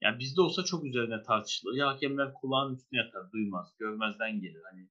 yani 0.00 0.18
bizde 0.18 0.40
olsa 0.40 0.64
çok 0.64 0.84
üzerine 0.84 1.22
tartışılır. 1.22 1.74
Ya 1.76 1.88
hakemler 1.88 2.34
kulağın 2.34 2.74
üstüne 2.74 3.00
yatar, 3.00 3.32
duymaz, 3.32 3.74
görmezden 3.78 4.40
gelir. 4.40 4.62
Hani 4.70 4.88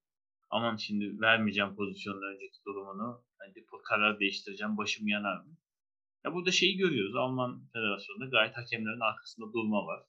aman 0.50 0.76
şimdi 0.76 1.20
vermeyeceğim 1.20 1.76
pozisyonun 1.76 2.34
önceki 2.34 2.58
durumunu. 2.66 3.24
Hani 3.38 3.54
karar 3.88 4.20
değiştireceğim, 4.20 4.76
başım 4.76 5.08
yanar 5.08 5.36
mı? 5.36 5.56
Ya 6.24 6.34
burada 6.34 6.50
şeyi 6.50 6.76
görüyoruz. 6.76 7.16
Alman 7.16 7.68
Federasyonu'nda 7.72 8.26
gayet 8.26 8.56
hakemlerin 8.56 9.00
arkasında 9.00 9.52
durma 9.52 9.86
var. 9.86 10.02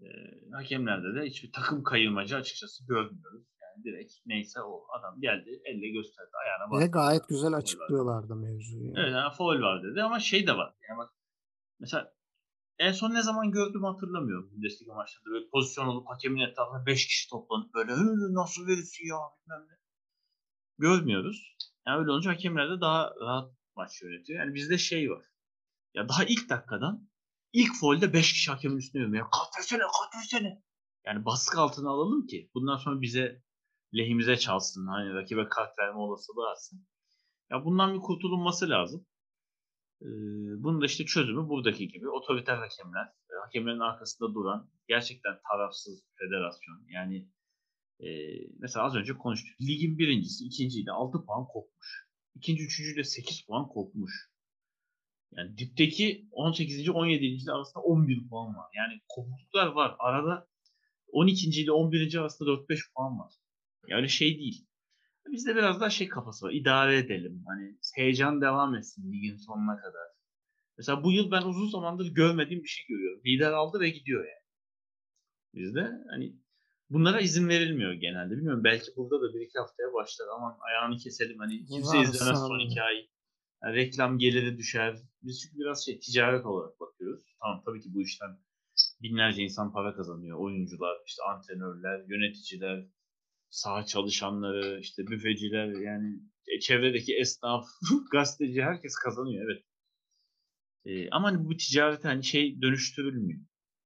Ee, 0.00 0.06
hakemlerde 0.52 1.20
de 1.20 1.26
hiçbir 1.26 1.52
takım 1.52 1.82
kayırmacı 1.82 2.36
açıkçası 2.36 2.86
görmüyoruz. 2.86 3.46
Yani 3.62 3.84
direkt 3.84 4.12
neyse 4.26 4.60
o 4.60 4.86
adam 4.98 5.20
geldi 5.20 5.62
elle 5.64 5.88
gösterdi 5.88 6.30
ayağına 6.44 6.70
bastı. 6.70 6.84
Ve 6.84 6.90
gayet 6.90 7.28
güzel 7.28 7.54
açıklıyorlardı 7.54 8.36
mevzuyu. 8.36 8.84
Yani. 8.84 8.94
Evet 8.98 9.12
yani 9.12 9.34
foul 9.38 9.62
var 9.62 9.82
dedi 9.82 10.02
ama 10.02 10.20
şey 10.20 10.46
de 10.46 10.56
var. 10.56 10.74
Yani 10.88 10.98
bak 10.98 11.10
mesela 11.80 12.12
en 12.82 12.92
son 12.92 13.14
ne 13.14 13.22
zaman 13.22 13.50
gördüm 13.50 13.84
hatırlamıyorum 13.84 14.50
Bundesliga 14.52 14.94
maçlarında. 14.94 15.30
Böyle 15.30 15.48
pozisyon 15.50 15.86
olup 15.86 16.08
hakemin 16.08 16.40
etrafında 16.40 16.86
5 16.86 17.06
kişi 17.06 17.30
toplanıp 17.30 17.74
böyle 17.74 17.92
nasıl 18.34 18.66
verirsin 18.66 19.06
ya 19.06 19.16
bilmem 19.16 19.66
ne. 19.68 19.78
Görmüyoruz. 20.78 21.56
Yani 21.86 21.98
öyle 21.98 22.10
olunca 22.10 22.30
hakemler 22.30 22.70
de 22.70 22.80
daha 22.80 23.10
rahat 23.20 23.52
maç 23.76 24.02
yönetiyor. 24.02 24.40
Yani 24.40 24.54
bizde 24.54 24.78
şey 24.78 25.10
var. 25.10 25.24
Ya 25.94 26.08
daha 26.08 26.24
ilk 26.24 26.50
dakikadan 26.50 27.08
ilk 27.52 27.74
foulde 27.80 28.12
5 28.12 28.32
kişi 28.32 28.50
hakemin 28.50 28.76
üstüne 28.76 29.02
yürüyor. 29.02 29.24
Ya 29.24 29.30
katresene 29.30 29.82
katresene. 29.82 30.62
Yani 31.06 31.24
baskı 31.24 31.60
altına 31.60 31.90
alalım 31.90 32.26
ki 32.26 32.50
bundan 32.54 32.76
sonra 32.76 33.00
bize 33.00 33.42
lehimize 33.94 34.36
çalsın. 34.36 34.86
Hani 34.86 35.14
rakibe 35.14 35.48
kart 35.48 35.78
verme 35.78 35.98
olasılığı 35.98 36.48
artsın. 36.50 36.86
Ya 37.50 37.64
bundan 37.64 37.94
bir 37.94 38.00
kurtulunması 38.00 38.68
lazım. 38.68 39.06
Bunun 40.62 40.80
da 40.80 40.86
işte 40.86 41.04
çözümü 41.04 41.48
buradaki 41.48 41.88
gibi 41.88 42.08
otoriter 42.08 42.56
hakemler, 42.56 43.08
hakemlerin 43.44 43.78
arkasında 43.78 44.34
duran 44.34 44.70
gerçekten 44.88 45.38
tarafsız 45.50 46.04
federasyon. 46.18 46.86
Yani 46.88 47.28
e, 48.00 48.08
mesela 48.58 48.84
az 48.84 48.94
önce 48.94 49.12
konuştuk. 49.12 49.60
Ligin 49.60 49.98
birincisi, 49.98 50.44
ikinciyle 50.44 50.92
6 50.92 51.24
puan 51.24 51.46
kopmuş. 51.46 52.06
İkinci, 52.34 52.64
üçüncüyle 52.64 53.04
8 53.04 53.42
puan 53.46 53.68
kopmuş. 53.68 54.12
Yani 55.32 55.58
dipteki 55.58 56.28
18. 56.30 56.88
17. 56.88 57.52
arasında 57.52 57.82
11 57.82 58.28
puan 58.28 58.56
var. 58.56 58.66
Yani 58.74 59.00
kopukluklar 59.08 59.66
var. 59.66 59.96
Arada 59.98 60.48
12. 61.12 61.62
ile 61.62 61.72
11. 61.72 62.14
arasında 62.14 62.50
4-5 62.50 62.92
puan 62.94 63.18
var. 63.18 63.32
Yani 63.88 64.08
şey 64.08 64.38
değil. 64.38 64.66
Bizde 65.26 65.56
biraz 65.56 65.80
daha 65.80 65.90
şey 65.90 66.08
kafası 66.08 66.46
var. 66.46 66.52
İdare 66.52 66.98
edelim. 66.98 67.44
Hani 67.46 67.78
heyecan 67.94 68.40
devam 68.40 68.74
etsin 68.74 69.12
ligin 69.12 69.36
sonuna 69.36 69.76
kadar. 69.76 70.08
Mesela 70.78 71.04
bu 71.04 71.12
yıl 71.12 71.30
ben 71.30 71.42
uzun 71.42 71.68
zamandır 71.68 72.14
görmediğim 72.14 72.62
bir 72.62 72.68
şey 72.68 72.86
görüyorum. 72.88 73.20
Lider 73.26 73.52
aldı 73.52 73.80
ve 73.80 73.90
gidiyor 73.90 74.24
yani. 74.24 74.42
Bizde 75.54 75.90
hani 76.10 76.36
bunlara 76.90 77.20
izin 77.20 77.48
verilmiyor 77.48 77.92
genelde. 77.92 78.36
Bilmiyorum 78.36 78.64
belki 78.64 78.86
burada 78.96 79.20
da 79.22 79.34
bir 79.34 79.40
iki 79.40 79.58
haftaya 79.58 79.92
başlar 79.92 80.26
ama 80.36 80.58
ayağını 80.60 80.96
keselim 80.96 81.38
hani 81.38 81.64
kimse 81.64 81.98
Var, 81.98 82.04
izlemez 82.04 82.38
son 82.38 82.70
iki 82.70 82.82
ay. 82.82 83.08
Yani 83.62 83.76
reklam 83.76 84.18
geliri 84.18 84.58
düşer. 84.58 84.96
Biz 85.22 85.40
çünkü 85.40 85.58
biraz 85.58 85.84
şey 85.84 86.00
ticaret 86.00 86.46
olarak 86.46 86.80
bakıyoruz. 86.80 87.22
Tamam 87.40 87.62
tabii 87.66 87.80
ki 87.80 87.94
bu 87.94 88.02
işten 88.02 88.38
binlerce 89.02 89.42
insan 89.42 89.72
para 89.72 89.94
kazanıyor. 89.96 90.38
Oyuncular, 90.38 90.96
işte 91.06 91.22
antrenörler, 91.22 92.04
yöneticiler, 92.08 92.86
saha 93.52 93.84
çalışanları, 93.86 94.80
işte 94.80 95.06
büfeciler 95.06 95.66
yani 95.66 96.20
e, 96.46 96.60
çevredeki 96.60 97.16
esnaf, 97.16 97.66
gazeteci 98.12 98.62
herkes 98.62 98.94
kazanıyor 98.94 99.44
evet. 99.44 99.64
Ee, 100.84 101.10
ama 101.10 101.28
hani 101.28 101.44
bu 101.44 101.56
ticarete 101.56 102.08
hani 102.08 102.24
şey 102.24 102.62
dönüştürülmüyor. 102.62 103.40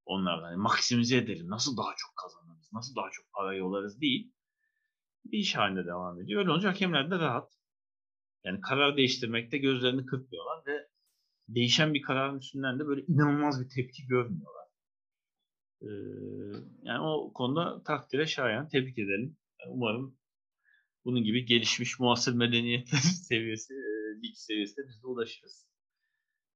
Onlardan 0.04 0.42
hani 0.44 0.56
maksimize 0.56 1.16
edelim. 1.16 1.50
Nasıl 1.50 1.76
daha 1.76 1.94
çok 1.96 2.16
kazanırız? 2.16 2.72
Nasıl 2.72 2.96
daha 2.96 3.10
çok 3.10 3.32
para 3.32 3.54
yollarız 3.54 4.00
değil. 4.00 4.32
Bir 5.24 5.38
iş 5.38 5.56
halinde 5.56 5.86
devam 5.86 6.20
ediyor. 6.20 6.40
Öyle 6.40 6.50
olunca 6.50 6.68
hakemler 6.68 7.10
de 7.10 7.18
rahat. 7.18 7.52
Yani 8.44 8.60
karar 8.60 8.96
değiştirmekte 8.96 9.58
gözlerini 9.58 10.06
kırpmıyorlar 10.06 10.66
ve 10.66 10.88
değişen 11.48 11.94
bir 11.94 12.02
kararın 12.02 12.38
üstünden 12.38 12.78
de 12.78 12.86
böyle 12.86 13.02
inanılmaz 13.08 13.64
bir 13.64 13.68
tepki 13.68 14.06
görmüyorlar. 14.06 14.66
Ee, 15.82 15.86
yani 16.82 17.00
o 17.00 17.32
konuda 17.32 17.82
takdire 17.82 18.26
şayan. 18.26 18.68
Tebrik 18.68 18.98
edelim. 18.98 19.36
Umarım 19.70 20.18
bunun 21.04 21.24
gibi 21.24 21.44
gelişmiş 21.44 22.00
muasır 22.00 22.34
medeniyet 22.34 22.88
seviyesi, 23.28 23.74
e, 23.74 24.22
lig 24.22 24.34
seviyesine 24.34 24.84
biz 24.88 25.02
de 25.02 25.06
ulaşırız. 25.06 25.66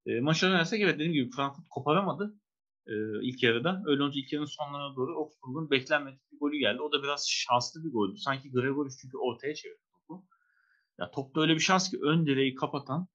E, 0.06 0.20
maça 0.20 0.50
dönersek 0.50 0.80
evet 0.80 0.94
dediğim 0.94 1.12
gibi 1.12 1.30
Frankfurt 1.30 1.68
koparamadı 1.68 2.40
e, 2.86 2.94
ilk 3.22 3.42
yarıda. 3.42 3.82
Öyle 3.86 4.02
olunca 4.02 4.20
ilk 4.20 4.32
yarının 4.32 4.46
sonlarına 4.46 4.96
doğru 4.96 5.18
Augsburg'un 5.18 5.70
beklenmedik 5.70 6.32
bir 6.32 6.38
golü 6.38 6.58
geldi. 6.58 6.82
O 6.82 6.92
da 6.92 7.02
biraz 7.02 7.28
şanslı 7.28 7.84
bir 7.84 7.90
goldü. 7.90 8.18
Sanki 8.18 8.50
Gregorius 8.50 8.96
çünkü 9.00 9.16
ortaya 9.16 9.54
çevirdi 9.54 9.80
topu. 9.92 10.26
Ya 10.98 11.10
topta 11.10 11.40
öyle 11.40 11.54
bir 11.54 11.60
şans 11.60 11.90
ki 11.90 11.98
ön 12.02 12.26
direği 12.26 12.54
kapatan 12.54 13.08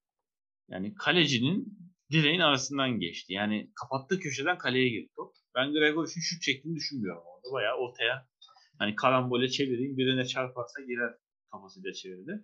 yani 0.70 0.96
kalecinin 0.96 1.80
direğin 2.12 2.40
arasından 2.40 3.00
geçti. 3.00 3.34
Yani 3.34 3.72
kapattığı 3.76 4.20
köşeden 4.20 4.58
kaleye 4.58 4.90
girdi 4.90 5.10
top. 5.16 5.36
Ben 5.56 5.72
Gregorius'un 5.74 6.22
şut 6.22 6.42
çektiğini 6.42 6.76
düşünmüyorum 6.76 7.24
orada. 7.26 7.54
Bayağı 7.54 7.78
ortaya 7.78 8.28
hani 8.80 8.96
karambole 8.96 9.50
çevireyim 9.50 9.98
birine 9.98 10.26
çarparsa 10.26 10.82
girer 10.82 11.14
kafasıyla 11.52 11.94
çevirdi. 11.94 12.44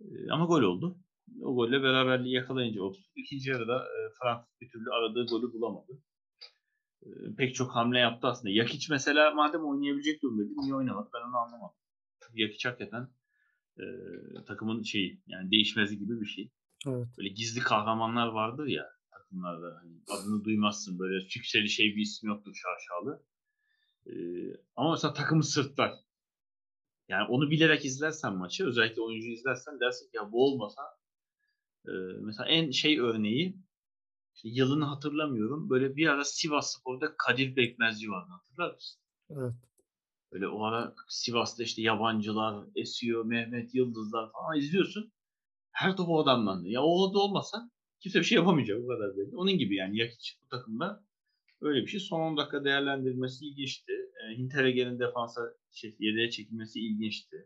E, 0.00 0.30
ama 0.30 0.44
gol 0.44 0.62
oldu. 0.62 0.98
O 1.42 1.54
golle 1.54 1.82
beraberliği 1.82 2.34
yakalayınca 2.34 2.82
Augsburg 2.82 3.12
ikinci 3.16 3.50
yarıda 3.50 3.84
e, 3.84 3.98
Frankfurt 4.22 4.60
bir 4.60 4.68
türlü 4.68 4.90
aradığı 4.90 5.26
golü 5.26 5.52
bulamadı. 5.52 6.02
E, 7.02 7.08
pek 7.36 7.54
çok 7.54 7.70
hamle 7.76 7.98
yaptı 7.98 8.26
aslında. 8.26 8.50
Yakic 8.50 8.86
mesela 8.90 9.30
madem 9.34 9.64
oynayabilecek 9.64 10.22
durumdaydı 10.22 10.50
niye 10.56 10.74
oynamadı 10.74 11.08
ben 11.14 11.28
onu 11.28 11.36
anlamadım. 11.36 11.76
Çünkü 12.26 12.42
Yakic 12.42 12.68
hakikaten 12.68 13.08
e, 13.78 13.84
takımın 14.46 14.82
şeyi 14.82 15.22
yani 15.26 15.50
değişmezi 15.50 15.98
gibi 15.98 16.20
bir 16.20 16.26
şey. 16.26 16.50
Evet. 16.86 17.06
Böyle 17.18 17.28
gizli 17.28 17.60
kahramanlar 17.60 18.28
vardır 18.28 18.66
ya 18.66 18.86
takımlarda 19.32 19.78
hani 19.82 19.92
adını 20.08 20.44
duymazsın 20.44 20.98
böyle 20.98 21.14
yükseli 21.14 21.68
şey 21.68 21.86
bir 21.96 22.02
isim 22.02 22.28
yoktur 22.28 22.52
şaşalı. 22.54 23.22
E, 24.06 24.12
ama 24.76 24.90
mesela 24.90 25.14
takımı 25.14 25.44
sırtlar. 25.44 25.92
Yani 27.08 27.28
onu 27.28 27.50
bilerek 27.50 27.84
izlersen 27.84 28.36
maçı 28.36 28.66
özellikle 28.66 29.02
oyuncu 29.02 29.28
izlersen 29.28 29.80
dersin 29.80 30.06
ki 30.10 30.16
ya 30.16 30.32
bu 30.32 30.44
olmasa 30.44 30.82
ee, 31.88 31.90
mesela 32.20 32.48
en 32.48 32.70
şey 32.70 33.00
örneği 33.00 33.56
işte 34.34 34.48
yılını 34.48 34.84
hatırlamıyorum. 34.84 35.70
Böyle 35.70 35.96
bir 35.96 36.06
ara 36.06 36.24
Sivas 36.24 36.76
Spor'da 36.76 37.16
Kadir 37.16 37.56
Bekmezci 37.56 38.10
vardı 38.10 38.30
hatırlar 38.30 38.74
mısın? 38.74 39.00
Evet. 39.30 39.54
Böyle 40.32 40.48
o 40.48 40.64
ara 40.64 40.94
Sivas'ta 41.08 41.62
işte 41.62 41.82
yabancılar 41.82 42.66
esiyor, 42.76 43.24
Mehmet 43.24 43.74
Yıldızlar 43.74 44.32
falan 44.32 44.58
izliyorsun. 44.58 45.12
Her 45.72 45.96
top 45.96 46.08
o 46.08 46.22
adamlandı. 46.22 46.68
Ya 46.68 46.82
o 46.82 47.14
da 47.14 47.18
olmasa 47.18 47.70
kimse 48.00 48.18
bir 48.18 48.24
şey 48.24 48.36
yapamayacak 48.36 48.84
o 48.84 48.88
kadar 48.88 49.16
belli. 49.16 49.36
Onun 49.36 49.58
gibi 49.58 49.76
yani 49.76 49.98
Yakic 49.98 50.34
bu 50.44 50.48
takımda 50.48 51.04
öyle 51.62 51.82
bir 51.82 51.86
şey. 51.86 52.00
Son 52.00 52.20
10 52.20 52.36
dakika 52.36 52.64
değerlendirilmesi 52.64 53.44
ilginçti. 53.46 53.92
E, 53.92 54.38
Hinteregger'in 54.38 54.98
defansa 54.98 55.40
şey, 55.72 55.96
yedeğe 55.98 56.30
çekilmesi 56.30 56.80
ilginçti. 56.80 57.36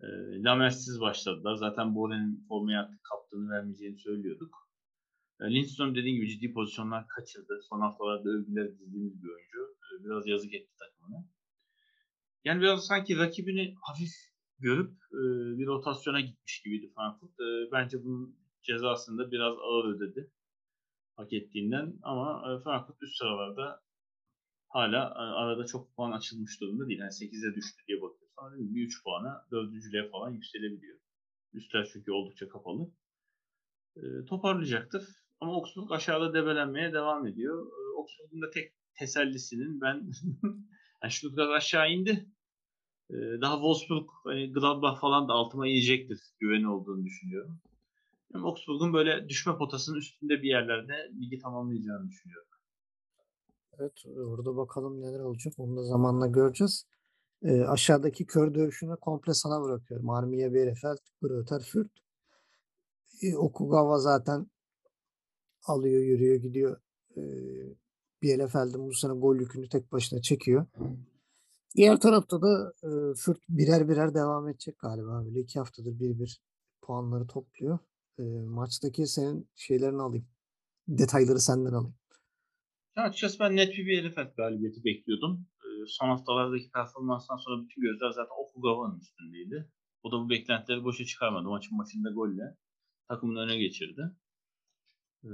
E, 0.00 0.06
Lamersiz 0.42 1.00
başladılar. 1.00 1.54
Zaten 1.54 1.94
Bore'nin 1.94 2.44
formaya 2.48 2.80
artık 2.80 3.04
kaptığını 3.04 3.50
vermeyeceğini 3.50 3.98
söylüyorduk. 3.98 4.54
E, 5.40 5.44
Lindström 5.54 5.94
dediğim 5.94 6.16
gibi 6.16 6.28
ciddi 6.28 6.52
pozisyonlar 6.52 7.08
kaçırdı. 7.08 7.60
Son 7.68 7.80
haftalarda 7.80 8.28
övgüler 8.28 8.78
dizdiğimiz 8.78 9.22
bir 9.22 9.28
oyuncu. 9.28 9.76
E, 9.84 10.04
biraz 10.04 10.26
yazık 10.26 10.54
etti 10.54 10.72
takımına. 10.78 11.28
Yani 12.44 12.60
biraz 12.60 12.86
sanki 12.86 13.18
rakibini 13.18 13.74
hafif 13.82 14.12
görüp 14.58 14.92
e, 14.92 15.20
bir 15.58 15.66
rotasyona 15.66 16.20
gitmiş 16.20 16.62
gibiydi 16.62 16.92
Frankfurt. 16.94 17.40
E, 17.40 17.72
bence 17.72 18.04
bunun 18.04 18.38
cezasını 18.62 19.18
da 19.18 19.30
biraz 19.30 19.54
ağır 19.58 19.94
ödedi. 19.94 20.30
Hak 21.16 21.32
ettiğinden 21.32 21.98
ama 22.02 22.42
e, 22.52 22.62
Frankfurt 22.64 23.02
üst 23.02 23.16
sıralarda 23.18 23.82
hala 24.68 24.98
e, 24.98 25.22
arada 25.40 25.66
çok 25.66 25.96
puan 25.96 26.12
açılmış 26.12 26.60
durumda 26.60 26.88
değil. 26.88 27.00
Yani 27.00 27.10
8'e 27.10 27.54
düştü 27.54 27.82
diye 27.88 28.02
bakıyoruz. 28.02 28.34
Ama 28.36 28.56
değil 28.56 28.74
bir 28.74 28.86
3 28.86 29.04
puana 29.04 29.46
4. 29.50 30.10
falan 30.12 30.30
yükselebiliyor. 30.30 30.98
Üstler 31.52 31.88
çünkü 31.92 32.12
oldukça 32.12 32.48
kapalı. 32.48 32.92
E, 33.96 34.02
toparlayacaktır. 34.28 35.04
Ama 35.40 35.52
Augsburg 35.52 35.92
aşağıda 35.92 36.34
debelenmeye 36.34 36.92
devam 36.92 37.26
ediyor. 37.26 37.66
E, 37.66 37.98
Augsburg'un 37.98 38.42
da 38.42 38.50
tek 38.50 38.72
tesellisinin 38.94 39.80
ben 39.80 39.94
yani 41.02 41.12
Stuttgart 41.12 41.50
aşağı 41.50 41.90
indi. 41.90 42.26
E, 43.10 43.14
daha 43.40 43.54
Wolfsburg, 43.54 44.08
hani 44.24 44.52
Gladbach 44.52 45.00
falan 45.00 45.28
da 45.28 45.32
altıma 45.32 45.68
inecektir 45.68 46.20
güveni 46.40 46.68
olduğunu 46.68 47.04
düşünüyorum. 47.04 47.60
Yani 48.34 48.46
Augsburg'un 48.46 48.92
böyle 48.92 49.28
düşme 49.28 49.56
potasının 49.58 49.96
üstünde 49.96 50.42
bir 50.42 50.48
yerlerde 50.48 50.92
ligi 51.20 51.38
tamamlayacağını 51.38 52.08
düşünüyorum. 52.08 52.48
Evet, 53.78 54.04
orada 54.06 54.56
bakalım 54.56 55.02
neler 55.02 55.20
olacak. 55.20 55.54
Onu 55.58 55.76
da 55.76 55.82
zamanla 55.82 56.26
göreceğiz. 56.26 56.86
Ee, 57.42 57.62
aşağıdaki 57.62 58.26
kör 58.26 58.54
dövüşünü 58.54 58.96
komple 58.96 59.34
sana 59.34 59.62
bırakıyorum. 59.62 60.10
Armiye 60.10 60.54
Bielefeld, 60.54 60.98
Greuther 61.22 61.60
Fürth. 61.60 62.00
Ee, 63.22 63.36
Okugawa 63.36 63.98
zaten 63.98 64.46
alıyor, 65.64 66.02
yürüyor, 66.02 66.36
gidiyor. 66.36 66.80
Ee, 67.16 67.22
Bielefeld'in 68.22 68.86
bu 68.86 68.92
sene 68.92 69.12
gol 69.12 69.36
yükünü 69.36 69.68
tek 69.68 69.92
başına 69.92 70.20
çekiyor. 70.22 70.66
Diğer 71.76 72.00
tarafta 72.00 72.42
da 72.42 72.72
e, 72.82 72.88
Fürth 73.14 73.40
birer 73.48 73.88
birer 73.88 74.14
devam 74.14 74.48
edecek 74.48 74.78
galiba. 74.78 75.24
Böyle 75.24 75.40
iki 75.40 75.58
haftadır 75.58 75.98
bir 75.98 76.18
bir 76.18 76.40
puanları 76.82 77.26
topluyor. 77.26 77.78
E, 78.18 78.22
maçtaki 78.46 79.06
senin 79.06 79.48
şeylerini 79.54 80.02
alayım. 80.02 80.28
Detayları 80.88 81.40
senden 81.40 81.72
alayım. 81.72 81.96
Ya 82.96 83.02
açıkçası 83.02 83.38
ben 83.40 83.56
net 83.56 83.72
bir 83.72 83.86
Bielefeld 83.86 84.36
galibiyeti 84.36 84.84
bekliyordum. 84.84 85.46
Ee, 85.64 85.86
son 85.86 86.08
haftalardaki 86.08 86.70
performanstan 86.70 87.36
sonra 87.36 87.62
bütün 87.62 87.82
gözler 87.82 88.10
zaten 88.10 88.34
Okugawa'nın 88.38 89.00
üstündeydi. 89.00 89.70
O 90.02 90.12
da 90.12 90.16
bu 90.16 90.30
beklentileri 90.30 90.84
boşa 90.84 91.04
çıkarmadı. 91.04 91.48
Maçın 91.48 91.78
başında 91.78 92.10
golle 92.10 92.56
takımın 93.08 93.36
öne 93.36 93.58
geçirdi. 93.58 94.02
Ee, 95.24 95.28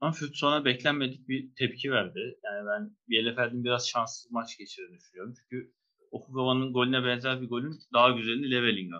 ama 0.00 0.12
Fürth 0.12 0.34
sonra 0.34 0.64
beklenmedik 0.64 1.28
bir 1.28 1.54
tepki 1.54 1.90
verdi. 1.90 2.38
Yani 2.44 2.66
ben 2.66 2.96
Bielefeld'in 3.08 3.64
biraz 3.64 3.88
şanssız 3.88 4.30
maç 4.30 4.58
geçirdiğini 4.58 4.98
düşünüyorum. 4.98 5.34
Çünkü 5.40 5.72
Okugawa'nın 6.10 6.72
golüne 6.72 7.04
benzer 7.04 7.40
bir 7.40 7.48
golün 7.48 7.78
daha 7.94 8.10
güzelini 8.10 8.50
Leveling. 8.50 8.92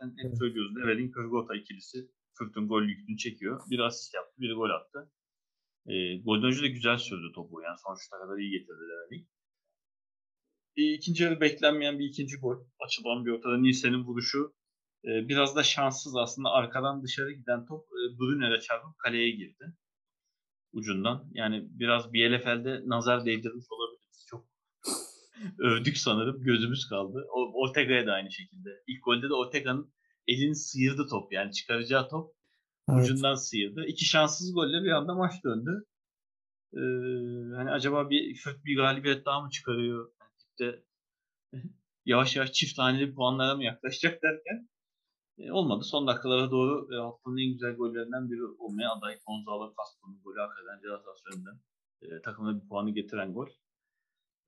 Zaten 0.00 0.10
hep 0.18 0.26
Evet. 0.26 0.38
söylüyoruz 0.38 0.76
Leveling 0.76 1.14
Körgota 1.14 1.54
ikilisi 1.56 2.10
Fürth'ün 2.38 2.68
gol 2.68 2.82
yükünü 2.82 3.16
çekiyor. 3.16 3.60
Bir 3.70 3.78
asist 3.78 4.14
yaptı, 4.14 4.34
biri 4.38 4.52
gol 4.52 4.70
attı. 4.70 5.12
E, 5.86 6.16
golden 6.16 6.46
önce 6.48 6.62
de 6.62 6.68
güzel 6.68 6.98
sürdü 6.98 7.32
topu. 7.34 7.60
Yani 7.62 7.76
sonuçta 7.86 8.18
kadar 8.18 8.38
iyi 8.38 8.50
getirdi 8.50 8.82
Leveling. 8.90 9.26
E, 10.76 10.82
ikinci 10.94 11.22
yarı 11.24 11.40
beklenmeyen 11.40 11.98
bir 11.98 12.04
ikinci 12.04 12.36
gol. 12.36 12.56
Açılan 12.80 13.24
bir 13.26 13.30
ortada 13.30 13.58
Nielsen'in 13.58 14.04
vuruşu. 14.04 14.54
E, 15.04 15.28
biraz 15.28 15.56
da 15.56 15.62
şanssız 15.62 16.16
aslında 16.16 16.50
arkadan 16.50 17.02
dışarı 17.02 17.32
giden 17.32 17.66
top 17.66 17.84
e, 17.84 18.18
Brunner'e 18.18 18.60
çarpıp 18.60 18.98
kaleye 18.98 19.30
girdi. 19.30 19.64
Ucundan. 20.72 21.30
Yani 21.32 21.66
biraz 21.70 22.12
Bielefeld'e 22.12 22.82
nazar 22.86 23.24
değdirmiş 23.24 23.66
olabiliriz. 23.70 24.26
Çok 24.30 24.46
övdük 25.58 25.98
sanırım. 25.98 26.42
Gözümüz 26.42 26.88
kaldı. 26.88 27.26
O, 27.30 27.52
Ortega'ya 27.62 28.06
da 28.06 28.12
aynı 28.12 28.32
şekilde. 28.32 28.70
İlk 28.86 29.04
golde 29.04 29.28
de 29.28 29.34
Ortega'nın 29.34 29.92
elini 30.26 30.54
sıyırdı 30.54 31.06
top. 31.10 31.32
Yani 31.32 31.52
çıkaracağı 31.52 32.08
top 32.08 32.36
Evet. 32.90 33.04
Ucundan 33.04 33.34
sıyırdı. 33.34 33.84
İki 33.86 34.04
şanssız 34.04 34.54
golle 34.54 34.84
bir 34.84 34.90
anda 34.90 35.14
maç 35.14 35.32
döndü. 35.44 35.84
Ee, 36.74 36.80
hani 37.56 37.70
acaba 37.70 38.10
bir 38.10 38.34
Fürth 38.34 38.64
bir 38.64 38.76
galibiyet 38.76 39.26
daha 39.26 39.40
mı 39.40 39.50
çıkarıyor? 39.50 40.10
Yani 40.20 40.30
ligde 40.40 40.84
yavaş 42.04 42.36
yavaş 42.36 42.52
çift 42.52 42.76
taneli 42.76 43.14
puanlara 43.14 43.54
mı 43.54 43.64
yaklaşacak 43.64 44.22
derken 44.22 44.68
e, 45.38 45.52
olmadı. 45.52 45.84
Son 45.84 46.06
dakikalara 46.06 46.50
doğru 46.50 46.94
e, 46.94 46.96
haftanın 46.96 47.38
en 47.38 47.52
güzel 47.52 47.74
gollerinden 47.76 48.30
biri 48.30 48.44
olmaya 48.58 48.92
aday. 48.92 49.18
Gonzalo 49.26 49.74
Castro'nun 49.78 50.22
golü 50.24 50.40
hakikaten 50.40 50.80
ceza 50.82 50.98
sahası 50.98 51.28
önünden 51.34 51.60
e, 52.02 52.22
takımına 52.22 52.62
bir 52.62 52.68
puanı 52.68 52.90
getiren 52.90 53.32
gol. 53.34 53.48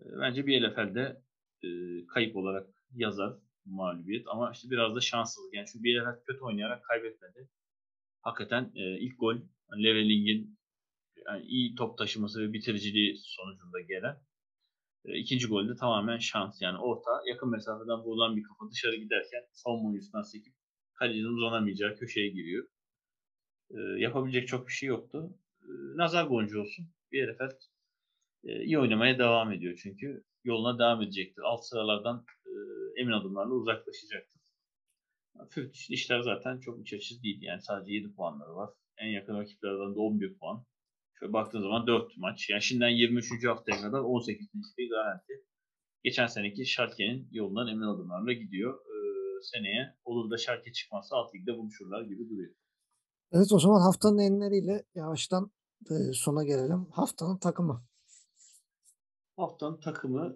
E, 0.00 0.04
bence 0.20 0.46
BLFL'de 0.46 1.22
e, 1.64 1.68
kayıp 2.06 2.36
olarak 2.36 2.66
yazar 2.94 3.36
mağlubiyet 3.64 4.26
ama 4.28 4.50
işte 4.52 4.70
biraz 4.70 4.96
da 4.96 5.00
şanssızlık. 5.00 5.54
Yani 5.54 5.66
çünkü 5.72 5.84
BLFL 5.84 6.24
kötü 6.26 6.40
oynayarak 6.40 6.84
kaybetmedi. 6.84 7.48
Hakikaten 8.20 8.72
e, 8.74 8.98
ilk 8.98 9.20
gol 9.20 9.36
hani 9.68 9.84
Leveling'in 9.84 10.58
yani 11.26 11.44
iyi 11.44 11.74
top 11.74 11.98
taşıması 11.98 12.40
ve 12.42 12.52
bitiriciliği 12.52 13.16
sonucunda 13.18 13.80
gelen. 13.80 14.16
E, 15.04 15.18
ikinci 15.18 15.46
golde 15.46 15.76
tamamen 15.76 16.18
şans. 16.18 16.62
Yani 16.62 16.78
orta 16.78 17.10
yakın 17.28 17.50
mesafeden 17.50 17.98
vurulan 17.98 18.36
bir 18.36 18.42
kafa 18.42 18.70
dışarı 18.70 18.96
giderken 18.96 19.42
savunma 19.52 19.88
oyuncusundan 19.88 20.22
sekip 20.22 20.54
kalecinin 20.94 21.36
uzanamayacağı 21.36 21.96
köşeye 21.96 22.28
giriyor. 22.28 22.66
E, 23.70 23.78
yapabilecek 23.98 24.48
çok 24.48 24.68
bir 24.68 24.72
şey 24.72 24.88
yoktu. 24.88 25.38
E, 25.62 25.68
nazar 25.96 26.30
boncuğu 26.30 26.60
olsun. 26.60 26.86
Bir 27.12 27.22
herif 27.22 27.40
e, 28.48 28.64
iyi 28.64 28.78
oynamaya 28.78 29.18
devam 29.18 29.52
ediyor 29.52 29.78
çünkü 29.82 30.24
yoluna 30.44 30.78
devam 30.78 31.02
edecektir. 31.02 31.42
Alt 31.42 31.64
sıralardan 31.64 32.24
e, 32.46 32.52
emin 33.00 33.12
adımlarla 33.12 33.54
uzaklaşacaktır. 33.54 34.38
İçin 35.72 35.94
işler 35.94 36.20
zaten 36.20 36.60
çok 36.60 36.92
iç 36.92 37.22
değil. 37.22 37.42
Yani 37.42 37.62
sadece 37.62 37.92
7 37.92 38.14
puanları 38.14 38.54
var. 38.56 38.70
En 38.98 39.08
yakın 39.08 39.38
rakiplerden 39.38 39.94
de 39.94 39.98
11 39.98 40.38
puan. 40.38 40.64
Şöyle 41.18 41.32
baktığın 41.32 41.62
zaman 41.62 41.86
4 41.86 42.16
maç. 42.16 42.50
Yani 42.50 42.62
şimdiden 42.62 42.88
23. 42.88 43.46
haftaya 43.46 43.80
kadar 43.80 44.00
18. 44.00 44.48
bir 44.78 44.90
garanti. 44.90 45.32
Geçen 46.04 46.26
seneki 46.26 46.66
Schalke'nin 46.66 47.28
yolundan 47.32 47.68
emin 47.68 47.82
adımlarla 47.82 48.32
gidiyor. 48.32 48.74
Ee, 48.74 48.98
seneye 49.42 49.94
olur 50.04 50.30
da 50.30 50.36
Schalke 50.36 50.72
çıkmazsa 50.72 51.16
alt 51.16 51.34
ligde 51.34 51.58
buluşurlar 51.58 52.02
gibi 52.02 52.30
duruyor. 52.30 52.54
Evet 53.32 53.52
o 53.52 53.58
zaman 53.58 53.80
haftanın 53.80 54.18
enleriyle 54.18 54.84
yavaştan 54.94 55.50
e, 55.90 55.94
sona 56.12 56.44
gelelim. 56.44 56.86
Haftanın 56.92 57.38
takımı. 57.38 57.88
Haftanın 59.38 59.80
takımı 59.80 60.34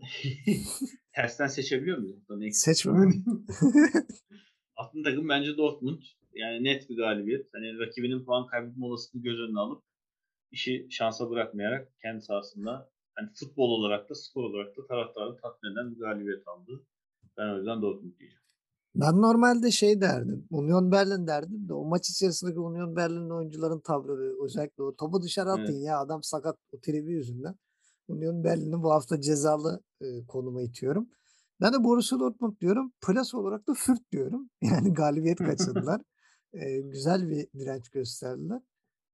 tersten 1.15 1.47
seçebiliyor 1.47 1.99
muyuz? 1.99 2.17
Haftanın 2.17 2.51
Seçmemeli. 2.51 3.15
Haftanın 4.75 5.05
takımı 5.05 5.29
bence 5.29 5.57
Dortmund. 5.57 6.03
Yani 6.35 6.65
net 6.65 6.91
bir 6.91 6.97
galibiyet. 6.97 7.47
Hani 7.53 7.79
rakibinin 7.79 8.25
puan 8.25 8.47
kaybetme 8.47 8.87
olasılığını 8.87 9.23
göz 9.23 9.39
önüne 9.39 9.59
alıp 9.59 9.83
işi 10.51 10.87
şansa 10.91 11.31
bırakmayarak 11.31 11.93
kendi 12.03 12.23
sahasında 12.23 12.91
hani 13.15 13.29
futbol 13.35 13.71
olarak 13.71 14.11
da 14.11 14.15
spor 14.15 14.45
olarak 14.45 14.77
da 14.77 14.87
taraftarı 14.87 15.37
tatmin 15.37 15.73
eden 15.73 15.95
bir 15.95 16.01
galibiyet 16.01 16.49
aldı. 16.49 16.87
Ben 17.37 17.49
o 17.55 17.57
yüzden 17.57 17.83
Dortmund 17.83 18.19
diyeceğim. 18.19 18.43
Ben 18.95 19.23
normalde 19.23 19.71
şey 19.71 20.01
derdim. 20.01 20.47
Union 20.51 20.93
Berlin 20.93 21.27
derdim 21.27 21.69
de 21.69 21.75
o 21.75 21.85
maç 21.85 22.11
içerisindeki 22.11 22.59
Union 22.59 22.97
Berlin 22.97 23.31
oyuncuların 23.31 23.81
tavrı 23.81 24.45
özellikle 24.45 24.83
o 24.83 24.97
topu 24.97 25.23
dışarı 25.23 25.51
atın 25.51 25.63
Evet. 25.63 25.85
ya 25.85 25.99
adam 25.99 26.23
sakat 26.23 26.57
o 26.73 26.81
tribi 26.81 27.13
yüzünden. 27.13 27.55
Union 28.13 28.45
Berlin'i 28.45 28.83
bu 28.83 28.91
hafta 28.91 29.21
cezalı 29.21 29.83
e, 30.01 30.27
konuma 30.27 30.63
itiyorum. 30.63 31.09
Ben 31.61 31.73
de 31.73 31.85
Borussia 31.85 32.21
Dortmund 32.21 32.61
diyorum. 32.61 32.93
Plus 33.01 33.35
olarak 33.35 33.69
da 33.69 33.75
Fürth 33.75 34.13
diyorum. 34.13 34.51
Yani 34.63 34.95
galibiyet 34.95 35.39
kaçırdılar. 35.39 36.03
E, 36.55 36.81
güzel 36.81 37.29
bir 37.29 37.49
direnç 37.59 37.89
gösterdiler. 37.89 38.61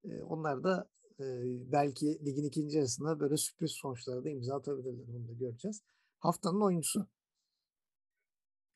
E, 0.05 0.23
onlar 0.23 0.65
da 0.65 0.89
e, 1.21 1.25
belki 1.73 2.25
ligin 2.25 2.45
ikinci 2.45 2.77
yarısında 2.77 3.21
böyle 3.21 3.37
sürpriz 3.37 3.71
sonuçlara 3.71 4.25
da 4.25 4.29
imza 4.29 4.57
atabilirler. 4.57 5.05
Onu 5.17 5.29
da 5.29 5.33
göreceğiz. 5.33 5.83
Haftanın 6.19 6.61
oyuncusu. 6.61 7.07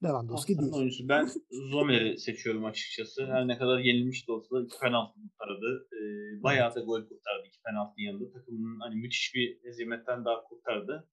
Lewandowski 0.05 0.53
Haftanın 0.55 0.73
değil. 0.73 0.81
oyuncusu. 0.81 1.09
Ben 1.09 1.29
Zomer'i 1.71 2.19
seçiyorum 2.19 2.65
açıkçası. 2.65 3.27
Her 3.27 3.49
ne 3.49 3.59
kadar 3.59 3.79
yenilmiş 3.79 4.29
de 4.29 4.33
olsa 4.33 4.57
da 4.57 4.63
iki 4.63 4.79
penaltı 4.79 5.15
kurtardı. 5.21 5.89
Ee, 5.93 6.43
bayağı 6.43 6.75
da 6.75 6.81
gol 6.81 7.01
kurtardı 7.01 7.47
iki 7.47 7.63
penaltının 7.63 8.05
yanında. 8.07 8.33
Takımının 8.33 8.81
hani 8.81 8.95
müthiş 8.97 9.33
bir 9.35 9.59
hezimetten 9.65 10.25
daha 10.25 10.43
kurtardı. 10.45 11.09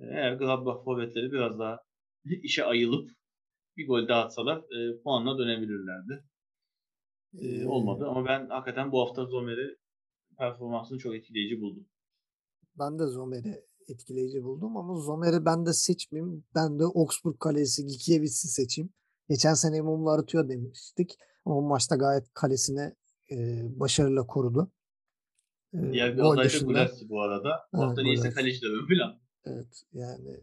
Ee, 0.00 0.04
Eğer 0.04 0.32
Gladbach 0.32 0.84
forvetleri 0.84 1.32
biraz 1.32 1.58
daha 1.58 1.80
işe 2.24 2.64
ayılıp 2.64 3.10
bir 3.76 3.86
gol 3.86 4.08
daha 4.08 4.24
atsalar 4.24 4.58
e, 4.58 5.02
puanla 5.02 5.38
dönebilirlerdi. 5.38 6.24
Ee, 7.40 7.66
olmadı 7.66 8.06
ama 8.08 8.24
ben 8.26 8.48
hakikaten 8.48 8.92
bu 8.92 9.00
hafta 9.00 9.24
Zomer'i 9.24 9.76
performansını 10.38 10.98
çok 10.98 11.14
etkileyici 11.14 11.60
buldum. 11.60 11.86
Ben 12.78 12.98
de 12.98 13.06
Zomer'i 13.06 13.62
etkileyici 13.90 14.42
buldum 14.44 14.76
ama 14.76 14.94
Zomer'i 14.94 15.44
ben 15.44 15.66
de 15.66 15.72
seçmeyeyim. 15.72 16.44
Ben 16.54 16.78
de 16.78 16.84
Augsburg 16.84 17.38
kalesi 17.38 17.86
Gikiewicz'i 17.86 18.48
seçeyim. 18.48 18.90
Geçen 19.28 19.54
sene 19.54 19.80
mumlu 19.80 20.10
aratıyor 20.10 20.48
demiştik. 20.48 21.18
Ama 21.44 21.56
bu 21.56 21.62
maçta 21.62 21.96
gayet 21.96 22.34
kalesine 22.34 22.94
e, 23.30 23.36
başarıyla 23.80 24.26
korudu. 24.26 24.72
E, 25.74 25.92
Diğer 25.92 26.16
bir 26.16 26.22
aday 26.22 26.52
da 26.52 26.58
Gulassi 26.58 27.08
bu 27.08 27.22
arada. 27.22 27.48
Bu 27.72 27.76
Evet, 27.76 27.86
hafta 27.88 28.02
neyse 28.02 28.30
kaleci 28.30 28.62
de 28.62 28.66
ön 28.66 28.86
plan. 28.86 29.20
Evet 29.44 29.82
yani 29.92 30.40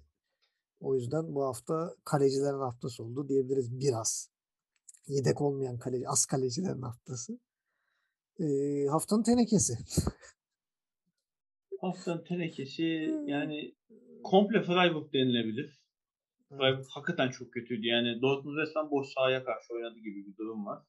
o 0.79 0.95
yüzden 0.95 1.35
bu 1.35 1.43
hafta 1.43 1.95
kalecilerin 2.03 2.59
haftası 2.59 3.03
oldu 3.03 3.29
diyebiliriz 3.29 3.79
biraz. 3.79 4.29
Yedek 5.07 5.41
olmayan 5.41 5.77
kaleci, 5.77 6.09
az 6.09 6.25
kalecilerin 6.25 6.81
haftası. 6.81 7.39
E, 8.39 8.45
haftanın 8.87 9.23
tenekesi. 9.23 9.77
Haftanın 11.81 12.23
tenekesi 12.23 12.83
yani 13.25 13.75
komple 14.23 14.63
Freiburg 14.63 15.13
denilebilir. 15.13 15.83
Evet. 16.51 16.59
Freiburg 16.61 16.85
hakikaten 16.89 17.29
çok 17.29 17.51
kötüydü. 17.53 17.87
Yani 17.87 18.21
Dortmund 18.21 18.57
resmen 18.57 18.91
boş 18.91 19.07
sahaya 19.13 19.43
karşı 19.43 19.73
oynadı 19.73 19.99
gibi 19.99 20.25
bir 20.27 20.37
durum 20.37 20.65
var. 20.65 20.83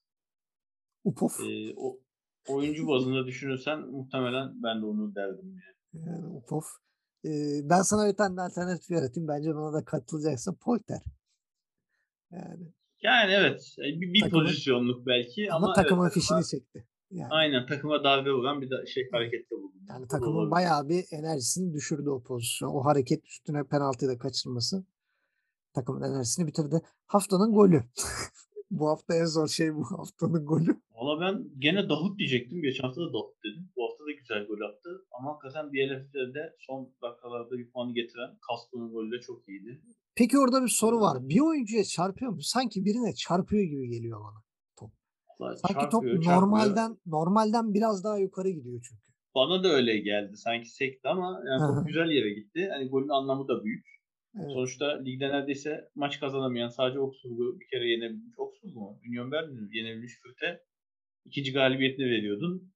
Upov. 1.05 1.29
Ee, 1.45 1.75
o 1.77 2.01
oyuncu 2.49 2.89
bazında 2.89 3.27
düşünürsen 3.27 3.81
muhtemelen 3.81 4.63
ben 4.63 4.83
de 4.83 4.87
onu 4.87 5.15
derdim 5.15 5.49
yani. 5.51 6.07
Yani 6.07 6.27
Upov. 6.27 6.61
E, 7.25 7.31
ben 7.71 7.83
sana 7.83 8.11
bir 8.13 8.17
tane 8.17 8.41
alternatif 8.41 8.91
yaratayım. 8.91 9.29
Bence 9.29 9.55
bana 9.55 9.73
da 9.73 9.85
katılacaksın. 9.85 10.59
Polter. 10.61 11.01
Yani 12.31 12.73
Yani 13.03 13.33
evet 13.33 13.75
bir, 13.79 14.13
bir 14.15 14.21
Takımın- 14.21 14.45
pozisyonluk 14.45 15.07
belki 15.07 15.53
ama, 15.53 15.67
ama, 15.67 15.75
takımın 15.75 16.05
evet, 16.05 16.15
fişini 16.15 16.39
takıma- 16.39 16.51
çekti. 16.51 16.87
Yani, 17.11 17.29
aynen 17.31 17.67
takıma 17.67 18.05
darbe 18.05 18.33
vuran 18.33 18.61
bir 18.63 18.71
da, 18.71 18.87
şey 18.87 19.09
harekette 19.13 19.57
bulundu. 19.57 19.77
yani 19.89 20.09
takımın 20.09 20.35
olabilir. 20.35 20.51
bayağı 20.51 20.89
bir 20.89 21.05
enerjisini 21.11 21.73
düşürdü 21.73 22.11
o 22.11 22.23
pozisyon. 22.23 22.71
O 22.75 22.85
hareket 22.85 23.27
üstüne 23.27 23.65
penaltıyı 23.65 24.11
da 24.11 24.19
kaçırması 24.19 24.85
takımın 25.75 26.03
enerjisini 26.03 26.47
bitirdi. 26.47 26.81
Haftanın 27.07 27.53
golü. 27.53 27.85
bu 28.71 28.89
hafta 28.89 29.15
en 29.15 29.25
zor 29.25 29.49
şey 29.49 29.75
bu 29.75 29.85
haftanın 29.99 30.47
golü. 30.47 30.81
Valla 30.91 31.21
ben 31.21 31.49
gene 31.59 31.89
Davut 31.89 32.19
diyecektim. 32.19 32.63
Geçen 32.63 32.85
hafta 32.85 33.01
da 33.01 33.13
Davut 33.13 33.45
dedim. 33.45 33.69
Bu 33.77 33.85
hafta 33.85 34.05
da 34.07 34.13
güzel 34.13 34.47
gol 34.47 34.61
attı. 34.69 35.05
Ama 35.19 35.33
hakikaten 35.33 35.73
BLF'de 35.73 36.57
son 36.59 36.93
dakikalarda 37.03 37.59
bir 37.59 37.71
puanı 37.71 37.95
getiren 37.95 38.31
Castro'nun 38.51 38.93
golü 38.93 39.13
de 39.13 39.21
çok 39.21 39.49
iyiydi. 39.49 39.81
Peki 40.15 40.39
orada 40.39 40.63
bir 40.63 40.69
soru 40.69 41.01
var. 41.01 41.29
Bir 41.29 41.41
oyuncuya 41.41 41.85
çarpıyor 41.85 42.33
mu? 42.33 42.43
Sanki 42.43 42.85
birine 42.85 43.15
çarpıyor 43.15 43.65
gibi 43.65 43.89
geliyor 43.89 44.21
bana. 44.21 44.48
Sanki 45.39 45.75
top 45.75 45.91
çarpıyor, 45.93 46.23
çarpıyor. 46.23 46.43
normalden 46.43 46.99
normalden 47.07 47.75
biraz 47.75 48.05
daha 48.05 48.19
yukarı 48.19 48.51
gidiyor 48.51 48.81
çünkü. 48.89 49.03
Bana 49.35 49.65
da 49.65 49.69
öyle 49.69 49.99
geldi. 49.99 50.37
Sanki 50.37 50.69
sekti 50.69 51.09
ama 51.09 51.43
yani 51.47 51.61
çok 51.61 51.87
güzel 51.87 52.11
yere 52.11 52.31
gitti. 52.35 52.69
Hani 52.73 52.89
golün 52.89 53.09
anlamı 53.09 53.49
da 53.49 53.65
büyük. 53.65 53.87
Evet. 54.37 54.51
Sonuçta 54.53 55.03
ligde 55.03 55.29
neredeyse 55.29 55.91
maç 55.95 56.21
kazanamayan 56.21 56.69
sadece 56.69 56.99
Augsburg'u 56.99 57.61
bir 57.61 57.67
kere 57.67 57.91
yenebilmiş. 57.91 58.39
Augsburg 58.39 58.75
mu? 58.75 59.01
Union 59.09 59.33
Berlin'i 59.33 59.77
yenebilmiş 59.77 60.13
Fürth'e 60.23 60.61
ikinci 61.25 61.53
galibiyetini 61.53 62.07
veriyordun. 62.07 62.73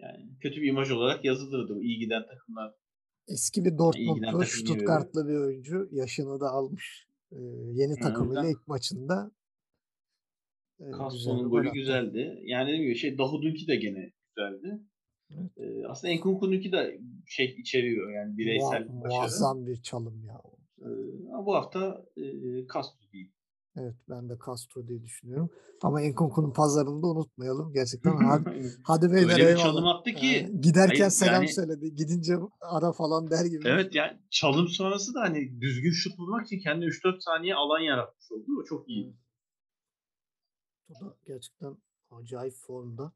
Yani 0.00 0.38
kötü 0.40 0.62
bir 0.62 0.68
imaj 0.68 0.90
olarak 0.90 1.24
yazılırdı 1.24 1.80
iyi 1.80 1.98
giden 1.98 2.26
takımlar. 2.26 2.74
Eski 3.28 3.64
bir 3.64 3.78
Dortmundlu, 3.78 4.44
Stuttgart'lı 4.44 5.28
bir 5.28 5.36
oyuncu. 5.36 5.88
Yaşını 5.92 6.40
da 6.40 6.48
almış. 6.50 7.08
Ee, 7.32 7.36
yeni 7.72 7.92
o 7.92 8.02
takımıyla 8.02 8.50
ilk 8.50 8.68
maçında 8.68 9.30
Castro'nun 10.90 11.42
gol 11.42 11.50
golü 11.50 11.68
attı. 11.68 11.74
güzeldi. 11.78 12.38
Yani 12.44 12.66
dediğim 12.68 12.84
gibi 12.84 12.94
şey 12.96 13.18
Davud'unki 13.18 13.66
de 13.68 13.76
gene 13.76 14.10
güzeldi. 14.36 14.80
Evet. 15.30 15.50
Ee, 15.56 15.86
aslında 15.88 16.12
Enkunku'nunki 16.12 16.72
de 16.72 16.98
şey 17.26 17.46
içeriyor 17.58 18.12
yani 18.12 18.38
bireysel 18.38 18.82
Muha- 18.82 19.04
başarı. 19.04 19.18
muazzam 19.20 19.66
bir 19.66 19.82
çalım 19.82 20.24
ya. 20.24 20.40
Ee, 20.80 21.46
bu 21.46 21.54
hafta 21.54 22.04
e, 22.16 22.22
Castro 22.74 23.12
değil. 23.12 23.32
Evet 23.76 23.94
ben 24.08 24.28
de 24.28 24.32
Castro 24.46 24.88
diye 24.88 25.02
düşünüyorum. 25.02 25.50
Ama 25.82 26.02
Enkunku'nun 26.02 26.52
pazarını 26.52 27.02
da 27.02 27.06
unutmayalım. 27.06 27.72
Gerçekten 27.72 28.10
hadi, 28.16 28.50
hadi 28.84 29.12
beyler 29.12 29.32
Öyle 29.40 29.52
bir 29.54 29.58
çalım 29.58 29.86
attı 29.86 30.10
ki, 30.10 30.26
Ee, 30.36 30.50
giderken 30.60 30.98
hayır, 30.98 31.10
selam 31.10 31.34
yani- 31.34 31.52
söyledi. 31.52 31.94
Gidince 31.94 32.34
ara 32.60 32.92
falan 32.92 33.30
der 33.30 33.44
gibi. 33.44 33.68
Evet 33.68 33.94
yani 33.94 34.12
çalım 34.30 34.68
sonrası 34.68 35.14
da 35.14 35.20
hani 35.20 35.60
düzgün 35.60 35.90
şut 35.92 36.18
bulmak 36.18 36.46
için 36.46 36.58
kendi 36.60 36.84
3-4 36.84 37.20
saniye 37.20 37.54
alan 37.54 37.80
yaratmış 37.80 38.32
oldu. 38.32 38.44
O 38.60 38.64
çok 38.64 38.88
iyi. 38.88 39.16
O 40.92 41.04
da 41.04 41.14
gerçekten 41.26 41.76
acayip 42.10 42.54
formda. 42.54 43.12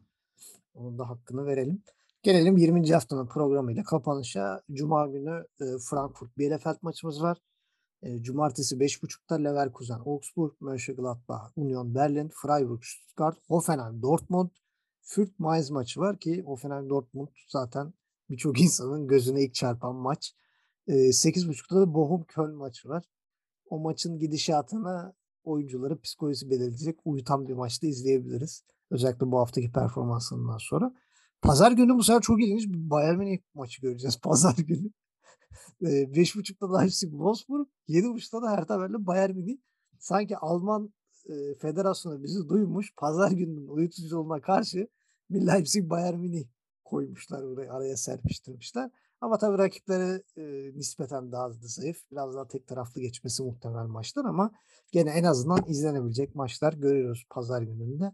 Onun 0.74 0.98
da 0.98 1.08
hakkını 1.08 1.46
verelim. 1.46 1.82
Gelelim 2.22 2.56
20. 2.56 2.92
haftanın 2.92 3.26
programıyla 3.26 3.84
kapanışa. 3.84 4.62
Cuma 4.72 5.06
günü 5.06 5.46
e, 5.60 5.64
Frankfurt 5.90 6.38
Bielefeld 6.38 6.76
maçımız 6.82 7.22
var. 7.22 7.38
E, 8.02 8.22
Cumartesi 8.22 8.76
5.30'da 8.76 9.34
Leverkusen, 9.34 9.98
Augsburg, 10.06 10.52
Mönchengladbach, 10.60 11.50
Union 11.56 11.94
Berlin, 11.94 12.30
Freiburg, 12.34 12.82
Stuttgart, 12.82 13.38
Hoffenheim, 13.48 14.02
Dortmund, 14.02 14.50
Fürth 15.02 15.32
Mainz 15.38 15.70
maçı 15.70 16.00
var 16.00 16.18
ki 16.18 16.42
Hoffenheim 16.42 16.90
Dortmund 16.90 17.28
zaten 17.48 17.92
birçok 18.30 18.60
insanın 18.60 19.06
gözüne 19.06 19.42
ilk 19.42 19.54
çarpan 19.54 19.94
maç. 19.94 20.34
E, 20.86 20.92
8.30'da 20.92 21.80
da 21.80 21.94
Bochum 21.94 22.24
Köln 22.24 22.54
maçı 22.54 22.88
var. 22.88 23.04
O 23.70 23.78
maçın 23.78 24.18
gidişatına 24.18 25.14
oyuncuları 25.46 26.00
psikolojisi 26.00 26.50
belirleyecek 26.50 26.98
uyutan 27.04 27.48
bir 27.48 27.52
maçta 27.52 27.86
izleyebiliriz. 27.86 28.62
Özellikle 28.90 29.30
bu 29.30 29.38
haftaki 29.38 29.72
performansından 29.72 30.58
sonra. 30.58 30.94
Pazar 31.42 31.72
günü 31.72 31.94
bu 31.94 32.02
sefer 32.02 32.20
çok 32.20 32.42
ilginç 32.42 32.68
bir 32.68 32.90
Bayern 32.90 33.18
Münih 33.18 33.38
maçı 33.54 33.80
göreceğiz 33.80 34.20
pazar 34.22 34.56
günü. 34.56 34.90
E, 35.82 35.86
5.30'da 35.86 36.78
Leipzig 36.78 37.10
Wolfsburg, 37.10 37.66
7.30'da 37.88 38.42
da 38.42 38.50
Hertha 38.50 38.80
Berlin 38.80 39.06
Bayern 39.06 39.34
Münih. 39.34 39.58
Sanki 39.98 40.36
Alman 40.36 40.92
e, 41.28 41.54
federasyonu 41.54 42.22
bizi 42.22 42.48
duymuş. 42.48 42.94
Pazar 42.96 43.30
gününün 43.30 43.68
uyutuculuğuna 43.68 44.40
karşı 44.40 44.88
bir 45.30 45.46
Leipzig 45.46 45.90
Bayern 45.90 46.18
Münih 46.18 46.46
koymuşlar 46.84 47.42
oraya 47.42 47.72
araya 47.72 47.96
serpiştirmişler. 47.96 48.90
Ama 49.20 49.38
tabii 49.38 49.58
rakipleri 49.58 50.22
e, 50.36 50.72
nispeten 50.78 51.32
daha 51.32 51.50
da 51.50 51.54
zayıf. 51.60 51.96
Biraz 52.12 52.34
daha 52.34 52.48
tek 52.48 52.66
taraflı 52.66 53.00
geçmesi 53.00 53.42
muhtemel 53.42 53.86
maçlar 53.86 54.24
ama 54.24 54.52
gene 54.92 55.10
en 55.10 55.24
azından 55.24 55.64
izlenebilecek 55.68 56.34
maçlar 56.34 56.72
görüyoruz 56.72 57.24
pazar 57.30 57.62
gününde. 57.62 58.12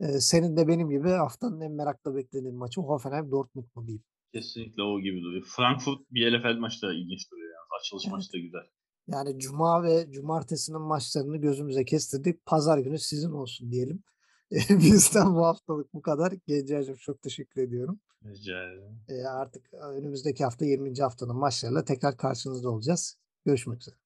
E, 0.00 0.06
senin 0.20 0.56
de 0.56 0.68
benim 0.68 0.90
gibi 0.90 1.08
haftanın 1.08 1.60
en 1.60 1.72
merakla 1.72 2.14
beklediğin 2.16 2.56
maçı 2.56 2.80
Hoffenheim 2.80 3.30
Dortmund 3.30 3.66
mu 3.74 3.86
diyeyim? 3.86 4.04
Kesinlikle 4.32 4.82
o 4.82 5.00
gibi 5.00 5.22
duruyor. 5.22 5.46
Frankfurt 5.56 6.10
Bielefeld 6.10 6.58
maçı 6.58 6.82
da 6.82 6.92
ilginç 6.94 7.30
duruyor. 7.30 7.48
Yani. 7.48 7.80
Açılış 7.80 8.04
Evet. 8.06 8.12
maçı 8.12 8.32
da 8.32 8.38
güzel. 8.38 8.66
Yani 9.06 9.38
cuma 9.38 9.82
ve 9.82 10.10
cumartesinin 10.10 10.80
maçlarını 10.80 11.36
gözümüze 11.36 11.84
kestirdik. 11.84 12.46
Pazar 12.46 12.78
günü 12.78 12.98
sizin 12.98 13.30
olsun 13.30 13.70
diyelim. 13.72 14.02
Bizden 14.70 15.34
bu 15.34 15.46
haftalık 15.46 15.94
bu 15.94 16.02
kadar. 16.02 16.32
Gencer'cim 16.46 16.96
çok 16.96 17.22
teşekkür 17.22 17.62
ediyorum. 17.62 18.00
Rica 18.24 18.62
ederim. 18.62 19.00
E, 19.08 19.24
artık 19.24 19.74
önümüzdeki 19.74 20.44
hafta 20.44 20.64
20. 20.64 21.00
haftanın 21.00 21.36
maçlarıyla 21.36 21.84
tekrar 21.84 22.16
karşınızda 22.16 22.70
olacağız. 22.70 23.18
Görüşmek 23.46 23.80
üzere. 23.80 23.96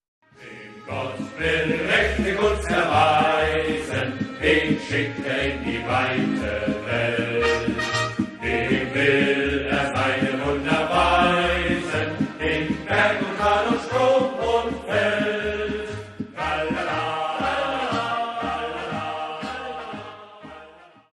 Gott 0.88 1.18
will 1.38 1.88
Rechte 1.88 2.34
Gunst 2.34 2.70
erweisen, 2.70 4.12
den 4.42 4.78
schickt 4.78 5.26
er 5.26 5.44
in 5.44 5.64
die 5.64 5.80
Weite 5.80 7.33